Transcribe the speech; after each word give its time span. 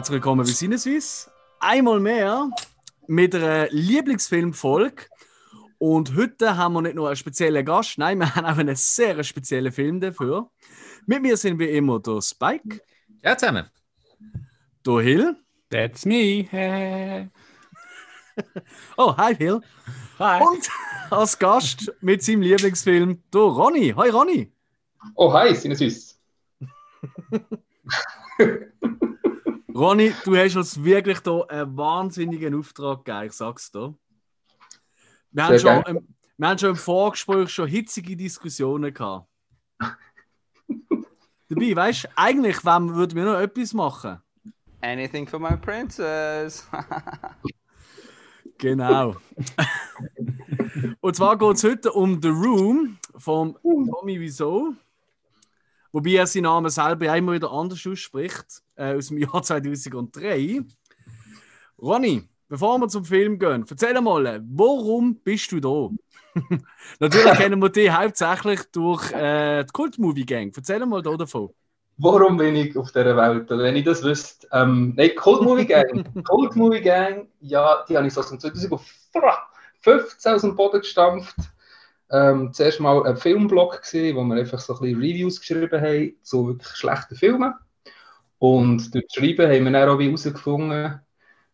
Herzlich 0.00 0.14
willkommen 0.14 0.46
bei 0.46 0.50
Sinneswiss. 0.50 1.30
Einmal 1.58 2.00
mehr 2.00 2.48
mit 3.06 3.34
einer 3.34 3.68
Lieblingsfilmfolge. 3.68 5.04
Und 5.76 6.16
heute 6.16 6.56
haben 6.56 6.72
wir 6.72 6.80
nicht 6.80 6.94
nur 6.94 7.08
einen 7.08 7.16
speziellen 7.16 7.62
Gast, 7.66 7.98
nein, 7.98 8.16
wir 8.16 8.34
haben 8.34 8.46
auch 8.46 8.56
einen 8.56 8.76
sehr 8.76 9.22
speziellen 9.22 9.70
Film 9.70 10.00
dafür. 10.00 10.48
Mit 11.04 11.20
mir 11.20 11.36
sind 11.36 11.58
wie 11.58 11.68
immer 11.68 12.00
der 12.00 12.22
Spike. 12.22 12.80
Ja, 13.22 13.36
zusammen. 13.36 13.66
Der 14.86 15.00
Hill. 15.00 15.36
That's 15.68 16.06
me. 16.06 16.48
oh, 18.96 19.14
hi 19.18 19.36
Hill. 19.36 19.60
Hi. 20.18 20.42
Und 20.42 20.66
als 21.10 21.38
Gast 21.38 21.92
mit 22.00 22.22
seinem 22.22 22.40
Lieblingsfilm, 22.40 23.22
der 23.34 23.40
Ronny. 23.42 23.92
Hi 23.94 24.08
Ronny. 24.08 24.50
Oh, 25.14 25.30
hi, 25.30 25.54
Sinneswiss. 25.54 26.18
Ronny, 29.74 30.12
du 30.24 30.36
hast 30.36 30.56
uns 30.56 30.82
wirklich 30.82 31.18
hier 31.22 31.46
einen 31.48 31.76
wahnsinnigen 31.76 32.54
Auftrag 32.54 33.04
gegeben, 33.04 33.26
ich 33.26 33.32
sag's 33.32 33.70
dir. 33.70 33.94
Wir 35.30 35.44
haben, 35.44 35.58
schon 35.58 35.82
im, 35.84 36.08
wir 36.36 36.48
haben 36.48 36.58
schon 36.58 36.70
im 36.70 36.76
Vorgespräch 36.76 37.50
schon 37.50 37.68
hitzige 37.68 38.16
Diskussionen 38.16 38.92
gehabt. 38.92 39.28
Dabei, 41.48 41.76
weißt 41.76 42.04
du, 42.04 42.08
eigentlich 42.16 42.64
würden 42.64 43.14
wir 43.14 43.24
noch 43.24 43.38
etwas 43.38 43.72
machen. 43.72 44.20
Anything 44.80 45.26
for 45.26 45.38
my 45.38 45.56
princess. 45.56 46.66
genau. 48.58 49.16
Und 51.00 51.16
zwar 51.16 51.36
geht 51.38 51.56
es 51.56 51.64
heute 51.64 51.92
um 51.92 52.20
The 52.20 52.28
Room 52.28 52.98
von 53.16 53.56
Tommy 53.62 54.18
Wiseau. 54.20 54.74
Wobei 55.92 56.10
er 56.10 56.26
seinen 56.26 56.44
Namen 56.44 56.70
selber 56.70 57.16
immer 57.16 57.32
wieder 57.32 57.50
anders 57.50 57.84
ausspricht, 57.86 58.62
äh, 58.76 58.96
aus 58.96 59.08
dem 59.08 59.18
Jahr 59.18 59.42
2003. 59.42 60.60
Ronny, 61.78 62.28
bevor 62.48 62.78
wir 62.78 62.88
zum 62.88 63.04
Film 63.04 63.38
gehen, 63.38 63.64
erzähl 63.68 64.00
mal, 64.00 64.42
warum 64.48 65.16
bist 65.16 65.50
du 65.52 65.60
da? 65.60 65.88
Natürlich 67.00 67.32
kennen 67.32 67.60
wir 67.60 67.70
dich 67.70 67.90
hauptsächlich 67.90 68.60
durch 68.72 69.10
äh, 69.12 69.64
die 69.64 69.72
Kult-Movie 69.72 70.26
Gang. 70.26 70.52
Erzähl 70.56 70.84
mal 70.86 71.02
da 71.02 71.16
davon. 71.16 71.50
Warum 72.02 72.38
bin 72.38 72.56
ich 72.56 72.76
auf 72.78 72.92
dieser 72.92 73.16
Welt? 73.16 73.50
Wenn 73.50 73.76
ich 73.76 73.84
das 73.84 74.02
wüsste. 74.02 74.46
Ähm, 74.52 74.94
nein, 74.96 75.10
Cold 75.16 75.42
Movie 75.42 75.66
Gang. 75.66 76.06
Cold 76.24 76.56
Movie 76.56 76.80
Gang, 76.80 77.28
ja, 77.40 77.84
die 77.88 77.96
habe 77.96 78.06
ich 78.06 78.14
so 78.14 78.20
aus 78.20 78.30
dem 78.30 78.40
2015 78.40 79.22
aus 80.32 80.40
dem 80.40 80.56
Boden 80.56 80.80
gestampft. 80.80 81.36
Ähm, 82.12 82.52
zuerst 82.52 82.80
mal 82.80 83.06
ein 83.06 83.16
Filmblog 83.16 83.82
gesehen, 83.82 84.16
wo 84.16 84.24
wir 84.24 84.36
einfach 84.36 84.58
so 84.58 84.74
ein 84.74 84.80
bisschen 84.80 85.00
Reviews 85.00 85.40
geschrieben 85.40 85.80
haben 85.80 86.14
zu 86.22 86.48
wirklich 86.48 86.76
schlechten 86.76 87.14
Filmen. 87.14 87.54
Und 88.38 88.94
durch 88.94 89.04
das 89.06 89.14
Schreiben 89.14 89.50
haben 89.50 89.64
wir 89.64 89.70
dann 89.72 89.88
auch 89.88 90.00
herausgefunden, 90.00 91.00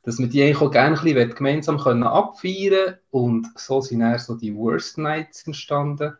dass 0.03 0.19
wir 0.19 0.29
die 0.29 0.43
eigentlich 0.43 0.61
auch 0.61 0.71
gerne 0.71 0.97
ein 0.97 1.03
bisschen 1.03 1.35
gemeinsam 1.35 1.79
können 1.79 2.05
abfeiern 2.05 2.71
können. 2.71 2.99
Und 3.11 3.49
so 3.59 3.81
sind 3.81 4.01
dann 4.01 4.19
so 4.19 4.37
die 4.37 4.55
Worst 4.55 4.97
Nights 4.97 5.47
entstanden, 5.47 6.17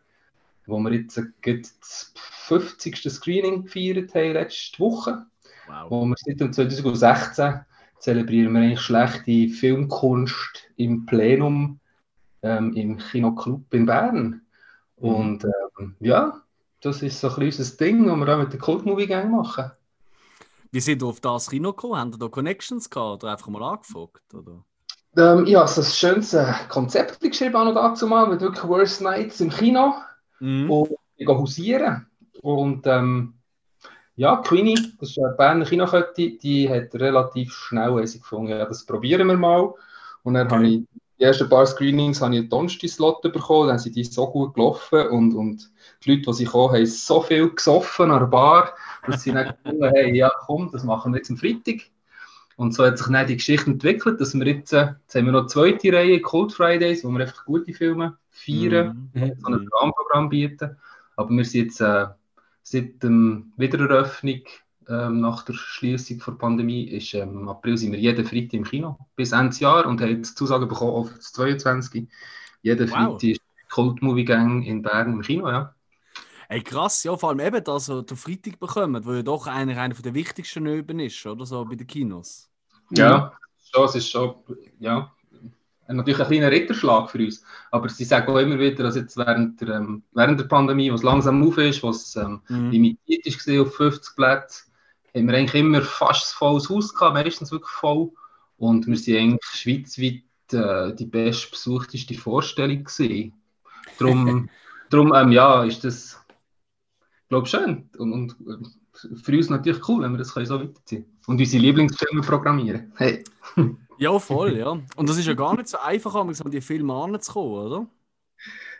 wo 0.65 0.77
wir 0.79 0.91
jetzt 0.93 1.17
das 1.17 2.13
50. 2.15 3.09
Screening 3.09 3.63
gefeiert 3.63 4.13
haben 4.13 4.33
letzte 4.33 4.79
Woche. 4.79 5.25
Wow. 5.67 5.89
Wo 5.89 6.05
wir 6.05 6.15
seit 6.17 6.53
2016 6.53 7.61
zelebrieren 7.99 8.53
wir 8.53 8.61
eigentlich 8.61 8.81
schlechte 8.81 9.49
Filmkunst 9.49 10.69
im 10.75 11.05
Plenum 11.05 11.79
ähm, 12.47 12.73
im 12.73 12.97
Kinoclub 12.97 13.73
in 13.73 13.85
Bern. 13.85 14.41
Mhm. 14.99 15.09
Und 15.09 15.45
ähm, 15.45 15.95
ja, 15.99 16.41
das 16.81 17.01
ist 17.01 17.19
so 17.19 17.29
ein 17.29 17.43
unser 17.43 17.77
Ding, 17.77 18.07
was 18.09 18.17
wir 18.17 18.33
auch 18.35 18.39
mit 18.39 18.53
der 18.53 18.59
Cult 18.59 18.85
Movie 18.85 19.07
Gang 19.07 19.31
machen. 19.31 19.71
Wie 20.71 20.79
sind 20.79 21.01
ihr 21.01 21.07
auf 21.07 21.19
das 21.19 21.49
Kino 21.49 21.71
gekommen? 21.71 21.97
Haben 21.99 22.11
ihr 22.13 22.17
da 22.19 22.27
Connections 22.27 22.89
gehabt 22.89 23.23
oder 23.23 23.31
einfach 23.33 23.47
mal 23.47 23.63
angefragt? 23.63 24.33
Oder? 24.33 24.63
Ähm, 25.17 25.45
ja, 25.47 25.65
so 25.67 25.81
ein 25.81 25.85
schönes 25.87 26.35
Konzept 26.69 27.19
geschrieben 27.19 27.55
auch 27.55 27.65
noch 27.65 27.73
dazu 27.73 28.07
mal, 28.07 28.27
mit 28.27 28.41
wirklich 28.41 28.63
Worst 28.67 29.01
Nights 29.01 29.41
im 29.41 29.49
Kino 29.49 29.93
Mhm. 30.39 30.69
und 30.69 30.91
ich 31.15 31.25
gehe 31.25 31.35
hausieren. 31.35 32.05
Und 32.41 32.85
ähm, 32.85 33.33
ja, 34.15 34.37
Queenie, 34.37 34.75
das 34.99 35.09
ist 35.09 35.19
eine 35.19 35.33
Berner 35.35 35.65
Kinokette, 35.65 36.37
die 36.37 36.69
hat 36.69 36.93
relativ 36.93 37.53
schnell 37.53 37.93
also 37.93 38.19
gefunden, 38.19 38.49
ja, 38.51 38.65
das 38.65 38.85
probieren 38.85 39.27
wir 39.27 39.37
mal. 39.37 39.73
Und 40.23 40.35
dann 40.35 40.47
Okay. 40.47 40.55
habe 40.55 40.67
ich 40.67 40.83
die 41.19 41.23
ersten 41.23 41.49
paar 41.49 41.65
Screenings 41.65 42.21
habe 42.21 42.35
ich 42.35 42.41
einen 42.41 42.49
Donnerstag-Slot 42.49 43.21
bekommen, 43.21 43.69
dann 43.69 43.79
sind 43.79 43.95
die 43.95 44.03
so 44.03 44.27
gut 44.27 44.53
gelaufen 44.53 45.07
und, 45.07 45.33
und 45.33 45.71
die 46.03 46.11
Leute, 46.11 46.23
die 46.27 46.33
sie 46.33 46.45
kommen, 46.45 46.73
haben 46.75 46.85
so 46.85 47.21
viel 47.21 47.49
gesoffen 47.49 48.11
an 48.11 48.19
der 48.19 48.27
Bar, 48.27 48.73
dass 49.07 49.23
sie 49.23 49.31
dann 49.31 49.47
gefunden 49.63 49.85
haben, 49.85 50.15
ja 50.15 50.31
komm, 50.45 50.69
das 50.71 50.83
machen 50.83 51.13
wir 51.13 51.17
jetzt 51.17 51.31
am 51.31 51.37
Freitag. 51.37 51.81
Und 52.55 52.73
so 52.73 52.83
hat 52.85 52.97
sich 52.97 53.07
dann 53.07 53.27
die 53.27 53.35
Geschichte 53.35 53.69
entwickelt, 53.69 54.19
dass 54.19 54.33
wir 54.33 54.45
jetzt, 54.47 54.73
äh, 54.73 54.93
jetzt 55.01 55.15
haben 55.15 55.25
wir 55.25 55.31
noch 55.31 55.41
eine 55.41 55.47
zweite 55.47 55.93
Reihe, 55.93 56.21
Cold 56.21 56.51
Fridays, 56.51 57.03
wo 57.03 57.09
wir 57.09 57.21
einfach 57.21 57.45
gute 57.45 57.73
Filme 57.73 58.17
feiern, 58.31 59.11
Mhm. 59.13 59.33
so 59.39 59.47
ein 59.47 59.67
Rahmenprogramm 59.79 60.29
bieten. 60.29 60.75
Aber 61.15 61.29
wir 61.29 61.45
sind 61.45 61.65
jetzt 61.65 61.81
äh, 61.81 62.07
seit 62.63 63.01
der 63.03 63.11
Wiedereröffnung 63.57 64.41
ähm, 64.89 65.21
nach 65.21 65.43
der 65.43 65.53
Schließung 65.53 66.21
der 66.25 66.31
Pandemie, 66.33 66.85
ist, 66.89 67.13
ähm, 67.13 67.39
im 67.39 67.49
April 67.49 67.77
sind 67.77 67.91
wir 67.91 67.99
jeden 67.99 68.25
Freitag 68.25 68.53
im 68.53 68.63
Kino 68.63 68.97
bis 69.15 69.31
Ende 69.31 69.57
Jahr 69.57 69.85
und 69.85 70.01
haben 70.01 70.09
jetzt 70.09 70.37
Zusage 70.37 70.65
bekommen 70.65 70.91
auf 70.91 71.13
das 71.13 71.31
22. 71.33 72.07
Jeden 72.61 72.89
Wow. 72.89 72.95
Freitag 72.95 73.23
ist 73.23 73.41
Cold 73.69 74.01
Movie 74.01 74.25
Gang 74.25 74.65
in 74.65 74.81
Bern 74.81 75.13
im 75.13 75.21
Kino, 75.21 75.49
ja. 75.49 75.73
Hey, 76.49 76.61
krass, 76.63 77.03
ja, 77.03 77.15
vor 77.17 77.29
allem 77.29 77.41
eben, 77.41 77.63
dass 77.63 77.89
ihr 77.89 78.03
den 78.03 78.15
Freitag 78.15 78.59
bekommt, 78.59 79.05
wo 79.05 79.13
ja 79.13 79.21
doch 79.21 79.47
einer, 79.47 79.77
einer 79.77 79.93
der 79.95 80.13
wichtigsten 80.13 80.65
Öben 80.65 80.99
ist, 80.99 81.25
oder 81.25 81.45
so, 81.45 81.65
bei 81.65 81.75
den 81.75 81.87
Kinos. 81.87 82.49
Ja, 82.91 83.33
schon, 83.69 83.85
es 83.85 83.95
ist 83.95 84.09
schon, 84.09 84.35
ja, 84.79 85.11
natürlich 85.87 86.19
ein 86.19 86.27
kleiner 86.27 86.51
Ritterschlag 86.51 87.09
für 87.09 87.19
uns. 87.19 87.43
Aber 87.71 87.89
sie 87.89 88.05
sagen 88.05 88.31
auch 88.31 88.37
immer 88.37 88.59
wieder, 88.59 88.83
dass 88.83 88.95
jetzt 88.95 89.17
während 89.17 89.59
der, 89.61 89.75
ähm, 89.75 90.03
während 90.13 90.39
der 90.39 90.45
Pandemie, 90.45 90.91
was 90.91 91.03
langsam 91.03 91.45
auf 91.45 91.57
ist, 91.57 91.83
was 91.83 92.15
ähm, 92.15 92.41
Mhm. 92.47 92.71
limitiert 92.71 93.25
ist 93.25 93.49
auf 93.49 93.75
50 93.75 94.15
Plätze, 94.15 94.63
haben 95.15 95.27
wir 95.27 95.37
eigentlich 95.37 95.61
immer 95.61 95.81
fast 95.81 96.33
ein 96.33 96.37
volles 96.37 96.69
Haus 96.69 96.93
gehabt, 96.93 97.13
meistens 97.13 97.51
wirklich 97.51 97.71
voll. 97.71 98.11
Und 98.57 98.87
wir 98.87 98.97
sind 98.97 99.17
eigentlich 99.17 99.45
schweizweit 99.45 100.23
äh, 100.53 100.95
die 100.95 101.05
bestbesuchteste 101.05 102.15
Vorstellung 102.15 102.83
gewesen. 102.83 103.33
Darum, 103.99 104.49
darum 104.89 105.13
ähm, 105.13 105.31
ja, 105.31 105.63
ist 105.63 105.83
das, 105.83 106.19
glaube 107.29 107.45
ich, 107.45 107.51
schön. 107.51 107.89
Und, 107.97 108.13
und 108.13 108.35
äh, 108.47 109.15
für 109.15 109.31
uns 109.35 109.49
natürlich 109.49 109.87
cool, 109.87 110.03
wenn 110.03 110.11
wir 110.11 110.17
das 110.17 110.33
können 110.33 110.45
so 110.45 110.59
weiterziehen 110.59 111.05
Und 111.27 111.39
unsere 111.39 111.61
Lieblingsfilme 111.61 112.21
programmieren. 112.21 112.91
Hey. 112.95 113.23
Ja, 113.97 114.17
voll, 114.19 114.57
ja. 114.57 114.79
Und 114.95 115.09
das 115.09 115.17
ist 115.17 115.27
ja 115.27 115.33
gar 115.33 115.55
nicht 115.55 115.67
so 115.67 115.77
einfach, 115.79 116.15
um 116.15 116.29
an 116.29 116.51
die 116.51 116.61
Filme 116.61 116.93
anzukommen, 116.93 117.51
oder? 117.51 117.87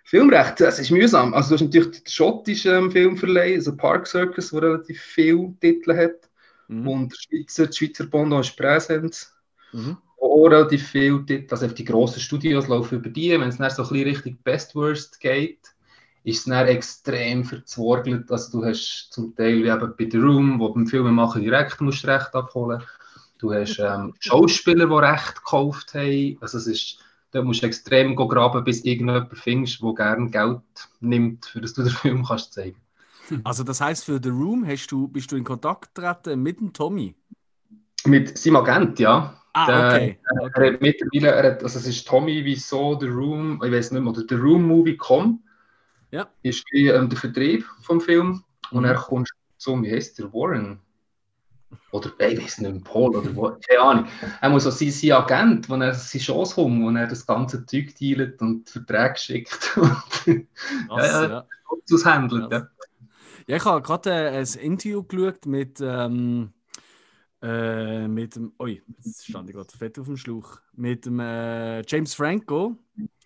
Filmrecht, 0.08 0.62
das 0.62 0.80
ist 0.80 0.90
mühsam. 0.90 1.34
Also 1.34 1.50
du 1.50 1.56
hast 1.56 1.64
natürlich 1.64 2.02
den 2.02 2.10
schottischen 2.10 2.74
ähm, 2.74 2.92
Filmverleih, 2.92 3.56
also 3.56 3.76
Park 3.76 4.08
Circus, 4.08 4.52
der 4.52 4.62
relativ 4.62 5.02
viele 5.02 5.54
Titel 5.60 5.98
hat. 5.98 6.30
Mhm. 6.70 6.88
Und 6.88 7.12
der 7.12 7.18
Schweizer, 7.18 7.68
die 7.68 7.76
Schweizer 7.76 8.06
Bondo 8.06 8.40
ist 8.40 8.56
Präsenz. 8.56 9.36
Mhm. 9.74 9.98
Auch 10.22 10.46
relativ 10.46 10.88
viele 10.88 11.26
Titel, 11.26 11.54
also 11.54 11.68
die 11.68 11.84
grossen 11.84 12.22
Studios 12.22 12.70
laufen 12.70 13.00
über 13.00 13.10
die. 13.10 13.32
Wenn 13.32 13.50
es 13.50 13.58
dann 13.58 13.70
so 13.70 13.84
ein 13.84 13.90
bisschen 13.90 14.08
Richtung 14.08 14.38
Best 14.46 14.76
Worst 14.76 15.20
geht, 15.20 15.60
ist 16.24 16.40
es 16.40 16.46
dann 16.46 16.68
extrem 16.68 17.44
verzworgelt. 17.44 18.32
Also 18.32 18.62
du 18.62 18.66
hast 18.66 19.10
zum 19.12 19.36
Teil 19.36 19.62
wie 19.62 19.68
eben 19.68 19.94
bei 19.98 20.08
The 20.10 20.20
Room, 20.20 20.58
wo 20.58 20.70
beim 20.70 20.88
Filmemachen 20.88 21.42
direkt 21.42 21.82
musst 21.82 22.06
du 22.06 22.08
Recht 22.08 22.34
abholen. 22.34 22.82
Du 23.40 23.54
hast 23.54 23.78
ähm, 23.80 24.14
Schauspieler, 24.20 24.88
die 24.88 25.06
Recht 25.06 25.36
gekauft 25.36 25.94
haben. 25.96 26.38
Also 26.40 26.60
es 26.60 26.68
ist, 26.68 27.00
da 27.32 27.42
musst 27.44 27.62
du 27.62 27.68
extrem 27.68 28.16
graben, 28.16 28.64
bis 28.64 28.84
irgendjemand 28.86 29.38
findest, 29.38 29.82
der 29.82 29.94
gerne 29.94 30.30
Geld 30.30 30.62
nimmt, 31.00 31.46
für 31.46 31.62
das 31.62 31.74
du 31.74 31.84
den 31.84 31.92
Film 31.92 32.24
kannst 32.26 32.54
zeigen. 32.54 32.78
Also 33.44 33.64
das 33.66 33.82
heißt 33.82 34.06
für 34.06 34.20
The 34.24 34.30
Room 34.30 34.66
hast 34.66 34.88
du, 34.92 35.08
bist 35.10 35.32
du 35.32 35.36
in 35.36 35.44
Kontakt 35.44 35.94
getreten 35.94 36.42
mit 36.42 36.60
dem 36.62 36.72
Tommy? 36.72 37.14
Mit 38.06 38.38
seinem 38.38 38.56
Agent, 38.58 39.00
ja. 39.00 39.42
Ah, 39.52 39.66
Der- 39.68 39.86
okay. 39.88 40.20
Er 40.54 40.74
hat 40.74 40.82
mittlerweile, 40.82 41.32
er 41.36 41.52
hat, 41.52 41.64
also 41.64 41.80
es 41.80 41.88
ist 41.88 42.08
Tommy, 42.08 42.46
wieso 42.46 42.98
The 43.00 43.08
Room, 43.08 43.62
ich 43.64 43.72
weiß 43.72 43.92
nicht 43.92 44.02
mehr, 44.02 44.12
oder 44.12 44.24
The 44.30 44.36
Room 44.36 44.64
Movie.com 44.64 45.44
Ja. 46.12 46.30
ist 46.44 46.64
wie, 46.72 46.88
ähm, 46.88 47.10
der 47.10 47.18
Vertrieb 47.18 47.66
vom 47.82 48.00
Film 48.00 48.44
und 48.72 48.84
Mhm. 48.84 48.86
er 48.90 48.96
kommt 48.96 49.30
zum, 49.58 49.84
wie 49.84 49.92
heißt 49.92 50.20
der, 50.20 50.32
Warren? 50.32 50.80
Oder 51.92 52.12
ich 52.20 52.42
weiß 52.42 52.60
nicht, 52.60 52.84
Paul 52.84 53.16
oder 53.16 53.36
wo, 53.36 53.58
keine 53.68 53.82
Ahnung. 53.82 54.08
Er 54.42 54.50
muss 54.50 54.68
auch 54.68 54.72
sein, 54.72 54.92
sein 54.92 55.12
Agent, 55.12 55.70
wo 55.70 55.76
er 55.76 55.94
seine 55.94 56.24
Chance 56.24 56.56
kommt, 56.56 56.84
wo 56.84 56.90
er 56.90 57.08
das 57.08 57.26
ganze 57.26 57.66
Zeug 57.66 57.96
teilt 57.96 58.42
und 58.42 58.70
Verträge 58.70 59.18
schickt 59.18 59.78
und 59.78 60.48
Krass, 60.88 61.12
ja, 61.12 61.28
ja. 61.28 61.46
aushandelt. 61.92 62.52
Ja. 62.52 62.60
Ja. 62.60 62.68
Ich 63.48 63.64
habe 63.64 63.82
gerade 63.82 64.12
äh, 64.12 64.40
ein 64.40 64.60
Interview 64.60 65.04
geschaut 65.04 65.46
mit, 65.46 65.80
ähm, 65.82 66.52
äh, 67.42 68.08
mit 68.08 68.36
dem. 68.36 68.52
Ui, 68.60 68.82
jetzt 69.04 69.26
stand 69.26 69.50
ich 69.50 69.56
gerade 69.56 69.78
fett 69.78 69.98
auf 70.00 70.06
dem 70.06 70.18
Schluch. 70.18 70.60
Mit 70.74 71.06
dem 71.06 71.20
äh, 71.22 71.82
James 71.88 72.14
Franco. 72.14 72.76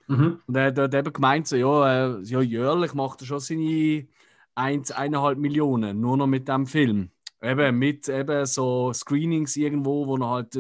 Mhm. 0.07 0.39
Und 0.45 0.55
er 0.55 0.75
hat 0.75 0.93
eben 0.93 1.13
gemeint, 1.13 1.47
so, 1.47 1.55
ja, 1.55 2.17
äh, 2.17 2.21
ja, 2.21 2.41
jährlich 2.41 2.93
macht 2.93 3.21
er 3.21 3.27
schon 3.27 3.39
seine 3.39 4.07
1, 4.55 4.93
1,5 4.93 5.35
Millionen, 5.35 5.99
nur 6.01 6.17
noch 6.17 6.27
mit 6.27 6.47
dem 6.47 6.67
Film. 6.67 7.09
Eben 7.41 7.77
mit 7.79 8.07
eben 8.07 8.45
so 8.45 8.93
Screenings 8.93 9.55
irgendwo, 9.55 10.05
wo 10.05 10.15
man 10.17 10.29
halt 10.29 10.57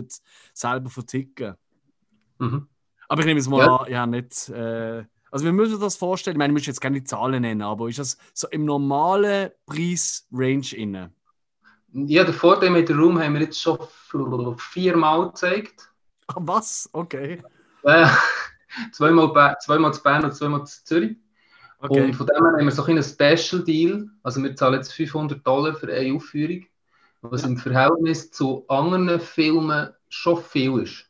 selber 0.53 0.89
verticken. 0.89 1.55
Mhm. 2.39 2.67
Aber 3.07 3.19
ich 3.21 3.25
nehme 3.27 3.39
es 3.39 3.47
mal 3.47 3.59
Ja. 3.65 3.75
an, 3.75 3.91
ja, 3.91 4.05
nicht. 4.07 4.49
Äh, 4.49 5.03
also, 5.29 5.45
wir 5.45 5.53
müssen 5.53 5.73
uns 5.75 5.81
das 5.81 5.95
vorstellen. 5.95 6.35
Ich 6.35 6.39
meine, 6.39 6.51
ich 6.51 6.59
muss 6.59 6.65
jetzt 6.65 6.81
keine 6.81 7.03
Zahlen 7.03 7.41
nennen, 7.43 7.61
aber 7.61 7.87
ist 7.87 7.99
das 7.99 8.17
so 8.33 8.47
im 8.49 8.65
normalen 8.65 9.51
Preis-Range 9.65 10.67
inne? 10.75 11.13
Ja, 11.93 12.23
den 12.23 12.33
Vorteil 12.33 12.69
mit 12.69 12.89
der 12.89 12.95
Room 12.97 13.19
haben 13.21 13.33
wir 13.33 13.41
jetzt 13.41 13.61
schon 13.61 13.77
viermal 14.57 15.27
gezeigt. 15.27 15.89
Ah, 16.27 16.35
Was? 16.39 16.89
Okay. 16.93 17.41
Äh, 17.83 18.07
zweimal, 18.93 19.57
zweimal 19.61 19.93
zu 19.93 20.01
Bern 20.01 20.23
und 20.23 20.33
zweimal 20.33 20.65
zu 20.65 20.83
Zürich. 20.85 21.17
okay. 21.79 22.05
Und 22.05 22.13
von 22.13 22.27
dem 22.27 22.43
her 22.45 22.53
haben 22.57 22.65
wir 22.65 22.71
so 22.71 22.83
ein 22.85 23.03
Special 23.03 23.63
Deal. 23.63 24.09
Also 24.23 24.41
wir 24.41 24.55
zahlen 24.55 24.75
jetzt 24.75 24.93
500 24.93 25.45
Dollar 25.45 25.75
für 25.75 25.91
eine 25.93 26.13
Aufführung, 26.15 26.65
was 27.21 27.43
im 27.43 27.57
Verhältnis 27.57 28.31
zu 28.31 28.65
anderen 28.67 29.19
Filmen 29.19 29.89
schon 30.09 30.41
viel 30.41 30.79
ist. 30.79 31.09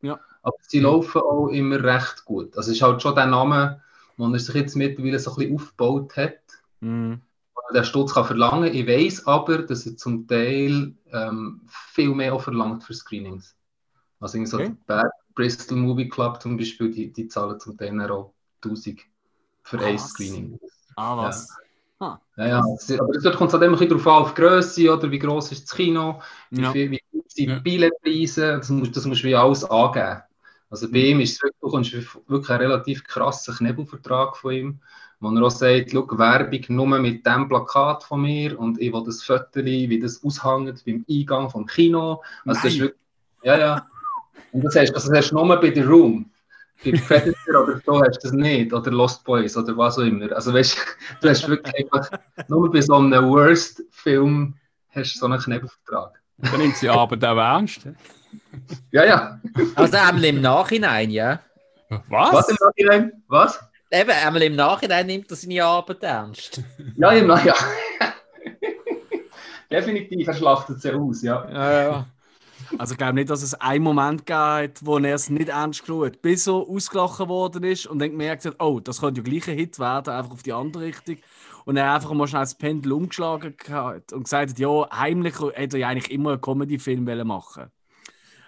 Ja. 0.00 0.18
Aber 0.42 0.56
sie 0.62 0.80
laufen 0.80 1.20
auch 1.20 1.48
immer 1.48 1.82
recht 1.82 2.24
gut. 2.24 2.56
Also 2.56 2.70
es 2.70 2.76
ist 2.78 2.82
halt 2.82 3.00
schon 3.02 3.14
der 3.14 3.26
Name, 3.26 3.82
den 4.18 4.32
er 4.32 4.38
sich 4.38 4.54
jetzt 4.54 4.76
mittlerweile 4.76 5.18
so 5.18 5.30
ein 5.32 5.36
bisschen 5.36 5.54
aufgebaut 5.56 6.16
hat. 6.16 6.40
Mhm. 6.80 7.20
der 7.72 7.84
Stutz 7.84 8.12
kann 8.12 8.24
verlangen. 8.24 8.74
Ich 8.74 8.86
weiß 8.86 9.26
aber, 9.26 9.58
dass 9.62 9.86
er 9.86 9.96
zum 9.96 10.26
Teil 10.26 10.94
ähm, 11.12 11.60
viel 11.68 12.14
mehr 12.14 12.34
auch 12.34 12.42
verlangt 12.42 12.82
für 12.84 12.94
Screenings. 12.94 13.56
Also 14.20 14.38
irgendwie 14.38 14.50
so 14.50 14.56
Okay. 14.58 14.76
der 14.88 14.94
Bad 14.96 15.12
Bristol 15.34 15.78
Movie 15.78 16.08
Club 16.08 16.42
zum 16.42 16.56
Beispiel, 16.56 16.90
die, 16.90 17.12
die 17.12 17.28
zahlen 17.28 17.58
zum 17.60 17.76
Teil 17.76 17.98
auch 18.10 18.34
1000 18.60 19.00
für 19.62 19.78
ein? 19.78 19.98
Screening. 19.98 20.58
Ah, 20.96 21.16
was? 21.16 21.48
Ja, 21.48 21.61
ja. 22.36 22.62
es- 22.74 22.98
Aber 22.98 23.12
dort 23.12 23.36
kommt 23.36 23.48
es 23.48 23.54
halt 23.54 23.62
immer 23.64 23.76
ein 23.76 23.78
bisschen 23.78 23.88
darauf 23.98 24.06
an, 24.06 24.22
auf 24.22 24.34
die 24.34 24.40
Grösse 24.40 24.92
oder 24.92 25.10
wie 25.10 25.18
gross 25.18 25.52
ist 25.52 25.64
das 25.64 25.76
Kino, 25.76 26.20
wie, 26.50 26.62
Ja. 26.62 26.74
wie 26.74 27.00
gut 27.12 27.30
sind 27.30 27.48
Ja. 27.48 27.56
die 27.56 27.60
Billetpreise, 27.62 28.56
das 28.58 28.68
musst, 28.70 28.96
das 28.96 29.06
musst 29.06 29.22
du 29.22 29.28
wie 29.28 29.34
alles 29.36 29.64
angeben. 29.64 30.22
Also 30.70 30.90
bei 30.90 30.98
ihm 30.98 31.20
ist 31.20 31.34
es 31.34 31.42
wirklich, 31.42 32.06
wirklich 32.28 32.50
einen 32.50 32.60
relativ 32.70 33.04
krassen 33.04 33.54
Knebelvertrag 33.54 34.36
von 34.36 34.52
ihm, 34.52 34.78
wo 35.20 35.30
er 35.30 35.42
auch 35.42 35.50
sagt, 35.50 35.90
schau, 35.92 36.06
Werbung 36.18 36.60
nur 36.68 36.86
mit 36.98 37.26
dem 37.26 37.46
Plakat 37.48 38.02
von 38.04 38.22
mir 38.22 38.58
und 38.58 38.80
ich 38.80 38.92
will 38.92 39.04
das 39.04 39.22
Foto, 39.22 39.64
wie 39.64 40.00
das 40.00 40.24
aushängt 40.24 40.82
beim 40.86 41.04
Eingang 41.08 41.50
vom 41.50 41.66
Kino. 41.66 42.22
Also 42.46 42.62
das 42.62 42.72
ist 42.72 42.80
wirklich, 42.80 43.00
ja, 43.42 43.58
ja. 43.58 43.86
Und 44.52 44.64
das 44.64 44.74
hast, 44.74 44.94
also 44.94 45.10
das 45.10 45.18
hast 45.18 45.30
du 45.30 45.34
nur 45.44 45.60
bei 45.60 45.72
The 45.74 45.82
Room. 45.82 46.30
Bei 46.84 46.92
Predator 46.92 47.62
oder 47.62 47.80
so 47.84 48.02
hast 48.02 48.24
du 48.24 48.28
das 48.28 48.32
nicht. 48.32 48.72
Oder 48.72 48.90
Lost 48.90 49.24
Boys 49.24 49.56
oder 49.56 49.76
was 49.76 49.98
auch 49.98 50.02
immer. 50.02 50.32
Also 50.32 50.52
weißt 50.52 50.76
du, 51.20 51.28
hast 51.28 51.48
wirklich 51.48 51.74
einfach, 51.76 52.10
nur 52.48 52.70
bei 52.70 52.80
so 52.80 52.94
einem 52.94 53.28
Worst-Film 53.28 54.54
hast 54.90 55.14
du 55.14 55.18
so 55.18 55.26
einen 55.26 55.40
Knebelvertrag. 55.40 56.20
Dann 56.38 56.58
nimmt 56.58 56.76
sie 56.76 56.88
Arbeit 56.88 57.24
auch 57.24 57.36
ernst. 57.36 57.86
Ja, 58.90 59.04
ja. 59.04 59.40
Also 59.74 59.96
einmal 59.96 60.24
im 60.24 60.40
Nachhinein, 60.40 61.10
ja. 61.10 61.40
Was? 62.08 62.32
Was 62.32 62.48
im 62.48 62.56
Nachhinein? 62.60 63.12
Was? 63.28 63.60
Eben, 63.90 64.10
einmal 64.10 64.42
im 64.42 64.56
Nachhinein 64.56 65.06
nimmt 65.06 65.30
er 65.30 65.36
seine 65.36 65.64
Arbeit 65.64 66.02
ernst. 66.02 66.62
Ja, 66.96 67.10
im 67.12 67.26
Nachhinein. 67.26 67.56
Definitiv, 69.70 70.26
er 70.26 70.34
schlachtet 70.34 70.80
sie 70.80 70.92
aus, 70.92 71.22
ja. 71.22 71.46
Ja, 71.50 71.82
ja. 71.82 72.06
Also 72.78 72.92
ich 72.92 72.98
glaube 72.98 73.14
nicht, 73.14 73.30
dass 73.30 73.42
es 73.42 73.54
einen 73.54 73.84
Moment 73.84 74.26
gab, 74.26 74.70
wo 74.80 74.98
er 74.98 75.14
es 75.14 75.30
nicht 75.30 75.48
ernst 75.48 75.82
geschaut 75.82 76.06
hat, 76.06 76.22
bis 76.22 76.46
er 76.46 76.54
ausgelachen 76.54 77.28
worden 77.28 77.64
ist 77.64 77.86
und 77.86 77.98
dann 77.98 78.10
gemerkt 78.10 78.44
hat, 78.44 78.56
oh, 78.60 78.80
das 78.80 79.00
könnte 79.00 79.20
ja 79.20 79.24
gleich 79.24 79.48
ein 79.48 79.56
Hit 79.56 79.78
werden, 79.78 80.12
einfach 80.12 80.32
auf 80.32 80.42
die 80.42 80.52
andere 80.52 80.84
Richtung. 80.84 81.18
Und 81.64 81.76
er 81.76 81.94
einfach 81.94 82.12
mal 82.12 82.26
schnell 82.26 82.42
das 82.42 82.56
Pendel 82.56 82.92
umgeschlagen 82.92 83.54
hat 83.68 84.12
und 84.12 84.24
gesagt 84.24 84.50
hat, 84.50 84.58
ja, 84.58 84.88
heimlich 84.90 85.34
hätte 85.54 85.76
er 85.76 85.80
ja 85.80 85.88
eigentlich 85.88 86.10
immer 86.10 86.32
einen 86.32 86.40
Comedy-Film 86.40 87.04
machen 87.26 87.70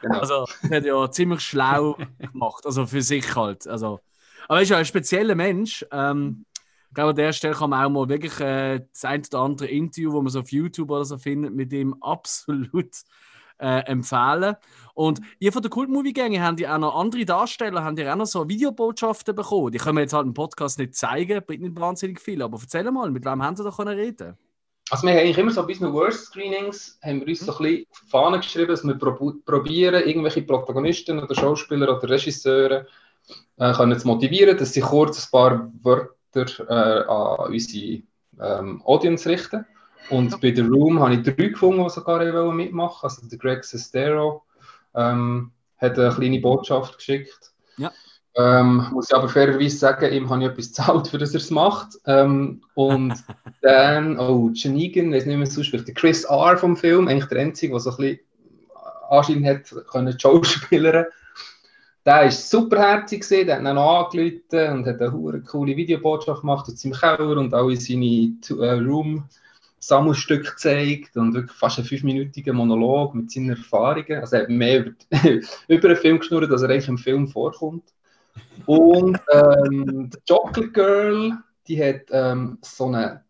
Genau. 0.03 0.19
Also, 0.19 0.45
das 0.45 0.71
hat 0.71 0.85
er 0.85 0.85
ja 0.85 1.11
ziemlich 1.11 1.41
schlau 1.41 1.97
gemacht, 2.19 2.67
also 2.67 2.87
für 2.87 3.01
sich 3.01 3.35
halt. 3.37 3.67
Also, 3.67 4.01
aber 4.49 4.59
er 4.59 4.63
ist 4.63 4.69
ja 4.69 4.77
ein 4.77 4.85
spezieller 4.85 5.35
Mensch. 5.35 5.87
Ähm, 5.91 6.45
ich 6.89 6.95
glaube, 6.95 7.11
an 7.11 7.17
der 7.17 7.33
Stelle 7.33 7.55
kann 7.55 7.71
man 7.71 7.85
auch 7.85 7.91
mal 7.91 8.09
wirklich 8.09 8.39
äh, 8.39 8.81
das 8.93 9.05
ein 9.05 9.23
oder 9.23 9.41
andere 9.41 9.69
Interview, 9.69 10.13
wo 10.13 10.21
man 10.21 10.31
so 10.31 10.41
auf 10.41 10.53
YouTube 10.53 10.91
oder 10.91 11.07
so 11.07 11.17
findet, 11.17 11.55
mit 11.55 11.73
ihm 11.73 11.97
absolut 12.03 12.95
äh, 13.65 13.81
empfehlen. 13.87 14.57
Und 14.95 15.21
ihr 15.39 15.53
von 15.53 15.63
der 15.63 15.71
Kult-Movie-Gänge 15.71 16.43
habt 16.43 16.61
ihr 16.61 16.73
auch 16.73 16.79
noch 16.79 16.95
andere 16.95 17.25
Darsteller, 17.25 17.83
habt 17.83 17.99
ihr 17.99 18.13
auch 18.13 18.17
noch 18.17 18.27
so 18.27 18.49
Videobotschaften 18.49 19.35
bekommen? 19.35 19.73
Die 19.73 19.79
können 19.79 19.97
wir 19.97 20.03
jetzt 20.03 20.13
halt 20.13 20.27
im 20.27 20.35
Podcast 20.35 20.79
nicht 20.79 20.95
zeigen, 20.95 21.43
bringt 21.45 21.63
nicht 21.63 21.81
wahnsinnig 21.81 22.21
viel. 22.21 22.43
Aber 22.43 22.59
erzähl 22.61 22.89
mal, 22.91 23.11
mit 23.11 23.25
wem 23.25 23.43
haben 23.43 23.57
sie 23.57 23.65
da 23.65 23.71
können 23.71 23.99
reden? 23.99 24.37
Also 24.91 25.07
wir 25.07 25.13
haben 25.13 25.21
eigentlich 25.21 25.39
immer 25.39 25.51
so 25.51 25.63
bei 25.63 25.73
unseren 25.73 25.95
Worst 25.95 26.27
Screenings 26.27 26.99
haben 27.03 27.21
wir 27.21 27.29
uns 27.29 27.41
so 27.41 27.51
ein 27.53 27.59
bisschen 27.59 27.87
auf 27.91 28.01
die 28.03 28.11
Fahne 28.11 28.37
geschrieben, 28.37 28.69
dass 28.69 28.85
wir 28.85 28.99
probieren, 28.99 30.07
irgendwelche 30.07 30.43
Protagonisten 30.43 31.19
oder 31.19 31.35
Schauspieler 31.35 31.97
oder 31.97 32.09
Regisseure 32.09 32.87
äh, 33.57 33.73
können 33.73 33.99
zu 33.99 34.07
motivieren, 34.07 34.59
dass 34.59 34.75
sie 34.75 34.83
kurz 34.83 35.25
ein 35.25 35.31
paar 35.31 35.73
Wörter 35.83 36.69
äh, 36.69 37.05
an 37.09 37.53
unsere 37.53 38.03
ähm, 38.41 38.83
Audience 38.85 39.29
richten. 39.29 39.65
Und 40.11 40.41
bei 40.41 40.55
The 40.55 40.63
Room 40.63 41.01
habe 41.01 41.15
ich 41.15 41.23
drei 41.23 41.49
gefunden, 41.49 41.83
die 41.83 41.91
sogar 41.91 42.53
mitmachen 42.53 43.05
Also 43.05 43.27
der 43.27 43.39
Greg 43.39 43.65
Sestero 43.65 44.43
ähm, 44.95 45.53
hat 45.79 45.99
eine 45.99 46.15
kleine 46.15 46.41
Botschaft 46.41 46.99
geschickt. 46.99 47.53
Ja. 47.77 47.91
Ähm, 48.37 48.89
muss 48.93 49.11
ich 49.11 49.17
aber 49.17 49.29
fairerweise 49.29 49.77
sagen, 49.77 50.13
ihm 50.13 50.29
habe 50.29 50.43
ich 50.43 50.51
etwas 50.51 50.69
gezahlt, 50.69 51.09
für 51.09 51.19
das 51.19 51.35
er 51.35 51.41
es 51.41 51.51
macht. 51.51 51.99
Ähm, 52.07 52.63
und 52.75 53.15
dann, 53.63 54.19
oh, 54.19 54.51
Janigan, 54.53 55.13
weiß 55.13 55.27
nicht 55.27 55.37
mehr 55.37 55.47
so 55.47 55.63
spricht, 55.63 55.87
der 55.87 55.95
Chris 55.95 56.25
R. 56.25 56.57
vom 56.57 56.77
Film, 56.77 57.09
eigentlich 57.09 57.29
der 57.29 57.41
Einzige, 57.41 57.73
der 57.73 57.81
so 57.81 57.91
ein 57.91 57.97
bisschen 57.97 58.21
Anschein 59.09 59.47
hat, 59.47 59.75
können 59.91 60.19
Schauspielern. 60.19 61.07
Der 62.07 62.17
war 62.17 62.31
superherzig, 62.31 63.23
gewesen, 63.23 63.47
der 63.47 63.57
hat 63.57 63.63
ihn 63.63 63.75
noch 63.75 64.11
angerufen 64.13 64.77
und 64.77 64.87
hat 64.87 65.01
eine 65.01 65.41
coole 65.41 65.75
Videobotschaft 65.75 66.43
gemacht 66.43 66.67
aus 66.69 66.79
seinem 66.79 66.93
Keller 66.93 67.39
und 67.39 67.55
alle 67.55 67.77
seine 67.77 68.37
äh, 68.61 68.73
Room 68.73 69.25
Sammelstücke 69.87 70.51
gezeigt 70.51 71.17
und 71.17 71.35
wirklich 71.35 71.57
fast 71.57 71.79
einen 71.79 71.87
fünfminütigen 71.87 72.57
Monolog 72.57 73.15
mit 73.15 73.31
seinen 73.31 73.51
Erfahrungen. 73.51 74.21
Also 74.21 74.37
er 74.37 74.43
hat 74.43 74.49
mehr 74.49 74.87
über, 74.87 74.93
über 75.69 75.89
den 75.89 75.97
Film 75.97 76.19
geschnurrt, 76.19 76.51
als 76.51 76.63
er 76.63 76.71
eigentlich 76.71 76.89
im 76.89 76.99
Film 76.99 77.29
vorkommt. 77.29 77.93
Und 78.67 79.21
ähm, 79.33 80.11
die 80.11 80.19
Chocolate 80.29 80.73
Girl, 80.73 81.33
die 81.69 81.83
hat 81.83 82.07
ähm, 82.11 82.59
so 82.63 82.87
eine 82.87 83.25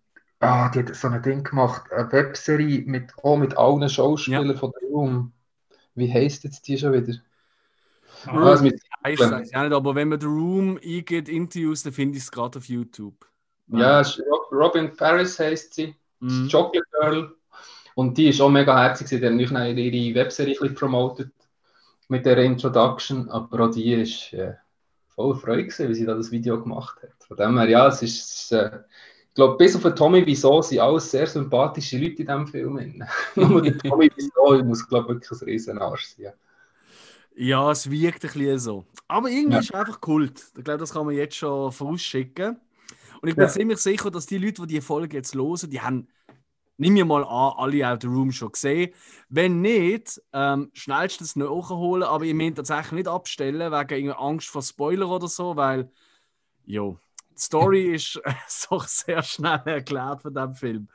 ah, 0.45 0.69
die 0.69 0.81
hat 0.81 0.95
so 0.95 1.09
ein 1.09 1.23
Ding 1.23 1.43
gemacht, 1.43 1.91
eine 1.93 2.11
Webserie 2.13 2.83
mit, 2.87 3.13
auch 3.23 3.37
mit 3.37 3.57
allen 3.57 3.89
Schauspielern 3.89 4.57
von 4.57 4.73
der 4.81 4.89
Room. 4.89 5.33
Wie 5.95 6.13
heisst 6.13 6.45
jetzt 6.45 6.67
die 6.69 6.79
schon 6.79 6.93
wieder? 6.93 7.15
Ah, 8.27 8.53
es 8.53 8.63
mit, 8.63 8.81
Ich 9.07 9.19
weiß 9.19 9.51
ja 9.51 9.63
nicht, 9.63 9.75
aber 9.75 9.95
wenn 9.95 10.09
man 10.09 10.21
The 10.21 10.27
Room 10.27 10.79
eingeht, 10.83 11.29
Interviews, 11.29 11.83
dann 11.83 11.93
finde 11.93 12.17
ich 12.17 12.25
es 12.25 12.31
gerade 12.31 12.59
auf 12.59 12.67
YouTube. 12.67 13.27
ja, 13.69 14.03
Robin 14.51 14.95
Paris 14.97 15.39
heisst 15.39 15.75
sie, 15.75 15.95
Mhm. 16.21 16.49
Chocolate 16.51 16.87
Girl. 17.01 17.35
Und 17.95 18.19
die 18.19 18.29
ist 18.29 18.41
auch 18.41 18.51
mega 18.51 18.77
herzig, 18.83 19.09
sie 19.09 19.17
hat 19.17 19.23
dann 19.25 19.39
ihre 19.39 19.71
ihre 19.73 20.15
Webserie 20.17 20.57
ein 20.61 20.75
promotet 20.75 21.33
mit 22.09 22.27
der 22.27 22.39
Introduction, 22.39 23.29
aber 23.31 23.67
auch 23.67 23.71
die 23.71 23.93
ist 23.95 24.33
äh, 24.33 24.55
voll 25.15 25.37
Freude 25.37 25.63
gewesen, 25.65 25.89
wie 25.89 25.95
sie 25.95 26.07
da 26.07 26.15
das 26.15 26.31
Video 26.31 26.61
gemacht 26.61 26.99
hat. 27.03 27.13
Von 27.27 27.37
dem 27.37 27.59
her, 27.59 27.69
ja, 27.69 27.87
es 27.89 28.03
ist, 28.03 28.53
äh, 28.53 28.81
ich 29.29 29.35
glaube, 29.35 29.57
bis 29.57 29.77
auf 29.77 29.83
den 29.83 29.97
Tommy 29.97 30.27
Wiseau 30.27 30.61
sind 30.63 30.81
alles 30.81 31.11
sehr 31.11 31.27
sympathische 31.27 31.99
Leute 31.99 32.23
in 32.23 32.27
diesem 32.27 32.47
Film. 32.49 33.05
Nur 33.37 33.63
der 33.63 33.79
Tommy 33.79 34.11
Wiseau 34.15 34.63
muss, 34.65 34.87
glaube 34.89 35.15
ich, 35.15 35.21
wirklich 35.21 35.41
ein 35.41 35.45
riesen 35.45 35.79
Arsch 35.79 36.07
sein. 36.17 36.33
Ja, 37.37 37.71
es 37.71 37.91
wirkt 37.91 38.25
ein 38.25 38.31
bisschen 38.33 38.59
so. 38.59 38.85
Aber 39.09 39.29
irgendwie 39.29 39.55
Ja. 39.55 39.61
ist 39.61 39.71
es 39.71 39.75
einfach 39.75 40.01
Kult. 40.01 40.41
Ich 40.57 40.65
glaube, 40.65 40.79
das 40.79 40.93
kann 40.93 41.07
man 41.07 41.15
jetzt 41.17 41.37
schon 41.37 41.73
vorausschicken. 41.73 42.61
Und 43.25 43.31
ich 43.31 43.37
bin 43.37 43.45
Ja. 43.45 43.49
ziemlich 43.49 43.79
sicher, 43.79 44.11
dass 44.11 44.27
die 44.27 44.37
Leute, 44.37 44.67
die 44.67 44.75
die 44.75 44.81
Folge 44.83 45.17
jetzt 45.17 45.35
hören, 45.35 45.71
die 45.71 45.81
haben, 45.81 46.09
nimm 46.77 46.93
mir 46.93 47.07
mal 47.07 47.25
an, 47.25 47.55
alle 47.57 47.89
out 47.89 48.03
the 48.03 48.07
room 48.07 48.31
schon 48.33 48.53
gesehen. 48.53 48.93
Wenn 49.31 49.63
nicht, 49.63 50.21
ähm, 50.35 50.71
schnellstens 50.75 51.35
nachholen, 51.35 52.03
aber 52.03 52.27
ihr 52.27 52.35
müsst 52.35 52.57
tatsächlich 52.57 52.93
nicht 52.93 53.09
abstellen, 53.09 53.73
wegen 53.73 54.13
Angst 54.13 54.49
vor 54.49 54.61
Spoiler 54.61 55.09
oder 55.09 55.27
so, 55.27 55.57
weil, 55.57 55.91
jo, 56.67 56.99
die 57.31 57.41
Story 57.41 57.85
ist 57.95 58.21
so 58.47 58.79
sehr 58.81 59.23
schnell 59.23 59.63
erklärt 59.65 60.21
von 60.21 60.35
dem 60.35 60.55
Film. 60.55 60.89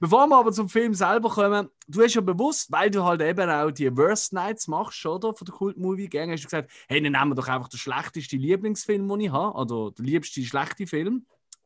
Bevor 0.00 0.26
wir 0.26 0.36
aber 0.36 0.50
zum 0.50 0.68
Film 0.68 0.92
selber 0.92 1.30
kommen, 1.30 1.68
du 1.86 2.02
hast 2.02 2.14
ja 2.14 2.20
bewusst, 2.20 2.72
weil 2.72 2.90
du 2.90 3.04
halt 3.04 3.22
eben 3.22 3.48
auch 3.48 3.70
die 3.70 3.96
Worst 3.96 4.32
Nights 4.32 4.66
machst, 4.66 5.06
oder? 5.06 5.32
Von 5.34 5.44
der 5.44 5.54
Kult 5.54 5.76
Movie 5.76 6.08
Gang, 6.08 6.32
hast 6.32 6.42
du 6.42 6.46
gesagt, 6.48 6.68
hey, 6.88 7.00
dann 7.00 7.12
nehmen 7.12 7.30
wir 7.30 7.36
doch 7.36 7.46
einfach 7.46 7.68
den 7.68 7.78
schlechtesten 7.78 8.40
Lieblingsfilm, 8.40 9.08
den 9.08 9.20
ich 9.20 9.30
habe, 9.30 9.56
oder 9.56 9.92
den 9.92 10.04
liebsten 10.04 10.42
schlechten 10.42 10.88
Film. 10.88 11.24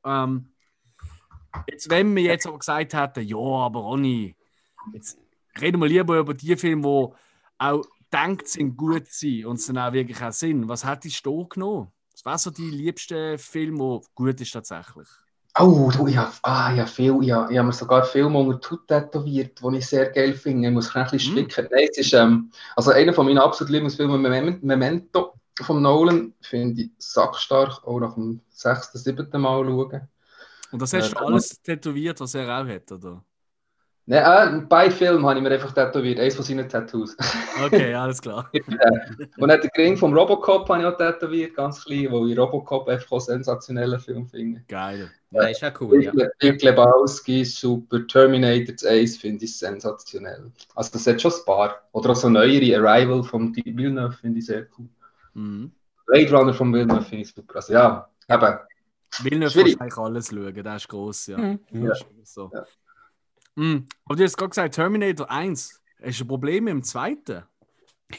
Ähm, 0.08 0.48
jetzt, 1.66 1.90
wenn 1.90 2.14
wir 2.16 2.22
jetzt 2.22 2.46
aber 2.46 2.58
gesagt 2.58 2.94
hätten, 2.94 3.26
ja, 3.26 3.36
aber 3.36 3.80
Ronny, 3.80 4.36
jetzt 4.92 5.18
reden 5.60 5.80
wir 5.80 5.88
lieber 5.88 6.18
über 6.18 6.34
die 6.34 6.56
Filme, 6.56 6.82
die 6.82 7.64
auch 7.64 7.84
denkt 8.12 8.48
sind, 8.48 8.76
gut 8.76 9.06
sind 9.08 9.46
und 9.46 9.56
es 9.56 9.66
dann 9.66 9.78
auch 9.78 9.92
wirklich 9.92 10.22
auch 10.22 10.32
sind. 10.32 10.68
Was 10.68 10.84
hättest 10.86 11.24
du 11.26 11.42
da 11.42 11.48
genommen? 11.48 11.92
Was 12.12 12.24
wäre 12.24 12.38
so 12.38 12.50
die 12.50 12.70
liebste 12.70 13.38
Film, 13.38 13.78
der 13.78 14.00
gut 14.14 14.40
ist 14.40 14.52
tatsächlich? 14.52 15.08
Oh, 15.60 15.90
du, 15.92 16.06
ich 16.06 16.16
habe 16.16 16.32
ah, 16.42 16.72
ich 16.72 16.80
hab 16.80 16.88
viel, 16.88 17.18
ich 17.20 17.32
habe, 17.32 17.52
ich 17.52 17.60
mir 17.60 17.72
sogar 17.72 18.04
Filme 18.04 18.38
unter 18.38 18.70
Haut 18.70 18.86
tätowiert, 18.86 19.60
die 19.60 19.76
ich 19.76 19.86
sehr 19.86 20.08
geil 20.10 20.34
finde. 20.34 20.68
Ich 20.68 20.74
muss 20.74 20.94
ein 20.94 21.04
bisschen 21.10 21.34
Mhm. 21.34 21.50
stricken. 21.50 21.68
Nein, 21.72 21.88
es 21.90 21.98
ist 21.98 22.12
ähm, 22.12 22.50
also 22.76 22.92
einer 22.92 23.12
von 23.12 23.26
meinen 23.26 23.38
absoluten 23.38 23.72
Lieblingsfilmen, 23.74 24.22
Memento- 24.62 25.34
Von 25.64 25.82
Nolan, 25.82 26.34
finde 26.40 26.82
ich 26.82 26.90
sackstark, 26.98 27.84
auch 27.86 28.00
nach 28.00 28.14
dem 28.14 28.40
sechsten, 28.50 28.98
siebten 28.98 29.40
Mal 29.40 29.64
schauen. 29.64 30.08
Und 30.70 30.82
das 30.82 30.92
hast 30.92 31.10
Äh, 31.10 31.14
du 31.14 31.18
alles 31.18 31.60
tätowiert, 31.62 32.20
was 32.20 32.34
er 32.34 32.46
auch 32.48 32.66
hat, 32.68 32.92
oder? 32.92 33.24
Nein, 34.06 34.62
äh, 34.62 34.66
bei 34.66 34.90
Film 34.90 35.26
habe 35.26 35.38
ich 35.38 35.42
mir 35.42 35.50
einfach 35.50 35.72
tätowiert, 35.72 36.18
eins 36.18 36.34
von 36.34 36.44
seinen 36.44 36.68
Tattoos. 36.68 37.16
Okay, 37.54 37.94
alles 37.94 38.20
klar. 38.22 38.50
Und 39.36 39.48
dann 39.48 39.60
den 39.60 39.70
Ring 39.76 39.96
vom 39.96 40.14
Robocop 40.14 40.68
habe 40.68 40.80
ich 40.82 40.86
auch 40.86 40.96
tätowiert, 40.96 41.54
ganz 41.54 41.84
klein, 41.84 42.10
weil 42.12 42.30
ich 42.30 42.38
Robocop 42.38 42.88
einfach 42.88 43.12
auch 43.12 43.16
einen 43.28 43.44
sensationellen 43.44 44.00
Film 44.00 44.26
finde. 44.26 44.64
Geil. 44.68 45.10
Ja, 45.30 45.46
ist 45.48 45.62
auch 45.64 45.78
cool, 45.80 46.02
ja. 46.02 46.12
Big 46.38 46.62
Lebowski 46.62 47.44
super, 47.44 48.06
Terminator 48.06 48.74
1 48.90 49.18
finde 49.18 49.44
ich 49.44 49.58
sensationell. 49.58 50.50
Also 50.74 50.92
das 50.92 51.06
hat 51.06 51.20
schon 51.20 51.32
ein 51.32 51.44
paar. 51.44 51.82
Oder 51.92 52.10
auch 52.10 52.16
so 52.16 52.28
neuere 52.30 52.76
Arrival 52.78 53.22
von 53.22 53.54
Villeneuve 53.54 54.12
finde 54.12 54.38
ich 54.38 54.46
sehr 54.46 54.66
cool. 54.78 54.88
Mhm. 55.38 55.72
Blade 56.06 56.30
Runner 56.32 56.54
von 56.54 56.72
Villeneuve 56.72 57.02
finde 57.02 57.22
ich 57.22 57.32
super. 57.32 57.56
Also 57.56 57.72
ja, 57.72 58.08
eben. 58.28 58.58
Will 59.22 59.38
nicht 59.38 59.52
Schwierig. 59.52 59.78
wahrscheinlich 59.78 59.98
alles 59.98 60.28
schauen, 60.28 60.54
der 60.54 60.76
ist 60.76 60.88
gross, 60.88 61.26
ja. 61.28 61.38
Mhm. 61.38 61.60
Ja. 61.70 61.92
So. 62.24 62.50
Ja. 62.52 62.64
Mhm. 63.54 63.86
Aber 64.04 64.16
du 64.16 64.24
hast 64.24 64.36
gerade 64.36 64.50
gesagt, 64.50 64.74
Terminator 64.74 65.30
1. 65.30 65.82
Hast 66.02 66.20
du 66.20 66.24
ein 66.24 66.28
Problem 66.28 66.64
mit 66.64 66.72
dem 66.72 66.82
zweiten? 66.82 67.42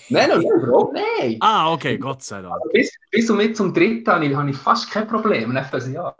Nein, 0.10 0.30
nein, 0.30 0.42
nein, 0.42 0.62
Bro, 0.62 0.94
nein. 0.94 1.38
Ah, 1.40 1.72
okay, 1.74 1.98
Gott 1.98 2.22
sei 2.22 2.42
Dank. 2.42 2.56
Bis, 2.72 2.92
bis 3.10 3.30
und 3.30 3.38
mit 3.38 3.58
zum 3.58 3.74
dritten 3.74 4.08
habe 4.12 4.26
ich, 4.26 4.36
habe 4.36 4.50
ich 4.50 4.58
fast 4.58 4.92
kein 4.92 5.08
Problem. 5.08 5.56
Einfach 5.56 5.82
so, 5.82 5.90
ja. 5.90 6.16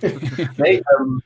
nein, 0.56 0.82
ähm, 1.00 1.22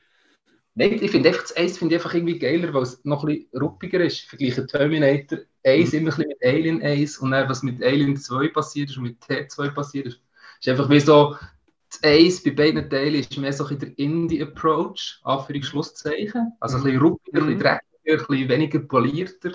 nein, 0.77 0.99
ich 1.01 1.11
finde 1.11 1.29
einfach 1.29 1.41
das 1.41 1.57
1 1.57 1.77
finde 1.77 1.95
ich 1.95 2.01
einfach 2.01 2.13
irgendwie 2.13 2.37
geiler, 2.39 2.73
weil 2.73 2.83
es 2.83 3.03
noch 3.03 3.23
ein 3.23 3.35
bisschen 3.35 3.59
ruppiger 3.59 3.99
ist. 3.99 4.21
Vergleiche 4.21 4.65
Terminator 4.67 5.39
1 5.65 5.93
immer 5.93 6.11
ein 6.11 6.17
bisschen 6.17 6.27
mit 6.29 6.43
Alien 6.43 6.81
1 6.81 7.17
und 7.17 7.31
dann, 7.31 7.49
was 7.49 7.63
mit 7.63 7.83
Alien 7.83 8.15
2 8.15 8.49
passiert 8.49 8.91
ist 8.91 8.97
und 8.97 9.03
mit 9.03 9.19
T2 9.21 9.71
passiert 9.71 10.07
ist. 10.07 10.21
Ist 10.59 10.69
einfach 10.69 10.89
wie 10.89 10.99
so, 10.99 11.35
das 11.89 12.03
1 12.03 12.43
bei 12.43 12.51
beiden 12.51 12.89
Teilen 12.89 13.15
ist 13.15 13.37
mehr 13.37 13.53
so 13.53 13.65
ein 13.65 13.79
der 13.79 13.97
Indie-Approach, 13.97 15.19
Anführungs-Schlusszeichen. 15.23 16.53
Also 16.59 16.77
ein 16.77 16.83
bisschen 16.83 17.01
ruppiger, 17.01 17.41
ein 17.41 17.45
bisschen 17.47 17.59
dreckiger, 17.59 18.21
ein 18.21 18.27
bisschen 18.27 18.49
weniger 18.49 18.79
polierter. 18.79 19.51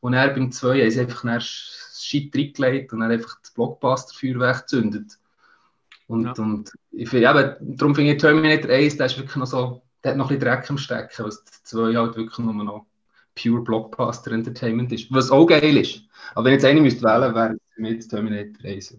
Und 0.00 0.14
er 0.14 0.28
beim 0.28 0.50
2 0.50 0.80
haben 0.80 0.90
sie 0.90 1.00
einfach 1.00 1.22
dann 1.22 1.40
Shit 1.40 2.34
reingelegt 2.34 2.92
und 2.92 3.00
dann 3.00 3.10
einfach 3.10 3.38
das 3.42 3.52
Blockbuster-Feuerwerk 3.52 4.62
gezündet. 4.62 5.18
Und, 6.06 6.24
Ja. 6.24 6.32
und 6.32 6.72
ich 6.92 7.08
finde, 7.08 7.28
eben, 7.28 7.76
darum 7.76 7.94
finde 7.94 8.12
ich 8.12 8.18
Terminator 8.18 8.70
1, 8.70 8.96
der 8.96 9.06
ist 9.06 9.18
wirklich 9.18 9.36
noch 9.36 9.46
so, 9.46 9.82
der 10.06 10.12
hat 10.12 10.18
noch 10.18 10.30
ein 10.30 10.38
bisschen 10.38 10.54
Dreck 10.54 10.70
im 10.70 10.78
Stecken, 10.78 11.18
weil 11.18 11.30
das 11.30 11.44
2 11.64 11.94
halt 11.96 12.16
wirklich 12.16 12.38
nur 12.38 12.54
noch 12.54 12.86
pure 13.34 13.60
Blockbuster-Entertainment 13.60 14.92
ist. 14.92 15.12
Was 15.12 15.32
auch 15.32 15.46
geil 15.46 15.76
ist. 15.76 16.02
Aber 16.34 16.44
wenn 16.44 16.52
jetzt 16.52 16.64
eine 16.64 16.80
müsste 16.80 17.02
wählen, 17.02 17.34
wäre 17.34 17.54
es 17.54 17.58
für 17.74 17.82
mich 17.82 18.06
Terminator 18.06 18.70
1. 18.70 18.98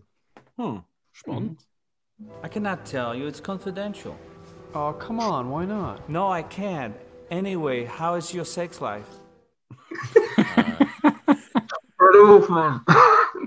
Hm, 0.57 0.83
spannend. 1.13 1.61
I 2.43 2.49
cannot 2.49 2.83
tell 2.83 3.13
you, 3.15 3.25
it's 3.27 3.41
confidential. 3.41 4.15
Oh, 4.73 4.91
come 4.91 5.21
on, 5.21 5.49
why 5.49 5.65
not? 5.65 6.09
No, 6.09 6.29
I 6.29 6.43
can't. 6.43 6.93
Anyway, 7.31 7.85
how 7.85 8.17
is 8.17 8.33
your 8.33 8.43
sex 8.45 8.81
life? 8.81 9.07
Hör 11.99 12.35
auf, 12.35 12.49
Mann! 12.49 12.81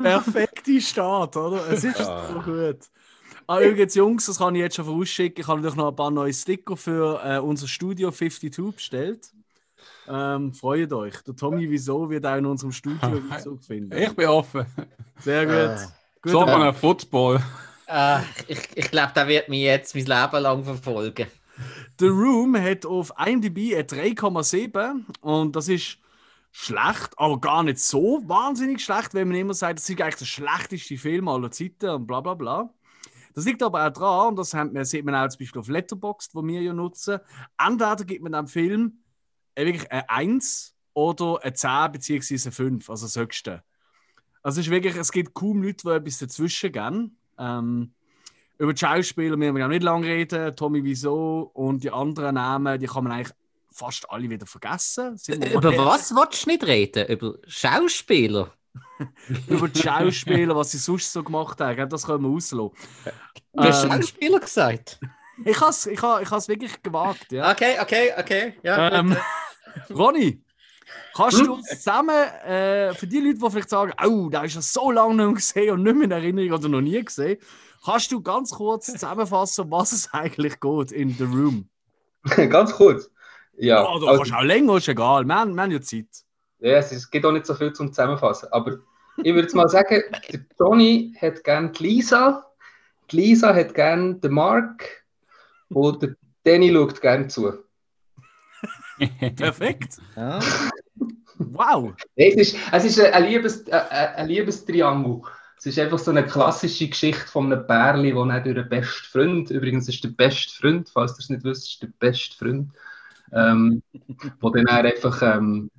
Perfekte 0.00 0.80
Start, 0.80 1.36
oder? 1.36 1.68
Es 1.70 1.84
ist 1.84 1.98
so 1.98 2.40
gut. 2.42 2.78
Ah, 3.50 3.60
übrigens, 3.62 3.96
Jungs, 3.96 4.26
das 4.26 4.38
kann 4.38 4.54
ich 4.54 4.60
jetzt 4.60 4.76
schon 4.76 4.84
vorausschicken. 4.84 5.40
Ich 5.42 5.48
habe 5.48 5.58
natürlich 5.58 5.76
noch 5.76 5.88
ein 5.88 5.96
paar 5.96 6.12
neue 6.12 6.32
Sticker 6.32 6.76
für 6.76 7.20
äh, 7.24 7.38
unser 7.40 7.66
Studio 7.66 8.12
52 8.12 8.72
bestellt. 8.76 9.32
Ähm, 10.06 10.54
freut 10.54 10.92
euch. 10.92 11.20
Der 11.22 11.34
Tommy 11.34 11.68
Wieso 11.68 12.08
wird 12.08 12.24
auch 12.26 12.36
in 12.36 12.46
unserem 12.46 12.70
Studio 12.70 13.20
Einzug 13.30 13.64
finden. 13.64 13.98
Ich 13.98 14.14
bin 14.14 14.28
offen. 14.28 14.66
Sehr 15.18 15.46
gut. 15.46 15.84
gut 16.22 16.30
So 16.30 16.42
aber- 16.42 16.68
ein 16.68 16.74
Football. 16.74 17.40
Ah, 17.88 18.22
ich 18.46 18.60
ich 18.76 18.88
glaube, 18.88 19.14
der 19.16 19.26
wird 19.26 19.48
mich 19.48 19.62
jetzt 19.62 19.96
mein 19.96 20.04
Leben 20.04 20.42
lang 20.44 20.62
verfolgen. 20.62 21.26
The 21.98 22.06
Room 22.06 22.56
hat 22.56 22.86
auf 22.86 23.12
IMDb 23.18 23.74
eine 23.74 23.82
3,7 23.82 25.06
und 25.22 25.56
das 25.56 25.66
ist 25.66 25.98
schlecht, 26.52 27.10
aber 27.16 27.40
gar 27.40 27.64
nicht 27.64 27.80
so 27.80 28.22
wahnsinnig 28.26 28.80
schlecht, 28.80 29.12
wenn 29.12 29.26
man 29.26 29.36
immer 29.38 29.54
sagt, 29.54 29.80
das 29.80 29.90
ist 29.90 30.00
eigentlich 30.00 30.14
der 30.14 30.24
schlechteste 30.26 30.96
Film 30.98 31.26
aller 31.26 31.50
Zeiten 31.50 31.88
und 31.88 32.06
bla 32.06 32.20
bla 32.20 32.34
bla. 32.34 32.70
Das 33.34 33.44
liegt 33.44 33.62
aber 33.62 33.86
auch 33.86 33.92
daran, 33.92 34.28
und 34.28 34.36
das 34.36 34.54
haben 34.54 34.74
wir, 34.74 34.84
sieht 34.84 35.04
man 35.04 35.14
auch 35.14 35.28
zum 35.28 35.38
Beispiel 35.38 35.60
auf 35.60 35.68
Letterboxd, 35.68 36.34
wo 36.34 36.44
wir 36.44 36.60
ja 36.60 36.72
nutzen, 36.72 37.20
entweder 37.58 38.04
gibt 38.04 38.22
man 38.22 38.32
dem 38.32 38.46
Film 38.46 39.00
äh, 39.54 39.64
wirklich 39.64 39.90
eine 39.90 40.08
1 40.08 40.74
oder 40.94 41.42
eine 41.42 41.52
10 41.52 41.92
bzw. 41.92 42.34
eine 42.44 42.52
5, 42.52 42.90
also 42.90 43.06
das 43.06 43.16
höchste. 43.16 43.62
Also 44.42 44.60
es 44.60 44.66
ist 44.66 44.70
wirklich, 44.70 44.96
es 44.96 45.12
gibt 45.12 45.34
kaum 45.34 45.62
Leute, 45.62 45.84
die 45.84 45.90
etwas 45.90 46.18
dazwischen 46.18 46.72
gehen. 46.72 47.18
Ähm, 47.38 47.92
über 48.58 48.74
die 48.74 48.78
Schauspieler 48.78 49.36
müssen 49.36 49.54
wir 49.54 49.60
ja 49.60 49.68
nicht 49.68 49.82
lange 49.82 50.06
reden. 50.06 50.54
Tommy 50.56 50.84
Wiseau 50.84 51.50
und 51.54 51.82
die 51.82 51.90
anderen 51.90 52.34
Namen, 52.34 52.78
die 52.78 52.86
kann 52.86 53.04
man 53.04 53.12
eigentlich 53.12 53.34
fast 53.70 54.10
alle 54.10 54.28
wieder 54.28 54.46
vergessen. 54.46 55.18
Über 55.28 55.76
was 55.78 56.14
willst 56.14 56.44
du 56.44 56.50
nicht 56.50 56.64
reden? 56.64 57.06
Über 57.06 57.34
Schauspieler? 57.46 58.52
Über 59.48 59.68
die 59.68 59.80
Schauspieler, 59.82 60.54
was 60.56 60.70
sie 60.72 60.78
sonst 60.78 61.12
so 61.12 61.22
gemacht 61.22 61.60
haben. 61.60 61.88
Das 61.88 62.06
können 62.06 62.22
wir 62.24 62.30
auslassen. 62.30 62.70
Du 63.52 63.62
hast 63.62 63.84
Ähm, 63.84 63.90
Schauspieler 63.92 64.40
gesagt. 64.40 65.00
ich 65.44 65.60
habe 65.60 65.70
es 65.70 65.86
ich 65.86 66.02
has, 66.02 66.22
ich 66.22 66.30
has 66.30 66.48
wirklich 66.48 66.82
gewagt. 66.82 67.32
Ja. 67.32 67.50
Okay, 67.50 67.76
okay, 67.80 68.12
okay. 68.18 68.54
Ja, 68.62 68.92
Ähm. 69.00 69.16
Ronny, 69.90 70.42
kannst 71.14 71.40
du 71.40 71.54
uns 71.54 71.68
zusammen, 71.68 72.10
äh, 72.44 72.92
für 72.94 73.06
die 73.06 73.20
Leute, 73.20 73.38
die 73.38 73.50
vielleicht 73.50 73.70
sagen, 73.70 73.92
oh, 74.04 74.28
da 74.30 74.42
ist 74.42 74.56
er 74.56 74.62
so 74.62 74.90
lange 74.90 75.26
nicht 75.26 75.36
gesehen 75.36 75.72
und 75.74 75.82
nicht 75.84 75.94
mehr 75.94 76.04
in 76.04 76.10
Erinnerung 76.10 76.52
oder 76.58 76.68
noch 76.68 76.80
nie 76.80 77.02
gesehen, 77.04 77.38
kannst 77.84 78.10
du 78.12 78.20
ganz 78.20 78.50
kurz 78.50 78.86
zusammenfassen, 78.86 79.64
um 79.66 79.70
was 79.70 79.92
es 79.92 80.12
eigentlich 80.12 80.58
geht 80.60 80.92
in 80.92 81.10
The 81.14 81.24
Room? 81.24 81.68
Ganz 82.36 82.72
kurz. 82.72 83.10
Ja, 83.56 83.82
Ja, 83.84 83.98
du 83.98 84.06
also- 84.08 84.22
kannst 84.22 84.34
auch 84.34 84.42
länger, 84.42 84.76
ist 84.76 84.88
egal. 84.88 85.24
Wir 85.24 85.34
haben, 85.34 85.54
wir 85.54 85.62
haben 85.62 85.70
ja 85.70 85.80
Zeit. 85.80 86.06
Ja, 86.60 86.78
es 86.78 87.10
gibt 87.10 87.24
auch 87.24 87.32
nicht 87.32 87.46
so 87.46 87.54
viel 87.54 87.72
zum 87.72 87.92
Zusammenfassen. 87.92 88.48
Aber 88.52 88.78
ich 89.22 89.34
würde 89.34 89.56
mal 89.56 89.68
sagen, 89.68 90.02
der 90.30 90.40
Johnny 90.58 91.14
hat 91.20 91.42
gern 91.44 91.72
die 91.72 91.82
Lisa, 91.82 92.46
die 93.10 93.16
Lisa 93.16 93.54
hat 93.54 93.74
gern 93.74 94.20
den 94.20 94.32
Mark 94.32 95.04
und 95.68 96.02
der 96.02 96.14
Danny 96.44 96.72
schaut 96.72 97.00
gern 97.00 97.28
zu. 97.28 97.52
Perfekt. 99.36 99.98
Ja. 100.16 100.40
Wow. 101.38 101.94
Es 102.16 102.34
ist, 102.34 102.56
es 102.72 102.84
ist 102.84 103.00
ein, 103.00 103.24
Liebes, 103.24 103.66
ein 103.70 104.28
Liebestriangel. 104.28 105.22
Es 105.56 105.66
ist 105.66 105.78
einfach 105.78 105.98
so 105.98 106.10
eine 106.10 106.24
klassische 106.24 106.88
Geschichte 106.88 107.26
von 107.26 107.52
einem 107.52 107.66
Bärli, 107.66 108.12
der 108.12 108.24
nicht 108.24 108.46
durch 108.46 108.56
einen 108.56 108.68
besten 108.68 109.06
Freund, 109.06 109.50
übrigens 109.50 109.88
ist 109.88 110.02
der 110.04 110.08
beste 110.08 110.54
Freund, 110.54 110.88
falls 110.88 111.12
ihr 111.12 111.18
es 111.18 111.30
nicht 111.30 111.44
wisst, 111.44 111.68
ist 111.68 111.82
der 111.82 111.88
beste 111.98 112.36
Freund, 112.36 112.70
ähm, 113.32 113.82
wo 114.40 114.50
dann 114.50 114.66
er 114.66 114.84
einfach 114.84 115.20
ähm, 115.22 115.70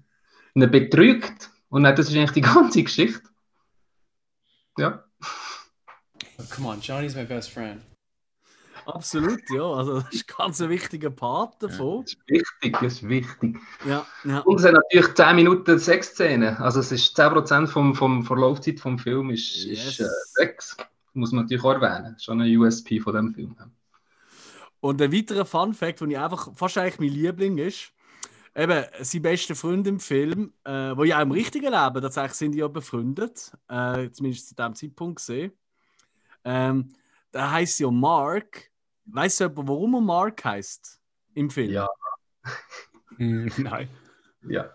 ihn 0.53 0.69
betrügt. 0.71 1.49
Und 1.69 1.83
dann, 1.83 1.95
das 1.95 2.09
ist 2.09 2.15
eigentlich 2.15 2.31
die 2.31 2.41
ganze 2.53 2.83
Geschichte. 2.83 3.21
Ja. 4.77 5.03
Come 6.49 6.67
on, 6.69 6.81
Johnny's 6.81 7.15
my 7.15 7.23
best 7.25 7.51
friend. 7.51 7.81
Absolut, 8.85 9.41
ja. 9.53 9.63
Also, 9.63 10.01
das 10.01 10.11
ist 10.13 10.27
ganz 10.27 10.59
ein 10.59 10.69
wichtiger 10.69 11.11
Part 11.11 11.61
davon. 11.61 12.01
Das 12.01 12.13
ist 12.13 12.19
wichtig, 12.27 12.77
das 12.81 12.93
ist 12.93 13.07
wichtig. 13.07 13.57
Ja, 13.85 14.05
ja. 14.23 14.39
Und 14.39 14.59
es 14.59 14.65
hat 14.65 14.73
natürlich 14.73 15.13
10 15.13 15.35
Minuten 15.35 15.77
Sexszenen. 15.77 16.57
Also 16.57 16.79
es 16.79 16.91
ist 16.91 17.17
10% 17.19 17.67
vom, 17.67 17.93
vom 17.93 18.25
Verlaufzeit 18.25 18.79
vom 18.79 18.97
Film 18.97 19.29
ist, 19.29 19.65
Yes. 19.65 19.85
ist 19.85 19.99
äh, 19.99 20.07
Sex. 20.33 20.77
Muss 21.13 21.31
man 21.31 21.43
natürlich 21.43 21.63
auch 21.63 21.73
erwähnen. 21.79 22.17
Schon 22.19 22.41
ein 22.41 22.57
USP 22.57 22.99
von 22.99 23.13
dem 23.13 23.33
Film. 23.33 23.55
Und 24.79 24.99
ein 25.01 25.13
weiterer 25.13 25.45
Fun-Fact, 25.45 26.01
den 26.01 26.11
ich 26.11 26.17
einfach 26.17 26.49
fast 26.55 26.77
eigentlich 26.79 26.99
mein 26.99 27.09
Liebling 27.09 27.57
ist, 27.59 27.91
eben, 28.55 28.85
sein 28.99 29.21
bester 29.21 29.55
Freund 29.55 29.87
im 29.87 29.99
Film, 29.99 30.53
äh, 30.63 30.95
wo 30.95 31.03
ja 31.03 31.17
auch 31.17 31.23
im 31.23 31.31
richtigen 31.31 31.71
Leben 31.71 32.01
tatsächlich 32.01 32.33
sind 32.33 32.51
die 32.53 32.59
ja 32.59 32.67
befreundet, 32.67 33.51
äh, 33.67 34.09
zumindest 34.11 34.49
zu 34.49 34.55
dem 34.55 34.75
Zeitpunkt 34.75 35.17
gesehen. 35.17 35.51
Ähm, 36.43 36.93
der 37.33 37.51
heißt 37.51 37.79
ja 37.79 37.91
Mark. 37.91 38.69
Weißt 39.05 39.39
du 39.39 39.43
jemand, 39.45 39.67
warum 39.67 39.95
er 39.95 40.01
Mark 40.01 40.43
heißt 40.45 40.99
im 41.33 41.49
Film? 41.49 41.71
Ja. 41.71 41.87
Hm, 43.17 43.51
Nein. 43.57 43.89
Ja. 44.47 44.69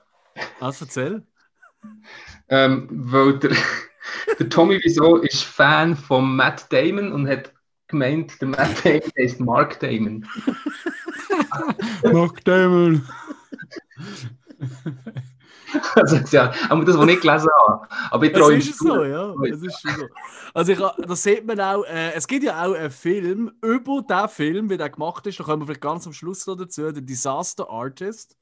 Also 0.61 0.85
erzähl. 0.85 1.26
Ähm, 2.49 2.88
weil 2.90 3.38
der, 3.38 3.56
der 4.38 4.49
Tommy 4.49 4.83
Wiseau 4.83 5.16
ist 5.16 5.45
Fan 5.45 5.97
von 5.97 6.37
Matt 6.37 6.73
Damon 6.73 7.12
und 7.12 7.28
hat 7.28 7.52
gemeint, 7.88 8.40
der 8.40 8.49
Matt 8.49 8.85
Damon 8.85 9.12
heißt 9.18 9.40
Mark 9.40 9.80
Damon. 9.80 10.26
Mark 12.12 12.45
Damon. 12.45 13.06
Also, 15.95 16.17
ja, 16.31 16.53
aber 16.69 16.85
das, 16.85 16.97
ich 16.97 17.05
nicht 17.05 17.23
gelesen 17.23 17.49
habe. 17.67 17.88
Aber 18.11 18.25
ich 18.25 18.33
Es 18.33 18.38
traue 18.38 18.57
ist 18.57 18.79
so, 18.79 19.05
ja. 19.05 19.35
Es 19.45 19.62
ist 19.62 19.81
schon 19.81 19.91
so. 19.97 20.07
Also 20.55 20.73
ich, 20.73 20.79
das 20.79 21.23
sieht 21.23 21.47
man 21.47 21.61
auch, 21.61 21.85
äh, 21.85 22.12
es 22.12 22.26
gibt 22.26 22.45
ja 22.45 22.65
auch 22.65 22.75
einen 22.75 22.91
Film 22.91 23.53
über 23.62 24.03
den 24.03 24.29
Film, 24.29 24.71
wie 24.71 24.76
der 24.76 24.91
gemacht 24.91 25.26
ist, 25.26 25.41
da 25.41 25.45
kommen 25.45 25.62
wir 25.62 25.67
vielleicht 25.67 25.81
ganz 25.81 26.07
am 26.07 26.12
Schluss 26.12 26.47
noch 26.47 26.57
dazu, 26.57 26.93
der 26.93 27.03
Disaster 27.03 27.69
Artist. 27.69 28.37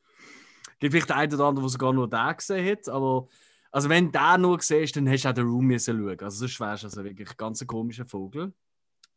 Gibt 0.78 0.92
vielleicht 0.92 1.08
den 1.08 1.16
einen 1.16 1.34
oder 1.34 1.44
anderen, 1.44 1.64
der 1.64 1.70
sogar 1.70 1.92
nur 1.92 2.08
den 2.08 2.36
gesehen 2.36 2.70
hat, 2.70 2.88
aber 2.88 3.26
also 3.72 3.88
wenn 3.88 4.12
du 4.12 4.36
nur 4.38 4.60
siehst, 4.60 4.94
dann 4.96 5.08
hast 5.08 5.24
du 5.24 5.30
auch 5.30 5.34
den 5.34 5.46
Room 5.46 5.66
müssen 5.66 5.98
schauen. 5.98 6.20
Also 6.20 6.38
sonst 6.38 6.60
wärst 6.60 6.82
du 6.84 6.86
also 6.86 7.04
wirklich 7.04 7.36
ganz 7.36 7.60
ein 7.60 7.66
komischer 7.66 8.06
Vogel. 8.06 8.52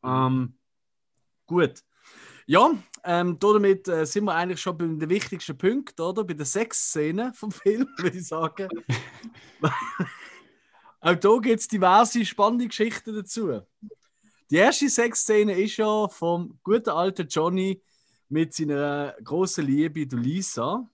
Ähm, 0.03 0.57
gut. 1.45 1.83
Ja, 2.49 2.71
ähm, 3.03 3.37
damit 3.39 3.89
äh, 3.89 4.05
sind 4.05 4.23
wir 4.23 4.33
eigentlich 4.33 4.61
schon 4.61 4.77
bei 4.77 4.85
den 4.85 5.09
wichtigsten 5.09 5.57
Punkten, 5.57 6.01
oder? 6.01 6.23
Bei 6.23 6.33
der 6.33 6.45
Sexszene 6.45 7.33
vom 7.33 7.51
Film, 7.53 7.87
würde 7.97 8.17
ich 8.17 8.25
sagen. 8.25 8.69
Auch 11.01 11.15
hier 11.21 11.41
gibt 11.41 11.59
es 11.59 11.67
diverse 11.67 12.25
spannende 12.25 12.67
Geschichten 12.67 13.13
dazu. 13.13 13.61
Die 14.49 14.55
erste 14.55 14.89
Sexszene 14.89 15.59
ist 15.61 15.75
ja 15.75 16.07
vom 16.07 16.57
guten 16.63 16.89
alten 16.89 17.27
Johnny 17.27 17.81
mit 18.29 18.53
seiner 18.53 19.13
großen 19.21 19.65
Liebe, 19.65 20.07
der 20.07 20.19
Lisa. 20.19 20.89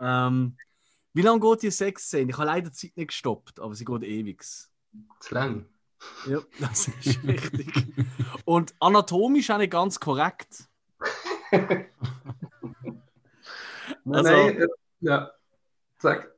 Ähm, 0.00 0.56
wie 1.14 1.22
lange 1.22 1.40
geht 1.40 1.62
die 1.62 1.70
Sexszene? 1.70 2.30
Ich 2.30 2.36
habe 2.36 2.46
leider 2.46 2.70
die 2.70 2.76
Zeit 2.76 2.96
nicht 2.96 3.08
gestoppt, 3.08 3.60
aber 3.60 3.74
sie 3.76 3.84
geht 3.84 4.02
ewig. 4.02 4.42
Zu 4.42 5.34
lang. 5.34 5.66
Ja, 6.26 6.40
das 6.58 6.88
ist 6.88 7.22
richtig. 7.24 7.72
Und 8.44 8.74
anatomisch 8.80 9.50
auch 9.50 9.58
nicht 9.58 9.70
ganz 9.70 10.00
korrekt. 10.00 10.68
Also- 14.04 14.30
Nein, 14.30 14.62
äh, 14.62 14.66
ja. 15.00 15.30
Sag. 15.98 16.32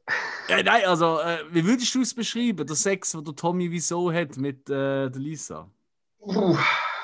Äh, 0.48 0.62
nein, 0.62 0.84
also, 0.86 1.20
äh, 1.20 1.44
wie 1.50 1.64
würdest 1.64 1.94
du 1.94 2.00
es 2.00 2.14
beschreiben, 2.14 2.66
der 2.66 2.76
Sex, 2.76 3.12
den 3.12 3.24
der 3.24 3.36
Tommy 3.36 3.70
wieso 3.70 4.12
hat 4.12 4.36
mit 4.36 4.68
äh, 4.70 5.10
der 5.10 5.20
Lisa? 5.20 5.68
Uh, 6.20 6.56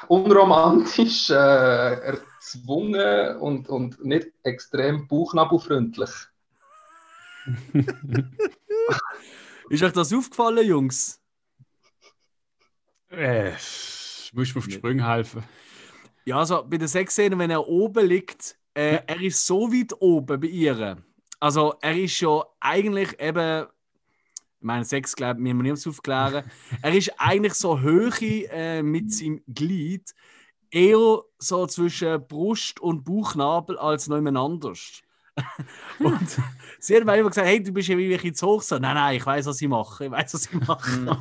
unromantisch, 0.09 1.31
äh, 1.31 1.35
erzwungen 1.35 3.37
und, 3.37 3.69
und 3.69 4.05
nicht 4.05 4.29
extrem 4.43 5.07
bauchnabelfreundlich. 5.07 6.11
Ist 9.71 9.83
euch 9.83 9.93
das 9.93 10.13
aufgefallen, 10.13 10.67
Jungs? 10.67 11.21
Äh, 13.11 13.53
musst 14.33 14.55
mir 14.55 14.59
auf 14.59 14.67
die 14.67 14.73
Sprünge 14.73 15.07
helfen. 15.07 15.45
Ja, 16.27 16.39
also 16.39 16.65
bei 16.69 16.77
der 16.77 16.89
Sexszene, 16.89 17.39
wenn 17.39 17.51
er 17.51 17.69
oben 17.69 18.05
liegt, 18.05 18.59
äh, 18.75 18.99
er 19.07 19.21
ist 19.23 19.47
so 19.47 19.73
weit 19.73 19.93
oben 20.01 20.41
bei 20.41 20.49
ihr. 20.49 20.97
Also 21.39 21.75
er 21.81 21.97
ist 21.97 22.19
ja 22.19 22.45
eigentlich 22.59 23.19
eben, 23.21 23.63
ich 23.63 24.65
meine, 24.65 24.85
Sex, 24.85 25.15
glaube 25.15 25.39
ich, 25.39 25.45
müssen 25.45 25.63
wir 25.65 25.73
nicht 25.73 25.87
aufklären. 25.87 26.51
er 26.83 26.93
ist 26.93 27.13
eigentlich 27.19 27.55
so 27.55 27.81
hoch 27.81 28.21
äh, 28.21 28.83
mit 28.83 29.13
seinem 29.13 29.41
Glied, 29.47 30.13
eher 30.69 31.21
so 31.39 31.65
zwischen 31.69 32.27
Brust 32.27 32.81
und 32.81 33.05
Bauchnabel 33.05 33.79
als 33.79 34.09
noch 34.09 34.17
jemand 34.17 34.37
anders. 34.37 35.03
und 36.01 36.41
sie 36.81 36.97
hat 36.97 37.05
mir 37.05 37.19
immer 37.19 37.29
gesagt, 37.29 37.47
hey, 37.47 37.63
du 37.63 37.71
bist 37.71 37.87
ja 37.87 37.97
wirklich 37.97 38.35
zu 38.35 38.49
hoch. 38.49 38.63
So, 38.63 38.81
nein, 38.81 38.97
nein, 38.97 39.17
ich 39.17 39.25
weiß, 39.25 39.47
was 39.47 39.63
ich 39.63 39.69
mache. 39.69 40.07
Ich 40.07 40.11
weiß, 40.11 40.35
was 40.35 40.47
ich 40.47 40.53
mache. 40.67 41.17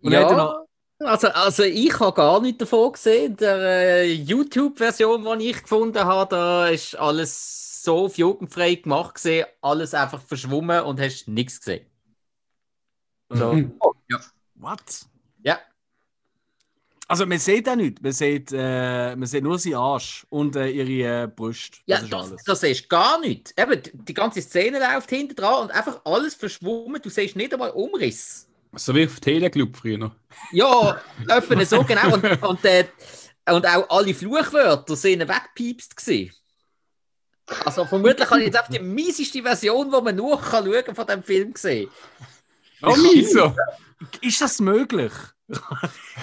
Und 0.00 0.12
er 0.12 0.22
hat 0.22 0.30
ja 0.30 0.36
noch- 0.38 0.63
Also, 1.00 1.28
also 1.28 1.62
ich 1.64 1.98
habe 1.98 2.14
gar 2.14 2.40
nicht 2.40 2.60
davon 2.60 2.92
gesehen. 2.92 3.36
Der 3.36 3.58
äh, 3.58 4.12
YouTube-Version, 4.12 5.38
die 5.38 5.50
ich 5.50 5.62
gefunden 5.62 5.98
habe, 6.04 6.30
da 6.34 6.68
ist 6.68 6.94
alles 6.96 7.82
so 7.82 8.06
auf 8.06 8.16
jugendfrei 8.16 8.76
gemacht 8.76 9.16
gesehen, 9.16 9.46
alles 9.60 9.92
einfach 9.92 10.22
verschwommen 10.22 10.82
und 10.84 11.00
hast 11.00 11.28
nichts 11.28 11.58
gesehen. 11.58 11.86
So. 13.30 13.70
What? 14.54 15.06
Ja. 15.42 15.58
Also 17.08 17.26
man 17.26 17.38
sieht 17.38 17.68
auch 17.68 17.76
nichts. 17.76 18.00
Man 18.00 18.12
sieht, 18.12 18.52
äh, 18.52 19.14
man 19.16 19.26
sieht 19.26 19.42
nur 19.42 19.58
seinen 19.58 19.74
Arsch 19.74 20.24
und 20.30 20.56
äh, 20.56 20.68
ihre 20.68 21.24
äh, 21.24 21.26
Brust. 21.26 21.82
Ja, 21.86 21.96
das 21.96 22.04
ist 22.04 22.12
das, 22.12 22.30
alles. 22.30 22.44
das 22.44 22.60
siehst 22.60 22.88
gar 22.88 23.20
nichts. 23.20 23.52
Eben, 23.58 23.82
die- 23.92 24.14
ganze 24.14 24.40
Szene 24.40 24.78
läuft 24.78 25.10
hinten 25.10 25.34
dran 25.34 25.64
und 25.64 25.70
einfach 25.72 26.00
alles 26.04 26.34
verschwommen. 26.34 27.02
Du 27.02 27.10
siehst 27.10 27.36
nicht 27.36 27.52
einmal 27.52 27.72
Umriss. 27.72 28.48
So 28.76 28.94
wie 28.94 29.06
auf 29.06 29.20
Teleclub 29.20 29.76
früher. 29.76 30.14
Ja, 30.52 31.00
öffnen 31.28 31.64
so 31.66 31.82
genau. 31.84 32.14
Und, 32.14 32.42
und, 32.42 32.64
äh, 32.64 32.86
und 33.50 33.66
auch 33.66 33.88
alle 33.90 34.14
Fluchwörter 34.14 34.96
sind 34.96 35.20
weggepiepst 35.20 35.96
gewesen. 35.96 36.32
Also 37.64 37.84
vermutlich 37.84 38.28
habe 38.28 38.40
ich 38.40 38.46
jetzt 38.46 38.56
einfach 38.56 38.72
die 38.72 38.80
mieseste 38.80 39.42
Version, 39.42 39.90
die 39.90 40.02
man 40.02 40.16
nur 40.16 40.40
kann 40.40 40.64
schauen 40.64 40.94
von 40.94 41.06
dem 41.06 41.22
Film 41.22 41.52
gesehen. 41.52 41.90
Oh, 42.82 42.96
Miso! 42.96 43.54
Ist 44.20 44.40
das 44.40 44.60
möglich? 44.60 45.12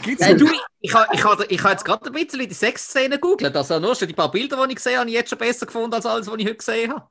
Gibt's 0.03 0.25
Äh, 0.25 0.35
du, 0.35 0.49
ich 0.79 0.93
habe 0.93 1.07
ich 1.13 1.23
ha, 1.23 1.37
ich 1.47 1.63
ha 1.63 1.71
jetzt 1.71 1.85
gerade 1.85 2.07
ein 2.07 2.13
bisschen 2.13 2.47
die 2.47 2.53
Sexszene 2.53 3.15
gegoogelt. 3.15 3.55
Also 3.55 3.79
nur 3.79 3.95
schon 3.95 4.07
die 4.07 4.13
paar 4.13 4.31
Bilder, 4.31 4.65
die 4.65 4.71
ich 4.71 4.77
gesehen 4.77 4.93
habe, 4.93 5.01
habe 5.01 5.09
ich 5.09 5.15
jetzt 5.15 5.29
schon 5.29 5.37
besser 5.37 5.65
gefunden 5.65 5.93
als 5.93 6.05
alles, 6.05 6.27
was 6.27 6.37
ich 6.37 6.45
heute 6.45 6.55
gesehen 6.55 6.91
habe. 6.91 7.07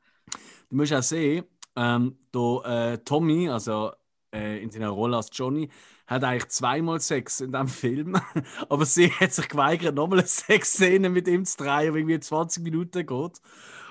Du 0.68 0.76
musst 0.76 0.92
auch 0.92 1.02
sehen, 1.02 1.44
ähm, 1.76 2.18
der, 2.34 2.92
äh, 2.92 2.98
Tommy, 2.98 3.48
also 3.48 3.92
äh, 4.32 4.62
in 4.62 4.70
seiner 4.70 4.90
Rolle 4.90 5.16
als 5.16 5.30
Johnny, 5.32 5.70
hat 6.06 6.24
eigentlich 6.24 6.48
zweimal 6.48 7.00
Sex 7.00 7.40
in 7.40 7.52
diesem 7.52 7.68
Film. 7.68 8.20
Aber 8.68 8.84
sie 8.84 9.10
hat 9.12 9.32
sich 9.32 9.48
geweigert, 9.48 9.94
nochmal 9.94 10.20
eine 10.20 10.28
Sexszene 10.28 11.08
mit 11.10 11.28
ihm 11.28 11.44
zu 11.44 11.56
drehen, 11.58 11.92
die 11.94 12.00
irgendwie 12.00 12.20
20 12.20 12.62
Minuten 12.62 13.06
geht. 13.06 13.40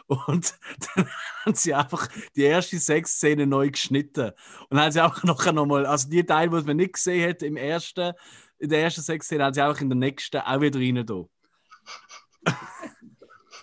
Und 0.07 0.55
dann 0.95 1.09
haben 1.45 1.55
sie 1.55 1.73
einfach 1.73 2.07
die 2.35 2.43
erste 2.43 2.79
Sexszene 2.79 3.45
neu 3.45 3.69
geschnitten. 3.69 4.31
Und 4.69 4.77
dann 4.77 4.81
haben 4.81 4.91
sie 4.91 5.03
auch 5.03 5.23
nachher 5.23 5.53
nochmal, 5.53 5.85
also 5.85 6.09
die 6.09 6.25
Teile, 6.25 6.59
die 6.59 6.67
man 6.67 6.77
nicht 6.77 6.93
gesehen 6.93 7.29
hat 7.29 7.43
im 7.43 7.57
ersten, 7.57 8.13
in 8.57 8.69
der 8.69 8.83
ersten 8.83 9.01
Sexszene, 9.01 9.43
haben 9.43 9.53
sie 9.53 9.61
auch 9.61 9.79
in 9.79 9.89
der 9.89 9.97
nächsten 9.97 10.41
auch 10.41 10.61
wieder 10.61 10.79
rein. 10.79 11.25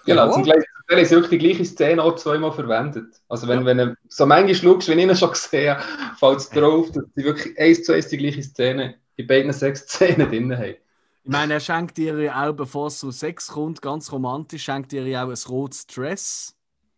Genau, 0.07 0.27
Ja. 0.27 0.33
zum 0.33 0.43
gleichen 0.45 0.65
Teil 0.89 0.99
ist 1.01 1.11
wirklich 1.11 1.31
die 1.41 1.47
gleiche 1.49 1.65
Szene 1.65 2.03
auch 2.03 2.15
zweimal 2.17 2.53
verwendet. 2.53 3.21
Also 3.29 3.47
wenn, 3.49 3.65
wenn 3.65 3.79
du 3.79 3.97
so 4.09 4.25
manchmal 4.25 4.55
schaust, 4.55 4.89
wenn 4.89 4.99
ich 5.01 5.07
ihn 5.09 5.17
schon 5.17 5.31
gesehen 5.33 5.77
habe, 5.77 6.17
fällt 6.17 6.39
es 6.39 6.51
drauf, 6.51 6.91
dass 6.93 7.05
sie 7.15 7.25
wirklich 7.25 7.59
eins 7.59 7.83
zu 7.85 7.93
eins 7.93 8.09
die 8.09 8.17
gleiche 8.19 8.43
Szene 8.43 8.95
in 9.17 9.27
beiden 9.27 9.53
sechs 9.53 9.81
Szenen 9.89 10.29
drin 10.31 10.57
haben. 10.57 10.77
Ich 11.25 11.33
meine, 11.33 11.55
er 11.55 11.61
schenkt 11.61 11.99
ihr 11.99 12.17
ja 12.21 12.49
auch, 12.49 12.53
bevor 12.53 12.87
es 12.87 13.01
zu 13.01 13.11
Sex 13.11 13.49
kommt, 13.49 13.83
ganz 13.83 14.13
romantisch, 14.13 14.63
schenkt 14.63 14.93
ihr 14.93 15.05
ja 15.07 15.25
auch 15.25 15.31
ein 15.31 15.39
rotes 15.49 15.87
Dress. 15.87 16.53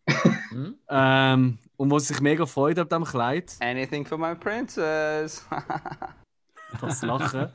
Hm? 0.51 0.75
ähm, 0.89 1.59
und 1.77 1.91
wo 1.91 1.99
sie 1.99 2.07
sich 2.07 2.21
mega 2.23 2.47
freut 2.47 2.79
auf 2.79 2.89
dem 2.89 3.05
Kleid. 3.05 3.53
Anything 3.61 4.07
for 4.07 4.17
my 4.17 4.35
princess. 4.35 5.47
Das 6.81 7.03
Lachen. 7.03 7.49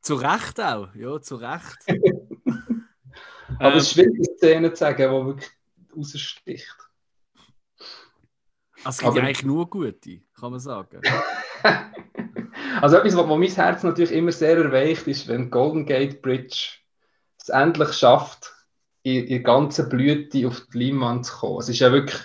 Zu 0.00 0.14
Recht 0.14 0.60
auch, 0.60 0.94
ja, 0.94 1.20
zu 1.20 1.34
Recht. 1.34 1.78
Aber 3.58 3.72
Ähm, 3.72 3.78
es 3.78 3.84
ist 3.84 3.92
schwierig, 3.92 4.14
eine 4.14 4.36
Szene 4.36 4.72
zu 4.72 4.76
sagen, 4.78 4.96
die 4.96 5.26
wirklich 5.26 5.50
raussticht. 5.96 6.76
Also 8.84 8.88
es 8.88 8.98
gibt 8.98 9.16
ja 9.16 9.22
eigentlich 9.22 9.44
nur 9.44 9.68
gute, 9.68 10.20
kann 10.38 10.50
man 10.50 10.60
sagen. 10.60 11.00
Also 12.80 12.96
etwas, 12.96 13.16
was 13.16 13.26
mein 13.26 13.42
Herz 13.50 13.82
natürlich 13.82 14.12
immer 14.12 14.32
sehr 14.32 14.56
erweicht, 14.56 15.06
ist, 15.08 15.26
wenn 15.28 15.50
Golden 15.50 15.84
Gate 15.86 16.22
Bridge 16.22 16.78
es 17.40 17.48
endlich 17.48 17.92
schafft, 17.92 18.54
in 19.02 19.26
der 19.26 19.40
ganzen 19.40 19.88
Blüte 19.88 20.46
auf 20.46 20.66
die 20.72 20.84
Leinwand 20.84 21.26
zu 21.26 21.36
kommen. 21.36 21.58
Es 21.58 21.68
ist 21.68 21.80
ja 21.80 21.92
wirklich 21.92 22.20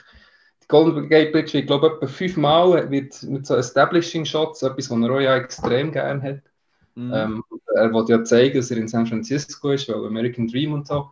die 0.61 0.67
Golden 0.67 1.09
Gate 1.09 1.31
Bridge, 1.31 1.57
ich 1.57 1.65
glaube, 1.65 1.87
etwa 1.87 2.07
fünfmal 2.07 2.89
wird 2.91 3.23
mit 3.23 3.45
so 3.45 3.55
Establishing 3.55 4.25
Shots, 4.25 4.61
etwas, 4.61 4.89
was 4.89 4.99
er 4.99 5.11
auch 5.11 5.19
ja 5.19 5.35
extrem 5.35 5.91
gerne 5.91 6.21
hat. 6.21 6.41
Mhm. 6.95 7.13
Ähm, 7.13 7.43
er 7.75 7.91
wollte 7.93 8.13
ja 8.13 8.23
zeigen, 8.23 8.57
dass 8.57 8.71
er 8.71 8.77
in 8.77 8.87
San 8.87 9.07
Francisco 9.07 9.71
ist, 9.71 9.89
weil 9.89 10.05
American 10.05 10.47
Dream 10.47 10.73
und 10.73 10.87
so. 10.87 11.11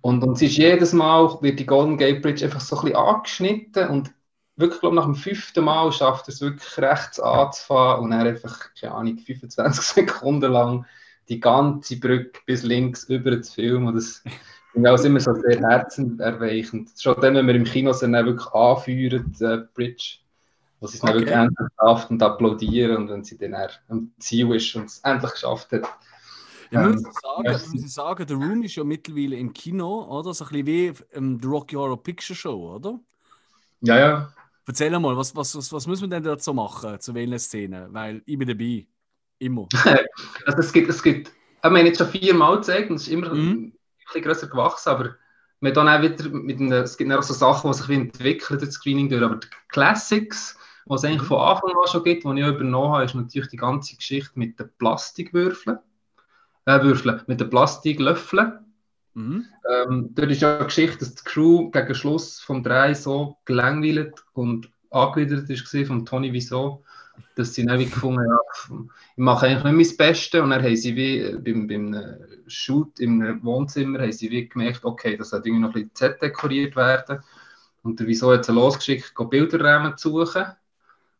Und, 0.00 0.22
es 0.34 0.42
ist 0.42 0.56
jedes 0.56 0.92
Mal, 0.92 1.38
wird 1.40 1.58
die 1.58 1.66
Golden 1.66 1.96
Gate 1.96 2.22
Bridge 2.22 2.44
einfach 2.44 2.60
so 2.60 2.76
ein 2.76 2.82
bisschen 2.82 2.96
angeschnitten 2.96 3.88
und 3.88 4.12
wirklich, 4.56 4.80
glaube 4.80 4.96
nach 4.96 5.04
dem 5.04 5.14
fünften 5.14 5.64
Mal 5.64 5.92
schafft 5.92 6.28
er 6.28 6.34
es 6.34 6.40
wirklich 6.40 6.78
rechts 6.78 7.20
anzufahren 7.20 8.04
und 8.04 8.12
er 8.12 8.26
einfach, 8.26 8.74
keine 8.78 8.94
Ahnung, 8.94 9.18
25 9.18 9.84
Sekunden 9.84 10.52
lang 10.52 10.86
die 11.28 11.40
ganze 11.40 11.98
Brücke 11.98 12.40
bis 12.46 12.62
links 12.62 13.04
über 13.04 13.40
zu 13.40 13.54
filmen. 13.54 13.86
Und 13.88 13.94
das 13.94 14.22
finde 14.72 14.88
ich 14.88 15.00
auch 15.00 15.04
immer 15.04 15.20
so 15.20 15.34
sehr 15.34 15.60
herzenerweichend. 15.60 16.90
Schon 16.98 17.20
dann, 17.20 17.34
wenn 17.34 17.46
wir 17.46 17.54
im 17.54 17.64
Kino 17.64 17.92
sind, 17.92 18.12
dann 18.12 18.26
wirklich 18.26 18.48
anführen, 18.52 19.32
die 19.38 19.62
Bridge, 19.74 20.18
wo 20.80 20.86
sie 20.86 20.96
es 20.96 21.00
dann 21.00 21.16
Okay. 21.16 21.20
wirklich 21.20 21.36
endlich 21.36 21.68
schafft 21.80 22.10
und 22.10 22.22
applaudieren 22.22 22.96
und 22.96 23.08
wenn 23.08 23.24
sie 23.24 23.38
dann 23.38 23.54
am 23.88 24.12
Ziel 24.18 24.54
ist 24.54 24.74
und 24.74 24.86
es 24.86 24.98
endlich 25.00 25.32
geschafft 25.32 25.72
hat. 25.72 25.88
Ich 26.72 26.78
Ähm, 26.78 27.02
muss 27.02 27.20
sagen, 27.20 27.44
ja. 27.44 27.52
muss 27.52 27.84
ich 27.84 27.92
sagen, 27.92 28.26
The 28.26 28.34
Room 28.34 28.62
ist 28.62 28.76
ja 28.76 28.84
mittlerweile 28.84 29.36
im 29.36 29.52
Kino, 29.52 30.04
oder? 30.08 30.32
So 30.32 30.44
ein 30.46 30.50
bisschen 30.64 30.66
wie 30.66 30.92
ähm, 31.12 31.38
The 31.40 31.48
Rocky 31.48 31.76
Horror 31.76 32.02
Picture 32.02 32.34
Show, 32.36 32.74
oder? 32.76 32.98
Ja, 33.80 33.98
ja. 33.98 34.32
Erzähl 34.66 34.96
mal, 34.98 35.16
was, 35.16 35.34
was, 35.34 35.56
was, 35.56 35.72
was 35.72 35.86
müssen 35.86 36.02
wir 36.04 36.08
denn 36.08 36.22
dazu 36.22 36.54
machen, 36.54 36.98
zu 37.00 37.14
welchen 37.14 37.38
Szenen? 37.38 37.92
Weil 37.92 38.22
ich 38.26 38.38
bin 38.38 38.48
dabei. 38.48 38.86
Immer. 39.38 39.68
Also 40.46 40.58
es 40.60 40.72
gibt, 40.72 40.88
es 40.88 41.02
gibt, 41.02 41.28
ich 41.28 41.70
meine 41.70 41.88
jetzt 41.88 41.98
schon 41.98 42.08
viermal 42.08 42.56
gezeigt 42.56 42.90
und 42.90 42.96
es 42.96 43.02
ist 43.02 43.08
immer 43.12 43.34
Mhm. 43.34 43.72
ein 43.72 43.72
bisschen 44.06 44.22
größer 44.22 44.46
gewachsen, 44.48 44.88
aber 44.90 45.16
wir 45.60 45.72
dann 45.72 45.88
auch 45.88 46.02
wieder 46.02 46.28
mit 46.30 46.60
einem, 46.60 46.72
es 46.72 46.96
gibt 46.96 47.10
dann 47.10 47.18
auch 47.18 47.22
so 47.22 47.34
Sachen, 47.34 47.70
die 47.70 47.76
sich 47.78 47.88
wie 47.88 47.94
entwickeln 47.94 48.58
durch 48.58 48.68
das 48.70 48.74
Screening 48.74 49.08
durch, 49.08 49.22
aber 49.22 49.36
die 49.36 49.48
Classics, 49.68 50.58
die 50.88 50.94
es 50.94 51.04
eigentlich 51.04 51.22
von 51.22 51.38
Anfang 51.40 51.70
an 51.70 51.88
schon 51.88 52.04
gibt, 52.04 52.24
die 52.24 52.28
ich 52.40 52.46
übernommen 52.46 52.92
habe, 52.92 53.04
ist 53.04 53.14
natürlich 53.14 53.48
die 53.50 53.56
ganze 53.56 53.96
Geschichte 53.96 54.30
mit 54.34 54.58
den 54.58 54.70
Plastikwürfeln, 54.78 55.78
äh, 56.64 56.82
Würfeln, 56.82 57.22
mit 57.26 57.40
den 57.40 57.50
Plastiklöffeln. 57.50 58.58
Mhm. 59.14 59.44
Ähm, 59.70 60.10
dort 60.14 60.30
ist 60.30 60.40
ja 60.40 60.58
die 60.58 60.64
Geschichte, 60.64 60.98
dass 60.98 61.14
die 61.14 61.24
Crew 61.24 61.70
gegen 61.70 61.94
Schluss 61.94 62.40
vom 62.40 62.62
Dreh 62.62 62.94
so 62.94 63.36
gelangweilt 63.44 64.24
und 64.32 64.70
angewidert 64.90 65.48
war 65.48 65.84
von 65.86 66.06
Tony 66.06 66.32
Wieso, 66.32 66.82
dass 67.34 67.54
sie 67.54 67.66
dann 67.66 67.78
wie 67.78 67.86
gefunden 67.86 68.20
haben, 68.20 68.28
ja, 68.30 68.94
ich 69.12 69.18
mache 69.18 69.46
eigentlich 69.46 69.64
nicht 69.64 69.98
mein 69.98 70.08
Bestes. 70.08 70.40
Und 70.40 70.50
dann 70.50 70.62
haben 70.62 70.76
sie 70.76 70.96
wie 70.96 71.18
äh, 71.18 71.38
beim, 71.38 71.66
beim 71.66 71.94
äh, 71.94 72.16
Shoot 72.46 73.00
im 73.00 73.42
Wohnzimmer 73.42 74.00
haben 74.00 74.12
sie 74.12 74.30
wie 74.30 74.48
gemerkt, 74.48 74.84
okay, 74.84 75.16
das 75.16 75.30
sollte 75.30 75.48
irgendwie 75.48 75.62
noch 75.62 75.70
ein 75.70 75.74
bisschen 75.74 75.94
Z 75.94 76.22
dekoriert 76.22 76.76
werden. 76.76 77.22
Und 77.82 77.98
der 77.98 78.06
Wieso 78.06 78.32
hat 78.32 78.44
sie 78.44 78.52
losgeschickt, 78.52 79.14
Bilderrahmen 79.30 79.96
zu 79.96 80.10
suchen. 80.10 80.46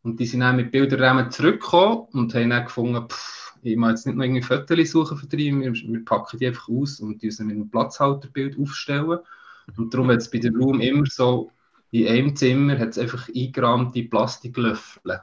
Und 0.03 0.19
die 0.19 0.25
sind 0.25 0.41
dann 0.41 0.55
mit 0.55 0.71
Bilderrahmen 0.71 1.31
zurückgekommen 1.31 2.07
und 2.13 2.33
haben 2.33 2.49
dann 2.49 2.65
gefunden, 2.65 3.07
pff, 3.07 3.42
ich 3.63 3.77
muss 3.77 3.89
jetzt 3.89 4.07
nicht 4.07 4.17
noch 4.17 4.23
irgendwie 4.23 4.41
Fotos 4.41 4.91
suchen 4.91 5.17
für 5.17 5.27
die, 5.27 5.51
wir, 5.59 5.73
wir 5.73 6.05
packen 6.05 6.37
die 6.37 6.47
einfach 6.47 6.69
aus 6.69 6.99
und 6.99 7.21
die 7.21 7.27
mit 7.27 7.39
einem 7.39 7.69
Platzhalterbild 7.69 8.59
aufstellen. 8.59 9.19
Und 9.77 9.93
darum 9.93 10.09
hat 10.09 10.17
es 10.17 10.29
bei 10.29 10.39
der 10.39 10.51
Room 10.51 10.81
immer 10.81 11.05
so, 11.05 11.51
in 11.91 12.07
einem 12.07 12.35
Zimmer 12.35 12.79
hat 12.79 12.89
es 12.89 12.97
einfach 12.97 13.29
eingerahmte 13.33 14.03
Plastiklöffel. 14.03 15.21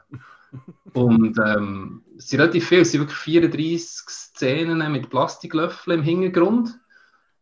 Und 0.95 1.39
ähm, 1.45 2.03
es 2.17 2.29
sind 2.29 2.41
relativ 2.41 2.69
viele, 2.69 2.83
es 2.83 2.93
sind 2.93 3.01
wirklich 3.01 3.19
34 3.19 4.09
Szenen 4.09 4.93
mit 4.93 5.11
Plastiklöffeln 5.11 6.01
im 6.01 6.05
Hintergrund. 6.05 6.79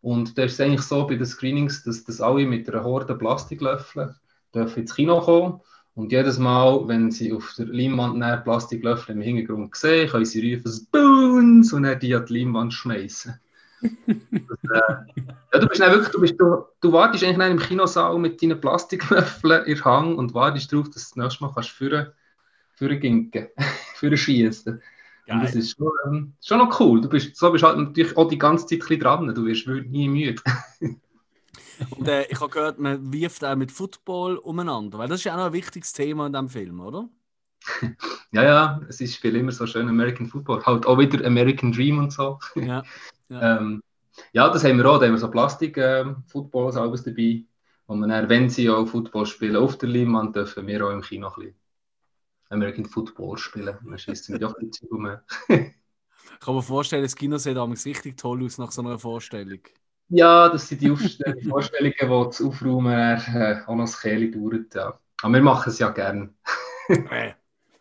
Und 0.01 0.37
da 0.37 0.45
ist 0.45 0.55
es 0.55 0.61
eigentlich 0.61 0.83
so 0.83 1.07
bei 1.07 1.17
den 1.17 1.27
Screenings, 1.27 1.83
dass, 1.83 2.05
dass 2.05 2.21
alle 2.21 2.47
mit 2.47 2.69
einer 2.69 2.85
Horde 2.85 3.15
Plastiklöffel 3.15 4.15
ins 4.55 4.95
Kino 4.95 5.21
kommen. 5.21 5.61
Und 5.99 6.13
jedes 6.13 6.39
Mal, 6.39 6.87
wenn 6.87 7.11
sie 7.11 7.33
auf 7.33 7.55
der 7.59 7.67
Leinwand 7.67 8.19
näher 8.19 8.37
Plastiklöffel 8.37 9.17
im 9.17 9.21
Hintergrund 9.21 9.75
sehen, 9.75 10.09
können 10.09 10.25
sie 10.25 10.55
rufen 10.55 10.71
«Spoons!» 10.71 11.73
und 11.73 11.83
dann 11.83 11.99
die 11.99 12.15
an 12.15 12.25
die 12.25 12.39
Leinwand 12.39 12.73
schmeißen. 12.73 13.35
Das, 14.07 14.81
äh, 14.81 15.23
ja, 15.53 15.61
du 15.61 15.67
bist 15.67 15.81
wirklich, 15.81 16.09
du, 16.11 16.21
bist, 16.21 16.35
du, 16.39 16.65
du 16.81 16.93
wartest 16.93 17.25
eigentlich 17.25 17.51
im 17.51 17.59
Kinosaal 17.59 18.17
mit 18.19 18.41
deinen 18.41 18.61
Plastiklöffeln 18.61 19.65
in 19.65 19.75
der 19.75 19.85
Hand 19.85 20.19
und 20.19 20.35
wartest 20.35 20.73
darauf, 20.73 20.89
dass 20.91 21.11
du 21.11 21.17
das 21.17 21.17
nächste 21.17 21.45
Mal 21.45 21.53
kannst 21.53 21.71
führen, 21.71 22.13
führen 22.75 23.01
ginken, 23.01 23.49
führen 23.95 24.17
schießen. 24.17 24.81
Und 25.29 25.43
das 25.43 25.57
ist 25.57 25.77
schon, 25.77 25.91
ähm, 26.07 26.33
schon 26.45 26.59
noch 26.59 26.79
cool. 26.81 27.01
Du 27.01 27.09
bist, 27.09 27.37
so 27.37 27.51
bist 27.51 27.65
halt 27.65 27.77
natürlich 27.77 28.17
auch 28.17 28.29
die 28.29 28.39
ganze 28.39 28.67
Zeit 28.67 29.03
dran. 29.03 29.35
Du 29.35 29.45
wirst 29.45 29.67
nie 29.67 30.09
müde. 30.09 30.41
Und 31.91 32.09
äh, 32.09 32.27
ich 32.29 32.41
habe 32.41 32.51
gehört, 32.51 32.79
man 32.79 33.13
wirft 33.13 33.45
auch 33.45 33.57
mit 33.57 33.73
Football 33.73 34.37
umeinander. 34.39 34.99
Weil 34.99 35.09
das 35.09 35.21
ist 35.21 35.25
ja 35.25 35.35
auch 35.35 35.39
noch 35.39 35.47
ein 35.47 35.53
wichtiges 35.53 35.93
Thema 35.93 36.27
in 36.27 36.33
diesem 36.33 36.49
Film, 36.49 36.81
oder? 36.81 37.09
Ja, 38.31 38.43
ja, 38.43 38.81
es 38.89 39.01
ist 39.01 39.17
viel 39.17 39.37
immer 39.37 39.53
so 39.53 39.67
schön 39.67 39.89
American 39.89 40.27
Football. 40.27 40.65
Halt 40.65 40.87
auch 40.87 40.99
wieder 40.99 41.25
American 41.27 41.73
Dream 41.73 41.99
und 41.99 42.13
so. 42.13 42.39
Ja. 42.55 42.83
Ähm, 43.31 43.83
ja, 44.33 44.49
das 44.49 44.65
haben 44.65 44.79
wir 44.79 44.87
auch. 44.87 44.99
Da 44.99 45.05
haben 45.05 45.13
wir 45.13 45.19
so 45.19 45.31
Plastik-Footballs 45.31 46.79
alles 46.79 47.03
dabei. 47.03 47.45
Und 47.85 48.01
man 48.01 48.09
dann, 48.09 48.29
wenn 48.31 48.49
sie 48.49 48.71
auch 48.71 48.87
Football 48.87 49.27
spielen 49.27 49.57
auf 49.57 49.77
der 49.77 49.91
Leinwand, 49.91 50.35
dürfen 50.35 50.67
wir 50.67 50.87
auch 50.87 50.91
im 50.91 51.03
Kino 51.03 51.29
ein 51.29 51.35
bisschen 51.35 51.55
American 52.51 52.87
Football 52.87 53.37
spielen. 53.37 53.77
Dann 53.85 53.99
schießt 53.99 54.31
mit 54.31 54.45
auch 54.45 54.55
ein 54.57 54.71
bisschen 54.71 54.89
rum. 54.89 55.11
Ich 56.31 56.45
kann 56.45 56.55
mir 56.55 56.63
vorstellen, 56.63 57.03
das 57.03 57.17
Kino 57.17 57.37
sieht 57.37 57.57
damals 57.57 57.85
richtig 57.85 58.17
toll 58.17 58.45
aus 58.45 58.59
nach 58.59 58.71
so 58.71 58.81
einer 58.81 58.99
Vorstellung. 58.99 59.61
Ja, 60.11 60.49
das 60.49 60.69
sind 60.69 60.81
die 60.81 60.89
Vorstellungen, 61.49 61.95
die 62.01 62.07
das 62.07 62.43
Aufräumen 62.43 62.93
äh, 62.93 63.61
auch 63.67 63.75
noch 63.75 63.85
das 63.85 64.01
Kehle 64.01 64.31
dauert. 64.31 64.75
Ja. 64.75 64.99
Aber 65.23 65.35
wir 65.35 65.43
machen 65.43 65.71
es 65.71 65.79
ja 65.79 65.91
gern. 65.91 66.35
Äh, 67.11 67.35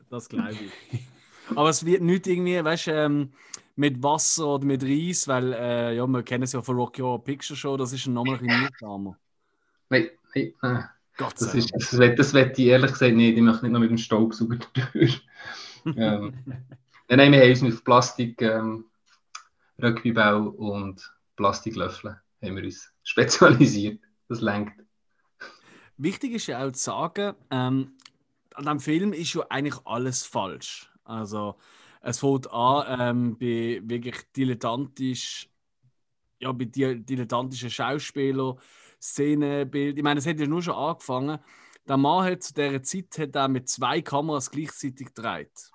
das 0.10 0.28
glaube 0.28 0.52
ich. 0.52 1.08
Aber 1.56 1.70
es 1.70 1.86
wird 1.86 2.02
nicht 2.02 2.28
irgendwie, 2.28 2.62
weißt 2.62 2.88
du, 2.88 2.92
ähm, 2.92 3.32
mit 3.78 4.04
Wasser 4.04 4.48
oder 4.48 4.66
mit 4.66 4.84
Reis, 4.84 5.30
weil, 5.30 5.54
äh, 5.54 5.96
ja, 5.96 6.06
wir 6.06 6.24
kennen 6.24 6.44
es 6.44 6.52
ja 6.52 6.62
von 6.62 6.76
Rocky 6.76 7.02
Horror 7.02 7.24
Picture 7.24 7.56
Show, 7.56 7.78
das 7.78 7.94
ist 7.94 8.06
ein 8.06 8.22
bisschen 8.22 8.48
mühsamer. 8.48 9.18
Nein, 9.90 10.10
nein, 10.36 10.54
äh, 10.62 10.84
Gott 11.16 11.36
das, 11.40 11.56
ist, 11.56 11.72
das, 11.74 11.90
das 11.90 12.34
wette 12.34 12.62
ich 12.62 12.68
ehrlich 12.68 12.92
gesagt 12.92 13.16
nicht. 13.16 13.38
Ich 13.38 13.42
möchte 13.42 13.64
nicht 13.64 13.72
noch 13.72 13.80
mit 13.80 13.92
dem 13.92 13.98
Staubsauger 13.98 14.58
durch. 14.94 15.26
ähm, 15.86 16.34
nein, 16.46 17.18
nein, 17.18 17.32
wir 17.32 17.40
haben 17.40 17.50
uns 17.50 17.62
mit 17.62 17.84
Plastik 17.86 18.42
ähm, 18.42 18.84
Rugby-Ball 19.82 20.48
und 20.48 21.14
Plastiklöffel 21.38 22.20
haben 22.42 22.56
wir 22.56 22.64
uns 22.64 22.92
spezialisiert. 23.04 24.02
Das 24.28 24.42
lenkt. 24.42 24.74
Wichtig 25.96 26.34
ist 26.34 26.48
ja 26.48 26.64
auch 26.64 26.72
zu 26.74 26.80
sagen, 26.80 27.36
ähm, 27.50 27.98
an 28.54 28.64
diesem 28.64 28.80
Film 28.82 29.14
ist 29.14 29.34
ja 29.34 29.46
eigentlich 29.50 29.80
alles 29.86 30.26
falsch. 30.26 30.92
Also, 31.06 31.56
es 32.02 32.20
fängt 32.20 32.52
an 32.52 33.00
ähm, 33.00 33.38
bei 33.38 33.82
wirklich 33.84 34.18
dilettantisch, 34.36 35.50
ja, 36.40 36.52
bei 36.52 36.66
di 36.66 37.04
dilettantischen 37.04 37.70
Schauspielern, 37.70 38.60
Szenenbild. 39.02 39.98
Ich 39.98 40.04
meine, 40.04 40.20
es 40.20 40.28
hat 40.28 40.40
ja 40.40 40.48
nur 40.48 40.62
schon 40.62 40.76
angefangen. 40.76 41.40
Der 41.88 41.98
Mann 41.98 42.26
hat 42.26 42.44
zu 42.44 42.54
dieser 42.54 42.84
Zeit 42.84 43.18
hat 43.18 43.36
er 43.36 43.48
mit 43.48 43.70
zwei 43.70 44.02
Kameras 44.02 44.52
gleichzeitig 44.52 45.08
gedreht. 45.14 45.72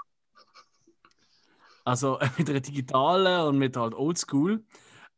Also 1.84 2.18
mit 2.38 2.48
einer 2.48 2.60
digitalen 2.60 3.48
und 3.48 3.58
mit 3.58 3.76
halt 3.76 3.94
Oldschool. 3.94 4.64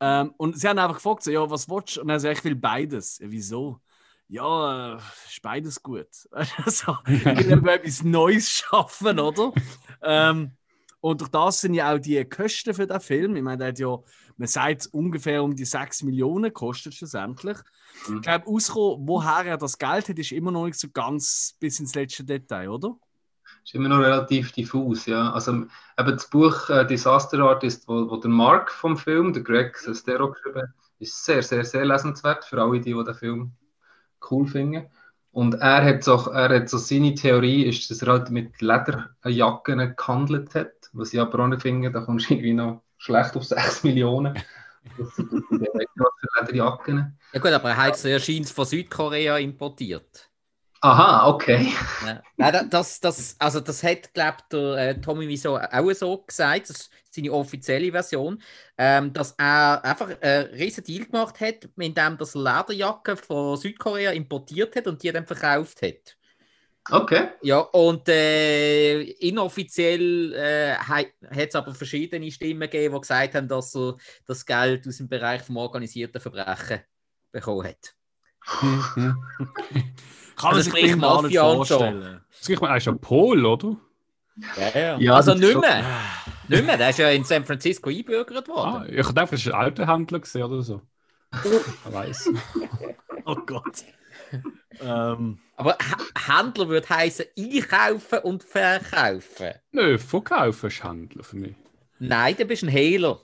Ähm, 0.06 0.34
und 0.36 0.58
sie 0.60 0.68
haben 0.68 0.78
einfach 0.78 0.96
gefragt, 0.96 1.22
so, 1.22 1.30
ja, 1.30 1.48
was 1.48 1.66
willst 1.66 1.96
du? 1.96 2.02
Und 2.02 2.10
er 2.10 2.20
sagt, 2.20 2.38
ich 2.38 2.44
will 2.44 2.56
beides. 2.56 3.18
Ja, 3.18 3.26
wieso? 3.30 3.80
Ja, 4.28 4.96
äh, 4.96 5.00
ist 5.28 5.40
beides 5.40 5.82
gut. 5.82 6.08
also, 6.30 6.98
ich 7.06 7.24
will 7.24 7.68
etwas 7.68 8.02
Neues 8.02 8.50
schaffen, 8.50 9.18
oder? 9.18 9.52
ähm, 10.02 10.50
und 11.00 11.22
durch 11.22 11.30
das 11.30 11.62
sind 11.62 11.72
ja 11.72 11.94
auch 11.94 11.98
die 11.98 12.22
Kosten 12.26 12.74
für 12.74 12.86
den 12.86 13.00
Film. 13.00 13.34
Ich 13.36 13.42
meine, 13.42 13.56
der 13.56 13.68
hat 13.68 13.78
ja, 13.78 13.96
man 14.36 14.48
sagt, 14.48 14.88
ungefähr 14.92 15.42
um 15.42 15.56
die 15.56 15.64
6 15.64 16.02
Millionen 16.02 16.52
kostet 16.52 16.92
schlussendlich. 16.92 17.56
Mhm. 18.06 18.16
Ich 18.16 18.22
glaube, 18.22 18.44
woher 18.46 19.46
er 19.46 19.56
das 19.56 19.78
Geld 19.78 20.10
hat, 20.10 20.18
ist 20.18 20.32
immer 20.32 20.50
noch 20.50 20.66
nicht 20.66 20.78
so 20.78 20.90
ganz 20.90 21.56
bis 21.58 21.80
ins 21.80 21.94
letzte 21.94 22.24
Detail, 22.24 22.68
oder? 22.68 22.98
Ist 23.64 23.74
immer 23.74 23.88
noch 23.88 23.98
relativ 23.98 24.52
diffus, 24.52 25.06
ja. 25.06 25.32
Also 25.32 25.52
eben 25.52 25.68
das 25.96 26.28
Buch 26.28 26.68
äh, 26.68 26.86
Disaster 26.86 27.40
Artist, 27.40 27.88
wo, 27.88 28.10
wo 28.10 28.16
der 28.16 28.30
Mark 28.30 28.70
vom 28.70 28.96
Film, 28.96 29.32
der 29.32 29.42
Greg 29.42 29.76
Sestero 29.76 30.30
geschrieben 30.30 30.62
hat, 30.62 30.68
ist 30.98 31.24
sehr, 31.24 31.42
sehr, 31.42 31.64
sehr 31.64 31.84
lesenswert 31.84 32.44
für 32.44 32.60
alle, 32.62 32.80
die, 32.80 32.94
die 32.94 33.04
den 33.04 33.14
Film 33.14 33.52
cool 34.30 34.46
finden. 34.46 34.86
Und 35.32 35.54
er 35.54 35.84
hat 35.84 36.04
so, 36.04 36.30
er 36.30 36.54
hat 36.54 36.68
so 36.68 36.78
seine 36.78 37.14
Theorie, 37.14 37.64
ist, 37.64 37.90
dass 37.90 38.02
er 38.02 38.12
halt 38.12 38.30
mit 38.30 38.60
Lederjacken 38.60 39.96
gehandelt 39.96 40.54
hat, 40.54 40.72
was 40.92 41.12
ich 41.12 41.20
aber 41.20 41.40
auch 41.40 41.48
nicht 41.48 41.62
finde, 41.62 41.90
da 41.90 42.02
kommst 42.02 42.30
du 42.30 42.34
irgendwie 42.34 42.52
noch 42.52 42.82
schlecht 42.98 43.34
auf 43.36 43.44
6 43.44 43.84
Millionen. 43.84 44.38
Das 44.98 45.16
sind 45.16 45.32
Lederjacken. 46.38 47.18
Ja 47.32 47.40
gut, 47.40 47.50
aber 47.52 47.70
er 47.70 47.76
hat 47.78 47.94
es 47.94 48.02
ja 48.02 48.18
scheint 48.18 48.50
von 48.50 48.66
Südkorea 48.66 49.38
importiert. 49.38 50.28
Aha, 50.84 51.28
okay. 51.28 51.72
Ja. 52.06 52.22
Nein, 52.36 52.52
da- 52.52 52.62
das, 52.64 53.00
das, 53.00 53.36
also 53.38 53.60
das 53.60 53.82
hat, 53.82 54.12
glaube 54.12 54.36
ich, 54.40 54.44
der 54.52 54.76
äh, 54.90 55.00
Tommy 55.00 55.26
Wiseau 55.26 55.56
auch 55.56 55.92
so 55.94 56.18
gesagt, 56.18 56.68
das 56.68 56.76
ist 56.76 56.90
seine 57.10 57.32
offizielle 57.32 57.90
Version, 57.90 58.42
ähm, 58.76 59.10
dass 59.14 59.34
er 59.38 59.82
einfach 59.82 60.10
einen 60.20 60.50
riesen 60.50 60.84
Deal 60.84 61.06
gemacht 61.06 61.40
hat, 61.40 61.70
indem 61.78 62.18
er 62.20 62.28
Lederjacken 62.34 63.16
von 63.16 63.56
Südkorea 63.56 64.10
importiert 64.10 64.76
hat 64.76 64.86
und 64.86 65.02
die 65.02 65.10
dann 65.10 65.26
verkauft 65.26 65.80
hat. 65.80 66.18
Okay. 66.90 67.28
Ja, 67.40 67.60
und 67.60 68.06
äh, 68.10 69.00
inoffiziell 69.00 70.34
äh, 70.34 70.74
hat 70.74 71.06
es 71.30 71.54
aber 71.54 71.72
verschiedene 71.72 72.30
Stimmen 72.30 72.68
gegeben, 72.68 72.94
die 72.94 73.00
gesagt 73.00 73.34
haben, 73.36 73.48
dass 73.48 73.74
er 73.74 73.96
das 74.26 74.44
Geld 74.44 74.86
aus 74.86 74.98
dem 74.98 75.08
Bereich 75.08 75.40
vom 75.40 75.56
organisierten 75.56 76.20
Verbrechen 76.20 76.80
bekommen 77.32 77.66
hat. 77.68 77.94
Mhm. 78.62 79.16
Kann 80.36 80.50
man 80.50 80.54
Also 80.56 80.70
sich 80.70 80.72
dem 80.74 81.00
gar 81.00 81.22
nicht 81.22 81.34
Mafia 81.34 81.42
und 81.44 81.66
so. 81.66 81.78
vorstellen. 81.78 82.20
Das 82.30 82.48
ist 82.48 82.62
er 82.62 82.76
ist 82.76 82.86
ja 82.86 82.92
Pol, 82.92 83.46
oder? 83.46 83.76
Ja, 84.56 84.78
ja. 84.80 84.98
Ja, 84.98 85.14
also 85.14 85.34
nicht 85.34 85.52
schon- 85.52 85.60
mehr. 85.60 85.84
Nicht 86.48 86.66
mehr, 86.66 86.76
der 86.76 86.90
ist 86.90 86.98
ja 86.98 87.08
in 87.10 87.24
San 87.24 87.44
Francisco 87.44 87.88
eingebürgert 87.88 88.48
Ah, 88.50 88.52
worden. 88.54 88.86
ich 88.98 89.06
dachte, 89.06 89.36
das 89.36 89.46
war 89.46 89.54
ein 89.54 89.60
alter 89.64 89.86
Händler 89.86 90.18
gewesen 90.20 90.42
oder 90.42 90.62
so. 90.62 90.82
Wer 91.84 91.92
weiß. 91.92 92.30
Oh 93.26 93.36
Gott. 93.46 93.84
ähm, 94.82 95.38
Aber 95.56 95.78
H- 95.80 96.36
Händler 96.42 96.68
würde 96.68 96.86
heißen 96.90 97.24
einkaufen 97.38 98.18
und 98.18 98.44
verkaufen. 98.44 99.52
Nö, 99.72 99.96
verkaufen 99.96 100.66
ist 100.66 100.84
Händler 100.84 101.24
für 101.24 101.36
mich. 101.36 101.54
Nein, 101.98 102.36
du 102.36 102.44
bist 102.44 102.64
ein 102.64 102.68
Hehler. 102.68 103.20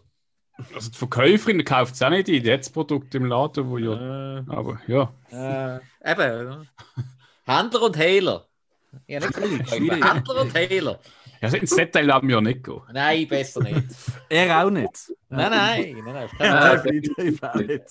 Also 0.74 0.90
die 0.90 0.96
Verkäuferin 0.98 1.64
kauft 1.64 1.94
es 1.94 2.02
auch 2.02 2.10
nicht 2.10 2.28
ein, 2.28 2.44
jetzt 2.44 2.70
Produkt 2.70 3.14
im 3.14 3.26
Laden, 3.26 3.68
wo 3.68 3.78
ja. 3.78 4.44
Aber 4.48 4.80
ja. 4.86 5.12
Äh, 5.30 6.12
eben. 6.12 6.68
Händler 7.44 7.82
und 7.82 7.96
Hehler. 7.98 8.46
Ja, 9.06 9.20
nicht. 9.20 9.34
Schwierig. 9.34 10.04
Händler 10.04 10.40
und 10.40 10.54
Hehler. 10.56 11.00
ja 11.40 11.48
ins 11.48 11.74
Detail 11.74 12.06
lassen 12.06 12.28
wir 12.28 12.36
ja 12.36 12.40
nicht 12.40 12.64
gehen. 12.64 12.80
Nein, 12.92 13.28
besser 13.28 13.62
nicht. 13.62 13.86
er 14.28 14.64
auch 14.64 14.70
nicht. 14.70 15.12
Nein, 15.28 15.50
nein. 15.50 16.02
nein, 16.04 16.14
nein. 16.14 16.28
Ja, 16.38 16.76
definitiv 16.76 17.42
auch 17.42 17.54
nicht. 17.54 17.84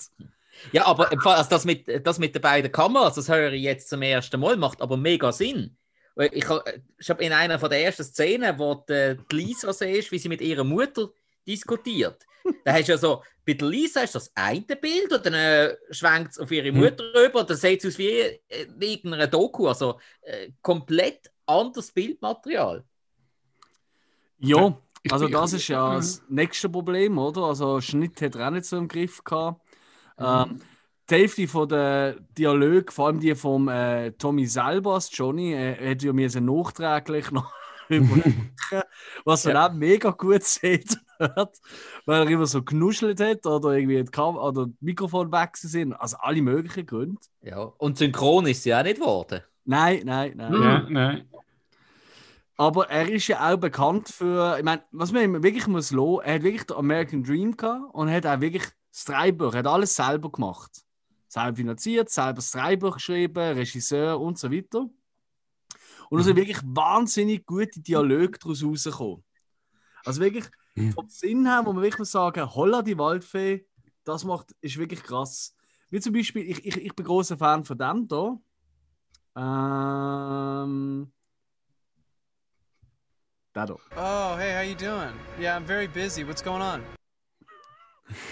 Ja, 0.72 0.86
aber 0.86 1.10
also 1.10 1.48
das, 1.50 1.64
mit, 1.64 2.06
das 2.06 2.18
mit 2.18 2.34
den 2.34 2.42
beiden 2.42 2.70
Kameras, 2.70 3.14
das 3.14 3.28
höre 3.28 3.52
ich 3.52 3.62
jetzt 3.62 3.88
zum 3.88 4.02
ersten 4.02 4.38
Mal, 4.40 4.56
macht 4.56 4.82
aber 4.82 4.96
mega 4.96 5.32
Sinn. 5.32 5.76
Ich, 6.32 6.46
ha- 6.50 6.62
ich 6.98 7.08
habe 7.08 7.24
in 7.24 7.32
einer 7.32 7.58
von 7.58 7.70
der 7.70 7.82
ersten 7.82 8.04
Szenen, 8.04 8.58
wo 8.58 8.74
die, 8.74 9.16
die 9.30 9.36
Lisa 9.36 9.72
siehst, 9.72 10.12
wie 10.12 10.18
sie 10.18 10.28
mit 10.28 10.42
ihrer 10.42 10.64
Mutter 10.64 11.08
diskutiert. 11.46 12.26
Da 12.64 12.72
hast 12.72 12.88
du 12.88 12.92
ja 12.92 12.98
so, 12.98 13.22
bei 13.46 13.54
der 13.54 13.68
Lisa 13.68 14.02
ist 14.02 14.14
das 14.14 14.30
eine 14.34 14.62
Bild 14.62 15.12
und 15.12 15.24
dann 15.24 15.34
äh, 15.34 15.76
schwenkt 15.90 16.32
es 16.32 16.38
auf 16.38 16.50
ihre 16.50 16.72
Mutter 16.72 17.04
rüber 17.14 17.40
und 17.40 17.50
dann 17.50 17.56
sieht 17.56 17.84
es 17.84 17.94
aus 17.94 17.98
wie 17.98 18.08
äh, 18.08 18.38
irgendeine 18.78 19.28
Doku. 19.28 19.68
Also 19.68 19.98
äh, 20.22 20.50
komplett 20.62 21.30
anderes 21.46 21.92
Bildmaterial. 21.92 22.84
Ja, 24.38 24.78
also 25.10 25.28
das 25.28 25.52
ist 25.52 25.68
ja 25.68 25.94
das 25.94 26.22
nächste 26.28 26.68
Problem, 26.68 27.18
oder? 27.18 27.42
Also 27.42 27.80
Schnitt 27.80 28.20
hat 28.20 28.34
er 28.36 28.48
auch 28.48 28.50
nicht 28.50 28.66
so 28.66 28.76
im 28.76 28.88
Griff 28.88 29.22
gehabt. 29.24 29.60
Ähm, 30.18 30.60
die 31.08 31.14
Hälfte 31.14 31.48
von 31.48 31.68
der 31.68 32.20
Dialoge, 32.36 32.92
vor 32.92 33.08
allem 33.08 33.20
die 33.20 33.34
vom 33.34 33.68
äh, 33.68 34.12
Tommy 34.12 34.46
selber 34.46 35.00
Johnny, 35.10 35.54
äh, 35.54 35.90
hat 35.90 36.02
ja 36.02 36.12
mir 36.12 36.30
so 36.30 36.40
nachträglich 36.40 37.30
noch 37.30 37.52
überlegen, 37.88 38.54
was 39.24 39.44
man 39.44 39.56
auch 39.56 39.72
mega 39.72 40.10
gut 40.10 40.44
sieht, 40.44 40.98
hört, 41.20 41.58
weil 42.06 42.22
er 42.22 42.30
immer 42.30 42.46
so 42.46 42.62
genuschelt 42.62 43.20
hat 43.20 43.46
oder 43.46 43.72
irgendwie 43.72 44.02
die, 44.02 44.10
Kam 44.10 44.36
oder 44.36 44.66
die 44.66 44.76
Mikrofon 44.80 45.30
weg 45.30 45.56
sind. 45.56 45.92
Also 45.94 46.16
alle 46.18 46.42
möglichen 46.42 46.86
Gründe. 46.86 47.20
Ja. 47.42 47.72
Und 47.78 47.98
synchron 47.98 48.46
ist 48.46 48.62
sie 48.62 48.74
auch 48.74 48.82
nicht 48.82 49.00
geworden. 49.00 49.42
Nein, 49.64 50.02
nein, 50.04 50.32
nein. 50.36 50.52
Ja, 50.52 50.86
nein. 50.88 51.28
Aber 52.56 52.90
er 52.90 53.08
ist 53.08 53.26
ja 53.28 53.50
auch 53.50 53.56
bekannt 53.56 54.08
für, 54.08 54.58
ich 54.58 54.64
meine, 54.64 54.82
was 54.90 55.12
man 55.12 55.22
ihm 55.22 55.42
wirklich 55.42 55.66
muss 55.66 55.92
lassen, 55.92 56.20
er 56.24 56.34
hat 56.34 56.42
wirklich 56.42 56.64
den 56.64 56.76
American 56.76 57.22
Dream 57.22 57.56
gehabt 57.56 57.94
und 57.94 58.10
hat 58.10 58.26
auch 58.26 58.40
wirklich 58.40 58.64
das 58.90 59.04
Drehbuch, 59.04 59.54
er 59.54 59.60
hat 59.60 59.66
alles 59.66 59.96
selber 59.96 60.30
gemacht. 60.30 60.70
Selber 61.28 61.56
finanziert, 61.56 62.10
selber 62.10 62.34
das 62.34 62.50
Drehbuch 62.50 62.94
geschrieben, 62.94 63.56
Regisseur 63.56 64.20
und 64.20 64.38
so 64.38 64.52
weiter. 64.52 64.90
Und 66.10 66.18
es 66.18 66.26
sind 66.26 66.36
wirklich 66.36 66.60
wahnsinnig 66.64 67.46
gute 67.46 67.80
Dialoge 67.80 68.38
daraus 68.38 68.64
rausgekommen. 68.64 69.24
Also 70.04 70.20
wirklich 70.20 70.44
vom 70.94 71.08
Sinn 71.08 71.46
her, 71.46 71.62
wo 71.64 71.72
man 71.72 71.82
wirklich 71.82 71.98
muss 72.00 72.12
sagen, 72.12 72.54
holla 72.54 72.82
die 72.82 72.98
Waldfee, 72.98 73.66
das 74.04 74.24
macht, 74.24 74.52
ist 74.60 74.78
wirklich 74.78 75.02
krass. 75.02 75.54
Wie 75.90 76.00
zum 76.00 76.12
Beispiel, 76.12 76.48
ich, 76.48 76.64
ich, 76.64 76.76
ich 76.76 76.94
bin 76.94 77.06
großer 77.06 77.36
Fan 77.36 77.64
von 77.64 77.78
dem 77.78 78.08
da. 78.08 78.38
Ähm, 79.36 81.12
der 83.54 83.66
da. 83.66 83.74
Oh, 83.74 84.36
hey, 84.38 84.54
how 84.54 84.62
you 84.62 84.76
doing? 84.76 85.12
Yeah, 85.38 85.56
I'm 85.56 85.66
very 85.66 85.88
busy. 85.88 86.26
What's 86.26 86.42
going 86.42 86.62
on? 86.62 86.82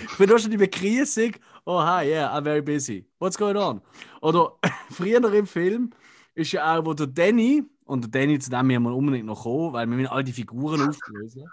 Ich 0.02 0.16
bin 0.16 0.32
auch 0.32 0.38
schon 0.38 0.50
die 0.50 0.56
Begrüßung. 0.56 1.32
Oh, 1.64 1.80
hi, 1.80 2.08
yeah, 2.08 2.36
I'm 2.36 2.44
very 2.44 2.62
busy. 2.62 3.06
What's 3.18 3.36
going 3.36 3.56
on? 3.56 3.80
Oder 4.22 4.52
früher 4.90 5.22
im 5.32 5.46
Film 5.46 5.90
ist 6.34 6.52
ja 6.52 6.78
auch, 6.78 6.84
wo 6.84 6.94
der 6.94 7.06
Danny, 7.08 7.64
und 7.84 8.02
der 8.02 8.20
Danny, 8.20 8.38
zu 8.38 8.50
dem 8.50 8.68
wir 8.68 8.80
unbedingt 8.80 9.26
noch 9.26 9.42
kommen, 9.42 9.72
weil 9.72 9.88
wir 9.88 9.96
müssen 9.96 10.10
all 10.10 10.24
die 10.24 10.32
Figuren 10.32 10.88
auflösen. 10.88 11.44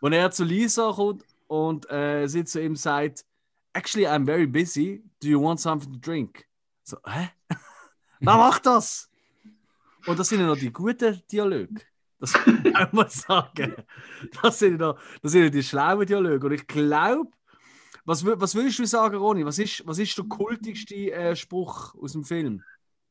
Wo 0.00 0.08
er 0.08 0.30
zu 0.30 0.44
Lisa 0.44 0.92
kommt 0.92 1.24
und 1.46 1.90
äh, 1.90 2.26
sie 2.26 2.44
zu 2.44 2.60
ihm 2.60 2.76
sagt, 2.76 3.24
Actually, 3.72 4.06
I'm 4.06 4.26
very 4.26 4.46
busy. 4.46 5.02
Do 5.20 5.28
you 5.28 5.40
want 5.40 5.60
something 5.60 5.92
to 5.92 5.98
drink? 5.98 6.44
So, 6.82 6.96
hä? 7.06 7.30
Wer 8.20 8.36
macht 8.36 8.66
das? 8.66 9.08
Und 10.06 10.18
das 10.18 10.28
sind 10.28 10.40
ja 10.40 10.46
noch 10.46 10.56
die 10.56 10.72
guten 10.72 11.22
Dialoge. 11.30 11.82
Das 12.18 12.34
muss 12.46 12.56
ich 12.64 12.76
auch 12.76 12.92
mal 12.92 13.08
sagen. 13.08 13.74
Das 14.42 14.58
sind, 14.58 14.80
ja 14.80 14.96
das 15.22 15.32
sind 15.32 15.44
ja 15.44 15.50
die 15.50 15.62
schlauen 15.62 16.06
Dialoge. 16.06 16.46
Und 16.46 16.52
ich 16.52 16.66
glaube, 16.66 17.30
was, 18.04 18.24
was 18.26 18.54
würdest 18.54 18.78
du 18.78 18.86
sagen, 18.86 19.16
Ronny? 19.16 19.46
Was 19.46 19.58
ist, 19.58 19.86
was 19.86 19.98
ist 19.98 20.18
der 20.18 20.24
kultigste 20.24 21.12
äh, 21.12 21.36
Spruch 21.36 21.94
aus 21.94 22.12
dem 22.12 22.24
Film? 22.24 22.62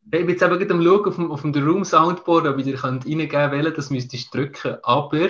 Ich 0.06 0.12
bin 0.12 0.30
jetzt 0.30 0.41
eben 0.41 0.71
am 0.71 0.84
Schauen 0.84 1.06
auf 1.06 1.15
dem, 1.15 1.32
auf 1.32 1.41
dem 1.41 1.54
Room 1.54 1.86
Soundboard, 1.86 2.47
ob 2.47 2.58
ich 2.58 2.65
dir 2.65 2.84
reingeben 2.84 3.30
könnt, 3.30 3.52
welchen 3.52 3.73
das 3.73 3.89
müsstest 3.89 4.34
du 4.34 4.39
drücken. 4.39 4.78
Aber 4.84 5.30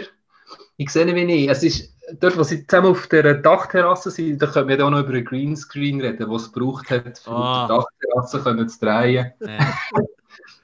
ich 0.80 0.90
sehe 0.92 1.14
wie 1.14 1.26
nicht. 1.26 1.50
Es 1.50 1.62
ist 1.62 1.94
dort, 2.22 2.38
wo 2.38 2.44
sie 2.44 2.66
zusammen 2.66 2.92
auf 2.92 3.06
der 3.08 3.34
Dachterrasse 3.36 4.12
sind, 4.12 4.42
da 4.42 4.48
können 4.48 4.70
wir 4.70 4.86
auch 4.86 4.90
noch 4.90 5.02
über 5.02 5.10
einen 5.10 5.26
Greenscreen 5.26 6.00
reden, 6.00 6.30
was 6.32 6.44
es 6.44 6.54
gebraucht 6.54 6.90
hat, 6.90 7.22
um 7.26 7.34
Ah. 7.34 7.66
auf 7.68 7.68
der 8.02 8.10
Dachterrasse 8.16 8.40
können 8.42 8.70
zu 8.70 8.80
drehen. 8.80 9.32
Ja. 9.42 9.58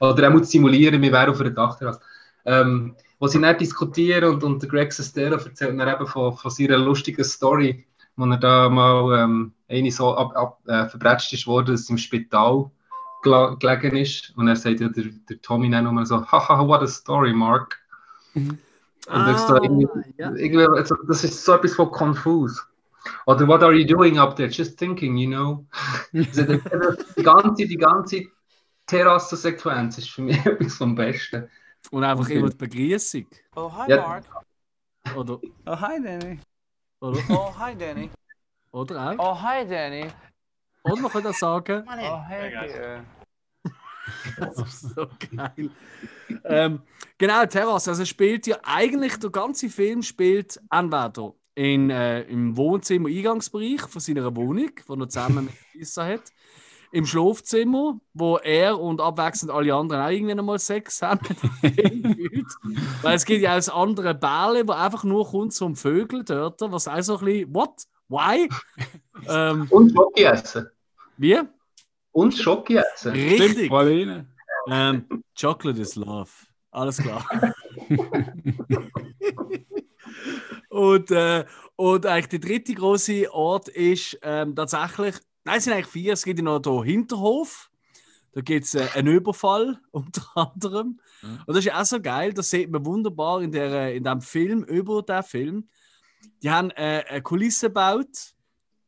Oder 0.00 0.22
er 0.24 0.30
muss 0.30 0.50
simulieren, 0.50 1.02
wir 1.02 1.12
wären 1.12 1.30
auf 1.30 1.40
einer 1.40 1.50
Dachterrasse. 1.50 2.00
Ähm, 2.46 2.96
wo 3.18 3.26
sie 3.26 3.40
dann 3.40 3.58
diskutieren 3.58 4.32
und, 4.32 4.42
und 4.42 4.62
der 4.62 4.70
Greg 4.70 4.90
Sestero 4.92 5.34
erzählt 5.34 5.78
dann 5.78 5.88
eben 5.88 6.06
von, 6.06 6.34
von 6.34 6.50
seiner 6.50 6.78
lustigen 6.78 7.24
Story, 7.24 7.84
wo 8.16 8.24
er 8.24 8.38
da 8.38 8.68
mal 8.70 9.22
ähm, 9.22 9.52
eine 9.68 9.90
so 9.90 10.16
ab, 10.16 10.34
ab, 10.34 10.58
äh, 10.66 10.86
verbretscht 10.86 11.32
ist 11.34 11.46
worden, 11.46 11.72
dass 11.74 11.88
er 11.88 11.90
im 11.90 11.98
Spital 11.98 12.70
gel 13.22 13.56
gelegen 13.58 13.96
ist. 13.96 14.32
Und 14.36 14.48
er 14.48 14.56
sagt 14.56 14.80
ja, 14.80 14.88
der, 14.88 15.04
der 15.28 15.42
Tommy 15.42 15.70
dann 15.70 15.84
nochmal 15.84 16.06
so, 16.06 16.24
haha, 16.24 16.66
what 16.66 16.80
a 16.80 16.86
story, 16.86 17.34
Mark. 17.34 17.78
Und 19.08 19.28
ich 19.28 19.36
ah, 19.36 19.46
so, 19.46 19.54
irgendwie, 19.56 19.86
ja. 20.18 20.32
irgendwie, 20.34 20.66
also, 20.66 20.94
das 21.08 21.24
ist 21.24 21.44
so 21.44 21.54
etwas 21.54 21.74
von 21.74 21.90
confus. 21.90 22.66
Oder 23.26 23.46
what 23.46 23.62
are 23.62 23.72
you 23.74 23.86
doing 23.86 24.18
up 24.18 24.36
there? 24.36 24.48
Just 24.48 24.78
thinking, 24.78 25.16
you 25.16 25.28
know. 25.28 25.66
Also, 26.12 26.44
die, 26.44 26.60
die 27.16 27.22
ganze, 27.22 27.66
die 27.66 27.76
ganze 27.76 28.22
Terrassensequenz 28.86 29.98
ist 29.98 30.10
für 30.10 30.22
mich 30.22 30.36
etwas 30.46 30.74
vom 30.74 30.94
Besten. 30.94 31.48
Und 31.90 32.04
einfach 32.04 32.24
Okay. 32.24 32.38
immer 32.38 32.50
die 32.50 32.56
Begrüßung. 32.56 33.26
Oh, 33.56 33.72
hi, 33.72 33.88
Ja. 33.88 33.96
Mark. 33.98 34.24
Oder, 35.16 35.38
Oh, 35.66 35.80
hi, 35.80 36.00
Danny. 36.02 36.40
oder, 37.00 37.22
Oh, 37.30 37.52
hi, 37.58 37.74
Danny. 37.74 38.10
oder 38.72 39.10
auch. 39.10 39.18
Oh, 39.18 39.40
hi, 39.40 39.64
Danny. 39.66 40.10
Oder 40.82 40.96
man 40.96 41.12
kann 41.12 41.26
auch 41.26 41.34
sagen, 41.34 41.84
Oh, 41.88 42.22
hey, 42.28 42.50
dear. 42.50 43.04
Das 44.38 44.58
ist 44.58 44.94
so 44.94 45.06
geil. 45.36 45.70
ähm, 46.44 46.80
genau, 47.18 47.46
Terrasse. 47.46 47.90
Also 47.90 48.04
spielt 48.04 48.46
ja 48.46 48.58
eigentlich, 48.62 49.16
der 49.18 49.30
ganze 49.30 49.68
Film 49.68 50.02
spielt 50.02 50.60
entweder 50.70 51.34
in, 51.54 51.90
äh, 51.90 52.22
im 52.22 52.56
Wohnzimmer, 52.56 53.08
Eingangsbereich 53.08 53.80
von 53.82 54.00
seiner 54.00 54.34
Wohnung, 54.36 54.70
wo 54.86 54.94
er 54.94 55.08
zusammen 55.08 55.46
mit 55.46 55.54
Lisa 55.74 56.06
hat. 56.06 56.22
Im 56.92 57.04
Schlafzimmer, 57.04 57.98
wo 58.14 58.36
er 58.36 58.78
und 58.78 59.00
abwechselnd 59.00 59.52
alle 59.52 59.74
anderen 59.74 60.02
auch 60.02 60.08
irgendwann 60.08 60.38
einmal 60.38 60.58
Sex 60.58 61.02
haben. 61.02 61.20
Weil 63.02 63.16
es 63.16 63.24
gibt 63.24 63.42
ja 63.42 63.52
auch 63.52 63.56
das 63.56 63.68
andere 63.68 64.14
Bärle, 64.14 64.66
wo 64.68 64.72
einfach 64.72 65.02
nur 65.02 65.28
kommt 65.28 65.52
zum 65.52 65.74
Vögel 65.74 66.24
dort, 66.24 66.60
was 66.60 66.86
auch 66.86 67.02
so 67.02 67.18
ein 67.18 67.24
bisschen, 67.24 67.54
what? 67.54 67.82
Why? 68.08 68.48
ähm, 69.28 69.66
Und 69.70 69.92
Schoki 69.92 70.22
essen. 70.24 70.68
wie? 71.16 71.40
Und 72.16 72.32
Schoki 72.34 72.78
essen. 72.78 73.12
Richtig. 73.12 73.70
Ähm, 74.70 75.04
Chocolate 75.38 75.82
is 75.82 75.96
love. 75.96 76.30
Alles 76.70 76.96
klar. 76.96 77.28
und, 80.70 81.10
äh, 81.10 81.44
und 81.76 82.06
eigentlich 82.06 82.28
der 82.28 82.38
dritte 82.38 82.72
große 82.72 83.30
Ort 83.30 83.68
ist 83.68 84.18
ähm, 84.22 84.56
tatsächlich, 84.56 85.16
nein, 85.44 85.58
es 85.58 85.64
sind 85.64 85.74
eigentlich 85.74 85.88
vier. 85.88 86.14
Es 86.14 86.24
gibt 86.24 86.38
ja 86.38 86.44
noch 86.44 86.58
den 86.58 86.84
Hinterhof. 86.84 87.70
Da 88.32 88.40
gibt 88.40 88.64
es 88.64 88.74
äh, 88.74 88.88
einen 88.94 89.14
Überfall, 89.14 89.78
unter 89.90 90.22
anderem. 90.36 90.98
Mhm. 91.20 91.40
Und 91.44 91.48
das 91.48 91.58
ist 91.58 91.64
ja 91.66 91.78
auch 91.78 91.84
so 91.84 92.00
geil, 92.00 92.32
das 92.32 92.48
sieht 92.48 92.70
man 92.70 92.86
wunderbar 92.86 93.42
in, 93.42 93.52
der, 93.52 93.94
in 93.94 94.04
dem 94.04 94.22
Film, 94.22 94.62
über 94.64 95.02
den 95.02 95.22
Film. 95.22 95.68
Die 96.42 96.50
haben 96.50 96.70
äh, 96.70 97.04
eine 97.10 97.20
Kulisse 97.20 97.66
gebaut 97.66 98.35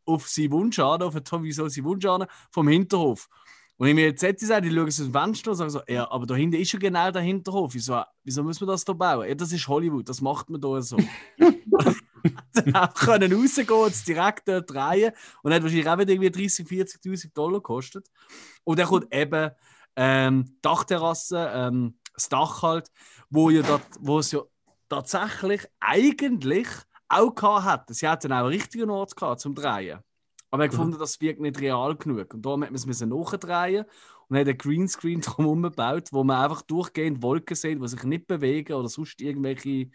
auf 0.08 0.28
seinen 0.28 0.52
Wunsch 0.52 0.78
an, 0.78 1.02
auf 1.02 1.14
Tommy 1.20 1.52
so 1.52 1.68
seinen 1.68 1.84
Wunsch 1.84 2.04
an, 2.06 2.26
vom 2.50 2.68
Hinterhof. 2.68 3.28
Und 3.76 3.86
ich 3.86 3.94
mir 3.94 4.06
jetzt 4.06 4.22
hätte 4.22 4.40
gesagt, 4.40 4.66
ich 4.66 4.74
schaue 4.74 4.86
aus 4.86 4.96
dem 4.96 5.12
Fenster 5.12 5.50
und 5.52 5.56
sage 5.56 5.70
so, 5.70 5.80
ja, 5.86 6.10
aber 6.10 6.26
da 6.26 6.34
hinten 6.34 6.56
ist 6.56 6.72
ja 6.72 6.80
genau 6.80 7.10
der 7.12 7.22
Hinterhof. 7.22 7.74
Ich 7.76 7.84
so, 7.84 8.02
wieso 8.24 8.42
müssen 8.42 8.62
wir 8.62 8.72
das 8.72 8.84
da 8.84 8.92
bauen? 8.92 9.28
Ja, 9.28 9.34
das 9.36 9.52
ist 9.52 9.68
Hollywood, 9.68 10.08
das 10.08 10.20
macht 10.20 10.50
man 10.50 10.60
da 10.60 10.82
so. 10.82 10.96
dann 12.52 12.74
auch 12.74 12.94
können 12.94 13.32
rausgehen 13.32 13.92
direkt 14.06 14.48
dort 14.48 14.70
drehen. 14.70 15.12
Und 15.42 15.52
hat 15.52 15.62
wahrscheinlich 15.62 15.88
auch 15.88 15.98
wieder 15.98 16.12
irgendwie 16.12 16.30
30, 16.30 16.66
40.000 16.66 17.34
Dollar 17.34 17.58
gekostet. 17.58 18.08
Und 18.64 18.78
dann 18.78 18.86
kommt 18.86 19.14
eben 19.14 19.50
ähm, 19.96 20.56
Dachterrasse, 20.62 21.50
ähm, 21.54 21.98
das 22.14 22.28
Dach 22.28 22.62
halt, 22.62 22.90
wo, 23.30 23.50
ja 23.50 23.62
dort, 23.62 23.82
wo 24.00 24.18
es 24.18 24.32
ja 24.32 24.40
tatsächlich 24.88 25.66
eigentlich 25.80 26.68
auch 27.08 27.34
gehabt 27.34 27.64
hat. 27.64 27.94
Sie 27.94 28.08
hatten 28.08 28.32
auch 28.32 28.38
einen 28.38 28.48
richtigen 28.48 28.90
Ort 28.90 29.16
gehabt 29.16 29.40
zum 29.40 29.54
Drehen. 29.54 30.00
Aber 30.50 30.62
er 30.64 30.68
gefunden, 30.68 30.98
das 30.98 31.20
wirkt 31.20 31.40
nicht 31.40 31.60
real 31.60 31.94
genug. 31.96 32.32
Und 32.32 32.44
darum 32.44 32.62
hat 32.62 32.70
man 32.70 32.76
es 32.76 32.86
müssen 32.86 33.10
nachdrehen 33.10 33.84
und 34.28 34.36
hat 34.36 34.46
einen 34.46 34.58
Greenscreen 34.58 35.20
drumherum 35.20 35.62
gebaut, 35.62 36.08
wo 36.12 36.24
man 36.24 36.42
einfach 36.42 36.62
durchgehend 36.62 37.22
Wolken 37.22 37.56
sieht, 37.56 37.82
die 37.82 37.88
sich 37.88 38.02
nicht 38.04 38.26
bewegen 38.26 38.74
oder 38.74 38.88
sonst 38.88 39.20
irgendwelche. 39.20 39.90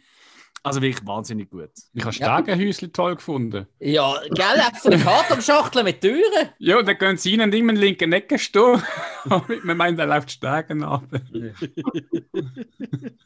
Also 0.65 0.81
wirklich 0.81 1.05
wahnsinnig 1.05 1.49
gut. 1.49 1.71
Ich 1.93 2.03
habe 2.03 2.13
Stegenhäusli 2.13 2.89
toll 2.89 3.15
gefunden. 3.15 3.67
Ja, 3.79 4.17
gell, 4.29 4.61
extra 4.65 4.91
eine 4.91 5.03
Kartonschachtel 5.03 5.83
mit 5.83 5.99
Türen. 5.99 6.21
Ja, 6.57 6.79
und 6.79 6.87
dann 6.87 6.97
gehen 6.97 7.17
sie 7.17 7.35
rein 7.35 7.49
und 7.49 7.55
immer 7.55 7.71
in 7.71 7.75
der 7.75 7.85
linken 7.85 8.13
Ecke 8.13 8.39
stehen. 8.39 8.81
Man 9.63 9.75
meint, 9.75 9.99
er 9.99 10.05
läuft 10.05 10.31
Stegen 10.31 10.85
ab. 10.85 11.03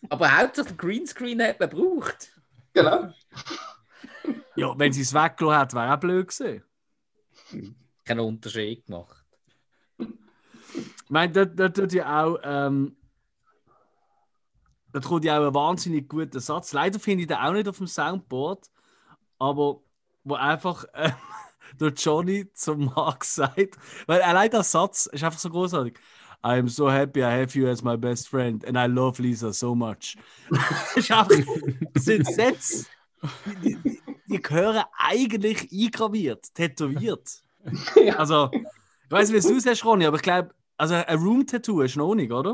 Aber 0.09 0.35
hauptsächlich 0.35 0.75
den 0.75 0.77
Greenscreen 0.77 1.43
hat 1.43 1.59
man 1.59 1.69
gebraucht. 1.69 2.31
Genau. 2.73 3.13
Ja, 4.55 4.77
wenn 4.77 4.91
sie 4.91 5.01
es 5.01 5.13
weggelassen 5.13 5.59
hat, 5.59 5.73
wäre 5.73 5.93
auch 5.93 5.99
blöd 5.99 6.27
gewesen. 6.27 6.63
Keinen 8.03 8.19
Unterschied 8.21 8.85
gemacht. 8.85 9.23
Ich 9.99 11.09
meine, 11.09 11.31
da, 11.31 11.45
da 11.45 11.69
tut 11.69 11.93
ja 11.93 12.23
auch. 12.23 12.39
Ähm, 12.43 12.97
da 14.91 14.99
kommt 14.99 15.25
ja 15.25 15.39
auch 15.39 15.47
ein 15.47 15.53
wahnsinnig 15.53 16.09
guter 16.09 16.39
Satz. 16.39 16.73
Leider 16.73 16.99
finde 16.99 17.21
ich 17.21 17.27
den 17.27 17.37
auch 17.37 17.53
nicht 17.53 17.67
auf 17.67 17.77
dem 17.77 17.87
Soundboard, 17.87 18.69
aber 19.37 19.81
wo 20.23 20.35
einfach 20.35 20.85
äh, 20.93 21.11
der 21.79 21.89
Johnny 21.89 22.51
zum 22.53 22.85
Mark 22.85 23.23
sagt, 23.23 23.77
weil 24.07 24.21
allein 24.21 24.49
der 24.49 24.63
Satz 24.63 25.05
ist 25.07 25.23
einfach 25.23 25.39
so 25.39 25.49
großartig. 25.49 25.97
I 26.43 26.59
am 26.59 26.67
so 26.67 26.89
happy 26.89 27.21
I 27.21 27.41
have 27.41 27.57
you 27.57 27.67
as 27.67 27.83
my 27.83 27.97
best 27.97 28.29
friend 28.29 28.63
and 28.65 28.77
I 28.77 28.85
love 28.85 29.21
Lisa 29.21 29.51
so 29.51 29.73
much. 29.73 30.17
das 30.95 32.05
sind 32.05 32.27
Sätze, 32.27 32.85
die, 33.63 33.75
die, 33.75 34.01
die 34.27 34.41
gehören 34.41 34.83
eigentlich 34.97 35.69
eingraviert, 35.71 36.53
tätowiert. 36.53 37.43
Also, 38.17 38.49
ich 38.53 39.11
weiß 39.11 39.29
nicht, 39.31 39.43
wie 39.43 39.49
du 39.49 39.57
es 39.57 39.65
hast, 39.65 39.83
Ronny, 39.83 40.05
aber 40.05 40.15
ich 40.17 40.21
glaube, 40.23 40.51
also 40.77 40.93
ein 40.95 41.17
Room-Tattoo 41.19 41.81
ist 41.81 41.97
noch 41.97 42.15
nicht, 42.15 42.31
oder? 42.31 42.51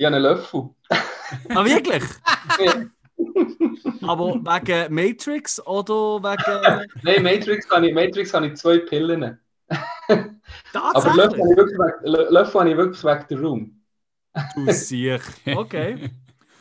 Habe 0.00 0.06
einen 0.06 0.22
Löffel. 0.22 0.70
Ah, 1.50 1.62
wirklich? 1.62 2.02
Ja. 2.58 2.74
Aber 4.08 4.34
wegen 4.36 4.94
Matrix 4.94 5.60
oder 5.66 6.22
wegen. 6.22 6.86
Nein, 7.02 7.22
Matrix 7.22 7.68
habe 7.68 7.88
ich, 7.88 7.94
Matrix 7.94 8.32
habe 8.32 8.46
ich 8.46 8.54
zwei 8.54 8.78
Pillen. 8.78 9.38
Aber 10.72 11.14
Löffel 11.14 11.38
habe 11.40 11.50
ich 11.50 11.56
wirklich 11.58 11.78
wegen, 11.78 12.14
Lö- 12.16 12.30
Löffel 12.30 12.60
habe 12.60 12.70
ich 12.70 12.76
wirklich 12.78 13.04
wegen 13.04 13.24
der 13.28 13.38
Room. 13.40 13.80
Du 14.54 14.72
sicher. 14.72 15.20
Okay. 15.54 16.10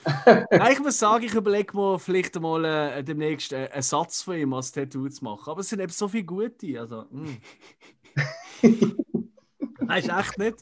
Nein, 0.52 0.72
ich 0.74 0.80
muss 0.80 1.00
sagen, 1.00 1.24
ich 1.24 1.34
überlege 1.34 1.76
mir 1.76 2.00
vielleicht 2.00 2.40
mal 2.40 2.64
äh, 2.66 3.04
demnächst 3.04 3.52
äh, 3.54 3.70
einen 3.72 3.82
Satz 3.82 4.22
von 4.22 4.36
ihm 4.38 4.54
als 4.54 4.72
Tattoo 4.72 5.10
zu 5.10 5.24
machen. 5.24 5.50
Aber 5.52 5.62
es 5.62 5.70
sind 5.70 5.80
eben 5.80 5.92
so 5.92 6.08
viele 6.08 6.24
gute. 6.24 6.80
Also, 6.80 7.06
mm. 7.12 7.38
Nein, 9.80 10.00
ist 10.00 10.10
echt 10.10 10.38
nicht. 10.38 10.58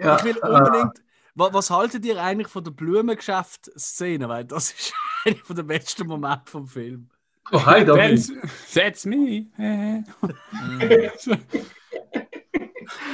ich 0.00 0.24
will 0.24 0.38
unbedingt. 0.38 1.02
Was, 1.34 1.52
was 1.52 1.70
haltet 1.70 2.04
ihr 2.04 2.20
eigentlich 2.22 2.48
von 2.48 2.64
der 2.64 2.72
Blumengeschäft-Szene? 2.72 4.28
Weil 4.28 4.44
das 4.44 4.72
ist 4.72 4.92
einer 5.24 5.36
von 5.36 5.56
den 5.56 5.66
besten 5.66 6.06
Momente 6.06 6.50
vom 6.50 6.66
Film. 6.66 7.08
Oh, 7.52 7.64
hi, 7.64 7.84
Dobby. 7.84 8.00
That's, 8.16 8.32
that's 8.74 9.06
me. 9.06 9.46
Äh. 9.56 10.02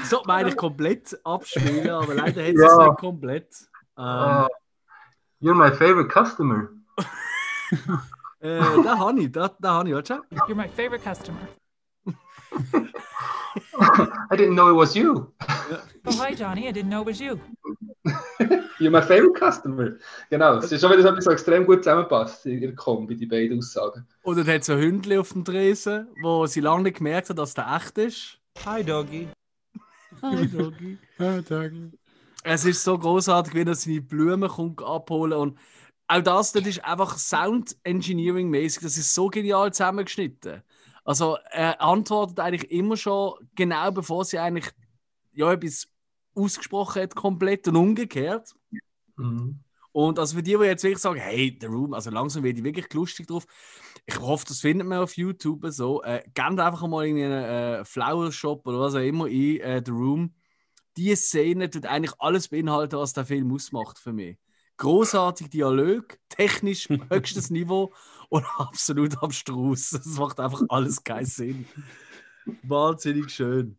So 0.04 0.22
meine 0.26 0.50
ich 0.50 0.56
komplett 0.56 1.18
abspielen, 1.24 1.90
aber 1.90 2.14
leider 2.14 2.42
hat 2.46 2.54
Ja. 2.54 2.66
es 2.66 2.88
nicht 2.88 2.98
komplett. 2.98 3.48
Ähm, 3.96 4.04
Ah, 4.04 4.48
you're 5.44 5.54
my 5.54 5.70
favorite 5.70 6.08
customer. 6.08 6.70
äh, 8.40 8.58
da 8.82 8.98
habe 8.98 9.20
ich, 9.20 9.30
da, 9.30 9.50
da 9.60 9.74
habe 9.74 9.88
ich, 9.90 9.94
warte. 9.94 10.22
You're 10.48 10.54
my 10.54 10.68
favorite 10.68 11.02
customer. 11.02 11.46
I 14.30 14.36
didn't 14.36 14.54
know 14.54 14.70
it 14.70 14.76
was 14.76 14.96
you. 14.96 15.32
Oh, 16.06 16.16
hi, 16.18 16.34
Johnny. 16.34 16.66
I 16.66 16.72
didn't 16.72 16.88
know 16.88 17.02
it 17.02 17.06
was 17.06 17.20
you. 17.20 17.38
You're 18.78 18.90
my 18.90 19.02
favorite 19.02 19.38
customer. 19.38 19.98
Genau, 20.30 20.56
es 20.56 20.72
ist 20.72 20.80
schon 20.80 20.90
wieder 20.92 21.02
so 21.02 21.08
etwas, 21.08 21.26
extrem 21.26 21.66
gut 21.66 21.84
zusammenpasst 21.84 22.46
in 22.46 22.60
der 22.60 22.74
Kombi, 22.74 23.14
die 23.14 23.26
beiden 23.26 23.58
Aussagen. 23.58 24.06
Und 24.22 24.38
dann 24.38 24.46
hat 24.46 24.64
so 24.64 24.72
ein 24.72 24.80
Hündchen 24.80 25.18
auf 25.18 25.32
dem 25.32 25.44
Dresen, 25.44 26.08
wo 26.22 26.46
sie 26.46 26.60
lange 26.60 26.84
nicht 26.84 26.98
gemerkt 26.98 27.30
hat, 27.30 27.38
dass 27.38 27.54
der 27.54 27.66
echt 27.76 27.98
ist. 27.98 28.38
Hi, 28.64 28.82
doggy. 28.82 29.28
Hi, 30.22 30.46
Doggy. 30.46 30.98
Ah, 31.18 31.40
danke. 31.46 31.90
Es 32.44 32.64
ist 32.64 32.84
so 32.84 32.98
großartig, 32.98 33.54
wie 33.54 33.62
er 33.62 33.74
seine 33.74 34.02
Blumen 34.02 34.48
kommt 34.48 34.82
abholen 34.82 35.32
und 35.32 35.58
auch 36.06 36.20
das, 36.20 36.52
das 36.52 36.66
ist 36.66 36.84
einfach 36.84 37.16
Sound 37.16 37.76
Engineering 37.82 38.50
mäßig. 38.50 38.82
Das 38.82 38.98
ist 38.98 39.14
so 39.14 39.28
genial 39.28 39.72
zusammengeschnitten. 39.72 40.62
Also 41.04 41.38
er 41.50 41.80
antwortet 41.80 42.38
eigentlich 42.40 42.70
immer 42.70 42.96
schon 42.96 43.34
genau 43.54 43.90
bevor 43.90 44.24
sie 44.24 44.38
eigentlich 44.38 44.70
ja 45.32 45.52
etwas 45.52 45.88
ausgesprochen 46.34 47.02
hat 47.02 47.14
komplett 47.14 47.66
und 47.68 47.76
umgekehrt. 47.76 48.54
Mhm. 49.16 49.60
Und 49.92 50.18
also 50.18 50.36
für 50.36 50.42
die, 50.42 50.56
die 50.56 50.64
jetzt 50.64 50.82
wirklich 50.82 51.00
sagen, 51.00 51.20
hey, 51.20 51.56
The 51.58 51.66
Room, 51.66 51.94
also 51.94 52.10
langsam 52.10 52.42
werde 52.42 52.58
ich 52.58 52.64
wirklich 52.64 52.92
lustig 52.92 53.28
drauf. 53.28 53.46
Ich 54.06 54.18
hoffe, 54.18 54.44
das 54.48 54.60
findet 54.60 54.86
man 54.88 54.98
auf 54.98 55.16
YouTube 55.16 55.64
so. 55.68 56.02
Äh, 56.02 56.22
gebt 56.34 56.60
einfach 56.60 56.86
mal 56.88 57.06
in 57.06 57.16
einen 57.16 57.32
äh, 57.32 57.84
Flower 57.84 58.32
Shop 58.32 58.66
oder 58.66 58.80
was 58.80 58.94
auch 58.94 58.98
immer 58.98 59.26
ein, 59.26 59.60
äh, 59.60 59.82
The 59.84 59.92
Room. 59.92 60.34
Die 60.96 61.14
Szene 61.16 61.70
tut 61.70 61.86
eigentlich 61.86 62.14
alles 62.18 62.48
beinhalten, 62.48 62.98
was 62.98 63.12
der 63.12 63.24
Film 63.24 63.52
ausmacht 63.52 63.98
für 63.98 64.12
mich. 64.12 64.38
Großartig 64.76 65.50
Dialog, 65.50 66.18
technisch 66.28 66.88
höchstes 67.10 67.50
Niveau 67.50 67.92
und 68.28 68.44
absolut 68.58 69.22
abstrus. 69.22 69.90
Das 69.90 70.18
macht 70.18 70.40
einfach 70.40 70.62
alles 70.68 71.02
keinen 71.02 71.26
Sinn. 71.26 71.66
Wahnsinnig 72.62 73.30
schön. 73.30 73.76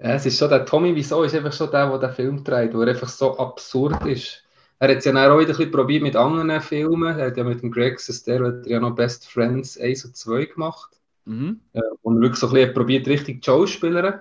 Ja, 0.00 0.14
es 0.14 0.26
ist 0.26 0.38
schon 0.38 0.48
der 0.48 0.64
Tommy 0.64 0.94
Wieso 0.94 1.22
ist 1.24 1.34
einfach 1.34 1.52
schon 1.52 1.70
der, 1.70 1.90
der 1.90 1.98
den 1.98 2.14
Film 2.14 2.44
trägt, 2.44 2.74
wo 2.74 2.82
er 2.82 2.88
einfach 2.88 3.08
so 3.08 3.36
absurd 3.38 4.06
ist. 4.06 4.44
Er 4.78 4.90
hat 4.90 4.98
es 4.98 5.04
ja 5.04 5.12
dann 5.12 5.30
auch 5.30 5.38
wieder 5.38 5.50
ein 5.50 5.56
bisschen 5.56 5.72
probiert 5.72 6.02
mit 6.02 6.14
anderen 6.14 6.60
Filmen. 6.60 7.18
Er 7.18 7.26
hat 7.26 7.36
ja 7.36 7.42
mit 7.42 7.62
dem 7.62 7.72
Greg 7.72 7.98
Sestero 7.98 8.44
er 8.44 8.66
ja 8.68 8.78
noch 8.80 8.94
Best 8.94 9.28
Friends 9.28 9.78
1 9.78 10.04
und 10.04 10.16
2 10.16 10.44
gemacht. 10.46 10.90
Mhm. 11.24 11.60
äh, 11.72 11.80
er 11.80 11.94
wirklich 12.02 12.36
so 12.36 12.46
ein 12.46 12.54
bisschen 12.54 12.74
probiert, 12.74 13.08
richtig 13.08 13.42
zu 13.42 13.50
Schauspielern. 13.50 14.20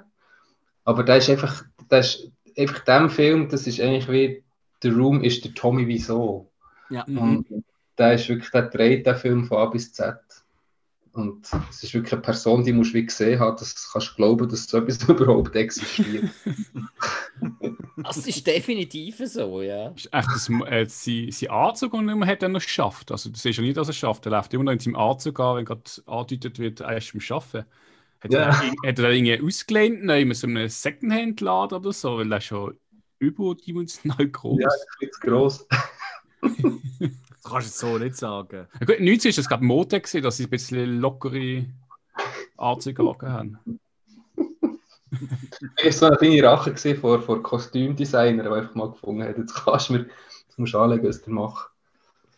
Aber 0.87 1.03
der 1.03 1.17
ist 1.17 1.29
einfach, 1.29 1.65
der 1.91 1.99
ist 1.99 2.31
einfach 2.57 2.79
dem 2.79 3.09
Film, 3.09 3.49
das 3.49 3.67
ist 3.67 3.81
eigentlich 3.81 4.07
wie 4.07 4.41
The 4.81 4.87
Room 4.87 5.21
ist 5.21 5.43
der 5.43 5.53
Tommy 5.53 5.85
Wieso. 5.85 6.49
Ja. 6.89 7.03
Und 7.03 7.45
der 7.97 8.13
ist 8.13 8.29
wirklich, 8.29 8.49
der 8.51 8.69
dreht 8.69 9.05
den 9.05 9.17
Film 9.17 9.43
von 9.43 9.57
A 9.57 9.65
bis 9.65 9.91
Z. 9.91 10.17
Und 11.11 11.45
es 11.69 11.83
ist 11.83 11.93
wirklich 11.93 12.13
eine 12.13 12.21
Person, 12.21 12.63
die 12.63 12.71
musst 12.71 12.91
du 12.91 12.99
wie 12.99 13.05
gesehen 13.05 13.37
haben, 13.37 13.57
dass 13.57 13.91
kannst 13.91 14.11
du 14.11 14.15
glauben, 14.15 14.47
dass 14.47 14.65
so 14.65 14.77
etwas 14.77 15.03
überhaupt 15.09 15.55
existiert. 15.57 16.29
Das 17.97 18.27
ist 18.27 18.45
definitiv 18.45 19.17
so, 19.25 19.61
ja. 19.63 19.89
Ist 19.89 20.13
echt 20.13 20.27
das, 20.27 20.49
äh, 20.67 20.85
sein, 20.87 21.31
sein 21.31 21.49
Anzug 21.49 21.93
und 21.93 22.07
immer 22.07 22.27
hat 22.27 22.43
er 22.43 22.49
noch 22.49 22.61
geschafft. 22.61 23.11
Also, 23.11 23.29
du 23.31 23.37
siehst 23.37 23.57
ja 23.57 23.63
nicht, 23.63 23.75
dass 23.75 23.87
er 23.87 23.91
es 23.91 23.97
schafft. 23.97 24.25
Er 24.27 24.31
läuft 24.31 24.53
immer 24.53 24.65
noch 24.65 24.71
in 24.71 24.79
seinem 24.79 24.95
Anzug 24.95 25.39
an, 25.39 25.57
wenn 25.57 25.65
gerade 25.65 25.81
angedeutet 26.05 26.59
wird, 26.59 26.79
er 26.81 26.97
ist 26.97 27.11
beim 27.11 27.21
Arbeiten. 27.29 27.65
Hat, 28.21 28.31
Ja. 28.33 28.39
er, 28.39 28.57
hat 28.57 28.75
er 28.83 28.93
da 28.93 29.09
irgendwie 29.09 29.41
ausgelehnt, 29.41 30.09
in 30.09 30.33
so 30.33 30.47
einem 30.47 30.67
Secondhand-Laden 30.67 31.77
oder 31.77 31.93
so, 31.93 32.17
weil 32.17 32.31
er 32.31 32.37
ist 32.39 32.45
schon 32.45 32.77
überdimensional 33.19 34.27
groß. 34.31 34.59
ja, 34.59 34.67
das 34.67 34.87
ist 35.09 35.21
gross. 35.21 35.67
Das 37.43 37.51
kannst 37.53 37.81
du 37.81 37.87
jetzt 37.87 37.93
so 37.93 37.97
nicht 37.97 38.15
sagen. 38.17 38.67
Ja, 38.79 38.85
gut, 38.85 38.99
19 38.99 39.29
ist 39.29 39.47
glaube 39.47 39.63
ich, 39.63 39.67
Mode 39.67 40.01
gewesen, 40.01 40.21
dass 40.21 40.35
sie 40.37 40.43
ein 40.43 40.49
bisschen 40.49 40.99
lockere 40.99 41.65
Anzüge 42.57 43.03
haben. 43.21 43.57
Das 45.77 45.85
war 45.85 45.91
so 45.91 46.05
eine 46.07 46.17
kleine 46.17 46.43
Rache 46.43 46.71
gewesen 46.73 46.99
vor, 46.99 47.21
vor 47.21 47.41
Kostümdesigner, 47.41 48.43
der 48.43 48.51
einfach 48.51 48.75
mal 48.75 48.91
gefunden 48.91 49.23
hat, 49.23 49.37
jetzt 49.37 49.55
kannst 49.55 49.87
du 49.87 49.93
mir, 49.93 49.99
jetzt 50.47 50.59
musst 50.59 50.73
du 50.73 50.79
anlegen, 50.79 51.07
was 51.07 51.21
der 51.21 51.33
macht. 51.33 51.69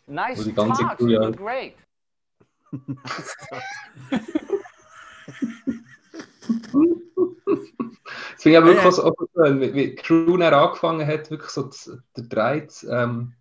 Nice 0.06 0.44
die 0.44 0.54
ganze 0.54 0.84
talk. 0.84 1.00
You 1.02 1.08
look 1.20 1.38
great. 1.38 1.74
Das 8.34 8.44
finde 8.44 8.60
ich 8.60 8.66
wirklich 8.66 8.86
auch 8.86 8.92
so 8.92 9.04
so 9.04 9.28
schön, 9.36 9.62
wie, 9.62 9.96
Crew 9.96 10.38
dann 10.38 10.54
angefangen 10.54 11.06
hat, 11.06 11.30
wirklich 11.30 11.50
so 11.50 11.64
zu, 11.64 12.02
der 12.16 12.24
Drei 12.24 12.62
zu, 12.62 12.90
ähm, 12.90 13.34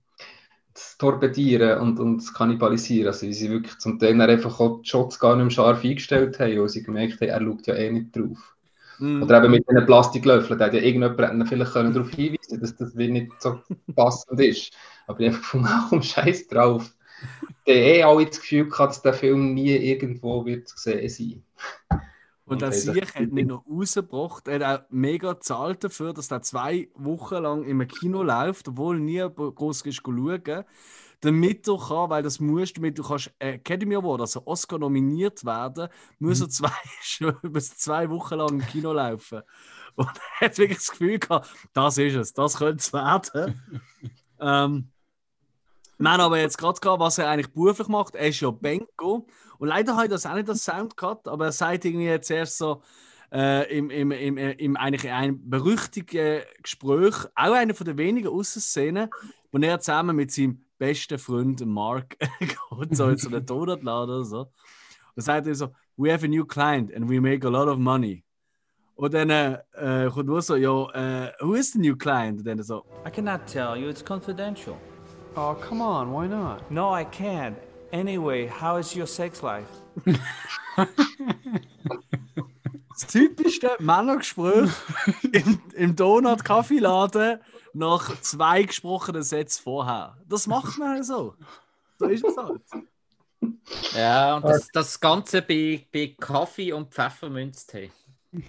zu 0.75 0.99
torpedieren 0.99 1.81
und, 1.81 2.01
und 2.01 2.21
zu 2.21 2.33
kannibalisieren. 2.33 3.09
Also 3.09 3.27
wie 3.27 3.33
sie 3.33 3.51
wirklich 3.51 3.79
zum 3.79 3.99
Teil 3.99 4.21
einfach 4.21 4.59
auch 4.61 4.83
die 4.83 4.89
Shots 4.89 5.19
gar 5.19 5.37
nicht 5.37 5.45
mehr 5.45 5.51
scharf 5.51 5.85
eingestellt 5.85 6.39
haben, 6.41 6.59
weil 6.59 6.69
sie 6.69 6.83
gemerkt 6.83 7.21
haben, 7.21 7.29
er 7.29 7.41
schaut 7.41 7.67
ja 7.67 7.75
eh 7.75 7.91
nicht 7.91 8.17
drauf. 8.17 8.57
Mhm. 8.99 9.23
Oder 9.23 9.43
eben 9.43 9.53
mit 9.53 9.65
diesen 9.69 9.87
Plastiklöffeln, 9.87 10.59
da 10.59 10.67
hat 10.67 10.75
ja 10.75 10.81
irgendjemand 10.81 11.21
hätte 11.21 11.47
vielleicht 11.47 11.73
können 11.73 11.95
darauf 11.95 12.11
hinweisen 12.11 12.61
dass 12.61 12.77
das 12.77 12.95
nicht 12.95 13.31
so 13.41 13.61
passend 13.95 14.41
ist. 14.41 14.73
Aber 15.07 15.21
ich 15.21 15.29
habe 15.29 15.39
gefunden, 15.39 15.69
komm, 15.89 16.03
scheiß 16.03 16.49
drauf. 16.49 16.93
Der 17.67 17.77
eh 17.77 18.03
alle 18.03 18.27
das 18.27 18.41
Gefühl 18.41 18.69
gehabt, 18.69 18.93
dass 18.93 19.03
der 19.03 19.13
Film 19.13 19.53
nie 19.55 19.77
irgendwo 19.77 20.45
wird 20.47 20.69
zu 20.69 20.79
sehen 20.79 21.09
sein. 21.09 21.43
Und 22.49 22.63
der 22.63 22.73
Sieg 22.73 23.15
hat 23.15 23.31
nicht 23.31 23.49
noch 23.49 23.65
rausgebracht. 23.69 24.49
Er 24.49 24.55
hat 24.69 24.81
auch 24.81 24.87
mega 24.91 25.35
gezahlt 25.35 25.85
dafür, 25.85 26.15
dass 26.15 26.29
der 26.29 26.41
zwei 26.41 26.89
Wochen 26.95 27.43
lang 27.43 27.65
im 27.65 27.87
Kino 27.87 28.23
läuft, 28.23 28.69
obwohl 28.69 28.99
nie 28.99 29.21
groß 29.21 29.85
schauen. 29.91 30.65
Damit 31.21 31.67
du 31.67 31.77
kann, 31.77 32.11
weil 32.11 32.23
das 32.23 32.39
musst, 32.39 32.77
damit 32.77 32.97
du 32.97 33.03
kannst 33.03 33.33
Academy 33.41 33.97
Award, 33.97 34.21
also 34.21 34.47
Oscar 34.47 34.79
nominiert 34.79 35.45
werden, 35.45 35.89
muss 36.21 36.41
er 36.41 36.49
zwei, 36.49 36.71
schon 37.03 37.35
über 37.43 37.61
zwei 37.61 38.09
Wochen 38.09 38.37
lang 38.37 38.51
im 38.51 38.67
Kino 38.67 38.93
laufen. 38.93 39.43
Und 39.97 40.09
er 40.41 40.47
hat 40.47 40.59
wirklich 40.59 40.79
das 40.79 40.91
Gefühl 40.93 41.19
gehabt, 41.19 41.51
das 41.73 41.99
ist 41.99 42.15
es, 42.15 42.33
das 42.33 42.57
könnte 42.57 42.77
es 42.77 42.93
werden. 42.93 43.61
ähm, 44.41 44.91
wir 45.99 46.11
haben 46.11 46.21
aber 46.21 46.39
jetzt 46.39 46.59
gerade 46.59 46.79
gehabt, 46.81 47.01
was 47.01 47.19
er 47.19 47.29
eigentlich 47.29 47.53
beruflich 47.53 47.89
macht. 47.89 48.15
Er 48.15 48.29
ist 48.29 48.41
ja 48.41 48.51
Benko. 48.51 49.27
Und 49.59 49.69
leider 49.69 49.95
habe 49.95 50.05
ich 50.05 50.11
das 50.11 50.27
auch 50.27 50.35
nicht 50.35 50.49
als 50.49 50.65
Sound 50.65 50.97
gehabt, 50.97 51.27
aber 51.27 51.47
er 51.47 51.53
sagt 51.53 51.85
irgendwie 51.85 52.07
jetzt 52.07 52.31
erst 52.31 52.59
so 52.59 52.83
äh, 53.33 53.77
im, 53.77 53.91
im, 53.91 54.13
im, 54.13 54.39
im, 54.39 54.77
eigentlich 54.77 55.05
in 55.05 55.11
einem 55.11 55.51
berüchtigten 55.51 56.43
Gespräch, 56.63 57.15
auch 57.35 57.53
einer 57.53 57.75
von 57.75 57.87
den 57.87 57.99
wenigen 57.99 58.29
Außenszenen, 58.29 59.11
wo 59.51 59.59
er 59.59 59.81
zusammen 59.81 60.15
mit 60.15 60.31
seinem 60.31 60.65
besten 60.79 61.19
Freund 61.19 61.65
Mark 61.67 62.17
geht, 62.39 62.97
so 62.97 63.09
in 63.09 63.19
so 63.19 63.29
einen 63.29 63.45
Donutladen 63.45 64.11
oder 64.11 64.25
so. 64.25 64.53
Und 65.17 65.23
sagt 65.23 65.49
er 65.49 65.55
so, 65.57 65.69
we 65.97 66.13
have 66.13 66.25
a 66.25 66.29
new 66.29 66.45
client 66.45 66.95
and 66.95 67.11
we 67.11 67.21
make 67.21 67.45
a 67.45 67.51
lot 67.51 67.67
of 67.67 67.79
money. 67.79 68.25
Und 68.95 69.15
dann 69.15 69.31
äh, 69.31 70.09
kommt 70.13 70.27
nur 70.27 70.43
so, 70.43 70.57
ja, 70.57 70.91
äh, 71.27 71.33
who 71.41 71.55
is 71.55 71.73
the 71.73 71.79
new 71.79 71.97
client? 71.97 72.39
Und 72.39 72.47
dann 72.47 72.63
so, 72.63 72.85
I 73.07 73.11
cannot 73.11 73.47
tell 73.47 73.77
you, 73.77 73.89
it's 73.89 74.05
confidential. 74.05 74.77
Oh, 75.41 75.55
come 75.55 75.81
on, 75.81 76.13
why 76.13 76.27
not? 76.27 76.69
No, 76.69 76.91
I 76.91 77.05
can't. 77.05 77.57
Anyway, 77.93 78.49
how 78.49 78.77
is 78.77 78.97
your 78.97 79.07
sex 79.07 79.41
life? 79.41 79.69
das 82.91 83.07
typischste 83.07 83.77
Männergespräch 83.79 84.69
im, 85.31 85.61
im 85.77 85.95
Donut-Kaffeeladen 85.95 87.39
nach 87.73 88.21
zwei 88.21 88.65
gesprochenen 88.65 89.23
Sätzen 89.23 89.63
vorher. 89.63 90.17
Das 90.29 90.49
macht 90.49 90.77
man 90.77 90.89
halt 90.89 91.05
so. 91.05 91.37
So 92.01 92.07
ist 92.07 92.25
es 92.25 92.37
halt. 92.37 92.63
Ja, 93.95 94.39
und 94.39 94.45
das, 94.45 94.67
das 94.73 94.99
Ganze 94.99 95.41
bei, 95.41 95.87
bei 95.93 96.17
Kaffee 96.19 96.73
und 96.73 96.93
Pfefferminztee. 96.93 97.93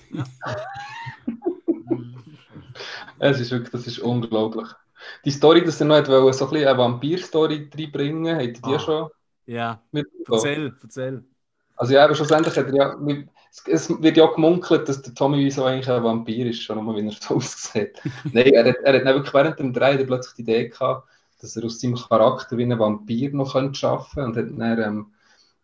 Es 3.21 3.37
ist 3.41 3.51
wirklich, 3.51 3.71
das 3.71 3.85
ist 3.85 3.99
unglaublich. 3.99 4.69
Die 5.25 5.31
Story, 5.31 5.63
dass 5.63 5.79
er 5.81 5.87
noch 5.87 5.95
hat 5.97 6.07
wollte, 6.07 6.37
so 6.37 6.45
ein 6.45 6.51
bisschen 6.51 6.67
eine 6.67 6.77
Vampir-Story 6.77 7.69
reinbringen, 7.75 8.35
habt 8.35 8.45
ihr 8.45 8.53
die 8.53 8.61
Ah. 8.63 8.79
schon 8.79 9.09
Ja, 9.45 9.81
erzähl, 10.27 10.73
erzähl. 10.81 11.23
Also 11.77 11.93
ja, 11.93 12.03
aber 12.05 12.15
schlussendlich 12.15 12.55
hat 12.57 12.67
er 12.67 12.75
ja, 12.75 12.95
es- 13.65 13.89
wird 14.01 14.17
ja 14.17 14.25
gemunkelt, 14.27 14.87
dass 14.89 15.01
der 15.01 15.13
Tommy 15.13 15.37
Wiseau 15.45 15.63
eigentlich 15.65 15.89
ein 15.89 16.03
Vampir 16.03 16.45
ist, 16.47 16.61
schon 16.61 16.83
mal, 16.83 16.95
wie 16.95 17.05
er 17.07 17.11
so 17.13 17.35
aussieht. 17.37 18.01
Nein, 18.33 18.47
er 18.53 18.65
hat, 18.69 18.75
er 18.83 18.93
hat 18.95 19.05
wirklich 19.15 19.33
während 19.33 19.59
dem 19.59 19.73
Dreh 19.73 20.03
plötzlich 20.05 20.35
die 20.35 20.41
Idee 20.41 20.69
gehabt, 20.69 21.07
dass 21.41 21.55
er 21.55 21.63
aus 21.65 21.79
seinem 21.79 21.95
Charakter 21.95 22.57
wie 22.57 22.63
ein 22.63 22.77
Vampir 22.77 23.31
noch 23.33 23.55
arbeiten 23.55 23.73
könnte 23.73 24.23
und 24.25 24.37
hat 24.37 24.59
dann 24.59 24.79
ähm, 24.83 25.13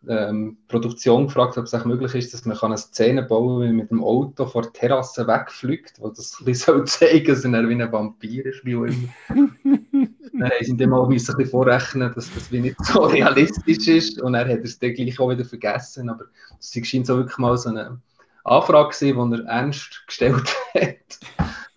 ähm, 0.08 0.56
Produktion 0.68 1.26
gefragt, 1.26 1.58
ob 1.58 1.64
es 1.64 1.84
möglich 1.84 2.14
ist, 2.14 2.32
dass 2.32 2.44
man 2.44 2.56
eine 2.58 2.78
Szene 2.78 3.22
bauen 3.22 3.60
kann, 3.60 3.68
wie 3.68 3.76
mit 3.76 3.90
dem 3.90 4.02
Auto 4.02 4.46
vor 4.46 4.62
der 4.62 4.72
Terrasse 4.72 5.26
wegfliegt, 5.26 6.00
wo 6.00 6.08
das 6.08 6.36
ein 6.40 6.44
bisschen 6.44 6.86
zeigen, 6.86 7.26
dass 7.26 7.44
er 7.44 7.68
wie 7.68 7.82
ein 7.82 7.92
Vampir 7.92 8.46
ist, 8.46 8.64
wie 8.64 8.76
auch 8.76 8.84
immer. 8.84 9.08
dann 9.28 10.50
haben 10.50 10.64
sie 10.64 10.72
ihm 10.72 10.90
mal 10.90 11.06
müssen 11.06 11.32
ein 11.32 11.36
bisschen 11.36 11.50
vorrechnen, 11.50 12.12
dass 12.14 12.32
das 12.34 12.52
wie 12.52 12.60
nicht 12.60 12.84
so 12.84 13.00
realistisch 13.04 13.88
ist 13.88 14.20
und 14.20 14.34
er 14.34 14.48
hat 14.48 14.64
es 14.64 14.78
dann 14.78 14.94
gleich 14.94 15.18
auch 15.18 15.30
wieder 15.30 15.44
vergessen, 15.44 16.08
aber 16.08 16.24
es 16.58 16.72
scheint 16.86 17.06
so 17.06 17.16
wirklich 17.16 17.38
mal 17.38 17.56
so 17.56 17.70
eine 17.70 18.00
Anfrage 18.44 18.90
gewesen, 18.90 19.30
die 19.30 19.40
er 19.40 19.46
ernst 19.46 20.04
gestellt 20.06 20.54
hat. 20.74 21.18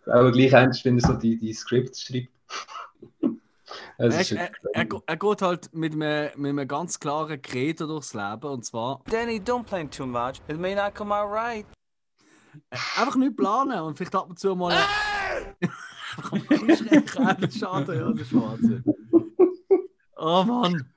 Auch 0.05 0.31
gleich 0.31 0.53
ernst, 0.53 0.85
wenn 0.85 0.97
er 0.97 1.07
so 1.07 1.13
die, 1.13 1.37
die 1.37 1.53
Scripts 1.53 2.03
schreibt. 2.03 2.29
Er, 3.99 4.11
er, 4.11 4.51
er, 4.73 4.87
er 5.05 5.17
geht 5.17 5.41
halt 5.41 5.73
mit 5.73 5.91
einem, 5.91 6.29
mit 6.37 6.49
einem 6.51 6.67
ganz 6.69 6.97
klaren 7.01 7.41
Credo 7.41 7.85
durchs 7.85 8.13
Leben 8.13 8.45
und 8.45 8.63
zwar 8.63 9.01
Danny, 9.11 9.41
don't 9.41 9.63
plan 9.65 9.91
too 9.91 10.05
much. 10.05 10.41
It 10.47 10.57
may 10.57 10.73
not 10.73 10.95
come 10.95 11.13
out 11.13 11.29
right. 11.29 11.65
einfach 12.95 13.17
nicht 13.17 13.35
planen 13.35 13.77
und 13.81 13.97
vielleicht 13.97 14.15
ab 14.15 14.29
und 14.29 14.39
zu 14.39 14.55
mal. 14.55 14.71
Einfach 16.15 16.31
mal 16.31 16.69
einschrecken, 16.69 17.51
Schade, 17.59 17.95
ja, 17.97 18.09
das 18.11 18.21
ist 18.21 18.33
Wahnsinn. 18.33 18.83
Oh 20.15 20.43
Mann. 20.45 20.93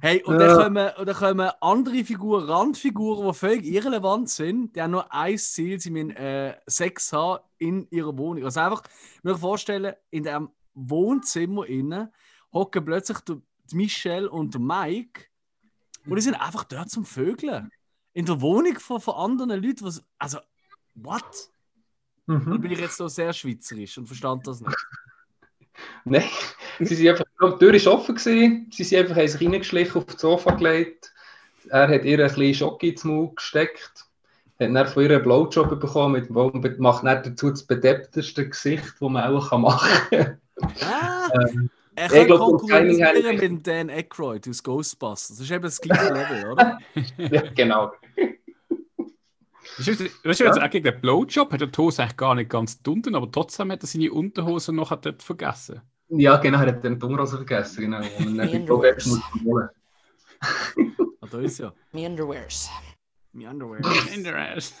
Hey, 0.00 0.22
und 0.24 0.38
dann 0.38 0.48
Ja. 0.48 0.62
kommen, 0.64 0.90
und 0.98 1.06
dann 1.08 1.16
kommen 1.16 1.50
andere 1.60 2.04
Figuren, 2.04 2.44
Randfiguren, 2.44 3.26
die 3.26 3.34
völlig 3.34 3.64
irrelevant 3.66 4.30
sind. 4.30 4.76
Die 4.76 4.80
haben 4.80 4.92
nur 4.92 5.12
ein 5.12 5.36
Ziel, 5.36 5.78
sie 5.78 5.90
müssen 5.90 6.10
äh, 6.16 6.56
Sex 6.66 7.12
haben 7.12 7.42
in 7.58 7.86
ihrer 7.90 8.16
Wohnung. 8.16 8.44
Also 8.44 8.60
einfach, 8.60 8.82
ich 9.16 9.24
mir 9.24 9.36
vorstellen, 9.36 9.94
in 10.10 10.24
dem 10.24 10.50
Wohnzimmer 10.74 11.66
innen 11.66 12.12
hocken 12.56 12.84
plötzlich 12.84 13.18
die 13.20 13.40
Michelle 13.76 14.30
und 14.30 14.54
der 14.54 14.60
Mike 14.60 15.24
und 16.06 16.16
die 16.16 16.22
sind 16.22 16.34
einfach 16.34 16.64
dort 16.64 16.90
zum 16.90 17.04
Vögeln. 17.04 17.70
In 18.12 18.24
der 18.26 18.40
Wohnung 18.40 18.78
von, 18.78 19.00
von 19.00 19.14
anderen 19.14 19.62
Leuten. 19.62 19.84
Was, 19.84 20.02
also, 20.18 20.38
what? 20.94 21.22
Da 22.26 22.32
Mhm. 22.32 22.60
bin 22.60 22.72
ich 22.72 22.80
jetzt 22.80 22.96
so 22.96 23.06
sehr 23.06 23.32
schweizerisch 23.32 23.98
und 23.98 24.06
verstand 24.06 24.46
das 24.46 24.60
nicht. 24.60 24.74
Nein, 26.04 26.24
sie 26.80 26.94
sind 26.94 27.08
einfach, 27.08 27.24
die 27.40 27.58
Tür 27.58 27.72
war 27.84 27.92
offen, 27.94 28.14
gewesen. 28.16 28.70
sie 28.72 28.84
sind 28.84 28.98
einfach 29.00 29.16
haben 29.16 29.28
sich 29.28 29.40
reingeschlichen, 29.40 29.98
auf 29.98 30.06
das 30.06 30.20
Sofa 30.20 30.52
gelegt. 30.54 31.12
Er 31.68 31.88
hat 31.88 32.04
ihr 32.04 32.18
ein 32.18 32.26
bisschen 32.28 32.54
Schocke 32.54 32.88
ins 32.88 33.04
Mund 33.04 33.36
gesteckt, 33.36 34.06
hat 34.58 34.74
dann 34.74 34.86
von 34.86 35.02
ihr 35.04 35.10
einen 35.10 35.22
Blowjob 35.22 35.78
bekommen, 35.78 36.12
mit, 36.60 36.78
macht 36.80 37.04
dann 37.04 37.22
dazu 37.22 37.50
das 37.50 37.64
bedeppteste 37.64 38.48
Gesicht, 38.48 38.94
das 38.98 39.00
man 39.00 39.22
auch 39.36 39.58
machen 39.58 39.90
kann. 40.10 40.40
Ah, 40.82 41.28
Ähm, 41.34 41.70
er 41.96 42.06
ich 42.06 42.12
kann 42.12 42.26
glaub, 42.26 42.38
konkurrieren 42.40 43.36
mit 43.38 43.66
Dan 43.66 43.90
Aykroyd 43.90 44.48
aus 44.48 44.62
Ghostbusters. 44.62 45.28
Das 45.38 45.40
ist 45.40 45.50
eben 45.50 45.62
das 45.62 45.80
gleiche 45.80 46.04
Level, 46.12 46.52
oder? 46.52 46.78
ja, 47.16 47.42
genau. 47.54 47.92
Das 49.78 49.88
ist, 49.88 50.00
das 50.00 50.10
ist 50.24 50.38
jetzt 50.40 50.60
auch 50.60 50.70
gegen 50.70 50.84
den 50.84 51.00
Blowjob, 51.00 51.52
hat 51.52 51.60
der 51.60 51.68
die 51.68 51.78
Hose 51.78 52.02
eigentlich 52.02 52.16
gar 52.16 52.34
nicht 52.34 52.48
ganz 52.50 52.80
unten, 52.86 53.14
aber 53.14 53.30
trotzdem 53.30 53.72
hat 53.72 53.82
er 53.82 53.86
seine 53.86 54.12
Unterhose 54.12 54.72
noch 54.72 54.94
dort 54.96 55.22
vergessen. 55.22 55.82
Ja, 56.08 56.36
genau, 56.36 56.60
er 56.60 56.68
hat 56.68 56.84
den 56.84 56.98
Dungrose 56.98 57.36
vergessen, 57.36 57.82
genau. 57.82 57.98
Und 58.18 58.36
dann 58.36 58.46
Me 58.46 58.46
die 58.46 58.58
Blowjob 58.60 58.96
underwears. 58.96 59.06
muss 59.06 59.20
holen. 59.44 59.68
Ah, 61.22 61.26
da 61.30 61.40
ist 61.40 61.58
ja. 61.58 61.72
Me 61.92 62.06
underwears. 62.06 62.70
My 63.32 63.46
underwear. 63.46 63.80
In 64.14 64.22
der 64.22 64.56
Ass. 64.56 64.74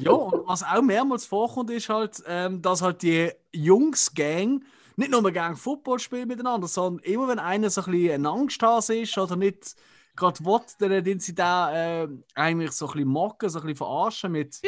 Ja, 0.00 0.10
und 0.10 0.46
was 0.46 0.62
auch 0.62 0.82
mehrmals 0.82 1.24
vorkommt, 1.24 1.70
ist 1.70 1.88
halt, 1.88 2.22
ähm, 2.26 2.60
dass 2.60 2.82
halt 2.82 3.02
die 3.02 3.30
Jungs-Gang 3.52 4.62
nicht 4.98 5.10
nur 5.12 5.22
gegen 5.30 5.56
Football 5.56 6.00
spielen 6.00 6.26
miteinander, 6.26 6.66
sondern 6.66 7.04
immer 7.04 7.28
wenn 7.28 7.38
einer 7.38 7.70
so 7.70 7.82
ein 7.82 7.92
bisschen 7.92 8.26
ein 8.26 8.26
Angsthase 8.26 8.96
ist 8.96 9.16
oder 9.16 9.36
nicht 9.36 9.76
gerade 10.16 10.44
will, 10.44 10.60
dann 10.80 11.04
den 11.04 11.20
sie 11.20 11.34
da 11.34 12.02
äh, 12.02 12.08
eigentlich 12.34 12.72
so 12.72 12.86
ein 12.86 12.92
bisschen 12.92 13.08
mocken, 13.08 13.48
so 13.48 13.60
ein 13.60 13.62
bisschen 13.62 13.76
verarschen 13.76 14.32
mit. 14.32 14.60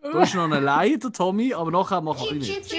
Da 0.00 0.22
ist 0.22 0.34
noch 0.34 0.50
ein 0.50 0.62
Laie, 0.62 0.98
der 0.98 1.12
Tommy, 1.12 1.52
aber 1.52 1.72
nachher 1.72 2.00
macht 2.00 2.24
er 2.26 2.34
nicht. 2.34 2.72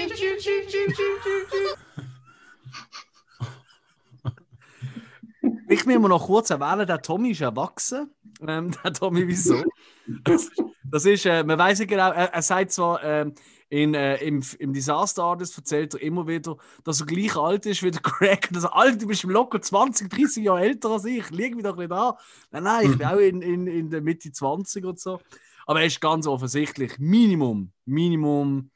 Ich 5.68 5.86
will 5.86 5.98
mir 5.98 6.08
noch 6.08 6.26
kurz 6.26 6.50
erwähnen, 6.50 6.86
der 6.86 7.02
Tommy 7.02 7.32
ist 7.32 7.40
erwachsen. 7.42 8.14
Ähm, 8.46 8.74
der 8.82 8.92
Tommy, 8.92 9.26
wieso? 9.26 9.62
Das, 10.06 10.50
das 10.84 11.04
ist, 11.04 11.26
äh, 11.26 11.42
man 11.42 11.58
weiß 11.58 11.80
nicht 11.80 11.88
genau, 11.88 12.10
er, 12.12 12.32
er 12.32 12.42
sagt 12.42 12.72
zwar, 12.72 13.02
ähm, 13.02 13.34
in, 13.68 13.94
äh, 13.94 14.16
im, 14.18 14.42
im 14.58 14.72
Disaster 14.72 15.22
Artist 15.24 15.56
erzählt 15.56 15.94
er 15.94 16.02
immer 16.02 16.26
wieder, 16.26 16.56
dass 16.84 17.00
er 17.00 17.06
gleich 17.06 17.36
alt 17.36 17.66
ist 17.66 17.82
wie 17.82 17.90
der 17.90 18.02
Craig. 18.02 18.48
Und 18.52 18.62
er 18.62 18.92
du 18.96 19.06
bist 19.06 19.24
locker 19.24 19.60
20, 19.60 20.10
30 20.10 20.44
Jahre 20.44 20.60
älter 20.60 20.90
als 20.90 21.04
ich, 21.04 21.30
lieg 21.30 21.54
mich 21.54 21.64
doch 21.64 21.76
nicht 21.76 21.90
an. 21.90 22.14
Nein, 22.50 22.62
nein, 22.62 22.90
ich 22.90 22.98
bin 22.98 23.06
auch 23.06 23.16
in, 23.18 23.42
in, 23.42 23.66
in 23.66 23.90
der 23.90 24.00
Mitte 24.00 24.30
20 24.30 24.84
und 24.84 25.00
so. 25.00 25.20
Aber 25.66 25.80
er 25.80 25.86
ist 25.86 26.00
ganz 26.00 26.26
offensichtlich 26.26 26.98
Minimum, 26.98 27.72
Minimum, 27.86 28.70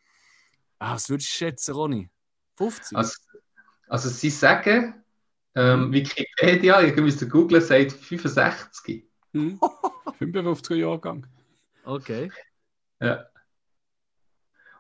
ah, 0.78 0.94
was 0.94 1.10
würdest 1.10 1.28
du 1.28 1.36
schätzen, 1.36 1.74
Ronny? 1.74 2.08
50? 2.56 2.96
Also, 2.96 3.14
also 3.88 4.08
sie 4.08 4.30
sagen, 4.30 4.94
ähm, 5.54 5.92
Wikipedia, 5.92 6.80
ich 6.82 6.96
müsste 6.96 7.28
googeln, 7.28 7.62
sagt 7.62 7.92
65. 7.92 9.04
Hm. 9.32 9.60
55er 10.18 10.74
Jahrgang. 10.74 11.26
Okay. 11.84 12.30
Ja. 13.00 13.26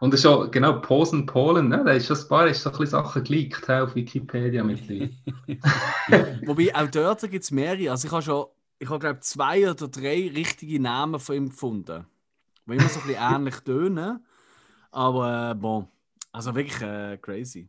Und 0.00 0.12
das 0.12 0.20
ist 0.20 0.24
schon, 0.24 0.50
genau, 0.50 0.80
Posen 0.80 1.26
Polen, 1.26 1.68
ne? 1.68 1.82
da 1.84 1.92
ist 1.92 2.06
schon 2.06 2.16
ein 2.16 2.28
paar 2.28 2.46
ist 2.46 2.62
so 2.62 2.70
ein 2.70 2.78
bisschen 2.78 3.02
Sachen 3.02 3.24
geleakt 3.24 3.68
auf 3.68 3.94
Wikipedia 3.96 4.62
mittlerweile. 4.62 5.10
Wobei 6.46 6.74
auch 6.74 6.88
dort 6.88 7.22
gibt 7.22 7.42
es 7.44 7.50
mehrere. 7.50 7.90
Also 7.90 8.06
ich 8.06 8.12
habe 8.12 8.22
schon, 8.22 8.46
ich 8.78 8.88
habe 8.88 9.00
glaube 9.00 9.20
zwei 9.20 9.68
oder 9.68 9.88
drei 9.88 10.30
richtige 10.34 10.80
Namen 10.80 11.18
von 11.18 11.34
ihm 11.34 11.48
gefunden. 11.48 12.06
Die 12.66 12.72
immer 12.72 12.88
so 12.88 13.00
ein 13.00 13.06
bisschen 13.06 13.22
ähnlich 13.34 13.56
tönen. 13.60 14.24
Aber 14.92 15.50
äh, 15.50 15.54
bon, 15.54 15.88
also 16.30 16.54
wirklich 16.54 16.80
äh, 16.80 17.18
crazy. 17.18 17.68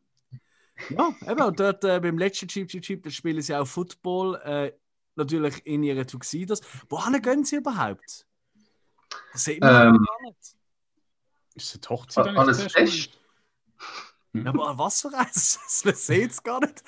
Ja, 0.89 1.13
eben, 1.27 1.41
und 1.41 1.59
dort 1.59 1.84
äh, 1.84 1.99
beim 1.99 2.17
letzten 2.17 2.47
Cheap 2.47 2.67
Cheap 2.69 2.84
Cheap, 2.84 3.03
da 3.03 3.09
spielen 3.09 3.41
sie 3.41 3.55
auch 3.55 3.65
Football, 3.65 4.36
äh, 4.43 4.71
natürlich 5.15 5.65
in 5.65 5.84
ihren 5.84 6.07
Tuxedos. 6.07 6.61
Wohin 6.88 7.21
gehen 7.21 7.43
sie 7.43 7.57
überhaupt? 7.57 8.25
Das 9.34 9.43
sieht 9.43 9.61
man 9.61 9.95
Ähm, 9.95 10.05
gar 10.05 10.21
nicht. 10.30 10.59
Ist 11.60 11.76
es 11.76 11.82
die 11.82 11.89
Hochzeit 11.89 12.28
An 12.28 12.38
an 12.38 12.47
ein 12.47 12.55
Fest? 12.55 13.20
Ja, 14.34 14.45
aber 14.45 14.78
was 14.78 15.01
für 15.01 15.14
eins? 15.18 15.60
Man 15.86 15.95
sieht 15.95 16.32
es 16.32 16.41
gar 16.41 16.62
nicht. 16.62 16.84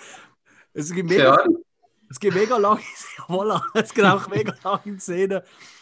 Es 0.74 0.94
gibt 0.94 1.10
mega, 1.10 1.36
Ahnung. 1.36 1.64
es 2.10 2.20
gibt 2.20 2.36
mega 2.36 2.58
lange 2.58 2.80
voilà, 3.28 3.62
es 3.74 3.94
gibt 3.94 4.08
auch 4.08 4.30
mega 4.30 4.56
lange 4.64 4.98
Szenen. 5.00 5.42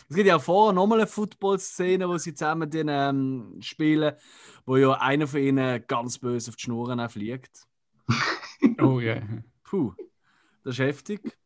Es 0.10 0.16
gibt 0.16 0.28
ja 0.28 0.38
auch 0.38 0.42
vorher 0.42 0.74
nochmal 0.74 1.02
eine 1.02 1.08
Football-Szene, 1.08 2.10
wo 2.10 2.18
sie 2.18 2.34
zusammen 2.34 2.68
den, 2.68 2.88
ähm, 2.90 3.58
spielen, 3.60 4.16
wo 4.66 4.76
ja 4.78 4.94
einer 4.94 5.28
von 5.28 5.40
ihnen 5.40 5.86
ganz 5.86 6.18
böse 6.18 6.50
auf 6.50 6.56
die 6.56 6.64
Schnurren 6.64 7.08
fliegt. 7.10 7.68
Oh 8.82 9.00
ja. 9.00 9.22
Puh, 9.64 9.94
das 10.64 10.74
ist 10.74 10.80
heftig. 10.80 11.38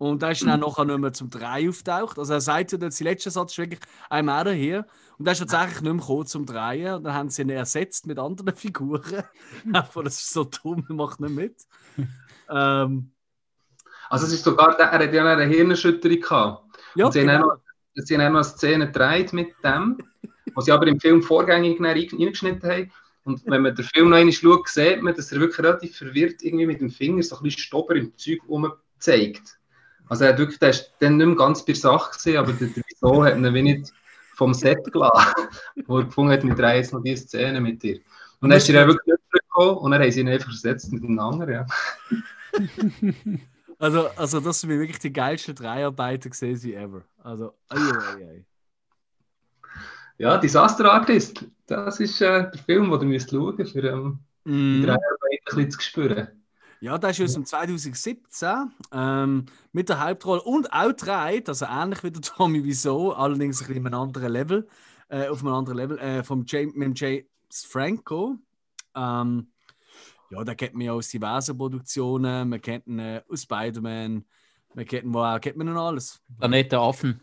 Und 0.00 0.22
da 0.22 0.30
ist 0.30 0.40
dann 0.46 0.62
auch 0.62 0.78
nachher 0.78 0.86
nicht 0.86 0.98
mehr 0.98 1.12
zum 1.12 1.28
3 1.28 1.68
auftaucht. 1.68 2.18
Also 2.18 2.32
er 2.32 2.40
sagt 2.40 2.72
ja, 2.72 2.78
dass 2.78 2.96
der 2.96 3.04
letzte 3.04 3.30
Satz 3.30 3.52
ist 3.52 3.58
wirklich 3.58 3.80
I'm 4.08 4.34
out 4.34 4.46
of 4.46 4.54
here. 4.54 4.86
Und 5.18 5.26
er 5.26 5.32
ist 5.32 5.40
tatsächlich 5.40 5.82
nicht 5.82 5.92
mehr 5.92 6.00
gekommen 6.00 6.26
zum 6.26 6.46
3. 6.46 6.96
Und 6.96 7.04
dann 7.04 7.12
haben 7.12 7.28
sie 7.28 7.42
ihn 7.42 7.50
ersetzt 7.50 8.06
mit 8.06 8.18
anderen 8.18 8.56
Figuren. 8.56 9.24
Aber 9.74 10.02
das 10.02 10.14
ist 10.22 10.32
so 10.32 10.44
dumm, 10.44 10.86
er 10.88 10.94
macht 10.94 11.20
nicht 11.20 11.34
mit. 11.34 11.54
ähm, 12.50 13.10
Also 14.08 14.24
es 14.24 14.32
ist 14.32 14.42
sogar, 14.44 14.74
der, 14.78 14.86
er 14.86 15.06
hat 15.06 15.12
ja 15.12 15.22
eine 15.22 15.44
Hirnerschütterung 15.44 16.18
gehabt. 16.18 16.64
ja, 16.94 17.04
Und 17.04 17.12
sie 17.12 17.20
haben 17.20 17.26
genau. 17.26 17.44
auch 17.48 17.56
noch, 17.56 17.60
sie 17.96 18.14
haben 18.14 18.22
auch 18.22 18.28
noch 18.30 18.36
eine 18.36 18.44
Szene 18.44 18.86
gedreht 18.86 19.34
mit 19.34 19.48
dem, 19.62 19.98
was 20.54 20.64
sie 20.64 20.72
aber 20.72 20.86
im 20.86 20.98
Film 20.98 21.22
vorgängig 21.22 21.78
reingeschnitten 21.78 22.70
haben. 22.70 22.92
Und 23.24 23.42
wenn 23.44 23.60
man 23.60 23.74
den 23.74 23.84
Film 23.84 24.08
noch 24.08 24.16
einmal 24.16 24.32
schaut, 24.32 24.66
sieht 24.66 25.02
man, 25.02 25.14
dass 25.14 25.30
er 25.30 25.40
wirklich 25.40 25.58
relativ 25.58 25.98
verwirrt 25.98 26.42
irgendwie 26.42 26.64
mit 26.64 26.80
dem 26.80 26.88
Finger 26.88 27.22
so 27.22 27.36
ein 27.36 27.42
bisschen 27.42 27.60
Stopper 27.60 27.96
im 27.96 28.16
Zeug 28.16 28.38
zeigt. 28.98 29.59
Also 30.10 30.24
er 30.24 30.32
hat 30.32 30.38
wirklich, 30.38 30.58
der 30.58 30.70
ist 30.70 30.92
dann 31.00 31.16
nicht 31.16 31.26
mehr 31.26 31.36
ganz 31.36 31.60
bei 31.64 31.72
der 31.72 31.80
Sache 31.80 32.10
gewesen, 32.18 32.36
aber 32.38 32.52
der, 32.52 32.68
Wieso 32.88 33.24
hat 33.24 33.36
ihn 33.36 33.54
wie 33.54 33.62
nicht 33.62 33.92
vom 34.34 34.52
Set 34.54 34.92
gelassen, 34.92 35.34
wo 35.86 35.98
er 35.98 36.04
gefunden 36.04 36.32
hat, 36.32 36.44
wir 36.44 36.54
drehen 36.54 36.76
jetzt 36.76 36.92
noch 36.92 37.02
diese 37.02 37.26
Szene 37.26 37.60
mit 37.60 37.82
dir. 37.82 38.00
Und 38.40 38.50
dann 38.50 38.58
ist 38.58 38.68
er 38.68 38.74
ja 38.82 38.86
wirklich 38.86 39.16
zurückgekommen 39.30 39.78
und 39.78 39.90
dann 39.92 40.02
haben 40.02 40.12
sie 40.12 40.20
ihn 40.20 40.28
einfach 40.28 40.50
ersetzt 40.50 40.92
mit 40.92 41.02
einem 41.04 41.18
anderen, 41.18 41.52
ja. 41.54 41.66
Also, 43.78 44.08
also 44.10 44.40
das 44.40 44.60
sind 44.60 44.68
wirklich 44.68 44.98
die 44.98 45.10
geilsten 45.12 45.54
Dreharbeiten 45.54 46.30
gesehen 46.30 46.56
sie 46.56 46.74
ever. 46.74 47.02
Also, 47.22 47.54
ei, 47.70 47.78
ei, 47.78 48.24
ei. 48.28 48.44
Ja, 50.18 50.36
Disaster 50.36 50.92
Artist, 50.92 51.46
das 51.66 51.98
ist 51.98 52.20
äh, 52.20 52.50
der 52.50 52.62
Film, 52.66 52.90
den 52.90 53.00
ihr 53.00 53.06
müsst 53.06 53.30
schauen 53.30 53.56
für 53.64 53.82
ähm, 53.88 54.18
die 54.44 54.50
Mhm. 54.50 54.82
Dreharbeiten 54.82 55.06
ein 55.30 55.38
bisschen 55.46 55.70
zu 55.70 55.80
spüren. 55.80 56.39
Ja, 56.82 56.96
das 56.96 57.18
ist 57.18 57.24
aus 57.24 57.34
dem 57.34 57.44
2017 57.44 58.72
ähm, 58.92 59.46
mit 59.72 59.90
der 59.90 60.02
Hauptrolle 60.02 60.40
und 60.40 60.66
drei, 60.70 61.42
also 61.46 61.66
ähnlich 61.66 62.02
wie 62.02 62.10
der 62.10 62.22
Tommy 62.22 62.64
Wieso, 62.64 63.12
allerdings 63.12 63.60
ein 63.60 63.66
bisschen 63.66 63.82
in 63.82 63.86
einem 63.86 64.00
anderen 64.00 64.32
Level, 64.32 64.66
äh, 65.08 65.28
auf 65.28 65.40
einem 65.40 65.52
anderen 65.52 65.76
Level, 65.76 65.98
äh, 65.98 66.24
vom 66.24 66.44
James, 66.46 66.74
mit 66.74 66.98
James 66.98 67.26
Franco. 67.68 68.38
Ähm, 68.94 69.48
ja, 70.30 70.42
da 70.42 70.54
kennt 70.54 70.72
man 70.72 70.82
ja 70.82 70.92
aus 70.92 71.08
diversen 71.08 71.58
Produktionen, 71.58 72.48
man 72.48 72.62
kennt 72.62 72.86
ihn 72.86 72.98
äh, 72.98 73.22
aus 73.28 73.42
Spider-Man, 73.42 74.24
man 74.74 74.84
kennt 74.86 75.04
ihn, 75.04 75.14
auch, 75.14 75.38
kennt 75.38 75.58
man 75.58 75.68
ihn 75.68 75.76
alles? 75.76 76.22
Planet 76.38 76.72
der 76.72 76.80
Affen. 76.80 77.20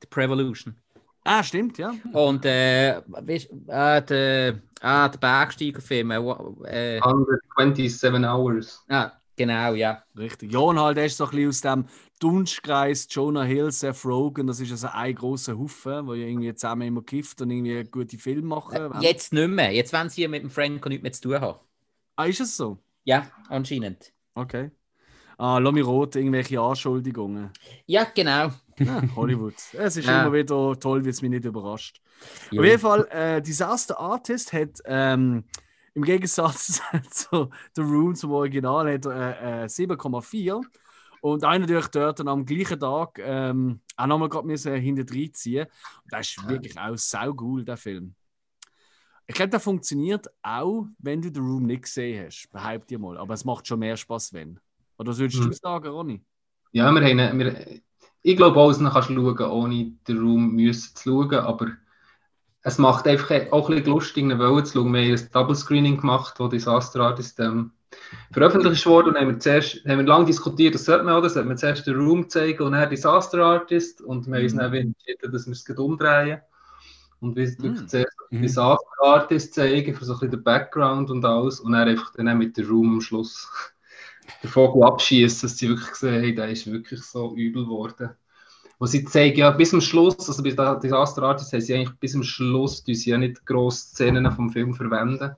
The 0.00 0.06
Prevolution. 0.08 0.76
Ah, 1.24 1.42
stimmt, 1.44 1.78
ja. 1.78 1.94
Und 2.12 2.44
äh, 2.44 3.00
weißt, 3.06 3.48
äh, 3.68 4.02
der, 4.02 4.62
ah, 4.80 5.08
der 5.08 5.18
Bergsteigerfilm. 5.18 6.10
Äh, 6.10 6.18
wa- 6.24 6.54
äh, 6.66 7.00
127 7.00 8.24
Hours. 8.28 8.84
ah, 8.88 9.12
genau, 9.36 9.74
ja. 9.74 10.02
Richtig. 10.18 10.52
Ja, 10.52 10.58
und 10.58 10.80
halt, 10.80 10.98
er 10.98 11.06
ist 11.06 11.16
so 11.16 11.24
ein 11.26 11.30
bisschen 11.30 11.48
aus 11.48 11.60
dem 11.60 11.84
Dunstkreis 12.18 13.06
Jonah 13.10 13.44
Hill, 13.44 13.70
Seth 13.70 14.04
Rogen, 14.04 14.46
das 14.48 14.60
ist 14.60 14.72
also 14.72 14.88
ein 14.92 15.14
großer 15.14 15.56
Haufen, 15.58 16.06
wo 16.06 16.14
ja 16.14 16.26
irgendwie 16.26 16.54
zusammen 16.54 16.82
immer 16.88 17.02
kifft 17.02 17.40
und 17.40 17.50
irgendwie 17.50 17.84
gute 17.84 18.18
Filme 18.18 18.46
machen. 18.48 18.92
Äh, 18.92 19.00
Jetzt 19.02 19.32
nicht 19.32 19.48
mehr. 19.48 19.72
Jetzt, 19.72 19.92
wenn 19.92 20.08
sie 20.08 20.26
mit 20.28 20.42
dem 20.42 20.50
Franco 20.50 20.88
nichts 20.88 21.02
mehr 21.02 21.12
zu 21.12 21.22
tun 21.22 21.40
haben. 21.40 21.58
Ah, 22.16 22.24
ist 22.26 22.40
es 22.40 22.56
so? 22.56 22.78
Ja, 23.04 23.26
anscheinend. 23.48 24.12
Okay. 24.34 24.70
Ah, 25.44 25.58
lass 25.58 25.72
mich 25.72 25.84
rot, 25.84 26.14
irgendwelche 26.14 26.60
Anschuldigungen. 26.60 27.50
Ja, 27.86 28.04
genau. 28.04 28.52
Ah, 28.86 29.02
Hollywood. 29.16 29.54
Es 29.72 29.96
ist 29.96 30.06
Ja. 30.06 30.22
immer 30.22 30.32
wieder 30.32 30.78
toll, 30.78 31.04
wie 31.04 31.08
es 31.08 31.20
mich 31.20 31.32
nicht 31.32 31.44
überrascht. 31.44 32.00
Jo. 32.52 32.60
Auf 32.60 32.66
jeden 32.66 32.78
Fall, 32.78 33.08
äh, 33.10 33.42
Disaster 33.42 33.98
Artist 33.98 34.52
hat 34.52 34.78
ähm, 34.84 35.42
im 35.94 36.04
Gegensatz 36.04 36.80
zu 37.10 37.50
The 37.74 37.82
Room, 37.82 38.14
zum 38.14 38.30
Original, 38.30 38.94
hat 38.94 39.04
äh, 39.06 39.64
äh, 39.64 39.66
7,4. 39.66 40.60
Und 41.22 41.42
einer 41.42 41.58
natürlich 41.66 41.88
dort 41.88 42.20
dann 42.20 42.28
am 42.28 42.46
gleichen 42.46 42.78
Tag 42.78 43.18
ähm, 43.20 43.80
auch 43.96 44.06
nochmal 44.06 44.28
gerade 44.28 44.46
müssen 44.46 44.72
hinten 44.76 45.08
reinziehen. 45.12 45.66
Und 46.04 46.12
das 46.12 46.28
ist 46.28 46.48
wirklich 46.48 46.78
auch 46.78 46.96
saugut, 46.96 47.66
der 47.66 47.76
Film. 47.76 48.14
Ich 49.26 49.34
glaube, 49.34 49.50
der 49.50 49.58
funktioniert 49.60 50.28
auch, 50.42 50.86
wenn 50.98 51.20
du 51.20 51.30
The 51.34 51.40
Room 51.40 51.66
nicht 51.66 51.82
gesehen 51.82 52.26
hast. 52.26 52.48
Behaupte 52.52 52.94
ich 52.94 53.00
mal. 53.00 53.18
Aber 53.18 53.34
es 53.34 53.44
macht 53.44 53.66
schon 53.66 53.80
mehr 53.80 53.96
Spaß, 53.96 54.32
wenn. 54.34 54.60
Oder 55.02 55.18
würdest 55.18 55.44
Hm. 55.44 55.50
du 55.50 55.52
sagen, 55.52 55.88
Ronny? 55.88 56.24
Ja, 56.72 56.90
wir 56.92 57.02
haben, 57.02 57.38
wir, 57.38 57.80
ich 58.22 58.36
glaube, 58.36 58.60
alles 58.60 58.78
noch 58.78 58.94
kannst 58.94 59.10
du 59.10 59.14
schauen, 59.14 59.50
ohne 59.50 59.92
den 60.08 60.18
Raum 60.18 60.52
müssen 60.54 60.94
zu 60.96 61.22
schauen, 61.22 61.34
aber 61.34 61.66
es 62.62 62.78
macht 62.78 63.06
einfach 63.08 63.30
auch 63.52 63.68
ein 63.70 63.76
bisschen 63.76 63.92
lustig, 63.92 64.24
einen 64.24 64.38
Wollen 64.38 64.64
zu 64.66 64.74
schauen. 64.74 64.94
Wir 64.94 65.02
haben 65.02 65.12
ein 65.22 65.28
Double 65.32 65.56
Screening 65.56 65.98
gemacht, 66.00 66.34
wo 66.40 66.48
Disaster 66.48 67.00
Artist 67.00 67.40
ähm, 67.40 67.72
veröffentlicht 68.32 68.86
wurde 68.86 69.10
und 69.10 69.18
haben 69.18 69.28
wir, 69.28 69.40
zuerst, 69.40 69.84
haben 69.86 69.98
wir 69.98 70.06
lange 70.06 70.26
diskutiert, 70.26 70.74
das 70.74 70.86
sollte 70.86 71.04
man 71.04 71.22
das 71.22 71.34
sollte 71.34 71.48
man 71.48 71.58
zuerst 71.58 71.86
den 71.86 71.96
Room 71.96 72.28
zeigen 72.30 72.62
und 72.64 72.72
dann 72.72 72.90
Disaster 72.90 73.40
Artist 73.44 74.02
und 74.02 74.26
wir 74.28 74.36
haben 74.36 74.44
uns 74.44 74.54
dann 74.56 74.74
entschieden, 74.74 75.32
dass 75.32 75.46
wir 75.46 75.52
es 75.52 75.70
umdrehen 75.78 76.40
und 77.20 77.36
wir 77.36 77.48
Mhm. 77.58 77.86
zuerst 77.86 78.16
Mhm. 78.30 78.42
Disaster 78.42 78.86
Artist 79.02 79.54
zeigen, 79.54 79.94
für 79.94 80.04
so 80.04 80.14
ein 80.14 80.20
bisschen 80.20 80.32
den 80.32 80.44
Background 80.44 81.10
und 81.10 81.24
alles 81.24 81.60
und 81.60 81.72
dann 81.72 81.88
einfach 81.88 82.12
dann 82.14 82.38
mit 82.38 82.56
dem 82.56 82.68
Room 82.68 82.94
am 82.94 83.00
Schluss 83.00 83.48
den 84.42 84.50
Vogel 84.50 84.82
abschießen, 84.84 85.48
dass 85.48 85.58
sie 85.58 85.68
wirklich 85.68 85.94
sehen, 85.94 86.20
hey, 86.20 86.34
der 86.34 86.48
ist 86.48 86.70
wirklich 86.70 87.02
so 87.02 87.34
übel 87.34 87.64
geworden. 87.64 88.10
Wo 88.78 88.86
sie 88.86 89.04
zeigen, 89.04 89.38
ja, 89.38 89.50
bis 89.50 89.70
zum 89.70 89.80
Schluss, 89.80 90.28
also 90.28 90.42
bei 90.42 90.50
der 90.50 90.76
Disaster 90.76 91.22
Artist 91.22 91.52
haben 91.52 91.60
sie 91.60 91.74
eigentlich 91.74 91.96
bis 91.98 92.12
zum 92.12 92.22
Schluss, 92.24 92.82
die 92.82 92.94
sie 92.94 93.10
ja 93.10 93.18
nicht 93.18 93.46
grosse 93.46 93.88
Szenen 93.88 94.30
vom 94.32 94.50
Film 94.50 94.74
verwenden. 94.74 95.36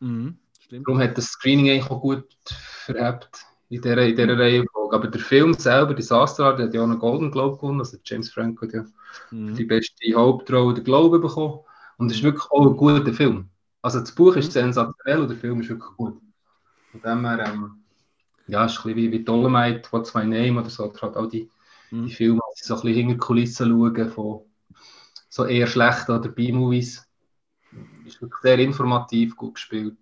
Mhm. 0.00 0.38
Stimmt. 0.60 0.86
Darum 0.86 1.00
hat 1.00 1.16
das 1.16 1.26
Screening 1.26 1.70
eigentlich 1.70 1.90
auch 1.90 2.00
gut 2.00 2.24
verhebt 2.46 3.30
in 3.70 3.82
dieser, 3.82 4.02
in 4.06 4.16
dieser 4.16 4.38
Reihenfolge. 4.38 4.94
Aber 4.96 5.08
der 5.08 5.20
Film 5.20 5.54
selber, 5.54 5.94
Disaster 5.94 6.44
Artist, 6.44 6.68
hat 6.68 6.74
ja 6.74 6.80
auch 6.80 6.84
einen 6.84 6.98
Golden 6.98 7.30
Globe 7.30 7.56
gewonnen, 7.56 7.80
also 7.80 7.96
James 8.04 8.30
Franco 8.30 8.66
hat 8.66 8.72
ja 8.72 8.84
Mhm. 9.30 9.54
die 9.54 9.64
beste 9.64 10.14
Hauptrolle 10.14 10.74
der 10.74 10.84
Globe 10.84 11.18
bekommen. 11.18 11.60
Und 11.96 12.10
es 12.10 12.18
ist 12.18 12.22
wirklich 12.22 12.44
auch 12.50 12.66
ein 12.66 12.76
guter 12.76 13.12
Film. 13.12 13.48
Also 13.82 14.00
das 14.00 14.12
Buch 14.12 14.36
ist 14.36 14.52
sensationell 14.52 15.20
und 15.22 15.28
der 15.28 15.36
Film 15.36 15.60
ist 15.60 15.68
wirklich 15.68 15.96
gut. 15.96 16.20
Von 16.90 17.00
dem 17.00 17.26
her, 17.26 17.46
ähm, 17.46 17.82
ja, 18.48 18.64
ist 18.66 18.78
ein 18.78 18.94
bisschen 18.94 18.96
wie, 18.96 19.12
wie 19.12 19.24
Dolomite, 19.24 19.90
What's 19.92 20.14
My 20.14 20.24
Name 20.24 20.60
oder 20.60 20.70
so, 20.70 20.84
oder 20.84 21.00
halt 21.02 21.16
auch 21.16 21.26
die, 21.26 21.48
Mhm. 21.90 22.06
die 22.06 22.12
Filme, 22.12 22.40
die 22.58 22.64
so 22.64 22.74
ein 22.74 22.80
bisschen 22.82 22.94
hinter 22.94 23.14
die 23.14 23.18
Kulissen 23.18 23.68
schauen 23.68 24.10
von 24.10 24.40
so 25.28 25.44
eher 25.44 25.66
schlechten 25.66 26.12
oder 26.12 26.28
B-Movies. 26.28 27.06
Ist 28.06 28.22
wirklich 28.22 28.40
sehr 28.42 28.58
informativ, 28.58 29.36
gut 29.36 29.54
gespielt. 29.54 29.96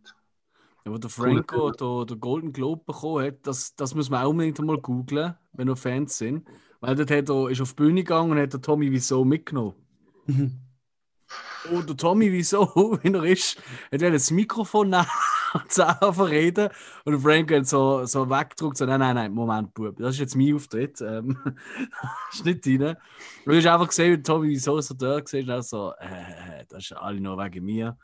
Ja, 0.84 0.92
wo 0.92 0.98
der 0.98 1.10
Franco 1.10 1.70
der, 1.70 2.04
der 2.06 2.16
Golden 2.18 2.52
Globe 2.52 2.82
bekommen 2.86 3.24
hat, 3.24 3.46
das, 3.46 3.74
das 3.74 3.94
muss 3.94 4.10
man 4.10 4.22
auch 4.22 4.30
unbedingt 4.30 4.58
mal 4.60 4.78
googlen, 4.78 5.34
wenn 5.52 5.68
ihr 5.68 5.76
Fans 5.76 6.18
sind. 6.18 6.46
Weil 6.80 6.94
dort 6.94 7.10
hat 7.10 7.30
er, 7.30 7.48
ist 7.48 7.62
auf 7.62 7.70
die 7.72 7.76
Bühne 7.82 8.02
gegangen 8.02 8.32
und 8.32 8.38
hat 8.38 8.52
der 8.52 8.60
Tommy 8.60 8.92
Wieso 8.92 9.24
mitgenommen. 9.24 9.74
Und 11.70 11.88
der 11.88 11.96
Tommy 11.96 12.30
Wieso, 12.32 12.98
wenn 13.02 13.14
er 13.14 13.24
ist, 13.24 13.56
hat 13.90 14.02
er 14.02 14.10
das 14.10 14.30
Mikrofon 14.30 14.90
nehmen 14.90 15.06
und 15.62 15.72
so 15.72 15.82
anfangen 15.84 16.30
reden. 16.30 16.68
Und 17.04 17.20
Franco 17.20 17.54
hat 17.54 17.66
so, 17.66 18.04
so 18.06 18.28
weggedruckt, 18.28 18.76
so, 18.76 18.86
nein, 18.86 19.00
nein, 19.00 19.14
nein, 19.14 19.32
Moment, 19.32 19.72
Bub, 19.72 19.96
das 19.96 20.14
ist 20.14 20.20
jetzt 20.20 20.36
mein 20.36 20.54
Auftritt. 20.54 21.00
Ähm, 21.00 21.38
ist 22.32 22.44
nicht 22.44 22.66
deine. 22.66 22.98
Und 23.44 23.52
du 23.52 23.56
hast 23.56 23.66
einfach 23.66 23.88
gesehen, 23.88 24.18
wie 24.18 24.22
Tommy 24.22 24.48
Wieso 24.48 24.80
so 24.80 24.94
dort 24.94 25.24
gesehen 25.24 25.48
und 25.50 25.64
so, 25.64 25.92
äh, 25.98 26.64
das 26.68 26.84
ist 26.84 26.92
alle 26.92 27.20
nur 27.20 27.38
wegen 27.38 27.64
mir. 27.64 27.96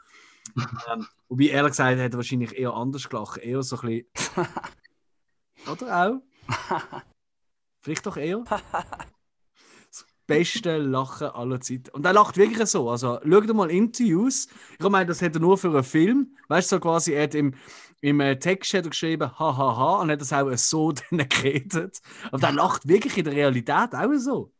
ähm, 0.90 1.06
wobei, 1.28 1.46
ehrlich 1.46 1.72
gesagt, 1.72 1.98
er 1.98 2.12
wahrscheinlich 2.12 2.56
eher 2.56 2.72
anders 2.72 3.08
gelacht. 3.08 3.38
Eher 3.38 3.62
so 3.62 3.78
ein 3.80 4.04
bisschen. 4.14 4.46
Oder 5.70 6.06
auch? 6.06 6.22
Vielleicht 7.82 8.06
doch 8.06 8.16
eher. 8.16 8.44
Beste 10.30 10.78
Lachen 10.78 11.28
aller 11.28 11.60
Zeiten. 11.60 11.90
Und 11.90 12.06
er 12.06 12.12
lacht 12.12 12.36
wirklich 12.36 12.68
so. 12.68 12.88
Also, 12.88 13.18
schau 13.28 13.40
dir 13.40 13.52
mal 13.52 13.70
Interviews. 13.70 14.46
Ich 14.78 14.88
meine, 14.88 15.06
das 15.06 15.20
hat 15.20 15.34
er 15.34 15.40
nur 15.40 15.58
für 15.58 15.70
einen 15.70 15.82
Film. 15.82 16.36
Weißt 16.46 16.70
du, 16.70 16.76
so 16.76 16.80
quasi, 16.80 17.14
er 17.14 17.24
hat 17.24 17.34
im, 17.34 17.54
im 18.00 18.20
äh, 18.20 18.38
Text 18.38 18.72
hat 18.74 18.84
er 18.84 18.90
geschrieben, 18.90 19.36
hahaha, 19.38 20.00
und 20.00 20.10
hat 20.10 20.20
das 20.20 20.32
auch 20.32 20.50
so 20.56 20.92
dann 21.10 21.28
geredet. 21.28 22.00
Aber 22.30 22.46
er 22.46 22.52
lacht 22.52 22.86
wirklich 22.86 23.18
in 23.18 23.24
der 23.24 23.34
Realität 23.34 23.92
auch 23.94 24.14
so. 24.18 24.52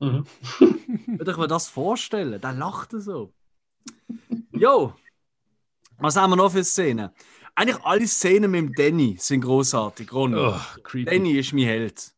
Mhm. 0.00 0.24
Würde 1.06 1.30
ich 1.30 1.36
mir 1.36 1.48
das 1.48 1.68
vorstellen? 1.68 2.40
Der 2.40 2.52
lacht 2.54 2.92
so. 2.92 3.34
Jo, 4.50 4.94
was 5.98 6.16
haben 6.16 6.30
wir 6.30 6.36
noch 6.36 6.50
für 6.50 6.64
Szenen? 6.64 7.10
Eigentlich 7.54 7.84
alle 7.84 8.08
Szenen 8.08 8.50
mit 8.50 8.60
dem 8.60 8.72
Danny 8.72 9.16
sind 9.18 9.42
großartig. 9.42 10.12
Ron. 10.12 10.34
Oh. 10.34 10.56
Danny 11.04 11.38
ist 11.38 11.52
mein 11.52 11.66
Held. 11.66 12.12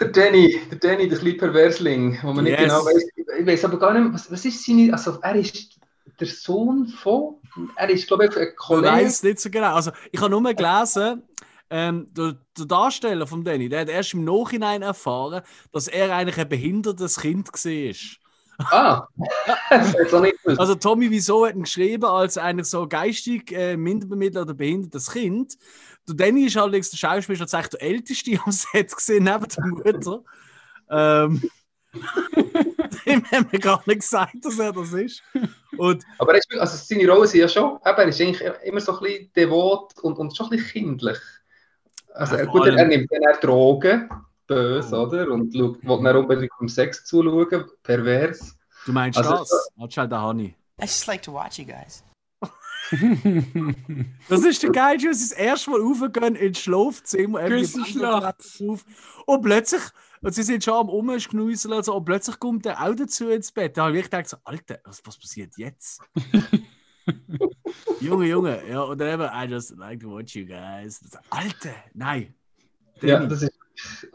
Der 0.00 0.08
Danny, 0.08 0.60
der 0.70 0.78
Danny, 0.78 1.08
der 1.08 1.18
kleine 1.18 1.36
Perversling, 1.36 2.18
wo 2.22 2.32
man 2.32 2.44
nicht 2.44 2.52
Yes. 2.58 2.62
genau 2.68 2.84
weiß. 2.84 3.04
Ich 3.40 3.46
weiß 3.46 3.64
aber 3.64 3.78
gar 3.78 3.98
nicht, 3.98 4.12
was, 4.14 4.30
was 4.30 4.44
ist 4.44 4.64
seine. 4.64 4.92
Also, 4.92 5.18
er 5.22 5.34
ist 5.34 5.78
der 6.20 6.26
Sohn 6.26 6.86
von. 6.86 7.36
Er 7.76 7.90
ist, 7.90 8.06
glaube 8.06 8.26
ich, 8.26 8.36
ein 8.36 8.48
Ich 8.48 8.56
Kollege. 8.56 8.86
weiß 8.88 9.22
nicht 9.24 9.40
so 9.40 9.50
genau. 9.50 9.74
Also, 9.74 9.90
ich 10.12 10.20
habe 10.20 10.30
nur 10.30 10.42
gelesen, 10.54 11.22
ähm, 11.70 12.06
der, 12.16 12.36
der 12.56 12.66
Darsteller 12.66 13.26
von 13.26 13.44
Danny, 13.44 13.68
der 13.68 13.80
hat 13.82 13.88
erst 13.88 14.14
im 14.14 14.24
Nachhinein 14.24 14.82
erfahren, 14.82 15.42
dass 15.72 15.88
er 15.88 16.14
eigentlich 16.14 16.38
ein 16.38 16.48
behindertes 16.48 17.20
Kind 17.20 17.48
war. 17.52 17.94
Ah, 18.58 19.06
das 19.70 19.94
hat 19.94 20.14
auch 20.14 20.20
nicht 20.20 20.42
gewusst. 20.42 20.60
Also 20.60 20.74
Tommy 20.74 21.10
Wieso 21.10 21.46
hat 21.46 21.54
ihn 21.54 21.62
geschrieben 21.62 22.04
als 22.04 22.36
eigentlich 22.36 22.66
so 22.66 22.88
geistig 22.88 23.52
äh, 23.52 23.76
minderbemittelt 23.76 24.44
oder 24.44 24.54
behindertes 24.54 25.10
Kind. 25.10 25.56
Der 26.08 26.16
Danny 26.16 26.46
ist 26.46 26.56
allerdings 26.56 26.90
der 26.90 26.96
Schauspieler 26.96 27.38
tatsächlich 27.38 27.70
der 27.70 27.82
älteste 27.82 28.38
am 28.44 28.52
Set 28.52 28.94
gesehen 28.94 29.24
neben 29.24 29.46
der 29.48 29.66
Mutter. 29.66 30.22
Ähm, 30.90 31.42
dem 33.06 33.24
haben 33.30 33.46
wir 33.50 33.58
gar 33.58 33.82
nicht 33.86 34.00
gesagt, 34.00 34.36
dass 34.42 34.58
er 34.58 34.72
das 34.72 34.92
ist. 34.92 35.22
Und 35.76 36.04
Aber 36.18 36.32
er 36.32 36.38
ist, 36.38 36.52
also 36.58 36.76
seine 36.76 37.10
Rollen 37.10 37.26
sind 37.26 37.40
ja 37.40 37.48
schon, 37.48 37.76
eben, 37.76 37.98
er 37.98 38.08
ist 38.08 38.20
eigentlich 38.20 38.42
immer 38.64 38.80
so 38.80 38.98
ein 38.98 39.04
bisschen 39.04 39.32
devot 39.34 39.98
und, 40.02 40.18
und 40.18 40.36
schon 40.36 40.46
ein 40.46 40.50
bisschen 40.50 40.70
kindlich. 40.70 41.18
Also 42.14 42.34
Ja, 42.34 42.40
er, 42.40 42.46
gut, 42.46 42.66
er, 42.66 42.86
nimmt 42.86 43.10
dann 43.10 43.32
auch 43.32 43.40
Drogen, 43.40 44.08
böse, 44.48 44.96
oder? 44.96 45.30
Und 45.30 45.54
schaut, 45.56 45.82
will 45.84 46.02
dann 46.02 46.16
unbedingt 46.16 46.50
beim 46.58 46.68
Sex 46.68 47.04
zuschauen, 47.04 47.64
pervers. 47.84 48.58
du 48.86 48.92
meinst 48.92 49.18
Also- 49.18 49.44
das? 49.78 50.08
Da 50.08 50.20
habe 50.20 50.42
ich. 50.42 50.48
I 50.80 50.82
just 50.82 51.06
like 51.06 51.22
to 51.22 51.32
watch 51.32 51.58
you 51.58 51.64
guys. 51.66 52.02
Das 54.30 54.44
ist 54.44 54.62
der 54.62 54.70
geil, 54.70 54.96
wie 54.98 55.12
sie 55.12 55.28
das 55.28 55.32
erste 55.38 55.70
Mal 55.70 55.80
raufgehen 55.80 56.34
ins 56.36 56.58
Schlafzimmer. 56.60 57.40
auf. 58.66 58.84
Und 59.26 59.42
plötzlich, 59.42 59.82
und 60.22 60.34
sie 60.34 60.42
sind 60.42 60.64
schon 60.64 60.74
am 60.74 60.88
Umschnüsseln 60.88 61.74
und 61.74 61.84
so, 61.84 61.94
und 61.96 62.04
plötzlich 62.04 62.38
kommt 62.38 62.64
der 62.64 62.80
auch 62.82 62.94
dazu 62.94 63.28
ins 63.28 63.52
Bett. 63.52 63.76
Da 63.76 63.86
habe 63.86 63.98
ich 63.98 64.04
gedacht, 64.04 64.28
so, 64.28 64.38
Alter, 64.44 64.78
was, 64.84 65.02
was 65.04 65.18
passiert 65.18 65.52
jetzt? 65.58 66.00
Junge, 68.00 68.26
Junge, 68.26 68.62
ja, 68.68 68.80
und 68.82 68.98
dann 68.98 69.20
eben, 69.20 69.28
I 69.34 69.50
just 69.52 69.76
like 69.76 70.00
to 70.00 70.10
watch 70.10 70.34
you 70.34 70.46
guys. 70.46 71.00
Alter, 71.30 71.74
nein. 71.94 72.34
Ja, 73.02 73.16
Danny. 73.18 73.28
das 73.28 73.42
ist, 73.42 73.52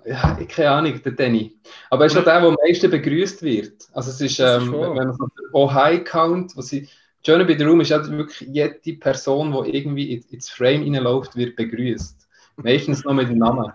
ja, 0.06 0.38
ich 0.40 0.48
keine 0.48 0.72
Ahnung, 0.72 1.02
der 1.04 1.12
Danny. 1.14 1.56
Aber 1.90 2.04
er 2.04 2.08
ist 2.08 2.18
auch 2.18 2.24
der, 2.24 2.40
der 2.40 2.50
am 2.50 2.58
meisten 2.68 2.90
begrüßt 2.92 3.42
wird. 3.44 3.88
Also 3.94 4.12
es 4.12 4.22
ist, 4.22 4.40
Das 4.40 4.62
ist 4.64 4.68
ähm, 4.68 4.74
wenn 4.74 4.94
man 5.08 5.14
so 5.14 5.28
Oh 5.54 5.72
Hi 5.72 6.04
count, 6.04 6.56
was 6.58 6.68
sie, 6.68 6.88
Johnny 7.24 7.46
bei 7.46 7.58
The 7.58 7.64
Room 7.64 7.82
ist 7.82 7.90
ja 7.90 8.06
wirklich 8.10 8.50
jede 8.50 9.00
Person, 9.00 9.52
die 9.64 9.76
irgendwie 9.78 10.14
in- 10.14 10.24
ins 10.30 10.50
Frame 10.50 10.84
reinläuft, 10.84 11.36
wird 11.36 11.56
begrüßt. 11.56 12.28
Meistens 12.58 13.04
noch 13.04 13.14
mit 13.14 13.30
dem 13.30 13.38
Namen. 13.40 13.72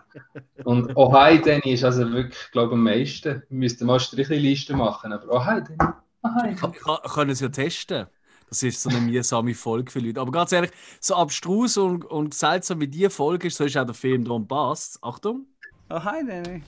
Und 0.64 0.92
Oh 0.94 1.12
Hi 1.12 1.40
Danny 1.40 1.72
ist 1.72 1.84
also 1.84 2.10
wirklich, 2.12 2.38
glaube 2.52 2.68
ich, 2.68 2.72
am 2.74 2.84
meisten. 2.84 3.42
Wir 3.48 3.58
müssten 3.58 3.86
mal 3.86 3.94
eine 3.94 4.00
Strichliste 4.00 4.74
machen, 4.76 5.12
aber 5.12 5.26
Oh 5.32 5.44
Hi 5.44 5.62
Danny. 5.62 5.92
Oh 6.22 6.28
Hi. 6.42 6.50
Ich 6.52 6.58
kann, 6.60 6.98
kann 7.04 7.30
es 7.30 7.40
ja 7.40 7.48
testen. 7.48 8.06
Das 8.48 8.62
ist 8.62 8.80
so 8.80 8.88
eine 8.88 9.00
mühsame 9.00 9.54
Folge 9.54 9.90
für 9.90 9.98
Leute. 10.00 10.20
Aber 10.20 10.32
ganz 10.32 10.52
ehrlich, 10.52 10.70
so 11.00 11.14
abstrus 11.16 11.76
und, 11.76 12.04
und 12.04 12.32
seltsam 12.34 12.80
wie 12.80 12.88
die 12.88 13.08
Folge 13.10 13.48
ist, 13.48 13.56
so 13.58 13.64
ist 13.64 13.76
auch 13.76 13.84
der 13.84 13.94
Film 13.94 14.24
darum 14.24 14.48
passt. 14.48 14.98
Achtung, 15.02 15.46
Oh, 15.90 16.04
hi, 16.04 16.22
Danny. 16.22 16.62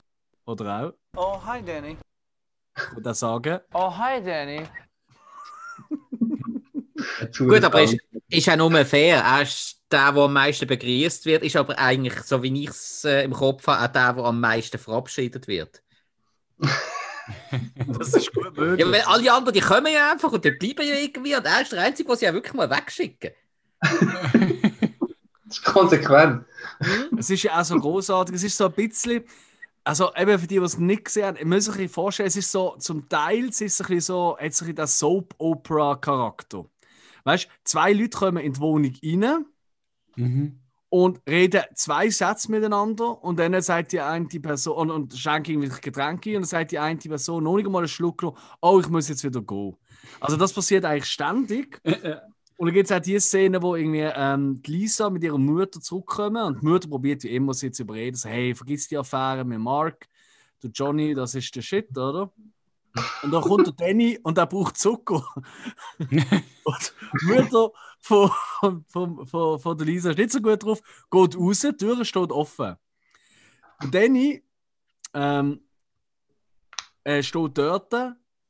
oder 0.47 0.87
auch, 0.87 0.93
Oh, 1.15 1.39
hi, 1.45 1.61
Danny. 1.61 1.95
würde 2.93 3.11
auch 3.11 3.15
sagen, 3.15 3.59
Oh, 3.73 3.95
hi, 3.95 4.19
Danny. 4.19 4.63
Gut, 7.37 7.63
aber 7.63 7.83
ist, 7.83 7.97
ist 8.29 8.49
auch 8.49 8.55
nur 8.55 8.83
fair. 8.83 9.19
Er 9.23 9.43
ist 9.43 9.79
der, 9.91 10.11
der 10.11 10.23
am 10.23 10.33
meisten 10.33 10.65
begrüßt 10.65 11.25
wird, 11.25 11.43
ist 11.43 11.55
aber 11.55 11.77
eigentlich, 11.77 12.15
so 12.23 12.41
wie 12.41 12.63
ich 12.63 12.69
es 12.69 13.05
äh, 13.05 13.23
im 13.23 13.33
Kopf 13.33 13.67
habe, 13.67 13.83
auch 13.83 13.91
der, 13.91 14.13
der 14.13 14.23
am 14.23 14.39
meisten 14.39 14.79
verabschiedet 14.79 15.47
wird. 15.47 15.83
das 17.87 18.15
ist 18.15 18.33
gut 18.33 18.57
möglich. 18.57 18.79
Ja, 18.83 18.91
weil 18.91 19.01
alle 19.01 19.33
anderen, 19.33 19.53
die 19.53 19.61
kommen 19.61 19.93
ja 19.93 20.11
einfach 20.11 20.31
und 20.31 20.43
die 20.43 20.51
bleiben 20.51 20.87
ja 20.87 20.95
irgendwie 20.95 21.35
und 21.35 21.45
er 21.45 21.61
ist 21.61 21.71
der 21.71 21.83
Einzige, 21.83 22.07
der 22.07 22.17
sie 22.17 22.25
ja 22.25 22.33
wirklich 22.33 22.53
mal 22.53 22.69
wegschicken. 22.69 23.31
Das 25.51 25.57
ist 25.57 25.65
konsequent. 25.65 26.45
Es 27.15 27.29
ist 27.29 27.43
ja 27.43 27.59
auch 27.59 27.65
so 27.65 27.77
großartig. 27.77 28.35
Es 28.35 28.43
ist 28.43 28.57
so 28.57 28.65
ein 28.65 28.73
bisschen. 28.73 29.23
Also, 29.83 30.13
eben 30.15 30.37
für 30.39 30.47
die, 30.47 30.59
die 30.59 30.63
es 30.65 30.77
nicht 30.77 31.05
gesehen 31.05 31.25
haben, 31.25 31.37
ihr 31.37 31.45
müsst 31.45 31.69
euch 31.69 31.89
vorstellen, 31.91 32.27
es 32.27 32.35
ist 32.35 32.51
so, 32.51 32.75
zum 32.77 33.09
Teil 33.09 33.49
es 33.49 33.61
ist 33.61 33.73
es 33.73 33.81
ein 33.81 33.87
bisschen 33.95 34.01
so, 34.01 34.37
hat 34.37 34.45
es 34.51 34.61
ein 34.61 34.75
bisschen 34.75 34.87
Soap-Opera-Charakter. 34.87 36.65
Weißt 37.23 37.45
du, 37.45 37.49
zwei 37.63 37.93
Leute 37.93 38.17
kommen 38.17 38.43
in 38.43 38.53
die 38.53 38.59
Wohnung 38.59 38.93
rein 39.03 39.45
Mhm. 40.15 40.59
und 40.89 41.21
reden 41.27 41.63
zwei 41.73 42.09
Sätze 42.09 42.51
miteinander 42.51 43.23
und 43.23 43.39
dann 43.39 43.59
sagt 43.61 43.93
die 43.93 44.01
eine 44.01 44.27
Person 44.27 44.89
und, 44.89 44.91
und 44.91 45.17
schenken 45.17 45.51
irgendwie 45.53 45.81
Getränke 45.81 46.31
und 46.31 46.43
dann 46.43 46.49
sagt 46.49 46.71
die 46.71 46.79
eine 46.79 46.99
Person 46.99 47.43
noch 47.43 47.55
nicht 47.55 47.65
einmal 47.65 47.81
einen 47.83 47.87
Schluck 47.87 48.19
genommen, 48.19 48.37
oh, 48.61 48.79
ich 48.79 48.89
muss 48.89 49.07
jetzt 49.07 49.23
wieder 49.23 49.41
gehen. 49.41 49.75
Also 50.19 50.37
das 50.37 50.53
passiert 50.53 50.83
eigentlich 50.85 51.05
ständig. 51.05 51.81
Und 52.61 52.67
dann 52.67 52.75
gibt 52.75 52.91
es 52.91 52.95
auch 52.95 53.01
die 53.01 53.19
Szene, 53.19 53.59
wo 53.59 53.75
irgendwie 53.75 54.07
ähm, 54.13 54.61
die 54.61 54.71
Lisa 54.71 55.09
mit 55.09 55.23
ihrer 55.23 55.39
Mutter 55.39 55.81
zurückkommen 55.81 56.43
und 56.43 56.61
die 56.61 56.65
Mutter 56.67 56.87
probiert 56.87 57.23
wie 57.23 57.33
immer 57.33 57.55
sie 57.55 57.71
zu 57.71 57.81
überreden, 57.81 58.15
so, 58.15 58.29
hey, 58.29 58.53
vergiss 58.53 58.87
die 58.87 58.99
Affäre 58.99 59.43
mit 59.43 59.57
Mark, 59.57 60.07
du 60.61 60.67
Johnny, 60.67 61.15
das 61.15 61.33
ist 61.33 61.55
der 61.55 61.63
Shit, 61.63 61.89
oder? 61.97 62.31
Und 63.23 63.31
dann 63.31 63.41
kommt 63.41 63.65
der 63.65 63.73
Danny 63.73 64.19
und 64.21 64.37
er 64.37 64.45
braucht 64.45 64.77
Zucker. 64.77 65.27
und 65.97 66.93
die 67.19 67.25
Mutter 67.25 67.71
von, 67.99 68.29
von, 68.85 69.25
von, 69.25 69.59
von 69.59 69.77
der 69.79 69.87
Lisa 69.87 70.11
ist 70.11 70.19
nicht 70.19 70.31
so 70.31 70.39
gut 70.39 70.63
drauf, 70.63 70.81
geht 71.09 71.35
raus, 71.35 71.61
die 71.61 71.73
Tür 71.75 72.05
steht 72.05 72.31
offen. 72.31 72.75
Und 73.81 73.95
Danny 73.95 74.43
ähm, 75.15 75.61
äh, 77.05 77.23
steht 77.23 77.57
dort, 77.57 77.91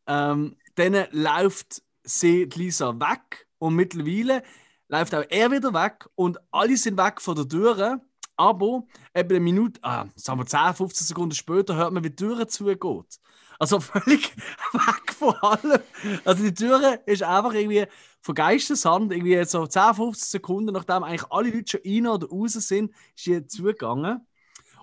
ähm, 0.05 0.57
dann 0.75 1.07
läuft 1.11 1.81
sie, 2.03 2.49
die 2.49 2.59
Lisa 2.59 2.93
weg 2.99 3.47
und 3.61 3.75
mittlerweile 3.75 4.41
läuft 4.87 5.13
auch 5.13 5.23
er 5.29 5.51
wieder 5.51 5.71
weg 5.73 6.09
und 6.15 6.39
alle 6.51 6.75
sind 6.75 6.97
weg 6.97 7.21
von 7.21 7.35
der 7.35 7.47
Tür. 7.47 8.01
Aber 8.35 8.83
eben 9.13 9.29
eine 9.29 9.39
Minute, 9.39 9.79
ah, 9.83 10.07
sagen 10.15 10.39
wir 10.39 10.47
10, 10.47 10.73
15 10.73 11.07
Sekunden 11.07 11.35
später, 11.35 11.75
hört 11.75 11.93
man, 11.93 12.03
wie 12.03 12.09
die 12.09 12.15
Tür 12.15 12.47
zugeht. 12.47 13.19
Also 13.59 13.79
völlig 13.79 14.35
weg 14.73 15.13
von 15.13 15.35
allem. 15.35 15.79
Also 16.25 16.43
die 16.43 16.53
Tür 16.55 16.99
ist 17.05 17.21
einfach 17.21 17.53
irgendwie 17.53 17.85
von 18.21 18.33
Geisteshand, 18.33 19.11
irgendwie 19.11 19.45
so 19.45 19.67
10, 19.67 19.93
15 19.93 20.15
Sekunden, 20.15 20.73
nachdem 20.73 21.03
eigentlich 21.03 21.29
alle 21.29 21.51
Leute 21.51 21.77
schon 21.77 21.81
rein 21.85 22.07
oder 22.07 22.27
raus 22.27 22.53
sind, 22.53 22.91
ist 23.15 23.25
die 23.27 23.45
zugegangen. 23.45 24.25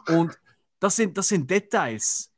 Und 0.07 0.39
das 0.79 0.95
sind, 0.95 1.19
das 1.19 1.27
sind 1.27 1.51
Details. 1.51 2.31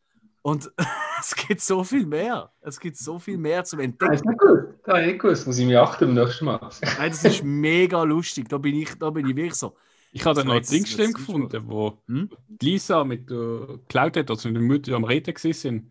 Und 0.43 0.71
es 1.21 1.35
gibt 1.37 1.61
so 1.61 1.85
viel 1.85 2.07
mehr. 2.07 2.53
Es 2.61 2.81
gibt 2.81 2.97
so 2.97 3.19
viel 3.19 3.37
mehr 3.39 3.65
zum 3.65 3.79
Das 3.79 3.85
Entdecken. 3.87 4.13
ist 4.15 4.25
nicht 4.25 4.39
gut. 4.39 4.59
Das 4.85 4.95
habe 4.95 5.01
ich 5.03 5.07
nicht 5.09 5.21
gewusst. 5.21 5.47
Muss 5.47 5.59
ich 5.59 5.67
mich 5.67 5.77
achten 5.77 6.15
beim 6.15 6.25
nächsten 6.25 6.45
Mal. 6.47 6.59
Nein, 6.99 7.11
das 7.11 7.25
ist 7.25 7.43
mega 7.45 8.03
lustig. 8.03 8.49
Da 8.49 8.59
bin 8.59 8.75
ich, 8.77 8.95
da 8.99 9.11
bin 9.11 9.29
ich 9.29 9.37
wirklich 9.37 9.55
so. 9.55 9.77
Ich 10.13 10.25
habe 10.25 10.35
dann 10.37 10.49
noch 10.49 10.55
ein 10.55 10.63
jetzt- 10.63 11.15
gefunden, 11.15 11.63
wo 11.67 11.99
Hm? 12.09 12.31
die 12.49 12.71
Lisa 12.73 13.05
mit 13.05 13.31
der 13.31 13.79
Cloud 13.89 14.17
hat, 14.17 14.31
also 14.31 14.49
mit 14.49 14.57
der 14.57 14.63
Mutter 14.65 14.95
am 14.97 15.05
Reden 15.05 15.37
sind. 15.37 15.91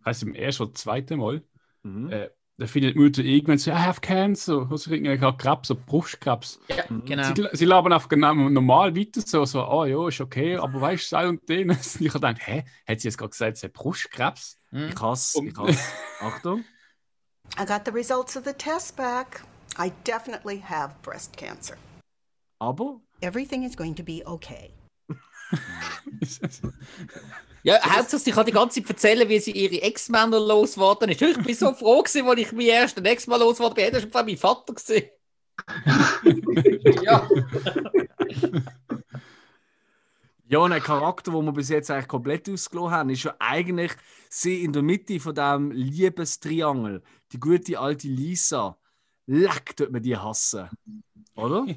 Ich 0.00 0.06
weiß 0.06 0.22
im 0.24 0.34
ersten 0.34 0.62
oder 0.64 0.74
zweiten 0.74 1.18
Mal. 1.18 1.42
Mhm. 1.82 2.10
Äh, 2.10 2.30
da 2.60 2.66
findet 2.66 2.94
Mutter 2.94 3.22
irgendwann 3.22 3.56
so, 3.56 3.70
I 3.70 3.74
have 3.74 4.02
cancer. 4.02 4.68
Also 4.70 4.92
ich 4.92 5.20
habe 5.22 5.36
Krebs, 5.38 5.68
so 5.68 5.74
Brustkrebs. 5.74 6.60
Ja, 6.68 6.84
genau. 7.06 7.34
Sie, 7.34 7.48
sie 7.52 7.64
labern 7.64 7.94
einfach 7.94 8.10
genau 8.10 8.34
normal 8.34 8.94
weiter, 8.94 9.22
so, 9.22 9.46
so, 9.46 9.62
ah 9.62 9.86
ja, 9.86 10.06
ist 10.06 10.20
okay, 10.20 10.56
aber 10.56 10.78
weißt 10.78 11.04
du, 11.04 11.08
sei 11.08 11.28
und 11.28 11.48
den. 11.48 11.70
Ich 12.00 12.14
habe 12.14 12.20
gedacht, 12.20 12.46
hä, 12.46 12.64
hat 12.86 13.00
sie 13.00 13.08
jetzt 13.08 13.16
gerade 13.16 13.30
gesagt, 13.30 13.56
sie 13.56 13.66
hat 13.66 13.72
Brustkrebs? 13.72 14.58
Hm? 14.72 14.90
Ich 14.90 15.00
hasse, 15.00 15.42
ich 15.42 15.56
hasse. 15.56 15.78
Achtung. 16.20 16.64
I 17.58 17.64
got 17.64 17.86
the 17.86 17.92
results 17.92 18.36
of 18.36 18.44
the 18.44 18.52
test 18.52 18.94
back. 18.94 19.42
I 19.78 19.90
definitely 20.04 20.60
have 20.60 20.94
breast 21.02 21.34
cancer. 21.38 21.78
Aber 22.58 23.00
Everything 23.22 23.64
is 23.64 23.74
going 23.74 23.94
to 23.94 24.02
be 24.02 24.22
okay. 24.26 24.74
Ja, 27.62 27.78
hauptsächlich, 27.96 28.28
ich 28.28 28.34
kann 28.34 28.46
die 28.46 28.52
ganze 28.52 28.80
Zeit 28.80 28.90
erzählen, 28.90 29.28
wie 29.28 29.38
sie 29.38 29.52
ihre 29.52 29.82
Ex-Männer 29.82 30.40
losgeworden 30.40 31.10
ist. 31.10 31.20
Ich 31.20 31.38
bin 31.38 31.54
so 31.54 31.74
froh 31.74 32.02
gewesen, 32.02 32.26
als 32.26 32.40
ich 32.40 32.52
meinen 32.52 32.68
ersten 32.68 33.04
Ex-Mann 33.04 33.40
losgeworden 33.40 33.74
bin. 33.74 33.92
Das 33.92 34.14
war 34.14 34.24
mein 34.24 34.36
Vater. 34.36 34.74
Gewesen. 34.74 35.10
ja. 37.02 37.28
Ja, 40.50 40.58
und 40.58 40.72
ein 40.72 40.82
Charakter, 40.82 41.30
den 41.30 41.44
wir 41.44 41.52
bis 41.52 41.68
jetzt 41.68 41.92
eigentlich 41.92 42.08
komplett 42.08 42.48
ausgelassen 42.48 42.90
haben, 42.90 43.10
ist 43.10 43.22
ja 43.22 43.36
eigentlich 43.38 43.92
sie 44.28 44.64
in 44.64 44.72
der 44.72 44.82
Mitte 44.82 45.20
von 45.20 45.32
diesem 45.32 45.70
Liebestriangel. 45.70 47.02
Die 47.30 47.38
gute 47.38 47.78
alte 47.78 48.08
Lisa. 48.08 48.76
Leck, 49.26 49.76
tut 49.76 49.92
man 49.92 50.02
die 50.02 50.16
hassen. 50.16 50.68
Oder? 51.36 51.66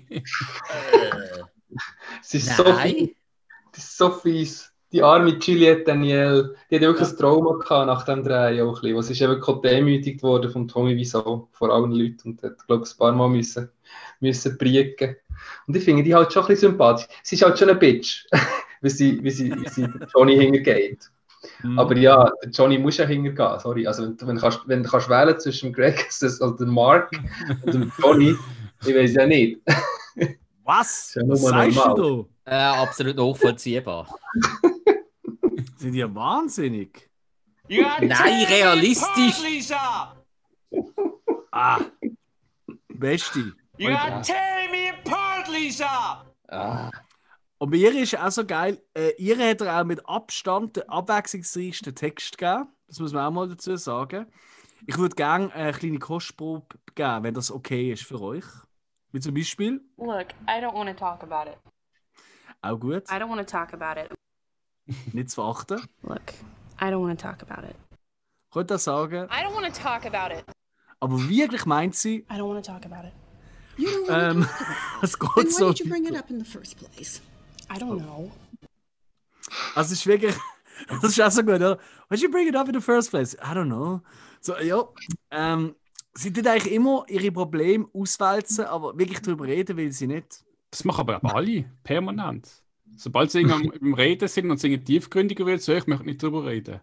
Es 2.22 2.34
ist 2.36 2.56
so 2.56 2.64
Nein. 2.64 2.96
fies. 2.96 3.10
Das 3.72 3.84
ist 3.84 3.98
so 3.98 4.12
fies. 4.12 4.73
Die 4.94 5.02
arme 5.02 5.38
Juliette 5.40 5.86
Daniel, 5.86 6.56
die 6.70 6.76
hat 6.76 6.84
ja 6.84 6.88
wirklich 6.90 7.10
ein 7.10 7.18
Trauma 7.18 7.58
gehabt 7.58 7.88
nach 7.88 8.04
dem 8.06 8.24
Drehen. 8.24 8.62
Auch 8.62 8.76
ein 8.76 8.82
bisschen. 8.82 8.96
Was 8.96 9.10
ist 9.10 9.22
eben 9.22 9.40
gerade 9.42 9.62
demütigt 9.68 10.22
worden 10.22 10.52
von 10.52 10.68
Tommy 10.68 10.96
Wiseau 10.96 11.50
vor 11.52 11.74
allen 11.74 11.92
Leuten 11.92 12.30
und 12.30 12.44
hat, 12.44 12.66
glaube 12.68 12.84
ich, 12.86 12.94
ein 12.94 12.98
paar 13.00 13.12
Mal 13.12 13.28
müssen, 13.30 13.70
müssen 14.20 14.56
prieken. 14.58 15.16
Und 15.68 15.76
ich 15.76 15.84
finde 15.84 16.04
die 16.04 16.14
halt 16.14 16.32
schon 16.32 16.44
ein 16.44 16.48
bisschen 16.50 16.70
sympathisch. 16.70 17.08
Sie 17.24 17.36
ist 17.36 17.42
halt 17.44 17.58
schon 17.58 17.70
eine 17.72 17.80
Bitch, 17.80 18.26
wie 18.82 18.90
sie, 18.92 19.24
wie 19.24 19.32
sie, 19.32 19.52
wie 19.52 19.68
sie 19.68 19.88
Johnny 20.16 20.38
hintergeht. 20.38 21.10
Mhm. 21.64 21.80
Aber 21.80 21.98
ja, 21.98 22.32
Johnny 22.52 22.78
muss 22.78 22.98
ja 22.98 23.06
hintergehen, 23.06 23.60
sorry. 23.60 23.88
Also 23.88 24.04
wenn, 24.04 24.16
du- 24.16 24.28
wenn, 24.28 24.38
kannst, 24.38 24.62
wenn 24.68 24.84
du 24.84 24.90
kannst 24.90 25.10
wählen 25.10 25.40
zwischen 25.40 25.74
Greg 25.74 26.06
also 26.22 26.52
dem 26.52 26.70
Mark 26.70 27.12
und 27.66 27.74
dem 27.74 27.92
Johnny, 28.00 28.36
ich 28.86 28.96
weiß 28.96 29.14
ja 29.16 29.26
nicht. 29.26 29.60
Was? 30.64 31.14
Ja 31.16 31.24
Was 31.28 31.42
sagst 31.42 31.76
normal. 31.76 31.96
du 31.96 32.30
Äh, 32.46 32.56
absolut 32.56 33.16
nachvollziehbar. 33.18 34.08
da? 34.62 34.70
Sind 35.78 35.94
die 35.94 36.16
wahnsinnig? 36.16 37.10
Nein, 37.68 38.46
realistisch. 38.46 39.42
Lisa! 39.44 40.16
Ah. 41.52 41.80
Beste. 42.90 43.54
You 43.78 43.90
gotta 43.90 44.22
tear 44.22 44.70
me 44.72 44.92
apart, 44.92 45.48
Lisa! 45.50 46.26
Ah. 46.50 46.90
Und 47.58 47.72
bei 47.72 47.78
ihr 47.78 47.96
ist 48.02 48.18
auch 48.18 48.32
so 48.32 48.46
geil, 48.46 48.82
äh, 48.94 49.12
ihr 49.18 49.38
hat 49.38 49.62
er 49.62 49.80
auch 49.82 49.86
mit 49.86 50.08
Abstand 50.08 50.76
den 50.76 50.90
abwechslungsreichsten 50.90 51.96
Text 51.96 52.38
gegeben. 52.38 52.68
Das 52.88 53.00
muss 53.00 53.14
man 53.14 53.26
auch 53.26 53.32
mal 53.32 53.48
dazu 53.50 53.76
sagen. 53.78 54.28
Ich 54.86 54.98
würde 54.98 55.16
gerne 55.16 55.52
eine 55.54 55.72
kleine 55.72 56.00
Kostprobe 56.00 56.66
geben, 56.96 57.24
wenn 57.24 57.34
das 57.34 57.52
okay 57.52 57.92
ist 57.94 58.04
für 58.04 58.20
euch. 58.22 58.44
Wie 59.14 59.20
zum 59.20 59.34
Beispiel, 59.36 59.80
Look, 59.98 60.30
I 60.48 60.60
don't 60.60 60.74
want 60.74 60.90
to 60.90 60.96
talk 60.96 61.22
about 61.24 61.50
it. 61.50 61.58
auch 62.62 62.80
gut, 62.80 63.04
I 63.10 63.16
don't 63.20 63.30
want 63.30 63.40
to 63.40 63.46
talk 63.46 63.72
about 63.74 64.00
it. 64.02 64.12
nicht 65.14 65.30
zu 65.30 65.36
verachten. 65.36 65.88
Look, 66.02 66.34
I 66.82 66.86
don't 66.86 67.00
want 67.02 67.20
to 67.20 67.28
talk 67.28 67.42
about 67.44 67.64
it. 67.68 67.76
Könnt 68.52 68.72
ihr 68.72 68.80
sagen. 68.80 69.30
I 69.30 69.44
don't 69.44 69.54
want 69.54 69.66
to 69.72 69.82
talk 69.82 70.06
about 70.06 70.34
it. 70.36 70.44
Aber 71.00 71.18
wirklich 71.30 71.66
meint 71.68 71.96
sie, 71.96 72.26
I 72.30 72.38
don't 72.38 72.48
want 72.48 72.66
to 72.66 72.72
talk 72.72 72.86
about 72.86 73.08
it. 73.08 73.14
You 73.78 73.88
don't 73.90 74.08
want 74.10 74.38
ähm, 74.38 74.48
es 75.04 75.12
Then 75.14 75.30
geht 75.36 75.46
why 75.46 75.52
so. 75.52 75.68
did 75.70 75.80
you 75.82 75.90
bring 75.90 76.06
it 76.06 76.16
up 76.18 76.30
in 76.32 76.40
the 76.40 76.46
first 76.46 76.76
place? 76.78 77.22
I 77.70 77.78
don't 77.78 78.00
know. 78.00 78.32
Also 79.76 79.94
es 79.94 80.00
ist 80.00 80.08
wirklich, 80.08 80.36
das 80.88 81.04
ist 81.04 81.22
auch 81.22 81.30
so 81.32 81.42
gut, 81.44 81.56
oder? 81.56 81.78
Why'd 82.10 82.22
you 82.22 82.32
bring 82.32 82.48
it 82.48 82.56
up 82.56 82.68
in 82.68 82.74
the 82.74 82.82
first 82.82 83.12
place? 83.12 83.36
I 83.36 83.54
don't 83.54 83.66
know. 83.68 84.02
So, 84.42 84.58
ja, 84.58 84.84
ähm, 85.32 85.76
sie 86.14 86.32
tut 86.32 86.48
eigentlich 86.48 86.74
immer 86.74 87.06
ihre 87.08 87.32
Probleme 87.32 87.88
auswälzen, 87.94 88.66
aber 88.66 88.98
wirklich 88.98 89.22
darüber 89.22 89.46
reden 89.46 89.78
will 89.78 89.92
sie 89.92 90.08
nicht. 90.08 90.44
Das 90.72 90.86
machen 90.86 91.02
aber 91.02 91.36
alle, 91.36 91.66
permanent. 91.84 92.50
Sobald 92.96 93.32
sie 93.32 93.42
irgendwann 93.42 93.72
im 93.82 93.94
Reden 93.94 94.28
sind 94.28 94.50
und 94.50 94.64
irgendwie 94.64 94.84
tiefgründiger 94.84 95.46
wird, 95.46 95.62
so 95.62 95.74
ich 95.74 95.88
möchte 95.88 96.06
nicht 96.06 96.22
drüber 96.22 96.46
reden. 96.46 96.82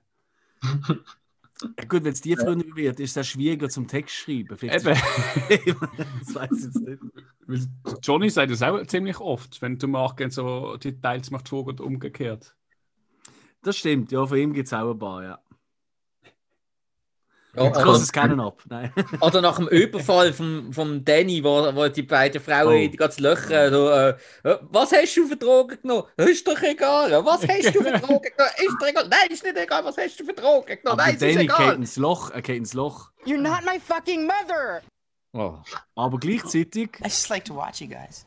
Ja, 1.62 1.84
gut, 1.88 2.04
wenn 2.04 2.12
es 2.12 2.20
tiefgründiger 2.20 2.74
wird, 2.74 3.00
ist 3.00 3.16
es 3.16 3.26
schwieriger 3.26 3.68
zum 3.68 3.86
Text 3.86 4.14
schreiben. 4.14 4.56
Vielleicht 4.56 4.86
Eben. 4.86 5.76
das 6.20 6.34
weiß 6.34 6.50
ich 6.52 6.64
jetzt 6.64 6.80
nicht. 6.80 7.02
Weil 7.46 7.66
Johnny 8.02 8.30
sagt 8.30 8.50
das 8.50 8.62
auch 8.62 8.84
ziemlich 8.86 9.18
oft, 9.20 9.60
wenn 9.60 9.78
du 9.78 9.88
Marken 9.88 10.30
so 10.30 10.76
Details 10.76 11.30
macht 11.30 11.48
vor 11.48 11.66
oder 11.66 11.84
umgekehrt. 11.84 12.56
Das 13.62 13.76
stimmt, 13.76 14.10
ja, 14.10 14.26
von 14.26 14.38
ihm 14.38 14.52
gibt 14.54 14.68
es 14.68 14.72
auch 14.72 14.90
ein 14.90 14.98
paar, 14.98 15.22
ja. 15.22 15.38
Ja, 17.56 17.62
oder, 17.62 17.86
es 17.94 18.12
keinen 18.12 18.38
ab. 18.40 18.62
Nein. 18.68 18.92
oder 19.20 19.40
nach 19.40 19.56
dem 19.56 19.66
Überfall 19.68 20.32
vom, 20.32 20.72
vom 20.72 21.04
Danny, 21.04 21.42
wo, 21.42 21.74
wo 21.74 21.88
die 21.88 22.02
beiden 22.02 22.40
Frauen 22.40 22.86
Oh. 22.86 22.88
die 22.90 22.96
ganzen 22.96 23.22
Löcher. 23.22 23.70
So, 23.70 23.88
äh, 23.90 24.10
äh, 24.44 24.58
was 24.70 24.92
hast 24.92 25.16
du 25.16 25.26
für 25.26 25.36
Drogen 25.36 25.78
genommen? 25.82 26.04
Ist 26.16 26.46
doch 26.46 26.62
egal. 26.62 27.10
Was 27.24 27.46
hast 27.48 27.74
du 27.74 27.82
für 27.82 27.92
Drogen 27.98 28.30
genommen? 28.36 28.52
Ist 28.58 28.76
doch 28.80 28.86
egal. 28.88 29.08
Nein, 29.08 29.30
ist 29.30 29.42
nicht 29.42 29.56
egal. 29.56 29.84
Was 29.84 29.96
hast 29.96 30.20
du 30.20 30.24
für 30.24 30.32
Drogen 30.32 30.66
genommen? 30.66 30.86
Aber 30.86 31.02
Nein, 31.02 31.16
es 31.16 31.22
ist 31.22 31.34
Danny 31.34 31.46
geht 31.46 31.56
egal. 31.56 31.74
ins 31.74 31.96
Loch, 31.96 32.30
er 32.30 32.42
geht 32.42 32.56
ins 32.56 32.72
Loch. 32.74 33.10
You're 33.26 33.36
not 33.38 33.60
my 33.64 33.80
fucking 33.80 34.26
mother! 34.26 34.80
Oh. 35.32 35.58
Aber 35.94 36.18
gleichzeitig, 36.18 36.90
I 37.00 37.04
just 37.04 37.28
like 37.28 37.44
to 37.44 37.54
watch 37.54 37.80
you 37.80 37.88
guys. 37.88 38.26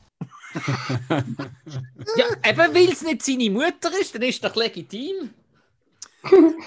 Ja, 2.15 2.25
eben 2.49 2.75
weil 2.75 2.91
es 2.91 3.01
nicht 3.01 3.23
seine 3.23 3.49
Mutter 3.49 3.89
ist, 3.99 4.13
dann 4.13 4.21
ist 4.21 4.43
doch 4.43 4.55
legitim. 4.55 5.31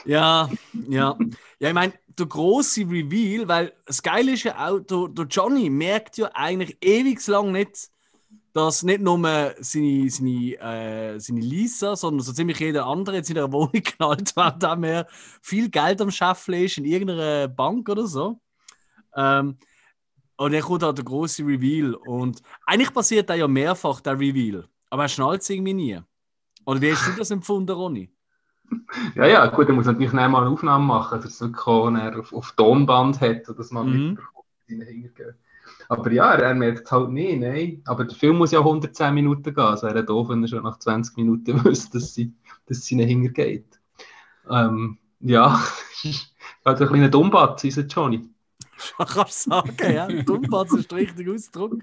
Ja, 0.04 0.50
ja. 0.88 1.18
Ja, 1.58 1.68
ich 1.68 1.74
meine, 1.74 1.94
der 2.18 2.26
große 2.26 2.82
Reveal, 2.82 3.48
weil 3.48 3.72
das 3.86 4.02
Geile 4.02 4.32
ist 4.32 4.44
ja 4.44 4.68
auch, 4.68 4.80
der, 4.80 5.08
der 5.08 5.26
Johnny 5.26 5.70
merkt 5.70 6.18
ja 6.18 6.30
eigentlich 6.34 6.76
ewig 6.82 7.26
lang 7.26 7.52
nicht, 7.52 7.90
dass 8.52 8.82
nicht 8.82 9.02
nur 9.02 9.18
seine, 9.60 10.08
seine, 10.10 10.54
äh, 10.58 11.18
seine 11.18 11.40
Lisa, 11.40 11.94
sondern 11.94 12.24
so 12.24 12.32
ziemlich 12.32 12.58
jeder 12.58 12.86
andere 12.86 13.18
in 13.18 13.24
seiner 13.24 13.52
Wohnung 13.52 13.82
knallt, 13.82 14.34
während 14.34 14.62
er 14.62 14.76
mehr 14.76 15.06
viel 15.42 15.68
Geld 15.68 16.00
am 16.00 16.10
Scheffeln 16.10 16.64
ist 16.64 16.78
in 16.78 16.84
irgendeiner 16.86 17.48
Bank 17.48 17.88
oder 17.88 18.06
so. 18.06 18.40
Ähm, 19.14 19.58
und 20.36 20.52
dann 20.52 20.62
kommt 20.62 20.82
halt 20.82 20.98
der 20.98 21.04
große 21.04 21.42
Reveal. 21.44 21.94
Und 21.94 22.42
eigentlich 22.66 22.92
passiert 22.92 23.30
da 23.30 23.34
ja 23.34 23.48
mehrfach, 23.48 24.00
der 24.00 24.18
Reveal. 24.18 24.68
Aber 24.90 25.04
er 25.04 25.08
schnallt 25.08 25.42
es 25.42 25.50
irgendwie 25.50 25.74
nie. 25.74 26.00
Oder 26.66 26.80
wie 26.80 26.92
hast 26.92 27.06
du 27.06 27.12
das 27.12 27.30
empfunden, 27.30 27.72
Ronny? 27.72 28.10
Ja, 29.14 29.26
ja, 29.26 29.46
gut, 29.46 29.68
dann 29.68 29.76
muss 29.76 29.86
natürlich 29.86 30.12
nicht 30.12 30.28
mal 30.28 30.42
eine 30.42 30.50
Aufnahme 30.50 30.84
machen, 30.84 31.20
dass 31.20 31.34
es 31.34 31.40
wirklich 31.40 32.16
auf, 32.18 32.32
auf 32.32 32.52
Tonband 32.52 33.20
hat, 33.20 33.48
oder 33.48 33.58
dass 33.58 33.70
man 33.70 33.86
Mhm. 33.86 33.92
mitbekommt, 33.92 34.46
wie 34.66 34.76
sie 34.76 34.84
hingehen. 34.84 35.34
Aber 35.88 36.12
ja, 36.12 36.34
er 36.34 36.54
merkt 36.54 36.86
es 36.86 36.92
halt 36.92 37.10
nicht, 37.10 37.40
nein. 37.40 37.82
Aber 37.86 38.04
der 38.04 38.16
Film 38.16 38.38
muss 38.38 38.52
ja 38.52 38.62
110 38.64 39.14
Minuten 39.14 39.54
gehen. 39.54 39.74
Es 39.74 39.82
wäre 39.82 40.04
doof, 40.04 40.28
wenn 40.30 40.42
er 40.42 40.48
schon 40.48 40.62
nach 40.64 40.78
20 40.78 41.16
Minuten 41.16 41.64
wüsste, 41.64 41.98
dass 41.98 42.14
sie, 42.14 42.34
dass 42.66 42.84
sie 42.84 42.96
nicht 42.96 43.08
hingeht. 43.08 43.80
Ähm, 44.50 44.98
ja, 45.20 45.60
halt 46.64 46.80
ein 46.82 46.88
kleiner 46.88 47.08
Dummbatz, 47.08 47.64
unser 47.64 47.82
Johnny. 47.86 48.28
Kannst 48.98 49.46
du 49.46 49.50
sagen, 49.50 49.92
ja. 49.92 50.12
Dummbatz 50.12 50.74
ist 50.74 50.90
der 50.90 50.98
richtige 50.98 51.32
Ausdruck. 51.34 51.78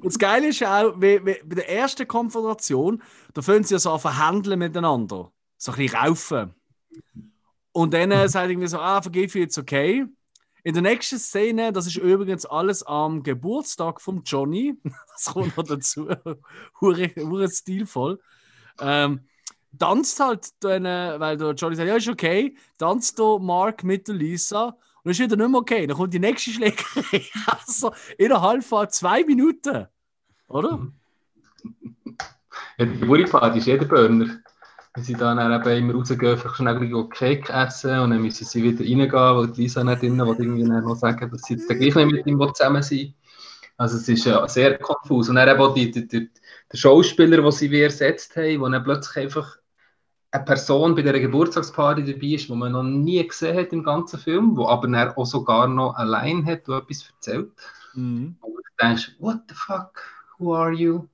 Und 0.00 0.10
das 0.12 0.18
Geile 0.18 0.48
ist 0.48 0.64
auch, 0.64 0.94
wie, 1.00 1.24
wie, 1.26 1.42
bei 1.44 1.56
der 1.56 1.70
ersten 1.70 2.08
Konfrontation, 2.08 3.02
da 3.34 3.42
fangen 3.42 3.64
sie 3.64 3.74
ja 3.74 3.80
so 3.80 3.92
an 3.92 4.00
verhandeln 4.00 4.60
miteinander. 4.60 5.32
So 5.64 5.72
ein 5.72 5.78
bisschen 5.78 5.96
raufen. 5.96 6.54
Und 7.72 7.94
dann 7.94 8.10
äh, 8.10 8.28
sagt 8.28 8.50
irgendwie 8.50 8.68
so, 8.68 8.78
ah, 8.78 9.00
you, 9.10 9.22
it's 9.22 9.56
okay. 9.56 10.04
In 10.62 10.74
der 10.74 10.82
nächsten 10.82 11.18
Szene, 11.18 11.72
das 11.72 11.86
ist 11.86 11.96
übrigens 11.96 12.44
alles 12.44 12.82
am 12.82 13.22
Geburtstag 13.22 14.02
von 14.02 14.22
Johnny, 14.24 14.78
das 14.84 15.32
kommt 15.32 15.56
noch 15.56 15.64
dazu, 15.64 16.10
hure 16.82 17.50
stilvoll, 17.50 18.20
ähm, 18.78 19.20
tanzt 19.78 20.20
halt, 20.20 20.50
dann, 20.60 20.84
äh, 20.84 21.18
weil 21.18 21.38
der 21.38 21.52
Johnny 21.52 21.76
sagt, 21.76 21.88
ja, 21.88 21.96
ist 21.96 22.08
okay, 22.08 22.54
tanzt 22.76 23.18
der 23.18 23.38
Mark 23.38 23.84
mit 23.84 24.06
der 24.06 24.16
Lisa 24.16 24.66
und 24.66 24.76
dann 25.04 25.12
ist 25.12 25.20
wieder 25.20 25.36
nicht 25.36 25.48
mehr 25.48 25.60
okay. 25.60 25.86
Dann 25.86 25.96
kommt 25.96 26.12
die 26.12 26.18
nächste 26.18 26.50
Schlägerei. 26.50 27.24
Also 27.46 27.94
innerhalb 28.18 28.62
von 28.62 28.90
zwei 28.90 29.24
Minuten. 29.24 29.86
Oder? 30.48 30.92
Ja, 32.76 32.86
die 32.86 32.98
Geburtstagsparty 32.98 33.58
ist 33.58 33.66
jeder 33.66 33.84
Burner. 33.84 34.40
Wenn 34.94 35.04
sie 35.04 35.14
dann 35.14 35.38
eben 35.38 35.76
immer 35.76 35.94
rausgehen, 35.94 36.32
einfach 36.32 36.54
schnell 36.54 37.08
Cake 37.10 37.52
essen 37.52 37.98
und 37.98 38.10
dann 38.10 38.22
müssen 38.22 38.44
sie 38.44 38.62
wieder 38.62 38.84
reingehen, 38.84 39.12
weil 39.12 39.48
die 39.48 39.62
Lisa 39.62 39.82
nicht 39.82 40.02
drin 40.02 40.18
will, 40.18 40.36
irgendwie 40.38 40.62
noch 40.62 40.94
sagen, 40.94 41.30
dass 41.30 41.42
sie 41.42 41.54
jetzt 41.54 41.68
gleich 41.68 41.94
nicht 41.94 42.12
mit 42.12 42.26
ihm 42.26 42.40
zusammen 42.54 42.82
sind. 42.82 43.14
Also 43.76 43.96
es 43.96 44.08
ist 44.08 44.24
ja 44.24 44.46
sehr 44.46 44.78
konfus. 44.78 45.28
Und 45.28 45.34
dann 45.36 45.48
eben 45.48 45.60
auch 45.60 45.74
die, 45.74 45.90
die, 45.90 46.06
die, 46.06 46.30
der 46.70 46.78
Schauspieler, 46.78 47.42
den 47.42 47.50
sie 47.50 47.70
wie 47.70 47.80
ersetzt 47.80 48.36
haben, 48.36 48.60
wo 48.60 48.68
dann 48.68 48.84
plötzlich 48.84 49.24
einfach 49.24 49.56
eine 50.30 50.44
Person 50.44 50.94
bei 50.94 51.02
dieser 51.02 51.20
Geburtstagsparty 51.20 52.04
dabei 52.04 52.26
ist, 52.26 52.48
die 52.48 52.54
man 52.54 52.72
noch 52.72 52.82
nie 52.82 53.26
gesehen 53.26 53.56
hat 53.56 53.72
im 53.72 53.84
ganzen 53.84 54.18
Film, 54.18 54.56
wo 54.56 54.66
aber 54.66 54.88
dann 54.88 55.10
auch 55.10 55.26
sogar 55.26 55.68
noch 55.68 55.94
allein 55.94 56.44
hat, 56.46 56.66
der 56.66 56.78
etwas 56.78 57.08
erzählt. 57.08 57.52
Mhm. 57.94 58.36
Und 58.40 58.54
du 58.54 58.62
denkst, 58.80 59.16
what 59.18 59.38
the 59.48 59.54
fuck, 59.54 60.02
who 60.38 60.54
are 60.54 60.72
you? 60.72 61.08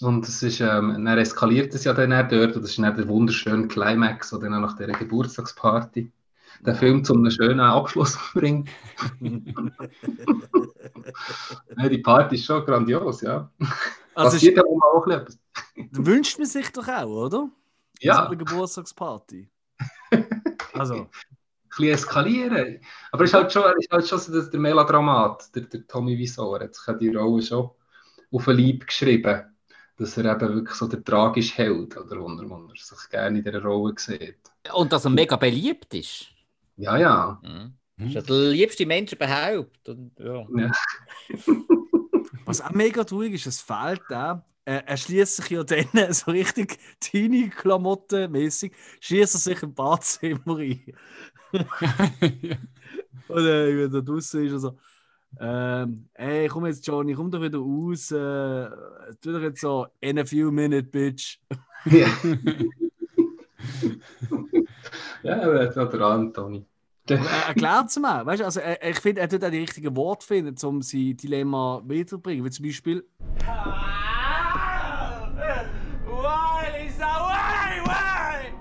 Und 0.00 0.26
es 0.26 0.42
ist, 0.42 0.60
ähm, 0.60 1.04
dann 1.04 1.18
eskaliert 1.18 1.72
es 1.74 1.84
ja 1.84 1.92
dann 1.92 2.12
auch 2.12 2.28
dort, 2.28 2.56
und 2.56 2.62
das 2.62 2.70
ist 2.70 2.78
dann 2.78 2.96
der 2.96 3.08
wunderschöne 3.08 3.68
Climax, 3.68 4.30
der 4.30 4.38
dann 4.40 4.62
nach 4.62 4.76
dieser 4.76 4.92
Geburtstagsparty 4.92 6.10
den 6.66 6.74
Film 6.74 7.04
zu 7.04 7.14
einem 7.14 7.30
schönen 7.30 7.60
Abschluss 7.60 8.18
bringt. 8.34 8.68
ja, 11.76 11.88
die 11.88 11.98
Party 11.98 12.36
ist 12.36 12.44
schon 12.46 12.64
grandios, 12.64 13.20
ja. 13.20 13.50
Also 14.14 14.36
Passiert 14.36 14.56
ist, 14.56 14.62
ja 14.62 14.64
auch 14.64 15.06
mal 15.06 15.12
etwas. 15.14 15.38
wünscht 15.92 16.38
man 16.38 16.46
sich 16.46 16.70
doch 16.70 16.88
auch, 16.88 17.26
oder? 17.26 17.38
So 17.38 17.50
Ja, 18.00 18.26
eine 18.26 18.36
Geburtstagsparty. 18.36 19.50
Also, 20.72 20.94
ein 20.94 21.08
bisschen 21.68 21.94
eskalieren. 21.94 22.80
Aber 23.12 23.24
es 23.24 23.30
ist 23.30 23.34
halt 23.34 23.52
schon, 23.52 23.64
es 23.78 23.84
ist 23.86 23.92
halt 23.92 24.08
schon 24.08 24.18
so, 24.18 24.32
dass 24.32 24.50
der 24.50 24.60
Melodramat, 24.60 25.54
der, 25.54 25.62
der 25.62 25.86
Tommy 25.86 26.16
Wiseau, 26.18 26.58
hat 26.58 26.74
sich 26.74 26.96
die 26.98 27.14
Rolle 27.14 27.42
schon 27.42 27.70
auf 28.30 28.44
den 28.44 28.58
Leib 28.58 28.86
geschrieben. 28.86 29.53
Dass 29.96 30.16
er 30.16 30.24
eben 30.24 30.54
wirklich 30.54 30.76
so 30.76 30.86
der 30.86 31.04
tragische 31.04 31.56
Held 31.56 31.96
oder 31.96 32.20
wo 32.20 32.28
er, 32.28 32.50
wo 32.50 32.68
er 32.68 32.76
sich 32.76 33.10
gerne 33.10 33.38
in 33.38 33.44
dieser 33.44 33.62
Rolle 33.62 33.94
sieht. 33.96 34.38
Und 34.72 34.92
dass 34.92 35.04
er 35.04 35.10
mega 35.10 35.36
beliebt 35.36 35.94
ist. 35.94 36.26
Ja, 36.76 36.96
ja. 36.96 37.40
Mhm. 37.42 37.74
Ist 38.06 38.14
ja 38.14 38.22
der 38.22 38.36
liebste 38.50 38.86
Mensch 38.86 39.12
überhaupt. 39.12 39.88
Und, 39.88 40.12
ja. 40.18 40.46
ja. 40.56 40.72
Was 42.44 42.60
auch 42.60 42.70
mega 42.70 43.04
traurig 43.04 43.34
ist, 43.34 43.46
es 43.46 43.60
fehlt 43.60 44.02
da. 44.08 44.44
Er 44.66 44.96
schließt 44.96 45.36
sich 45.36 45.50
ja 45.50 45.62
dann 45.62 45.86
so 46.12 46.30
richtig 46.30 46.78
Teenie-Klamotten-mäßig, 47.00 48.72
schließt 49.00 49.34
er 49.34 49.40
sich 49.40 49.62
im 49.62 49.74
Badzimmer 49.74 50.58
ein. 50.58 50.94
Und 53.28 53.46
äh, 53.46 53.78
wenn 53.78 53.94
er 53.94 54.02
draußen 54.02 54.44
ist, 54.44 54.52
er 54.52 54.58
so, 54.58 54.78
ähm, 55.40 56.08
ey, 56.14 56.48
komm 56.48 56.66
jetzt, 56.66 56.84
Johnny, 56.86 57.14
komm 57.14 57.30
doch 57.30 57.40
wieder 57.40 57.58
raus. 57.58 58.10
Äh, 58.10 58.68
tu 59.20 59.32
doch 59.32 59.40
jetzt 59.40 59.60
so, 59.60 59.86
in 60.00 60.18
a 60.18 60.24
few 60.24 60.50
minutes, 60.50 60.90
bitch. 60.90 61.38
Ja, 61.86 62.06
ja 65.22 65.42
aber 65.42 65.64
jetzt 65.64 65.76
noch 65.76 65.90
der 65.90 66.00
Antoni. 66.00 66.64
Er 67.06 67.18
erklärt 67.48 67.88
es 67.88 67.98
mir. 67.98 68.24
Weißt 68.24 68.40
du, 68.40 68.46
also, 68.46 68.60
er, 68.60 68.82
ich 68.88 68.98
finde, 68.98 69.20
er 69.20 69.28
tut 69.28 69.44
auch 69.44 69.50
die 69.50 69.58
richtigen 69.58 69.94
Worte 69.94 70.26
finden, 70.26 70.56
um 70.66 70.80
sein 70.80 71.14
Dilemma 71.16 71.82
weiterzubringen. 71.84 72.42
Wie 72.44 72.50
zum 72.50 72.64
Beispiel, 72.64 73.04
Why, 76.06 76.78
Lisa? 76.78 77.04
Why? 77.04 77.82
Why? 77.84 78.54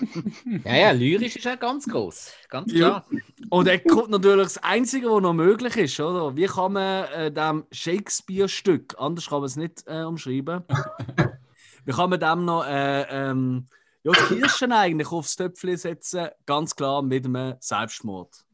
ja, 0.64 0.74
ja, 0.76 0.90
lyrisch 0.92 1.36
ist 1.36 1.46
er 1.46 1.56
ganz 1.56 1.86
groß. 1.86 2.32
Ganz 2.48 2.72
klar. 2.72 3.06
Und 3.50 3.68
er 3.68 3.78
kommt 3.80 4.10
natürlich 4.10 4.44
das 4.44 4.58
Einzige, 4.58 5.08
was 5.10 5.22
noch 5.22 5.32
möglich 5.34 5.76
ist, 5.76 6.00
oder? 6.00 6.36
Wie 6.36 6.46
kann 6.46 6.72
man 6.74 7.04
äh, 7.06 7.32
dem 7.32 7.66
Shakespeare-Stück, 7.72 8.94
anders 8.98 9.28
kann 9.28 9.40
man 9.40 9.46
es 9.46 9.56
nicht 9.56 9.84
äh, 9.86 10.02
umschreiben, 10.02 10.64
wie 11.84 11.92
kann 11.92 12.10
man 12.10 12.20
dem 12.20 12.44
noch 12.44 12.64
äh, 12.66 13.02
ähm, 13.10 13.66
ja, 14.04 14.12
die 14.14 14.36
Kirschen 14.36 14.72
eigentlich 14.72 15.10
aufs 15.10 15.36
Töpfchen 15.36 15.76
setzen? 15.76 16.28
Ganz 16.46 16.74
klar 16.76 17.02
mit 17.02 17.24
einem 17.26 17.56
Selbstmord. 17.60 18.44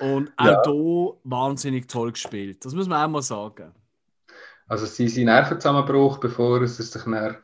Und 0.00 0.32
auch 0.36 0.44
Ja. 0.44 0.62
hier 0.64 1.20
wahnsinnig 1.24 1.88
toll 1.88 2.12
gespielt. 2.12 2.64
Das 2.64 2.74
muss 2.74 2.88
man 2.88 3.04
auch 3.04 3.10
mal 3.10 3.22
sagen. 3.22 3.74
Also 4.68 4.86
sein 4.86 5.08
sein 5.08 5.24
Nervenzusammenbruch, 5.26 6.18
bevor 6.18 6.60
es 6.62 6.76
sich 6.76 6.90
dann 6.90 7.36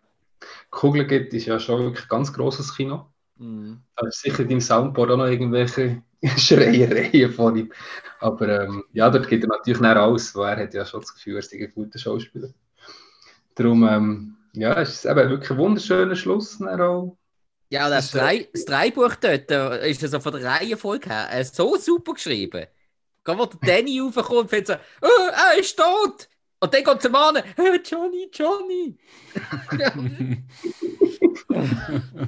Kugeln 0.70 1.08
gibt, 1.08 1.34
ist 1.34 1.46
ja 1.46 1.58
schon 1.58 1.84
wirklich 1.84 2.04
ein 2.04 2.08
ganz 2.08 2.32
grosses 2.32 2.74
Kino. 2.76 3.06
Mhm. 3.36 3.82
Da 3.96 4.06
ist 4.06 4.22
sicher 4.22 4.48
im 4.48 4.60
Soundboard 4.60 5.10
auch 5.10 5.16
noch 5.16 5.26
irgendwelche 5.26 6.02
Schreiereien 6.36 7.32
von 7.32 7.56
ihm. 7.56 7.72
Aber 8.20 8.62
ähm, 8.62 8.84
ja, 8.92 9.10
dort 9.10 9.28
geht 9.28 9.42
er 9.42 9.48
natürlich 9.48 9.80
nicht 9.80 9.96
aus, 9.96 10.34
weil 10.34 10.56
er 10.56 10.64
hat 10.64 10.74
ja 10.74 10.84
schon 10.84 11.00
das 11.00 11.14
Gefühl, 11.14 11.36
er 11.36 11.42
sei 11.42 11.58
ein 11.58 11.72
guter 11.74 11.98
Schauspieler. 11.98 12.48
Darum, 13.54 13.86
ähm, 13.86 14.36
ja, 14.54 14.80
es 14.80 14.90
ist 14.90 15.04
eben 15.06 15.30
wirklich 15.30 15.50
ein 15.50 15.58
wunderschöner 15.58 16.14
Schluss. 16.14 16.60
auch. 16.62 17.16
Ja, 17.70 17.88
das, 17.88 18.10
Drei, 18.10 18.48
das 18.52 18.66
Dreibuch 18.66 19.14
dort 19.16 19.50
äh, 19.50 19.90
ist 19.90 20.02
also 20.02 20.20
von 20.20 20.32
der 20.34 20.44
Reihenfolge 20.44 21.08
her 21.08 21.28
äh, 21.32 21.42
so 21.42 21.76
super 21.76 22.12
geschrieben. 22.12 22.66
Wo 23.24 23.46
der 23.46 23.58
Danny 23.62 23.98
raufkommt 23.98 24.30
und 24.30 24.50
findet 24.50 24.66
so, 24.66 24.74
oh, 25.00 25.30
er 25.30 25.58
ist 25.58 25.76
tot! 25.76 26.28
Und 26.62 26.72
dann 26.72 26.84
kommt 26.84 27.02
zum 27.02 27.10
Mann, 27.10 27.42
oh, 27.58 27.76
Johnny, 27.84 28.28
Johnny! 28.32 28.96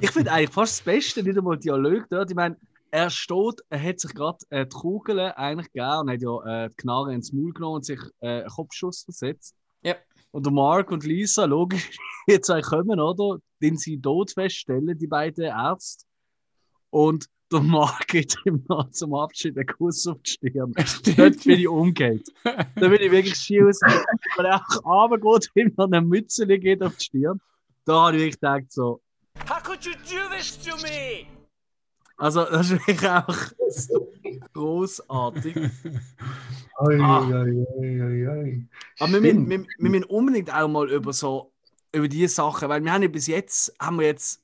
Ich 0.01 0.11
finde 0.11 0.31
eigentlich 0.31 0.51
fast 0.51 0.79
das 0.79 0.85
Beste, 0.85 1.23
nicht 1.23 1.37
einmal 1.37 1.57
Dialog 1.57 2.05
dort. 2.09 2.29
Ich 2.29 2.35
meine, 2.35 2.57
er 2.91 3.09
steht, 3.09 3.61
er 3.69 3.81
hat 3.81 3.99
sich 3.99 4.13
gerade 4.13 4.37
äh, 4.49 4.65
die 4.65 4.75
Kugel 4.75 5.19
eigentlich 5.19 5.71
gegeben 5.71 6.01
und 6.01 6.11
hat 6.11 6.21
ja 6.21 6.65
äh, 6.65 6.69
die 6.69 6.75
Knarre 6.75 7.13
ins 7.13 7.31
Maul 7.31 7.53
genommen 7.53 7.75
und 7.77 7.85
sich 7.85 7.99
äh, 8.19 8.41
einen 8.41 8.49
Kopfschuss 8.49 9.03
versetzt. 9.03 9.55
Ja. 9.83 9.95
Und 10.31 10.45
der 10.45 10.53
Mark 10.53 10.91
und 10.91 11.05
Lisa, 11.05 11.45
logisch, 11.45 11.97
jetzt 12.27 12.51
kommen, 12.63 12.99
oder? 12.99 13.39
Den 13.61 13.77
sie 13.77 13.99
tot 13.99 14.31
feststellen, 14.31 14.97
die 14.97 15.07
beiden 15.07 15.45
Ärzte. 15.45 16.05
Und 16.89 17.27
der 17.51 17.61
ihm 18.45 18.63
noch 18.69 18.89
zum 18.91 19.13
Abschied 19.13 19.57
einen 19.57 19.67
Kuss 19.67 20.07
auf 20.07 20.17
die 20.23 20.31
Stirn. 20.31 20.73
Dort 21.17 21.43
bin 21.43 21.59
ich 21.59 21.67
umgekehrt. 21.67 22.27
Da 22.43 22.87
bin 22.87 23.01
ich 23.01 23.11
wirklich 23.11 23.35
schier 23.35 23.65
weil 24.37 24.45
er 24.45 24.61
auch 24.83 25.11
runtergeht, 25.11 25.77
ihm 25.77 25.93
eine 25.93 26.01
Mütze 26.01 26.47
geht 26.47 26.81
auf 26.83 26.95
die 26.97 27.05
Stirn. 27.05 27.39
Da 27.85 28.07
habe 28.07 28.17
ich 28.17 28.23
wirklich 28.23 28.39
gedacht, 28.39 28.71
so, 28.71 29.01
How 29.49 29.61
could 29.61 29.83
you 29.85 29.91
do 29.91 30.35
this 30.35 30.57
to 30.59 30.75
me? 30.77 31.27
Also, 32.17 32.45
das 32.45 32.71
ist 32.71 32.87
wirklich 32.87 33.09
einfach 33.09 33.51
so 33.69 34.11
großartig. 34.53 35.55
Oi, 36.79 36.99
Ah. 37.01 37.19
oi, 37.27 37.65
oi, 37.77 38.01
oi, 38.01 38.27
oi. 38.27 38.67
Aber 38.99 39.11
wir 39.13 39.21
müssen, 39.21 39.49
wir, 39.49 39.59
wir 39.77 39.89
müssen 39.89 40.03
unbedingt 40.05 40.53
auch 40.53 40.67
mal 40.67 40.89
über 40.89 41.11
so 41.13 41.51
über 41.93 42.07
diese 42.07 42.33
Sachen, 42.33 42.69
weil 42.69 42.83
wir 42.83 42.91
haben 42.91 43.03
ja 43.03 43.07
bis 43.07 43.27
jetzt 43.27 43.73
haben 43.79 43.99
wir 43.99 44.07
jetzt 44.07 44.41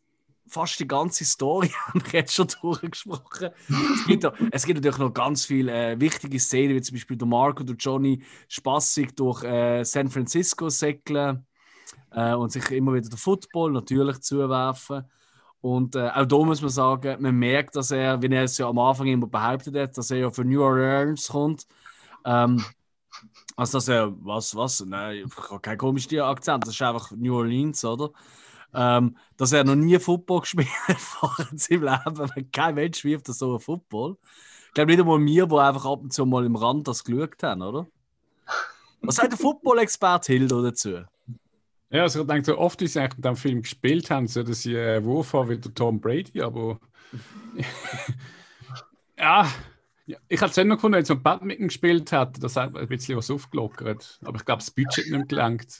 fast 0.51 0.79
die 0.79 0.87
ganze 0.87 1.23
Story 1.23 1.69
haben 1.87 2.03
wir 2.03 2.19
jetzt 2.19 2.33
schon 2.33 2.47
durchgesprochen. 2.61 3.49
Es 3.69 4.05
gibt, 4.05 4.27
es 4.51 4.65
gibt 4.65 4.77
natürlich 4.77 4.97
noch 4.99 5.13
ganz 5.13 5.45
viele 5.45 5.71
äh, 5.71 5.99
wichtige 5.99 6.39
Szenen, 6.39 6.75
wie 6.75 6.81
zum 6.81 6.95
Beispiel 6.95 7.17
der 7.17 7.27
Marco 7.27 7.63
und 7.63 7.83
Johnny 7.83 8.21
spaßig 8.49 9.15
durch 9.15 9.43
äh, 9.43 9.83
San 9.83 10.09
Francisco 10.09 10.69
säckeln 10.69 11.45
äh, 12.11 12.33
und 12.33 12.51
sich 12.51 12.69
immer 12.71 12.93
wieder 12.93 13.09
den 13.09 13.17
Football 13.17 13.71
natürlich 13.71 14.19
zuwerfen. 14.19 15.05
Und 15.61 15.95
äh, 15.95 16.09
auch 16.09 16.25
da 16.25 16.37
muss 16.37 16.61
man 16.61 16.71
sagen, 16.71 17.21
man 17.21 17.35
merkt, 17.35 17.75
dass 17.75 17.91
er, 17.91 18.21
wie 18.21 18.33
er 18.33 18.43
es 18.43 18.57
ja 18.57 18.67
am 18.67 18.79
Anfang 18.79 19.07
immer 19.07 19.27
behauptet 19.27 19.75
hat, 19.75 19.97
dass 19.97 20.11
er 20.11 20.17
ja 20.17 20.31
von 20.31 20.49
New 20.49 20.61
Orleans 20.61 21.27
kommt. 21.29 21.65
Ähm, 22.25 22.63
also, 23.55 23.77
dass 23.77 23.87
er, 23.87 24.11
was, 24.25 24.55
was, 24.55 24.83
nein, 24.85 25.23
ich 25.25 25.37
habe 25.37 26.25
Akzent, 26.25 26.65
das 26.65 26.73
ist 26.73 26.81
einfach 26.81 27.11
New 27.11 27.35
Orleans, 27.35 27.85
oder? 27.85 28.09
Ähm, 28.73 29.17
dass 29.37 29.51
er 29.51 29.63
noch 29.63 29.75
nie 29.75 29.99
Football 29.99 30.41
gespielt 30.41 30.67
hat 31.21 31.51
in 31.51 31.57
seinem 31.57 31.83
Leben, 31.83 32.51
kein 32.51 32.75
Mensch 32.75 33.03
wirft 33.03 33.27
so 33.27 33.55
ein 33.55 33.59
Football. 33.59 34.17
Ich 34.67 34.73
glaube 34.73 34.91
nicht 34.91 35.01
einmal 35.01 35.19
wir, 35.19 35.45
die 35.47 35.55
einfach 35.55 35.85
ab 35.85 36.01
und 36.01 36.13
zu 36.13 36.25
mal 36.25 36.45
im 36.45 36.55
Rand 36.55 36.87
das 36.87 37.03
geschaut 37.03 37.43
haben, 37.43 37.61
oder? 37.61 37.87
Was 39.01 39.15
sagt 39.15 39.31
der 39.31 39.39
Football-Experte 39.39 40.31
Hildo 40.31 40.61
dazu? 40.61 41.01
Ja, 41.89 42.03
also 42.03 42.21
ich 42.21 42.27
denke, 42.27 42.45
so 42.45 42.57
oft, 42.57 42.79
wie 42.79 42.87
sie 42.87 42.99
eigentlich 43.01 43.17
mit 43.17 43.25
dem 43.25 43.35
Film 43.35 43.61
gespielt 43.63 44.09
haben, 44.09 44.27
so 44.27 44.43
dass 44.43 44.61
sie 44.61 44.75
äh, 44.75 45.03
Wurf 45.03 45.33
haben 45.33 45.49
wie 45.49 45.57
der 45.57 45.73
Tom 45.73 45.99
Brady, 45.99 46.41
aber 46.41 46.79
ja, 49.17 49.51
ja, 50.05 50.17
ich 50.27 50.41
hätte 50.41 50.61
es 50.61 50.65
noch 50.65 50.75
gefunden, 50.75 50.97
wenn 50.97 51.05
sie 51.05 51.13
mit 51.13 51.23
Badminton 51.23 51.67
gespielt 51.67 52.11
hat, 52.11 52.41
das 52.41 52.55
hat 52.55 52.75
ein 52.75 52.87
bisschen 52.87 53.17
was 53.17 53.29
aufgelockert. 53.29 54.19
Aber 54.23 54.37
ich 54.37 54.45
glaube, 54.45 54.59
das 54.59 54.71
Budget 54.71 55.09
nicht 55.11 55.29
gelangt. 55.29 55.79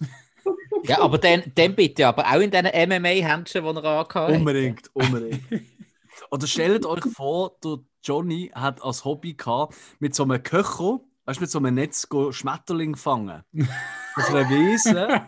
Ja, 0.83 0.99
aber 1.01 1.17
dann, 1.17 1.43
dann 1.55 1.75
bitte, 1.75 2.07
aber 2.07 2.25
auch 2.25 2.39
in 2.39 2.51
diesen 2.51 2.65
MMA-Händchen, 2.65 3.63
die 3.63 3.69
er 3.69 3.75
angehabt 3.75 4.15
hat. 4.15 4.31
Unbedingt, 4.31 4.89
unbedingt. 4.93 5.41
Oder 6.31 6.47
stellt 6.47 6.85
euch 6.85 7.03
vor, 7.13 7.57
der 7.63 7.79
Johnny 8.03 8.51
hat 8.53 8.81
als 8.81 9.03
Hobby 9.03 9.33
gehabt, 9.33 9.75
mit 9.99 10.15
so 10.15 10.23
einem 10.23 10.41
Köcher, 10.41 11.01
weißt 11.25 11.39
du, 11.39 11.41
mit 11.41 11.51
so 11.51 11.57
einem 11.59 11.75
Netz 11.75 12.07
go 12.07 12.31
Schmetterling 12.31 12.95
fangen. 12.95 13.43
Auf 14.15 14.29
einer 14.29 14.49
Wiese. 14.49 15.27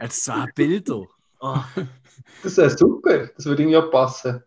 Jetzt 0.00 0.24
zwei 0.24 0.46
Bilder. 0.54 1.06
Oh. 1.40 1.58
Das 2.42 2.56
wäre 2.56 2.70
super, 2.70 3.28
das 3.36 3.46
würde 3.46 3.62
irgendwie 3.62 3.78
auch 3.78 3.90
passen. 3.90 4.42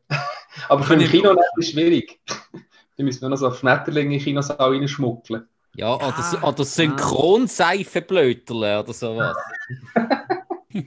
Aber 0.70 0.84
für 0.84 0.94
ein 0.94 1.00
Kino 1.02 1.36
ist 1.58 1.72
schwierig. 1.72 2.20
Da 2.98 3.04
müssen 3.04 3.22
wir 3.22 3.30
noch 3.30 3.38
so 3.38 3.48
auf 3.48 3.58
Schmetterlinge 3.60 4.16
in 4.16 4.22
Kinosaal 4.22 4.72
reinschmuggeln. 4.72 5.48
Ja, 5.76 5.96
oder, 5.96 6.14
Ja, 6.34 6.44
oder 6.44 6.64
Synchronseifenblöterle 6.64 8.80
oder 8.80 8.94
sowas. 8.94 9.36
Wir 10.70 10.86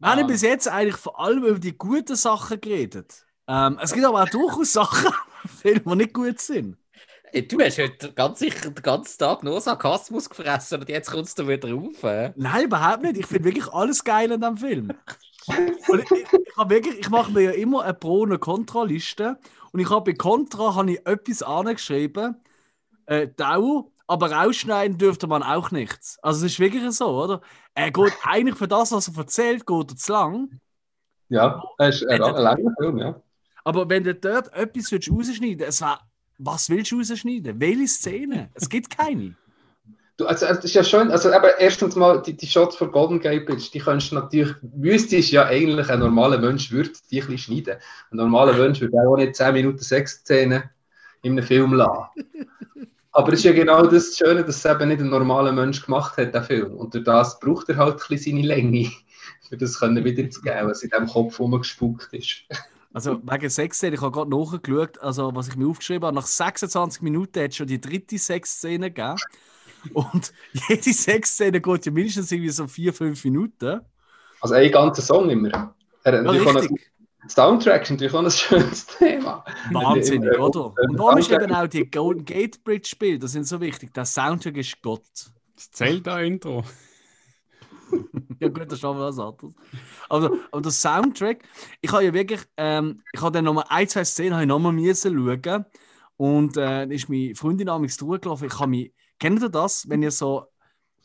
haben 0.00 0.26
bis 0.26 0.42
jetzt 0.42 0.66
eigentlich 0.66 0.96
vor 0.96 1.20
allem 1.20 1.44
über 1.44 1.60
die 1.60 1.78
guten 1.78 2.16
Sachen 2.16 2.60
geredet. 2.60 3.24
Ähm, 3.46 3.78
es 3.80 3.92
gibt 3.92 4.04
aber 4.04 4.24
auch 4.24 4.28
durchaus 4.28 4.72
Sachen, 4.72 5.12
Filme, 5.60 5.80
die 5.86 5.94
nicht 5.96 6.12
gut 6.12 6.40
sind. 6.40 6.76
Ey, 7.32 7.46
Du 7.46 7.60
hast 7.60 7.78
heute 7.78 8.12
ganz 8.12 8.40
sicher 8.40 8.70
den 8.70 8.82
ganzen 8.82 9.16
Tag 9.18 9.44
nur 9.44 9.60
Sarkasmus 9.60 10.28
gefressen 10.28 10.80
und 10.80 10.88
jetzt 10.88 11.08
kommst 11.10 11.38
du 11.38 11.46
wieder 11.46 11.72
rauf. 11.72 12.02
Äh? 12.02 12.32
Nein, 12.36 12.64
überhaupt 12.64 13.02
nicht. 13.02 13.16
Ich 13.16 13.26
finde 13.26 13.44
wirklich 13.44 13.72
alles 13.72 14.02
geil 14.02 14.32
an 14.32 14.40
diesem 14.40 14.56
Film. 14.56 14.92
Und 15.88 16.02
ich, 16.02 16.10
ich, 16.10 16.32
ich, 16.32 16.56
hab 16.56 16.68
wirklich, 16.68 16.98
ich 16.98 17.08
mache 17.08 17.30
mir 17.32 17.42
ja 17.42 17.52
immer 17.52 17.84
eine 17.84 17.94
Pro- 17.94 18.22
und 18.22 18.30
eine 18.30 18.38
Kontraliste. 18.38 19.38
Und 19.72 19.80
ich 19.80 19.88
habe 19.88 20.12
bei 20.12 20.16
Kontra 20.16 20.74
habe 20.74 20.92
ich 20.92 21.06
etwas 21.06 21.42
angeschrieben. 21.42 22.36
Äh, 23.06 23.28
Dauer, 23.28 23.90
aber 24.06 24.30
rausschneiden 24.32 24.98
dürfte 24.98 25.26
man 25.26 25.42
auch 25.42 25.70
nichts. 25.70 26.18
Also 26.22 26.44
es 26.44 26.52
ist 26.52 26.60
wirklich 26.60 26.90
so, 26.92 27.22
oder? 27.22 27.40
Er 27.74 27.90
geht 27.90 28.12
eigentlich 28.24 28.56
für 28.56 28.68
das, 28.68 28.92
was 28.92 29.08
er 29.08 29.16
erzählt, 29.16 29.66
geht 29.66 29.90
er 29.90 29.96
zu 29.96 30.12
lang. 30.12 30.60
Ja, 31.28 31.62
das 31.78 32.02
ist 32.02 32.08
ein 32.08 32.20
langer 32.20 32.74
Film, 32.78 32.98
ja. 32.98 33.20
Aber 33.64 33.88
wenn 33.88 34.04
du 34.04 34.14
dort 34.14 34.52
etwas 34.52 34.90
willst 34.90 35.10
rausschneiden 35.10 35.66
es 35.66 35.80
war, 35.80 36.00
was 36.38 36.68
willst 36.68 36.92
du 36.92 36.98
rausschneiden? 36.98 37.60
Welche 37.60 37.88
Szene? 37.88 38.50
Es 38.54 38.68
gibt 38.68 38.96
keine. 38.96 39.34
Du, 40.18 40.26
also, 40.26 40.44
es 40.44 40.62
ist 40.62 40.74
ja 40.74 40.84
schön, 40.84 41.10
also 41.10 41.32
eben, 41.32 41.50
erstens 41.58 41.96
mal, 41.96 42.20
die, 42.20 42.36
die 42.36 42.46
Shots 42.46 42.76
von 42.76 42.92
Golden 42.92 43.18
Gate 43.18 43.46
Bridge, 43.46 43.70
die 43.72 43.78
kannst 43.78 44.12
du 44.12 44.16
natürlich, 44.16 44.54
wüsstest 44.60 45.30
ja 45.30 45.46
eigentlich, 45.46 45.88
ein 45.88 46.00
normaler 46.00 46.36
Mensch 46.38 46.70
würde 46.70 46.90
die 47.10 47.22
ein 47.22 47.28
bisschen 47.28 47.56
schneiden. 47.56 47.80
Ein 48.10 48.18
normaler 48.18 48.52
Mensch 48.58 48.80
würde 48.82 48.94
auch 48.98 49.16
nicht 49.16 49.34
10 49.34 49.54
Minuten 49.54 49.78
Sexszene 49.78 50.70
in 51.22 51.32
einem 51.32 51.44
Film 51.44 51.72
lassen. 51.72 52.10
Aber 53.12 53.32
es 53.32 53.40
ist 53.40 53.44
ja 53.44 53.52
genau 53.52 53.86
das 53.86 54.16
Schöne, 54.16 54.44
dass 54.44 54.56
es 54.56 54.64
eben 54.64 54.88
nicht 54.88 55.00
ein 55.00 55.10
normaler 55.10 55.52
Mensch 55.52 55.84
gemacht 55.84 56.16
hat, 56.16 56.34
der 56.34 56.42
Film. 56.42 56.74
Und 56.74 56.94
durch 56.94 57.04
das 57.04 57.38
braucht 57.40 57.68
er 57.68 57.76
halt 57.76 57.94
ein 57.94 58.08
bisschen 58.08 58.36
seine 58.36 58.46
Länge, 58.46 58.90
für 59.48 59.56
das 59.56 59.78
können 59.78 60.02
wieder 60.04 60.28
zu 60.30 60.40
geben, 60.40 60.68
was 60.68 60.82
in 60.82 60.90
diesem 60.90 61.06
Kopf 61.06 61.38
rumgespuckt 61.38 62.12
ist. 62.12 62.44
Also 62.94 63.20
wegen 63.22 63.48
Sexszene, 63.50 63.96
ich 63.96 64.02
habe 64.02 64.12
gerade 64.12 64.30
nachgeschaut, 64.30 64.98
also 65.00 65.34
was 65.34 65.48
ich 65.48 65.56
mir 65.56 65.66
aufgeschrieben 65.66 66.06
habe, 66.06 66.14
nach 66.14 66.26
26 66.26 67.02
Minuten 67.02 67.42
hat 67.42 67.50
es 67.50 67.56
schon 67.56 67.66
die 67.66 67.80
dritte 67.80 68.18
Sexszene 68.18 68.90
gegeben. 68.90 69.16
Und 69.92 70.32
jede 70.68 70.92
Sexszene 70.92 71.60
geht 71.60 71.86
ja 71.86 71.92
mindestens 71.92 72.32
irgendwie 72.32 72.50
so 72.50 72.64
4-5 72.64 73.20
Minuten. 73.24 73.80
Also 74.40 74.54
ein 74.54 74.70
ganzer 74.70 75.02
Song 75.02 75.30
immer. 75.30 75.74
Er 76.04 76.22
noch- 76.22 76.32
richtig. 76.34 76.91
Soundtrack 77.28 77.82
ist 77.82 77.90
natürlich 77.90 78.14
auch 78.14 78.24
ein 78.24 78.30
schönes 78.30 78.86
Thema. 78.98 79.44
Wahnsinnig, 79.70 80.32
Äh, 80.32 80.38
oder? 80.38 80.66
Und 80.66 80.98
warum 80.98 81.18
ist 81.18 81.30
eben 81.30 81.52
auch 81.52 81.66
die 81.66 81.88
Golden 81.90 82.24
Gate 82.24 82.62
Bridge 82.64 82.88
Spiel, 82.88 83.18
das 83.18 83.32
sind 83.32 83.46
so 83.46 83.60
wichtig. 83.60 83.94
Der 83.94 84.04
Soundtrack 84.04 84.56
ist 84.56 84.80
Gott. 84.82 85.02
Das 85.56 85.70
Zelda-Intro. 85.70 86.64
Ja 88.40 88.48
gut, 88.48 88.62
das 88.62 88.72
ist 88.72 88.80
schon 88.80 88.98
was 88.98 89.18
anderes. 89.18 89.54
Aber, 90.08 90.30
aber 90.50 90.62
der 90.62 90.72
Soundtrack, 90.72 91.44
ich 91.82 91.92
habe 91.92 92.04
ja 92.04 92.14
wirklich, 92.14 92.40
ähm, 92.56 93.02
ich 93.12 93.20
habe 93.20 93.32
dann 93.32 93.44
nochmal 93.44 93.66
ein, 93.68 93.86
zwei 93.86 94.02
Szenen 94.02 94.32
habe 94.32 94.44
ich 94.44 94.48
nochmal 94.48 94.72
müssen 94.72 95.14
schauen 95.14 95.66
und 96.16 96.56
äh, 96.56 96.60
dann 96.60 96.90
ist 96.90 97.10
meine 97.10 97.34
Freundin 97.34 97.66
damals 97.66 97.98
durchgelaufen. 97.98 98.46
Ich 98.48 98.58
habe 98.58 98.70
mich, 98.70 98.94
kennt 99.18 99.42
ihr 99.42 99.50
das, 99.50 99.88
wenn 99.90 100.02
ihr 100.02 100.10
so 100.10 100.46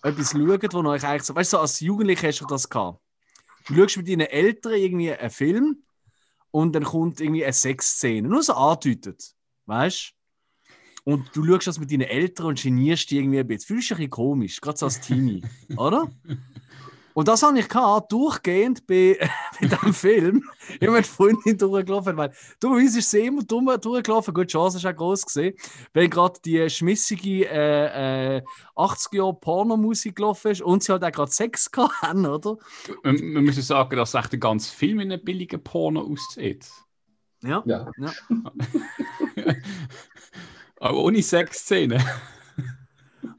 etwas 0.02 0.32
schaut, 0.32 0.74
wo 0.74 0.90
euch 0.90 1.06
eigentlich 1.06 1.24
so, 1.24 1.36
weißt 1.36 1.54
du, 1.54 1.58
so 1.58 1.62
als 1.62 1.80
Jugendlicher 1.82 2.30
hast 2.30 2.40
du 2.40 2.46
das 2.46 2.70
gehabt. 2.70 3.02
Du 3.68 3.76
schaust 3.76 3.98
mit 3.98 4.08
deinen 4.08 4.22
Eltern 4.22 4.74
irgendwie 4.74 5.12
einen 5.12 5.30
Film 5.30 5.84
und 6.52 6.74
dann 6.74 6.84
kommt 6.84 7.20
irgendwie 7.20 7.44
eine 7.44 7.54
Sexszene, 7.54 8.28
nur 8.28 8.44
so 8.44 8.54
andeutet, 8.54 9.36
weißt 9.66 10.14
du? 10.14 10.18
Und 11.12 11.34
du 11.34 11.46
schaust 11.46 11.68
das 11.68 11.80
mit 11.80 11.90
deinen 11.90 12.02
Eltern 12.02 12.48
und 12.48 12.62
genierst 12.62 13.10
dich 13.10 13.20
irgendwie 13.20 13.40
ein 13.40 13.48
bisschen. 13.48 13.68
Fühlst 13.68 13.86
dich 13.86 13.92
ein 13.94 13.98
bisschen 13.98 14.10
komisch, 14.10 14.60
gerade 14.60 14.78
so 14.78 14.88
als 14.88 15.00
Teenie, 15.00 15.42
oder? 15.78 16.12
Und 17.18 17.28
das 17.28 17.42
habe 17.42 17.58
ich 17.58 17.68
gehabt, 17.68 18.12
durchgehend 18.12 18.86
bei, 18.86 19.18
bei 19.60 19.68
diesem 19.68 19.92
Film. 19.92 20.44
Ich 20.70 20.80
bin 20.80 20.94
mit 20.94 21.08
Freundin 21.08 21.58
durchgelaufen, 21.58 22.16
weil 22.16 22.32
dummerweise 22.60 23.00
ist 23.00 23.10
sie 23.10 23.26
immer 23.26 23.42
dumm 23.42 23.76
durchgelaufen. 23.82 24.36
Gut, 24.36 24.50
die 24.50 24.52
Chance 24.52 24.78
ist 24.78 24.86
auch 24.86 24.96
groß 24.96 25.26
gesehen. 25.26 25.56
Wenn 25.94 26.12
gerade 26.12 26.40
die 26.46 26.70
schmissige 26.70 27.50
äh, 27.50 28.36
äh, 28.38 28.42
80er 28.76 29.34
Pornomusik 29.34 30.18
gelaufen 30.18 30.52
ist 30.52 30.62
und 30.62 30.84
sie 30.84 30.94
hat 30.94 31.04
auch 31.04 31.12
gerade 31.12 31.32
Sex 31.32 31.72
gehabt, 31.72 32.04
haben, 32.04 32.24
oder? 32.24 32.58
Man, 33.02 33.16
man 33.32 33.46
müsste 33.46 33.64
sagen, 33.64 33.98
dass 33.98 34.14
echt 34.14 34.34
der 34.34 34.40
ganze 34.40 34.72
Film 34.72 35.00
in 35.00 35.12
einem 35.12 35.24
billigen 35.24 35.64
Porno 35.64 36.02
aussieht. 36.02 36.70
Ja. 37.42 37.64
Ja. 37.66 37.90
ja. 37.98 38.12
Aber 40.80 40.98
ohne 41.00 41.24
Sexszene. 41.24 42.00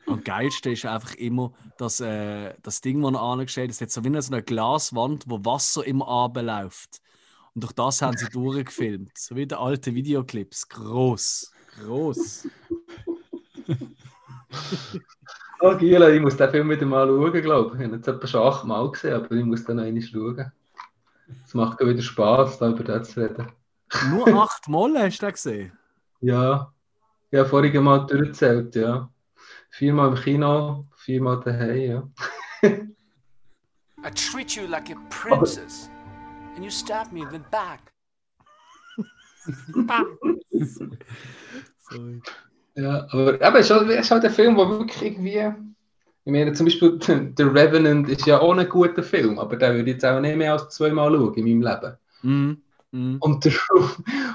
Am 0.09 0.25
geilsten 0.25 0.73
ist 0.73 0.87
einfach 0.87 1.15
immer 1.15 1.53
das, 1.77 2.01
äh, 2.01 2.55
das 2.63 2.81
Ding, 2.81 3.03
das 3.03 3.15
angestellt. 3.15 3.71
Es 3.71 3.81
hat 3.81 3.91
so 3.91 4.03
wie 4.05 4.09
eine, 4.09 4.23
so 4.23 4.33
eine 4.33 4.43
Glaswand, 4.43 5.25
wo 5.27 5.45
Wasser 5.45 5.87
immer 5.87 6.09
abläuft. 6.09 7.01
Und 7.55 7.65
durch 7.65 7.73
das 7.73 8.03
haben 8.03 8.17
sie 8.17 8.29
durchgefilmt. 8.33 9.17
So 9.17 9.37
wie 9.37 9.47
die 9.47 9.55
alten 9.55 9.95
Videoclips. 9.95 10.69
Gross. 10.69 11.53
Gross. 11.79 12.49
Oh, 15.61 15.77
Gila, 15.77 16.09
ich 16.11 16.21
muss 16.21 16.37
den 16.37 16.51
Film 16.51 16.71
wieder 16.71 16.87
mal 16.87 17.09
schauen, 17.09 17.43
glaube 17.43 17.75
ich. 17.75 17.81
Ich 17.81 17.87
habe 17.87 17.97
jetzt 17.97 18.07
etwa 18.07 18.27
schon 18.29 18.43
achtmal 18.43 18.91
gesehen, 18.93 19.15
aber 19.15 19.35
ich 19.35 19.45
muss 19.45 19.65
dann 19.65 19.77
noch 19.77 19.83
einmal 19.83 20.03
schauen. 20.03 20.53
Es 21.45 21.53
macht 21.53 21.81
wieder 21.81 22.01
Spaß, 22.01 22.59
da 22.59 22.69
über 22.71 22.85
das 22.85 23.11
zu 23.11 23.21
reden. 23.21 23.51
Nur 24.11 24.29
acht 24.41 24.69
Mal 24.69 24.97
hast 24.99 25.19
du 25.19 25.27
den 25.27 25.33
gesehen? 25.33 25.73
Ja, 26.21 26.73
ja, 27.33 27.45
vorige 27.45 27.81
Mal 27.81 28.07
durchgezählt, 28.07 28.77
ja. 28.77 29.11
Viermal 29.71 30.09
im 30.09 30.15
Kino, 30.17 30.87
viermal 30.97 31.41
daheim, 31.41 31.77
ja. 31.91 32.09
I 34.05 34.11
treat 34.15 34.57
you 34.57 34.67
like 34.67 34.91
a 34.91 34.97
princess, 35.11 35.91
and 36.55 36.65
you 36.65 36.71
stab 36.71 37.13
me 37.13 37.21
in 37.23 37.31
the 37.31 37.41
back. 37.51 37.81
Sorry. 41.79 42.21
Ja, 42.75 43.07
aber 43.11 43.41
eben, 43.41 43.57
es 43.57 43.67
ist 43.67 43.71
halt- 43.71 43.91
es 43.91 44.01
ist 44.07 44.11
halt 44.11 44.25
ein 44.25 44.31
Film, 44.31 44.57
der 44.57 44.69
wirklich 44.69 45.03
irgendwie. 45.03 45.53
Ich 46.25 46.33
meine, 46.33 46.53
zum 46.53 46.67
Beispiel 46.67 46.99
The 47.37 47.43
Revenant 47.43 48.09
ist 48.09 48.27
ja 48.27 48.39
auch 48.41 48.57
ein 48.57 48.69
guter 48.69 49.03
Film, 49.03 49.39
aber 49.39 49.57
den 49.57 49.75
würde 49.75 49.91
ich 49.91 49.95
jetzt 49.97 50.05
auch 50.05 50.21
nicht 50.21 50.37
mehr 50.37 50.53
als 50.53 50.69
zweimal 50.75 51.11
schauen 51.13 51.35
in 51.35 51.61
meinem 51.61 51.63
Leben. 51.63 51.97
Mhm. 52.23 52.63
Mhm. 52.91 53.19
Und 53.21 53.45
der 53.45 53.53
Room, 53.71 53.91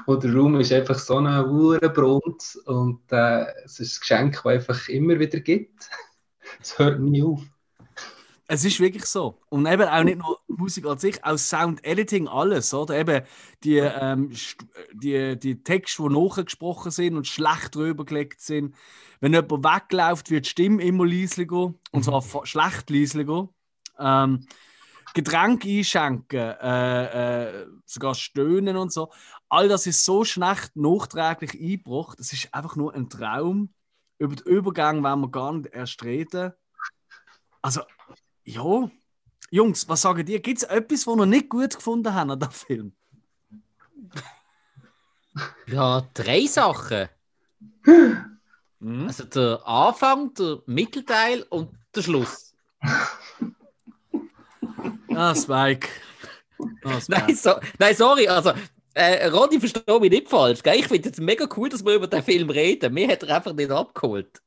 und 0.06 0.22
der 0.24 0.32
Room 0.34 0.60
ist 0.60 0.72
einfach 0.72 0.98
so 0.98 1.16
eine 1.16 1.48
hure 1.48 1.90
Brunz 1.90 2.56
und 2.66 3.00
äh, 3.10 3.46
es 3.64 3.80
ist 3.80 3.96
ein 3.96 4.00
Geschenk, 4.00 4.34
das 4.34 4.46
einfach 4.46 4.88
immer 4.88 5.18
wieder 5.18 5.40
gibt. 5.40 5.88
Es 6.60 6.78
hört 6.78 7.00
nie 7.00 7.22
auf. 7.22 7.40
Es 8.46 8.64
ist 8.64 8.78
wirklich 8.78 9.06
so. 9.06 9.38
Und 9.48 9.66
eben 9.66 9.88
auch 9.88 10.04
nicht 10.04 10.18
nur 10.18 10.38
Musik 10.46 10.84
an 10.84 10.98
sich, 10.98 11.24
auch 11.24 11.38
Sound 11.38 11.82
Editing, 11.84 12.28
alles, 12.28 12.72
oder? 12.74 12.96
Eben 12.98 13.24
die, 13.64 13.78
ähm, 13.78 14.30
die, 14.92 15.38
die 15.38 15.62
Texte, 15.62 16.02
die 16.02 16.10
nachgesprochen 16.14 16.90
sind 16.90 17.16
und 17.16 17.26
schlecht 17.26 17.74
drüber 17.74 18.04
gelegt 18.04 18.40
sind. 18.40 18.74
Wenn 19.20 19.32
jemand 19.32 19.64
wegläuft, 19.64 20.30
wird 20.30 20.44
die 20.44 20.50
Stimme 20.50 20.82
immer 20.84 21.06
leislicher, 21.06 21.72
und 21.90 22.04
zwar 22.04 22.20
fa- 22.20 22.44
schlecht 22.44 22.90
leislicher. 22.90 23.48
Ähm, 23.98 24.46
Getränke 25.14 25.68
einschenken, 25.68 26.38
äh, 26.38 27.62
äh, 27.62 27.66
sogar 27.86 28.14
stöhnen 28.14 28.76
und 28.76 28.92
so. 28.92 29.12
All 29.48 29.68
das 29.68 29.86
ist 29.86 30.04
so 30.04 30.24
schlecht 30.24 30.74
nachträglich 30.74 31.54
eingebracht. 31.54 32.18
Das 32.18 32.32
ist 32.32 32.52
einfach 32.52 32.76
nur 32.76 32.94
ein 32.94 33.08
Traum. 33.08 33.72
Über 34.18 34.34
den 34.34 34.46
Übergang 34.46 35.02
wollen 35.02 35.20
wir 35.20 35.30
gar 35.30 35.52
nicht 35.52 35.72
erst 35.72 36.02
reden. 36.02 36.52
Also, 37.62 37.82
ja. 38.44 38.90
Jungs, 39.50 39.88
was 39.88 40.02
sagen 40.02 40.26
ihr? 40.26 40.40
Gibt 40.40 40.58
es 40.58 40.64
etwas, 40.64 41.06
was 41.06 41.16
ihr 41.16 41.26
nicht 41.26 41.48
gut 41.48 41.76
gefunden 41.76 42.12
habt 42.12 42.30
an 42.30 42.40
dem 42.40 42.50
Film? 42.50 42.92
Ja, 45.66 46.06
drei 46.14 46.46
Sachen. 46.46 47.08
Mhm. 48.78 49.06
Also 49.08 49.24
der 49.24 49.66
Anfang, 49.66 50.32
der 50.34 50.62
Mittelteil 50.66 51.42
und 51.50 51.70
der 51.92 52.02
Schluss. 52.02 52.54
Ah, 55.16 55.34
Spike. 55.34 55.88
Ah, 56.84 57.00
Spike. 57.00 57.24
Nein, 57.26 57.36
so, 57.36 57.52
nein 57.78 57.94
sorry, 57.94 58.28
also 58.28 58.52
äh, 58.94 59.26
Ronny, 59.26 59.58
verstehe 59.58 60.00
mich 60.00 60.10
nicht 60.10 60.28
falsch. 60.28 60.62
Gell? 60.62 60.76
Ich 60.78 60.86
finde 60.86 61.10
es 61.10 61.18
mega 61.18 61.48
cool, 61.56 61.68
dass 61.68 61.84
wir 61.84 61.94
über 61.94 62.06
den 62.06 62.22
Film 62.22 62.48
reden. 62.50 62.94
Mir 62.94 63.08
hat 63.08 63.22
er 63.24 63.36
einfach 63.36 63.52
nicht 63.52 63.70
abgeholt. 63.70 64.40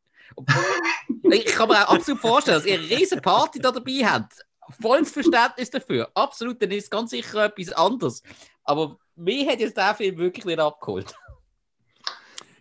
Ich 1.32 1.46
kann 1.48 1.68
mir 1.68 1.88
auch 1.88 1.96
absolut 1.96 2.22
vorstellen, 2.22 2.58
dass 2.58 2.66
ihr 2.66 2.80
eine 2.80 2.90
riesen 2.90 3.22
Party 3.22 3.60
da 3.60 3.72
dabei 3.72 4.06
habt. 4.06 4.46
Volles 4.82 5.12
Verständnis 5.12 5.70
dafür. 5.70 6.10
Absolut, 6.14 6.62
dann 6.62 6.72
ist 6.72 6.86
es 6.86 6.90
ganz 6.90 7.12
sicher 7.12 7.46
etwas 7.46 7.74
anderes. 7.74 8.24
Aber 8.64 8.98
mir 9.16 9.50
hat 9.50 9.60
jetzt 9.60 9.78
der 9.78 9.96
Film 9.96 10.18
wirklich 10.18 10.46
nicht 10.46 10.60
abgeholt. 10.60 11.14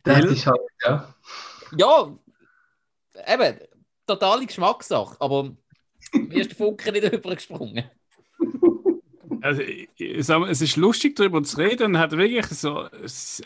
Das 0.03 0.25
ist 0.25 0.47
halt, 0.47 0.61
ja. 0.85 1.15
Ja, 1.77 2.17
eben, 3.27 3.59
totale 4.07 4.47
Geschmackssache. 4.47 5.17
Aber 5.21 5.57
mir 6.13 6.41
ist 6.41 6.51
der 6.51 6.57
Funke 6.57 6.93
nicht 6.93 7.05
übergesprungen. 7.13 7.85
Also, 9.43 9.63
ich, 9.63 9.89
ich 9.99 10.27
sag 10.27 10.41
mal, 10.41 10.51
es 10.51 10.61
ist 10.61 10.77
lustig, 10.77 11.17
darüber 11.17 11.43
zu 11.43 11.59
reden 11.59 11.95
und 11.95 11.99
hat 11.99 12.13
wirklich 12.13 12.47
so 12.47 12.89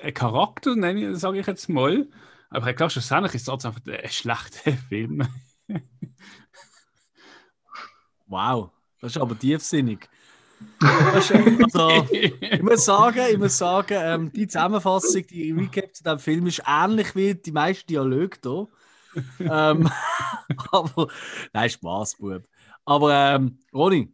einen 0.02 0.14
Charakter, 0.14 0.76
nenne 0.76 1.10
ich- 1.12 1.18
sage 1.18 1.40
ich 1.40 1.46
jetzt 1.46 1.68
mal. 1.68 2.06
Aber 2.50 2.68
ich 2.70 2.76
glaube, 2.76 2.90
schlussendlich 2.90 3.34
ist 3.34 3.42
es 3.42 3.46
trotzdem 3.46 3.70
einfach 3.72 3.82
ein 3.86 4.10
schlechter 4.10 4.72
Film. 4.88 5.26
Wow, 8.26 8.70
das 9.00 9.12
ist 9.16 9.20
aber 9.22 9.38
tiefsinnig. 9.38 10.08
Ist, 11.16 11.32
also, 11.32 12.06
ich 12.12 12.62
muss 12.62 12.84
sagen, 12.84 13.20
ich 13.30 13.38
muss 13.38 13.56
sagen 13.56 13.94
ähm, 13.98 14.32
die 14.32 14.46
Zusammenfassung, 14.46 15.26
die 15.26 15.52
Recap 15.52 15.94
zu 15.94 16.02
diesem 16.04 16.18
Film 16.18 16.46
ist 16.46 16.62
ähnlich 16.66 17.16
wie 17.16 17.34
die 17.34 17.50
meisten 17.52 17.86
Dialoge 17.86 18.36
hier. 18.42 18.68
ähm, 19.40 19.90
aber, 20.72 21.08
nein, 21.52 21.70
Spaß, 21.70 22.16
Bub. 22.16 22.46
Aber 22.84 23.14
ähm, 23.14 23.58
Ronny, 23.72 24.12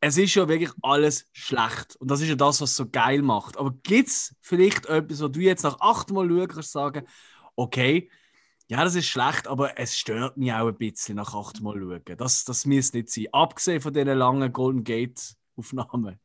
es 0.00 0.18
ist 0.18 0.34
ja 0.34 0.48
wirklich 0.48 0.72
alles 0.82 1.28
schlecht. 1.32 1.96
Und 1.96 2.10
das 2.10 2.20
ist 2.20 2.28
ja 2.28 2.34
das, 2.34 2.60
was 2.60 2.70
es 2.70 2.76
so 2.76 2.88
geil 2.88 3.22
macht. 3.22 3.56
Aber 3.56 3.72
gibt 3.82 4.08
es 4.08 4.34
vielleicht 4.40 4.86
etwas, 4.86 5.22
wo 5.22 5.28
du 5.28 5.40
jetzt 5.40 5.62
nach 5.62 5.80
achtmal 5.80 6.28
schauen 6.28 6.48
kannst, 6.48 6.72
sagen, 6.72 7.06
okay, 7.54 8.10
ja, 8.68 8.82
das 8.84 8.94
ist 8.94 9.06
schlecht, 9.06 9.46
aber 9.46 9.78
es 9.78 9.96
stört 9.96 10.36
mich 10.36 10.52
auch 10.52 10.66
ein 10.68 10.76
bisschen 10.76 11.16
nach 11.16 11.34
achtmal 11.34 11.78
schauen. 11.78 12.16
Das, 12.16 12.44
das 12.44 12.66
müsste 12.66 12.98
nicht 12.98 13.10
sein. 13.10 13.26
Abgesehen 13.32 13.80
von 13.80 13.92
diesen 13.92 14.08
langen 14.08 14.52
Golden 14.52 14.82
Gate-Aufnahmen. 14.82 16.18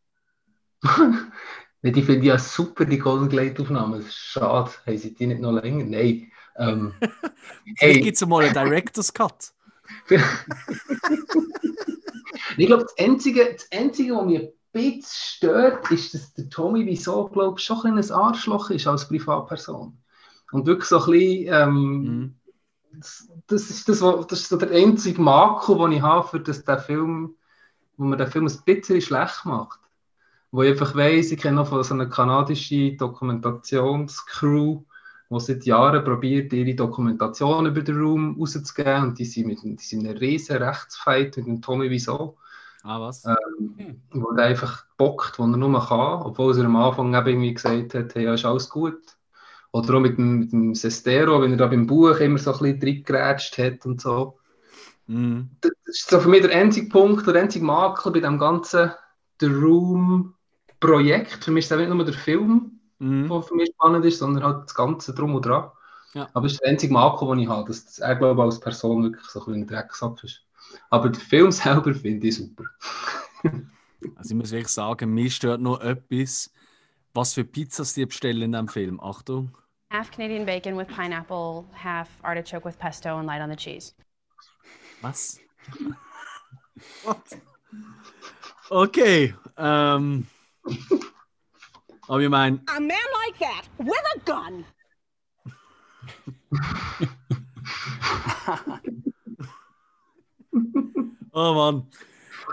Die 1.84 2.02
finde 2.02 2.22
ich 2.22 2.26
ja 2.26 2.40
super, 2.40 2.86
die 2.86 2.98
Golden 2.98 3.30
Glade 3.30 3.62
Aufnahmen. 3.62 4.04
Schade, 4.10 4.72
haben 4.86 4.98
sie 4.98 5.14
die 5.14 5.28
nicht 5.28 5.40
noch 5.40 5.52
länger? 5.52 5.86
Nein. 5.86 6.32
Ähm, 6.58 6.94
hey, 7.78 8.02
gibt 8.02 8.16
es 8.18 8.26
mal 8.26 8.44
einen 8.44 8.54
Director's 8.54 9.14
Cut. 9.14 9.54
ich 12.58 12.68
glaube, 12.68 12.84
das 12.84 12.98
Einzige, 12.98 13.54
das 13.54 13.72
Einzige, 13.72 14.16
was 14.16 14.26
mich 14.26 14.40
ein 14.40 14.52
bisschen 14.72 15.04
stört, 15.06 15.92
ist, 15.92 16.14
dass 16.14 16.34
der 16.34 16.50
Tommy 16.50 16.86
wieso, 16.86 17.28
glaube 17.30 17.60
ich, 17.60 17.66
schon 17.66 17.86
ein 17.86 17.96
bisschen 17.96 18.16
ein 18.16 18.22
Arschloch 18.22 18.70
ist 18.70 18.88
als 18.88 19.08
Privatperson. 19.08 19.98
Und 20.52 20.66
wirklich 20.66 20.88
so 20.90 21.00
ein 21.00 21.12
bisschen, 21.12 21.54
ähm, 21.54 22.36
das, 22.94 23.30
das, 23.48 23.70
ist 23.70 23.88
das, 23.90 24.02
was- 24.02 24.28
das 24.28 24.42
ist 24.42 24.50
so 24.50 24.58
der 24.58 24.72
einzige 24.72 25.22
Makel, 25.22 25.78
den 25.78 25.92
ich 25.94 26.02
habe, 26.02 26.28
für 26.28 26.40
das 26.40 26.64
der 26.64 26.80
Film, 26.80 27.36
wo 27.98 28.06
man 28.06 28.18
den 28.18 28.28
Film 28.28 28.48
ein 28.48 28.58
bisschen 28.66 29.02
schlecht 29.02 29.46
macht. 29.46 29.80
Wo 30.52 30.64
ich 30.64 30.72
einfach 30.72 30.96
weiss, 30.96 31.32
ich 31.32 31.40
kenne 31.40 31.58
noch 31.58 31.68
von 31.70 31.84
so 31.84 31.94
einer 31.94 32.08
kanadischen 32.08 32.98
Dokumentationscrew, 32.98 34.84
die 35.30 35.40
seit 35.40 35.66
Jahren 35.66 36.04
probiert, 36.04 36.54
ihre 36.54 36.76
Dokumentation 36.76 37.66
über 37.66 37.82
den 37.82 38.00
Room 38.00 38.38
rauszugeben. 38.40 39.04
Und 39.04 39.20
die 39.20 39.26
sind, 39.26 39.48
mit, 39.48 39.62
die 39.64 39.76
sind 39.78 40.02
in 40.02 40.08
einem 40.08 40.18
riesen 40.18 40.58
Rechtsfight 40.58 41.38
mit 41.38 41.48
dem 41.48 41.62
Tommy 41.62 41.90
Wiseau. 41.90 42.38
Ah, 42.84 43.02
was? 43.02 43.26
Ähm, 43.26 44.02
wo 44.12 44.32
der 44.32 44.46
einfach 44.46 44.86
bockt, 44.98 45.38
wo 45.40 45.44
er 45.44 45.58
nur 45.58 45.86
kann, 45.86 46.22
obwohl 46.22 46.58
er 46.58 46.66
am 46.66 46.76
Anfang 46.78 47.14
eben 47.14 47.28
irgendwie 47.28 47.54
gesagt 47.54 47.94
hat, 47.94 48.16
hey, 48.16 48.26
ja, 48.26 48.34
ist 48.34 48.46
alles 48.46 48.70
gut. 48.70 49.02
Oder 49.72 49.96
auch 49.96 50.00
mit 50.00 50.18
dem, 50.18 50.40
mit 50.40 50.52
dem 50.54 50.76
Sestero, 50.76 51.42
wenn 51.42 51.52
er 51.52 51.58
da 51.58 51.68
beim 51.68 51.86
Buch 51.86 52.18
immer 52.20 52.38
so 52.38 52.54
ein 52.54 52.60
bisschen 52.60 52.82
reingeratscht 52.82 53.58
hat 53.58 53.86
und 53.86 54.00
so. 54.00 54.40
Mhm. 55.08 55.50
Das 55.62 55.72
ist 55.86 56.10
so 56.10 56.20
für 56.20 56.30
mich 56.30 56.42
der 56.42 56.56
einzige 56.56 56.88
Punkt, 56.88 57.28
der 57.28 57.36
einzige 57.36 57.66
Makel 57.66 58.12
bei 58.14 58.22
dem 58.22 58.40
ganzen 58.40 58.92
The 59.42 59.48
Room-Projekt. 59.48 61.44
Für 61.44 61.52
mich 61.52 61.66
ist 61.66 61.72
es 61.72 61.78
nicht 61.78 61.90
nur 61.90 62.06
der 62.06 62.14
Film, 62.14 62.77
Mhm. 63.00 63.30
der 63.30 63.42
für 63.42 63.56
mich 63.56 63.70
spannend 63.70 64.06
ist, 64.06 64.20
sondern 64.20 64.44
halt 64.44 64.64
das 64.66 64.76
Ganze 64.76 65.14
drum 65.14 65.36
und 65.36 65.46
dran. 65.46 65.72
Ja. 66.14 66.30
Aber 66.34 66.46
es 66.46 66.54
ist 66.54 66.62
der 66.62 66.70
einzige 66.70 66.94
Makel, 66.94 67.28
den 67.30 67.40
ich 67.40 67.48
habe, 67.48 67.68
dass 67.68 68.00
er, 68.00 68.16
glaube 68.16 68.42
ich, 68.42 68.46
als 68.46 68.60
Person 68.60 69.04
wirklich 69.04 69.26
so 69.26 69.40
ein 69.40 69.46
bisschen 69.46 69.62
ein 69.64 69.68
Drecksack 69.68 70.24
ist. 70.24 70.44
Aber 70.90 71.10
den 71.10 71.22
Film 71.22 71.52
selber 71.52 71.94
finde 71.94 72.28
ich 72.28 72.36
super. 72.36 72.64
Also 74.16 74.32
ich 74.32 74.36
muss 74.36 74.52
wirklich 74.52 74.68
sagen, 74.68 75.14
mir 75.14 75.30
stört 75.30 75.62
nur 75.62 75.84
etwas, 75.84 76.52
was 77.14 77.34
für 77.34 77.44
Pizzas 77.44 77.94
die 77.94 78.06
bestellen 78.06 78.42
in 78.42 78.52
diesem 78.52 78.68
Film. 78.68 79.00
Achtung. 79.00 79.56
Half 79.92 80.12
Canadian 80.12 80.46
bacon 80.46 80.78
with 80.78 80.88
pineapple, 80.88 81.66
half 81.74 82.10
artichoke 82.24 82.66
with 82.66 82.78
pesto, 82.78 83.18
and 83.18 83.26
light 83.26 83.42
on 83.42 83.50
the 83.50 83.56
cheese. 83.56 83.94
Was? 85.02 85.40
What? 87.04 87.24
Okay. 88.70 89.34
Ähm, 89.56 90.28
aber 92.08 92.22
ich 92.22 92.30
meine, 92.30 92.62
A 92.68 92.80
man 92.80 92.90
like 92.90 93.38
that 93.40 93.64
with 93.78 93.98
a 94.16 94.20
gun. 94.26 94.66
oh 101.34 101.54
Mann. 101.54 101.88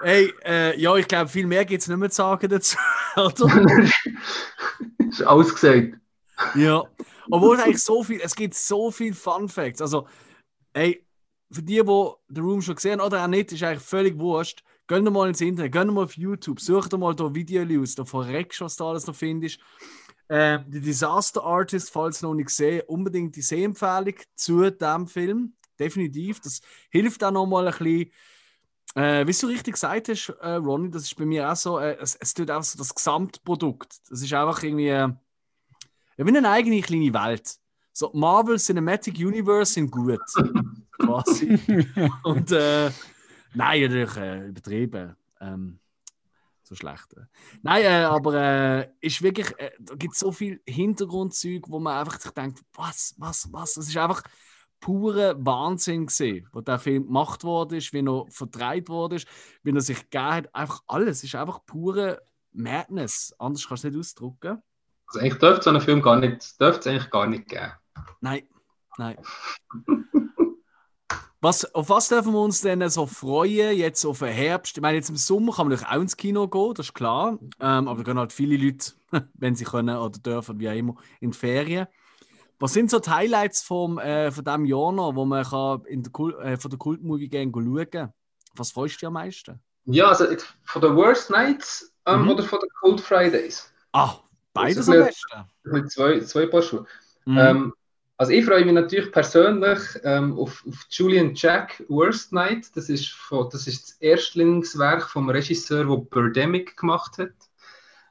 Hey, 0.03 0.35
äh, 0.45 0.77
ja, 0.79 0.97
ich 0.97 1.07
glaube, 1.07 1.29
viel 1.29 1.47
mehr 1.47 1.65
gibt 1.65 1.83
es 1.83 1.89
nicht 1.89 1.97
mehr 1.97 2.11
zu 2.11 2.17
sagen 2.17 2.49
dazu, 2.49 2.77
oder? 3.17 3.39
ist 5.09 5.23
alles 5.23 5.55
gesagt. 5.55 5.95
Ja. 6.55 6.83
Obwohl 7.31 7.57
es 7.57 7.63
eigentlich 7.63 7.83
so 7.83 8.03
viel, 8.03 8.21
es 8.21 8.35
gibt 8.35 8.55
so 8.55 8.91
viel 8.91 9.15
Fun 9.15 9.49
Facts. 9.49 9.81
Also, 9.81 10.07
ey, 10.73 11.07
für 11.51 11.63
die, 11.63 11.81
die 11.81 12.11
The 12.29 12.41
Room 12.41 12.61
schon 12.61 12.75
gesehen 12.75 13.01
haben 13.01 13.07
oder 13.07 13.23
auch 13.23 13.29
nicht, 13.29 13.53
ist 13.53 13.63
eigentlich 13.63 13.83
völlig 13.83 14.19
wurscht. 14.19 14.63
Gönn 14.87 15.05
mal 15.05 15.29
ins 15.29 15.41
Internet, 15.41 15.73
gönn 15.73 15.93
mal 15.93 16.05
auf 16.05 16.17
YouTube, 16.17 16.61
such 16.61 16.89
dir 16.89 16.99
mal 16.99 17.15
da 17.15 17.35
Videos 17.35 17.91
aus, 17.91 17.95
da 17.95 18.05
verreckst 18.05 18.61
du, 18.61 18.65
was 18.67 18.77
du 18.77 18.85
alles 18.85 19.07
noch 19.07 19.15
findest. 19.15 19.59
Äh, 20.29 20.61
die 20.67 20.81
Disaster 20.81 21.43
Artist, 21.43 21.91
falls 21.91 22.23
noch 22.23 22.35
nicht 22.35 22.47
gesehen, 22.47 22.83
unbedingt 22.87 23.37
die 23.37 23.43
Sehempfehlung 23.43 24.15
zu 24.35 24.71
diesem 24.71 25.07
Film. 25.07 25.55
Definitiv. 25.79 26.41
Das 26.41 26.61
hilft 26.91 27.25
auch 27.25 27.31
noch 27.31 27.47
mal 27.47 27.67
ein 27.67 27.75
bisschen. 27.77 28.11
Äh, 28.95 29.27
wie 29.27 29.33
du 29.33 29.47
richtig 29.49 29.75
gesagt 29.75 30.09
hast, 30.09 30.29
äh, 30.41 30.51
Ronny, 30.51 30.91
das 30.91 31.03
ist 31.03 31.17
bei 31.17 31.25
mir 31.25 31.51
auch 31.51 31.57
so, 31.57 31.79
äh, 31.79 31.97
es, 32.01 32.15
es 32.15 32.33
tut 32.33 32.51
auch 32.51 32.63
so 32.63 32.79
das 32.79 32.95
Gesamtprodukt. 32.95 33.93
Das 34.09 34.23
ist 34.23 34.33
einfach 34.33 34.63
irgendwie. 34.63 34.89
Äh, 34.89 35.09
wie 36.17 36.37
eine 36.37 36.49
eigene 36.49 36.81
kleine 36.81 37.13
Welt. 37.13 37.59
So, 37.93 38.11
Marvel 38.15 38.59
Cinematic 38.59 39.17
Universe 39.19 39.73
sind 39.73 39.91
gut. 39.91 40.21
quasi. 40.99 41.59
Und 42.23 42.53
äh, 42.53 42.91
nein, 43.55 43.83
natürlich 43.83 44.17
äh, 44.17 44.49
übertrieben. 44.49 45.17
Ähm, 45.41 45.81
so 46.65 46.75
schlecht. 46.75 47.13
äh. 47.15 47.27
Nein, 47.63 47.85
äh, 47.85 48.05
aber 48.05 48.35
äh, 48.35 48.89
ist 49.01 49.23
wirklich, 49.23 49.59
äh, 49.59 49.71
da 49.79 49.95
gibt 49.95 50.15
es 50.15 50.21
so 50.21 50.33
viel 50.33 50.61
Hintergrundzeug, 50.67 51.65
wo 51.69 51.79
man 51.79 51.99
einfach 51.99 52.19
sich 52.19 52.33
denkt, 52.33 52.61
was, 52.73 53.15
was, 53.19 53.53
was? 53.53 53.77
Es 53.77 53.89
ist 53.89 53.97
einfach 53.97 54.23
pure 54.81 55.35
Wahnsinn 55.39 56.07
gesehen, 56.07 56.49
wo 56.53 56.61
der 56.61 56.79
Film 56.79 57.07
gemacht 57.07 57.45
worden 57.45 57.79
ist, 57.79 57.93
wie 57.93 58.07
er 58.07 58.27
verdreht 58.29 58.89
worden 58.89 59.17
ist, 59.17 59.29
wie 59.63 59.75
er 59.75 59.81
sich 59.81 60.11
gegeben 60.11 60.25
hat. 60.25 60.55
Einfach 60.55 60.83
alles 60.87 61.23
ist 61.23 61.35
einfach 61.35 61.65
pure 61.67 62.23
Madness. 62.53 63.35
Anders 63.39 63.67
kannst 63.67 63.85
du 63.85 63.89
es 63.89 63.95
nicht 63.95 64.01
ausdrücken. 64.01 64.63
Also 65.07 65.21
eigentlich 65.21 65.39
dürfte 65.39 65.59
es 65.59 65.65
so 65.65 65.71
einen 65.71 65.81
Film 65.81 66.03
gar 66.03 66.17
nicht, 66.17 66.61
dürfte 66.61 66.81
es 66.81 66.87
eigentlich 66.87 67.11
gar 67.11 67.27
nicht 67.27 67.47
geben. 67.47 67.73
Nein, 68.21 68.49
nein. 68.97 69.17
Was, 71.45 71.75
auf 71.75 71.91
was 71.91 72.09
dürfen 72.09 72.33
wir 72.33 72.41
uns 72.41 72.63
denn 72.63 72.89
so 72.89 73.05
freuen, 73.05 73.77
jetzt 73.77 74.03
auf 74.07 74.21
den 74.21 74.29
Herbst? 74.29 74.79
Ich 74.79 74.81
meine, 74.81 74.97
jetzt 74.97 75.11
im 75.11 75.17
Sommer 75.17 75.53
kann 75.53 75.67
man 75.67 75.77
natürlich 75.77 75.95
auch 75.95 76.01
ins 76.01 76.17
Kino 76.17 76.49
gehen, 76.49 76.73
das 76.73 76.87
ist 76.87 76.95
klar. 76.95 77.39
Ähm, 77.61 77.87
aber 77.87 77.97
da 77.99 78.03
gehen 78.03 78.19
halt 78.19 78.33
viele 78.33 78.57
Leute, 78.57 78.93
wenn 79.35 79.55
sie 79.55 79.67
können 79.67 79.95
oder 79.95 80.19
dürfen, 80.19 80.59
wie 80.59 80.71
auch 80.71 80.75
immer, 80.75 80.95
in 81.21 81.33
die 81.33 81.37
Ferien. 81.37 81.87
Was 82.59 82.73
sind 82.73 82.91
so 82.91 82.99
die 82.99 83.11
Highlights 83.11 83.61
vom, 83.61 83.99
äh, 83.99 84.31
von 84.31 84.43
diesem 84.43 84.65
Jahr 84.65 84.91
noch, 84.93 85.15
wo 85.17 85.27
man 85.27 85.45
kann 85.45 85.85
in 85.85 86.03
der 86.03 86.13
Kult, 86.13 86.35
äh, 86.39 86.57
von 86.57 86.71
der 86.71 86.79
Kultmovie 86.79 87.29
gehen 87.29 87.53
schauen 87.55 87.91
kann? 87.91 88.15
Was 88.55 88.71
freust 88.71 88.95
du 88.95 88.99
dich 89.01 89.07
am 89.09 89.13
meisten? 89.13 89.61
Ja, 89.85 90.09
also 90.09 90.25
von 90.65 90.81
den 90.81 90.97
Worst 90.97 91.29
Nights 91.29 91.93
ähm, 92.07 92.23
Mhm. 92.23 92.31
oder 92.31 92.43
von 92.45 92.59
den 92.59 92.71
Cold 92.81 93.03
Fridays? 93.03 93.71
Ah, 93.93 94.15
beides 94.55 94.87
Das 94.87 94.89
am 94.89 95.05
besten. 95.05 95.45
Mit 95.65 95.93
zwei, 95.93 96.21
zwei 96.21 96.47
Paar 96.47 96.63
Schuhe. 96.63 96.87
Mhm. 97.27 97.39
Ähm, 97.39 97.73
also 98.25 98.33
ich 98.33 98.47
freue 98.47 98.65
mich 98.65 98.73
natürlich 98.73 99.13
persönlich 99.13 99.79
ähm, 100.03 100.39
auf, 100.39 100.65
auf 100.67 100.87
Julian 100.89 101.35
Jack 101.35 101.85
Worst 101.89 102.33
Night. 102.33 102.75
Das 102.75 102.89
ist, 102.89 103.11
von, 103.11 103.51
das 103.53 103.67
ist 103.67 103.83
das 103.83 103.91
Erstlingswerk 104.01 105.11
vom 105.11 105.29
Regisseur, 105.29 105.85
der 105.85 105.97
Birdemic 105.97 106.75
gemacht 106.75 107.19
hat. 107.19 107.35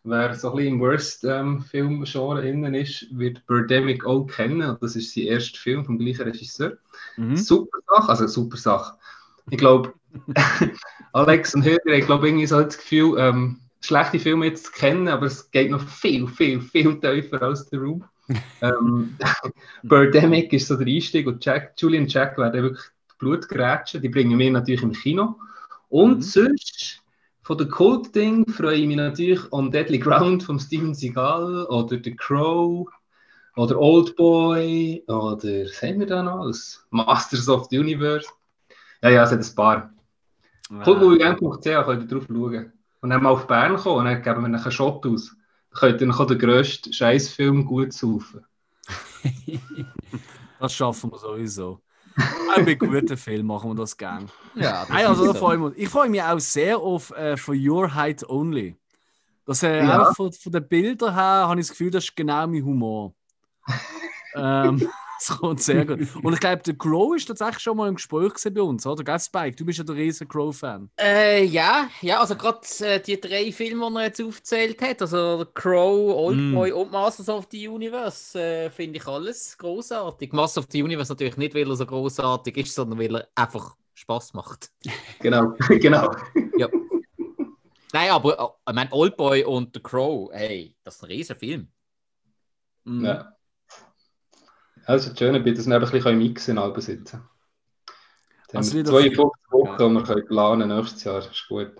Wer 0.03 0.35
so 0.35 0.51
ein 0.51 0.57
bisschen 0.57 0.73
im 0.73 0.79
Worst-Film-Genre 0.81 2.47
innen 2.47 2.75
ist, 2.75 3.07
wird 3.17 3.43
Birdemic 3.47 4.05
auch 4.05 4.25
kennen. 4.27 4.77
Das 4.81 4.95
ist 4.95 5.15
sein 5.15 5.23
erster 5.23 5.57
Film 5.57 5.83
vom 5.83 5.97
gleichen 5.97 6.21
Regisseur. 6.25 6.77
Mhm. 7.17 7.35
Super 7.35 7.79
Sache, 7.87 8.09
also 8.09 8.27
super 8.27 8.57
Sache. 8.57 8.95
Ich 9.49 9.57
glaube, 9.57 9.95
Alex 11.13 11.55
und 11.55 11.65
Hörer, 11.65 11.87
ich 11.87 12.05
glaube, 12.05 12.27
irgendwie 12.27 12.45
so 12.45 12.61
das 12.61 12.77
Gefühl, 12.77 13.17
ähm, 13.17 13.61
schlechte 13.81 14.19
Filme 14.19 14.45
jetzt 14.45 14.67
zu 14.67 14.71
kennen, 14.73 15.07
aber 15.07 15.25
es 15.25 15.49
geht 15.49 15.71
noch 15.71 15.81
viel, 15.81 16.27
viel, 16.27 16.61
viel 16.61 16.99
tiefer 16.99 17.41
als 17.41 17.67
der 17.71 17.79
Room. 17.79 18.03
Ähm, 18.61 19.17
Birdemic 19.83 20.53
ist 20.53 20.67
so 20.67 20.75
der 20.75 20.87
Einstieg 20.87 21.27
und 21.27 21.43
Jack, 21.43 21.73
Julian 21.77 22.07
Jack 22.07 22.37
werden 22.37 22.63
wirklich 22.63 22.85
Blut 23.17 23.47
gerätschen. 23.47 24.01
Die 24.01 24.09
bringen 24.09 24.37
wir 24.37 24.51
natürlich 24.51 24.83
im 24.83 24.93
Kino. 24.93 25.35
Und 25.89 26.23
sonst, 26.23 27.01
von 27.43 27.57
der 27.57 27.67
Kult-Ding 27.67 28.47
freue 28.47 28.77
ich 28.77 28.87
mich 28.87 28.97
natürlich 28.97 29.51
on 29.51 29.69
Deadly 29.69 29.99
Ground 29.99 30.43
von 30.43 30.59
Steven 30.59 30.93
Seagal 30.93 31.65
oder 31.65 31.99
The 32.01 32.15
Crow 32.15 32.87
oder 33.55 33.79
Old 33.79 34.15
Boy 34.15 35.03
oder 35.07 35.37
was 35.37 35.81
haben 35.81 35.99
wir 35.99 36.07
da 36.07 36.23
noch 36.23 36.39
alles? 36.39 36.85
Masters 36.89 37.49
of 37.49 37.67
the 37.69 37.79
Universe. 37.79 38.27
Ja, 39.01 39.09
ja, 39.09 39.23
es 39.23 39.31
hat 39.31 39.39
ein 39.39 39.55
paar. 39.55 39.93
Ah. 40.71 40.83
Kultmoviegang.ch 40.83 41.63
könnt 41.63 42.03
ihr 42.03 42.07
drauf 42.07 42.25
schauen. 42.27 42.73
Und 43.01 43.09
dann 43.09 43.21
mal 43.21 43.31
auf 43.31 43.47
Bern 43.47 43.75
kommen 43.75 43.99
und 43.99 44.05
dann 44.05 44.21
geben 44.21 44.41
wir 44.41 44.45
einen 44.45 44.71
Shot 44.71 45.05
aus. 45.05 45.35
Dann 45.73 45.79
könnt 45.79 46.01
ihr 46.01 46.07
noch 46.07 46.25
den 46.27 46.37
grössten 46.39 46.93
Scheißfilm 46.93 47.65
gut 47.65 47.93
saufen. 47.93 48.45
Das 50.59 50.73
schaffen 50.73 51.11
wir 51.11 51.19
sowieso. 51.19 51.81
Auch 52.17 52.63
bei 52.63 52.75
guten 52.75 53.17
Filmen 53.17 53.47
machen 53.47 53.71
wir 53.71 53.75
das 53.75 53.97
gerne. 53.97 54.27
Ja, 54.55 54.85
das 54.85 54.91
also 55.07 55.25
da 55.25 55.33
so. 55.33 55.39
freue 55.39 55.57
ich, 55.57 55.61
mich. 55.61 55.73
ich 55.77 55.89
freue 55.89 56.07
mich 56.09 56.21
auch 56.21 56.39
sehr 56.39 56.77
auf 56.77 57.11
äh, 57.11 57.35
For 57.35 57.53
Your 57.53 57.93
Height 57.93 58.23
Only. 58.29 58.77
Das, 59.45 59.61
äh, 59.63 59.79
Ja. 59.79 59.99
einfach 59.99 60.15
von, 60.15 60.31
von 60.31 60.51
den 60.53 60.65
Bildern 60.65 61.13
her 61.15 61.47
habe 61.49 61.59
ich 61.59 61.67
das 61.67 61.71
Gefühl, 61.71 61.91
das 61.91 62.05
ist 62.05 62.15
genau 62.15 62.47
mein 62.47 62.63
Humor. 62.63 63.13
ähm, 64.35 64.87
das 65.27 65.37
kommt 65.37 65.61
sehr 65.61 65.85
gut. 65.85 66.01
Und 66.23 66.33
ich 66.33 66.39
glaube, 66.39 66.61
der 66.63 66.75
Crow 66.77 67.15
ist 67.15 67.25
tatsächlich 67.27 67.59
schon 67.63 67.77
mal 67.77 67.89
im 67.89 67.95
Gespräch 67.95 68.33
bei 68.53 68.61
uns, 68.61 68.85
oder? 68.85 69.03
Gell, 69.03 69.19
Spike? 69.19 69.55
Du 69.55 69.65
bist 69.65 69.77
ja 69.79 69.83
der 69.83 69.95
riesen 69.95 70.27
Crow-Fan. 70.27 70.89
Äh, 70.99 71.45
ja, 71.45 71.89
ja, 72.01 72.19
also 72.21 72.35
gerade 72.35 72.59
äh, 72.81 72.99
die 73.01 73.19
drei 73.19 73.51
Filme, 73.51 73.89
die 73.89 73.95
er 73.97 74.03
jetzt 74.05 74.21
aufgezählt 74.21 74.81
hat, 74.81 75.01
also 75.01 75.45
Crow, 75.53 76.15
Oldboy 76.15 76.71
Mm. 76.71 76.75
und 76.75 76.91
Masters 76.91 77.29
of 77.29 77.47
the 77.51 77.67
Universe, 77.67 78.39
äh, 78.39 78.69
finde 78.69 78.97
ich 78.99 79.07
alles 79.07 79.57
großartig. 79.57 80.31
Masters 80.33 80.65
of 80.65 80.71
the 80.71 80.83
Universe 80.83 81.11
natürlich 81.11 81.37
nicht, 81.37 81.55
weil 81.55 81.67
er 81.69 81.75
so 81.75 81.85
großartig 81.85 82.57
ist, 82.57 82.75
sondern 82.75 82.99
weil 82.99 83.15
er 83.15 83.27
einfach 83.35 83.75
Spaß 83.95 84.33
macht. 84.33 84.71
Genau, 85.19 85.53
genau. 85.69 86.11
Ja. 86.57 86.67
Nein, 87.93 88.09
aber 88.11 88.39
äh, 88.39 88.69
ich 88.71 88.75
meine, 88.75 88.91
Oldboy 88.91 89.43
und 89.45 89.71
The 89.75 89.81
Crow, 89.81 90.29
hey, 90.33 90.75
das 90.83 90.95
ist 90.95 91.03
ein 91.03 91.07
riesen 91.07 91.35
Film. 91.35 91.71
Mhm. 92.85 93.05
Ja. 93.05 93.33
Also 94.85 95.09
das 95.09 95.17
Schöne 95.17 95.39
bei, 95.39 95.51
dass 95.51 95.67
wir 95.67 95.75
ein 95.75 95.81
bisschen 95.81 96.17
mixen 96.17 96.51
in 96.51 96.57
Alben 96.57 96.81
sitzen. 96.81 97.21
Jetzt 98.53 98.55
Also 98.55 98.69
haben 98.71 98.77
wir 98.77 98.79
wieder 98.81 98.91
52 98.91 99.51
Wochen, 99.51 99.77
die 99.77 99.93
wir 99.95 100.03
können 100.03 100.27
planen 100.27 100.69
nächstes 100.69 101.03
Jahr. 101.03 101.19
ist 101.19 101.47
gut. 101.47 101.71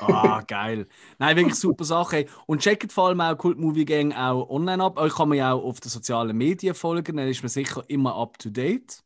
Ah, 0.00 0.42
geil. 0.46 0.88
Nein, 1.18 1.36
wirklich 1.36 1.54
super 1.54 1.84
Sache. 1.84 2.26
Und 2.46 2.60
checkt 2.60 2.92
vor 2.92 3.08
allem 3.08 3.20
auch 3.20 3.36
Kult 3.36 3.58
Movie 3.58 3.84
Gang 3.84 4.12
auch 4.12 4.50
online 4.50 4.82
ab. 4.82 4.98
Euch 4.98 5.14
kann 5.14 5.28
man 5.28 5.38
ja 5.38 5.52
auch 5.52 5.62
auf 5.62 5.78
den 5.78 5.90
sozialen 5.90 6.36
Medien 6.36 6.74
folgen, 6.74 7.16
dann 7.16 7.28
ist 7.28 7.42
man 7.42 7.48
sicher 7.48 7.84
immer 7.86 8.16
up 8.16 8.36
to 8.38 8.50
date. 8.50 9.02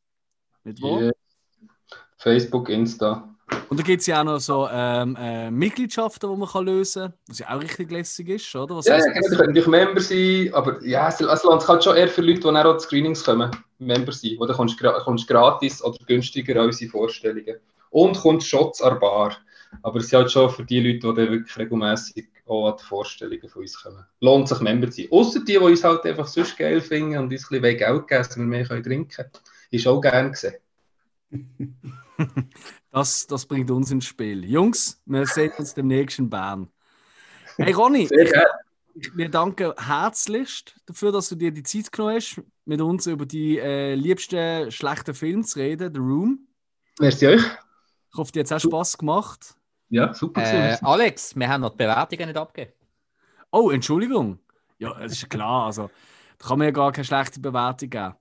Nicht 0.64 0.82
wahr? 0.82 1.00
Yeah. 1.00 1.12
Facebook, 2.16 2.70
Insta. 2.70 3.35
Und 3.68 3.78
da 3.80 3.84
gibt 3.84 4.00
es 4.00 4.06
ja 4.06 4.20
auch 4.20 4.24
noch 4.24 4.38
so 4.38 4.68
ähm, 4.70 5.16
äh, 5.20 5.50
Mitgliedschaften, 5.50 6.30
die 6.30 6.36
man 6.36 6.48
kann 6.48 6.66
lösen 6.66 7.02
kann, 7.02 7.14
was 7.28 7.38
ja 7.38 7.54
auch 7.54 7.60
richtig 7.60 7.90
lässig 7.90 8.28
ist, 8.28 8.54
oder? 8.54 8.76
Was 8.76 8.86
Ja, 8.86 8.98
ja, 8.98 9.04
genau, 9.06 9.28
die 9.28 9.36
können 9.36 9.48
natürlich 9.48 9.66
Member 9.66 10.00
sein, 10.00 10.50
aber 10.54 10.84
ja, 10.84 11.08
es, 11.08 11.20
es 11.20 11.42
lohnt 11.44 11.60
sich 11.60 11.68
halt 11.68 11.84
schon 11.84 11.96
eher 11.96 12.08
für 12.08 12.22
Leute, 12.22 12.40
die 12.40 12.44
dann 12.44 12.56
auch 12.56 12.76
zu 12.76 12.86
Screenings 12.86 13.24
kommen, 13.24 13.50
Member 13.78 14.12
sein. 14.12 14.36
Oder 14.38 14.54
kommst 14.54 14.78
kommst 14.78 15.28
gratis 15.28 15.82
oder 15.82 15.98
günstiger 16.06 16.60
an 16.60 16.66
unsere 16.66 16.90
Vorstellungen. 16.90 17.56
Und 17.90 18.18
kommst 18.18 18.48
Shots 18.48 18.82
an 18.82 18.98
Bar. 18.98 19.36
Aber 19.82 19.98
es 19.98 20.08
sind 20.08 20.20
halt 20.20 20.30
schon 20.30 20.50
für 20.50 20.64
die 20.64 20.80
Leute, 20.80 21.14
die 21.14 21.22
dann 21.22 21.32
wirklich 21.32 21.56
regelmäßig 21.56 22.28
auch 22.46 22.70
an 22.70 22.76
die 22.80 22.84
Vorstellungen 22.84 23.48
von 23.48 23.62
uns 23.62 23.82
kommen. 23.82 24.04
Lohnt 24.20 24.48
sich 24.48 24.60
Member 24.60 24.90
zu 24.90 25.02
sein. 25.02 25.08
Außer 25.10 25.40
die, 25.40 25.52
die 25.52 25.58
uns 25.58 25.84
halt 25.84 26.04
einfach 26.04 26.26
sonst 26.26 26.56
geil 26.56 26.80
finden 26.80 27.18
und 27.18 27.32
uns 27.32 27.50
ein 27.50 27.60
bisschen 27.60 27.62
Geld 27.62 27.78
geben, 27.78 28.06
dass 28.08 28.36
wir 28.36 28.44
mehr 28.44 28.66
können 28.66 28.82
trinken 28.82 29.08
können. 29.08 29.30
Ist 29.70 29.86
auch 29.86 30.00
gern 30.00 30.32
gesehen. 30.32 30.54
Das, 32.90 33.26
das 33.26 33.44
bringt 33.44 33.70
uns 33.70 33.90
ins 33.90 34.06
Spiel. 34.06 34.42
Jungs, 34.44 35.02
wir 35.04 35.26
sehen 35.26 35.52
uns 35.58 35.74
demnächst 35.74 36.18
in 36.18 36.30
Bern. 36.30 36.70
Hey 37.58 37.72
Ronny, 37.72 38.08
wir 38.08 39.28
danken 39.28 39.74
herzlichst 39.76 40.74
dafür, 40.86 41.12
dass 41.12 41.28
du 41.28 41.34
dir 41.34 41.50
die 41.50 41.62
Zeit 41.62 41.92
genommen 41.92 42.16
hast, 42.16 42.40
mit 42.64 42.80
uns 42.80 43.06
über 43.06 43.26
die 43.26 43.58
äh, 43.58 43.94
liebsten 43.94 44.70
schlechten 44.70 45.14
Filme 45.14 45.44
zu 45.44 45.58
reden, 45.58 45.92
The 45.92 46.00
Room. 46.00 46.48
Merci 46.98 47.26
euch. 47.26 47.42
Ich 48.10 48.16
hoffe, 48.16 48.32
dir 48.32 48.40
hat 48.40 48.46
es 48.46 48.52
auch 48.52 48.60
Spass 48.60 48.96
gemacht. 48.96 49.54
Ja, 49.90 50.14
super. 50.14 50.42
Äh, 50.42 50.78
Alex, 50.80 51.36
wir 51.36 51.48
haben 51.48 51.60
noch 51.60 51.70
die 51.70 51.76
Bewertungen 51.76 52.28
nicht 52.28 52.36
abgegeben. 52.36 52.72
Oh, 53.50 53.70
Entschuldigung. 53.70 54.38
Ja, 54.78 54.98
es 55.00 55.12
ist 55.12 55.30
klar. 55.30 55.66
Also, 55.66 55.90
da 56.38 56.48
kann 56.48 56.58
man 56.58 56.66
ja 56.66 56.70
gar 56.72 56.92
keine 56.92 57.04
schlechte 57.04 57.40
Bewertung 57.40 57.90
geben. 57.90 58.14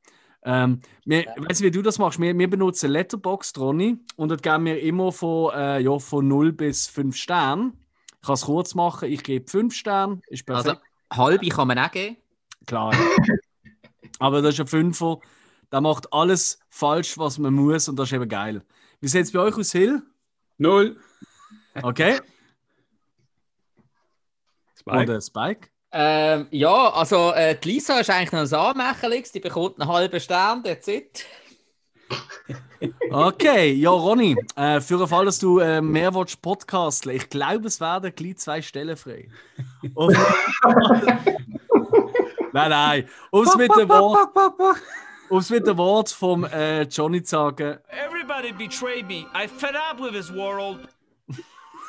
Ähm, 0.47 0.81
wir, 1.05 1.25
weißt 1.37 1.61
du, 1.61 1.65
wie 1.65 1.71
du 1.71 1.81
das 1.81 1.97
machst? 1.97 2.19
Wir, 2.19 2.37
wir 2.37 2.49
benutzen 2.49 2.91
Letterboxd, 2.91 3.57
Ronny, 3.57 3.97
und 4.15 4.29
dort 4.29 4.43
geben 4.43 4.65
wir 4.65 4.79
immer 4.79 5.11
von, 5.11 5.51
äh, 5.55 5.79
ja, 5.79 5.97
von 5.97 6.27
0 6.27 6.53
bis 6.53 6.87
5 6.87 7.15
Sterne. 7.15 7.73
Ich 8.21 8.27
kann 8.27 8.35
es 8.35 8.43
kurz 8.43 8.75
machen. 8.75 9.09
Ich 9.09 9.23
gebe 9.23 9.49
5 9.49 9.73
Sterne. 9.73 10.21
Ist 10.27 10.45
perfekt. 10.45 10.81
Also, 11.09 11.23
halbe 11.23 11.49
kann 11.49 11.67
man 11.67 11.79
auch 11.79 11.89
geben. 11.89 12.17
Klar. 12.67 12.93
ja. 12.93 13.35
Aber 14.19 14.43
das 14.43 14.53
ist 14.53 14.61
ein 14.61 14.67
Fünfer. 14.67 15.19
Der 15.71 15.81
macht 15.81 16.13
alles 16.13 16.59
falsch, 16.69 17.17
was 17.17 17.39
man 17.39 17.53
muss, 17.53 17.89
und 17.89 17.97
das 17.97 18.09
ist 18.09 18.13
eben 18.13 18.29
geil. 18.29 18.63
Wie 19.01 19.07
sieht 19.07 19.23
es 19.23 19.31
bei 19.31 19.39
euch 19.39 19.57
aus, 19.57 19.71
Hill? 19.71 20.03
Null. 20.57 20.97
Okay. 21.81 22.19
Spike. 24.79 24.97
Und 24.97 25.09
äh, 25.09 25.21
Spike? 25.21 25.69
Ähm, 25.97 26.47
ja, 26.51 26.89
also 26.89 27.31
äh, 27.31 27.55
die 27.55 27.69
Lisa 27.69 28.01
ist 28.01 28.09
eigentlich 28.09 28.33
noch 28.33 28.41
ein 28.41 28.53
Anmächerlix, 28.53 29.31
die 29.31 29.39
bekommt 29.39 29.79
einen 29.79 29.89
halben 29.89 30.19
Stern, 30.19 30.61
that's 30.61 30.89
it. 30.89 31.25
Okay, 33.09 33.71
ja, 33.71 33.89
Ronny, 33.89 34.35
äh, 34.57 34.81
für 34.81 34.97
den 34.97 35.07
Fall, 35.07 35.25
dass 35.25 35.39
du 35.39 35.59
äh, 35.59 35.81
mehr 35.81 36.13
willst 36.13 36.41
podcasteln, 36.41 37.15
ich 37.15 37.29
glaube, 37.29 37.67
es 37.67 37.79
werden 37.79 38.13
gleich 38.13 38.37
zwei 38.37 38.61
Stellen 38.61 38.97
frei. 38.97 39.29
Nein, 42.51 42.69
nein, 42.69 43.09
um 43.31 43.43
es 43.43 43.55
mit 43.55 43.75
dem 43.75 43.89
Wort, 43.89 44.29
um's 45.29 45.49
mit 45.49 45.65
dem 45.65 45.77
Wort 45.77 46.09
vom 46.09 46.43
äh, 46.45 46.83
Johnny 46.83 47.23
zu 47.23 47.31
sagen, 47.31 47.79
Everybody 47.89 48.51
betrayed 48.51 49.07
me. 49.07 49.25
I 49.33 49.47
fed 49.47 49.75
up 49.75 49.99
with 49.99 50.11
this 50.11 50.31
world. 50.33 50.87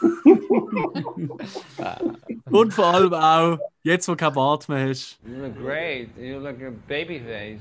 und 2.50 2.74
vor 2.74 2.86
allem 2.86 3.14
auch, 3.14 3.58
jetzt 3.82 4.08
wo 4.08 4.16
kein 4.16 4.32
Bart 4.32 4.68
mehr 4.68 4.88
hast. 4.88 5.18
You 5.24 5.42
look 5.42 5.56
great. 5.56 6.08
You 6.18 6.38
look 6.38 6.44
like 6.44 6.62
a 6.62 6.72
baby 6.86 7.20
face. 7.20 7.60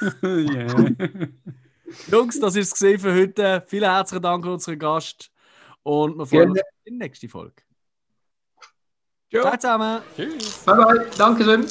yeah. 0.22 0.68
Jungs, 2.10 2.38
das 2.38 2.56
ist 2.56 2.80
es 2.80 3.02
für 3.02 3.14
heute. 3.14 3.62
Vielen 3.66 3.90
herzlichen 3.90 4.22
Dank 4.22 4.44
an 4.44 4.52
unseren 4.52 4.78
Gast 4.78 5.30
und 5.82 6.16
wir 6.16 6.26
freuen 6.26 6.50
uns 6.50 6.60
auf 6.60 6.66
die 6.86 6.92
nächste 6.92 7.28
Folge. 7.28 7.62
Ciao 9.30 9.56
zusammen. 9.56 10.02
Tschüss. 10.16 10.64
Bye 10.64 10.76
bye. 10.76 11.06
Dankeschön. 11.16 11.66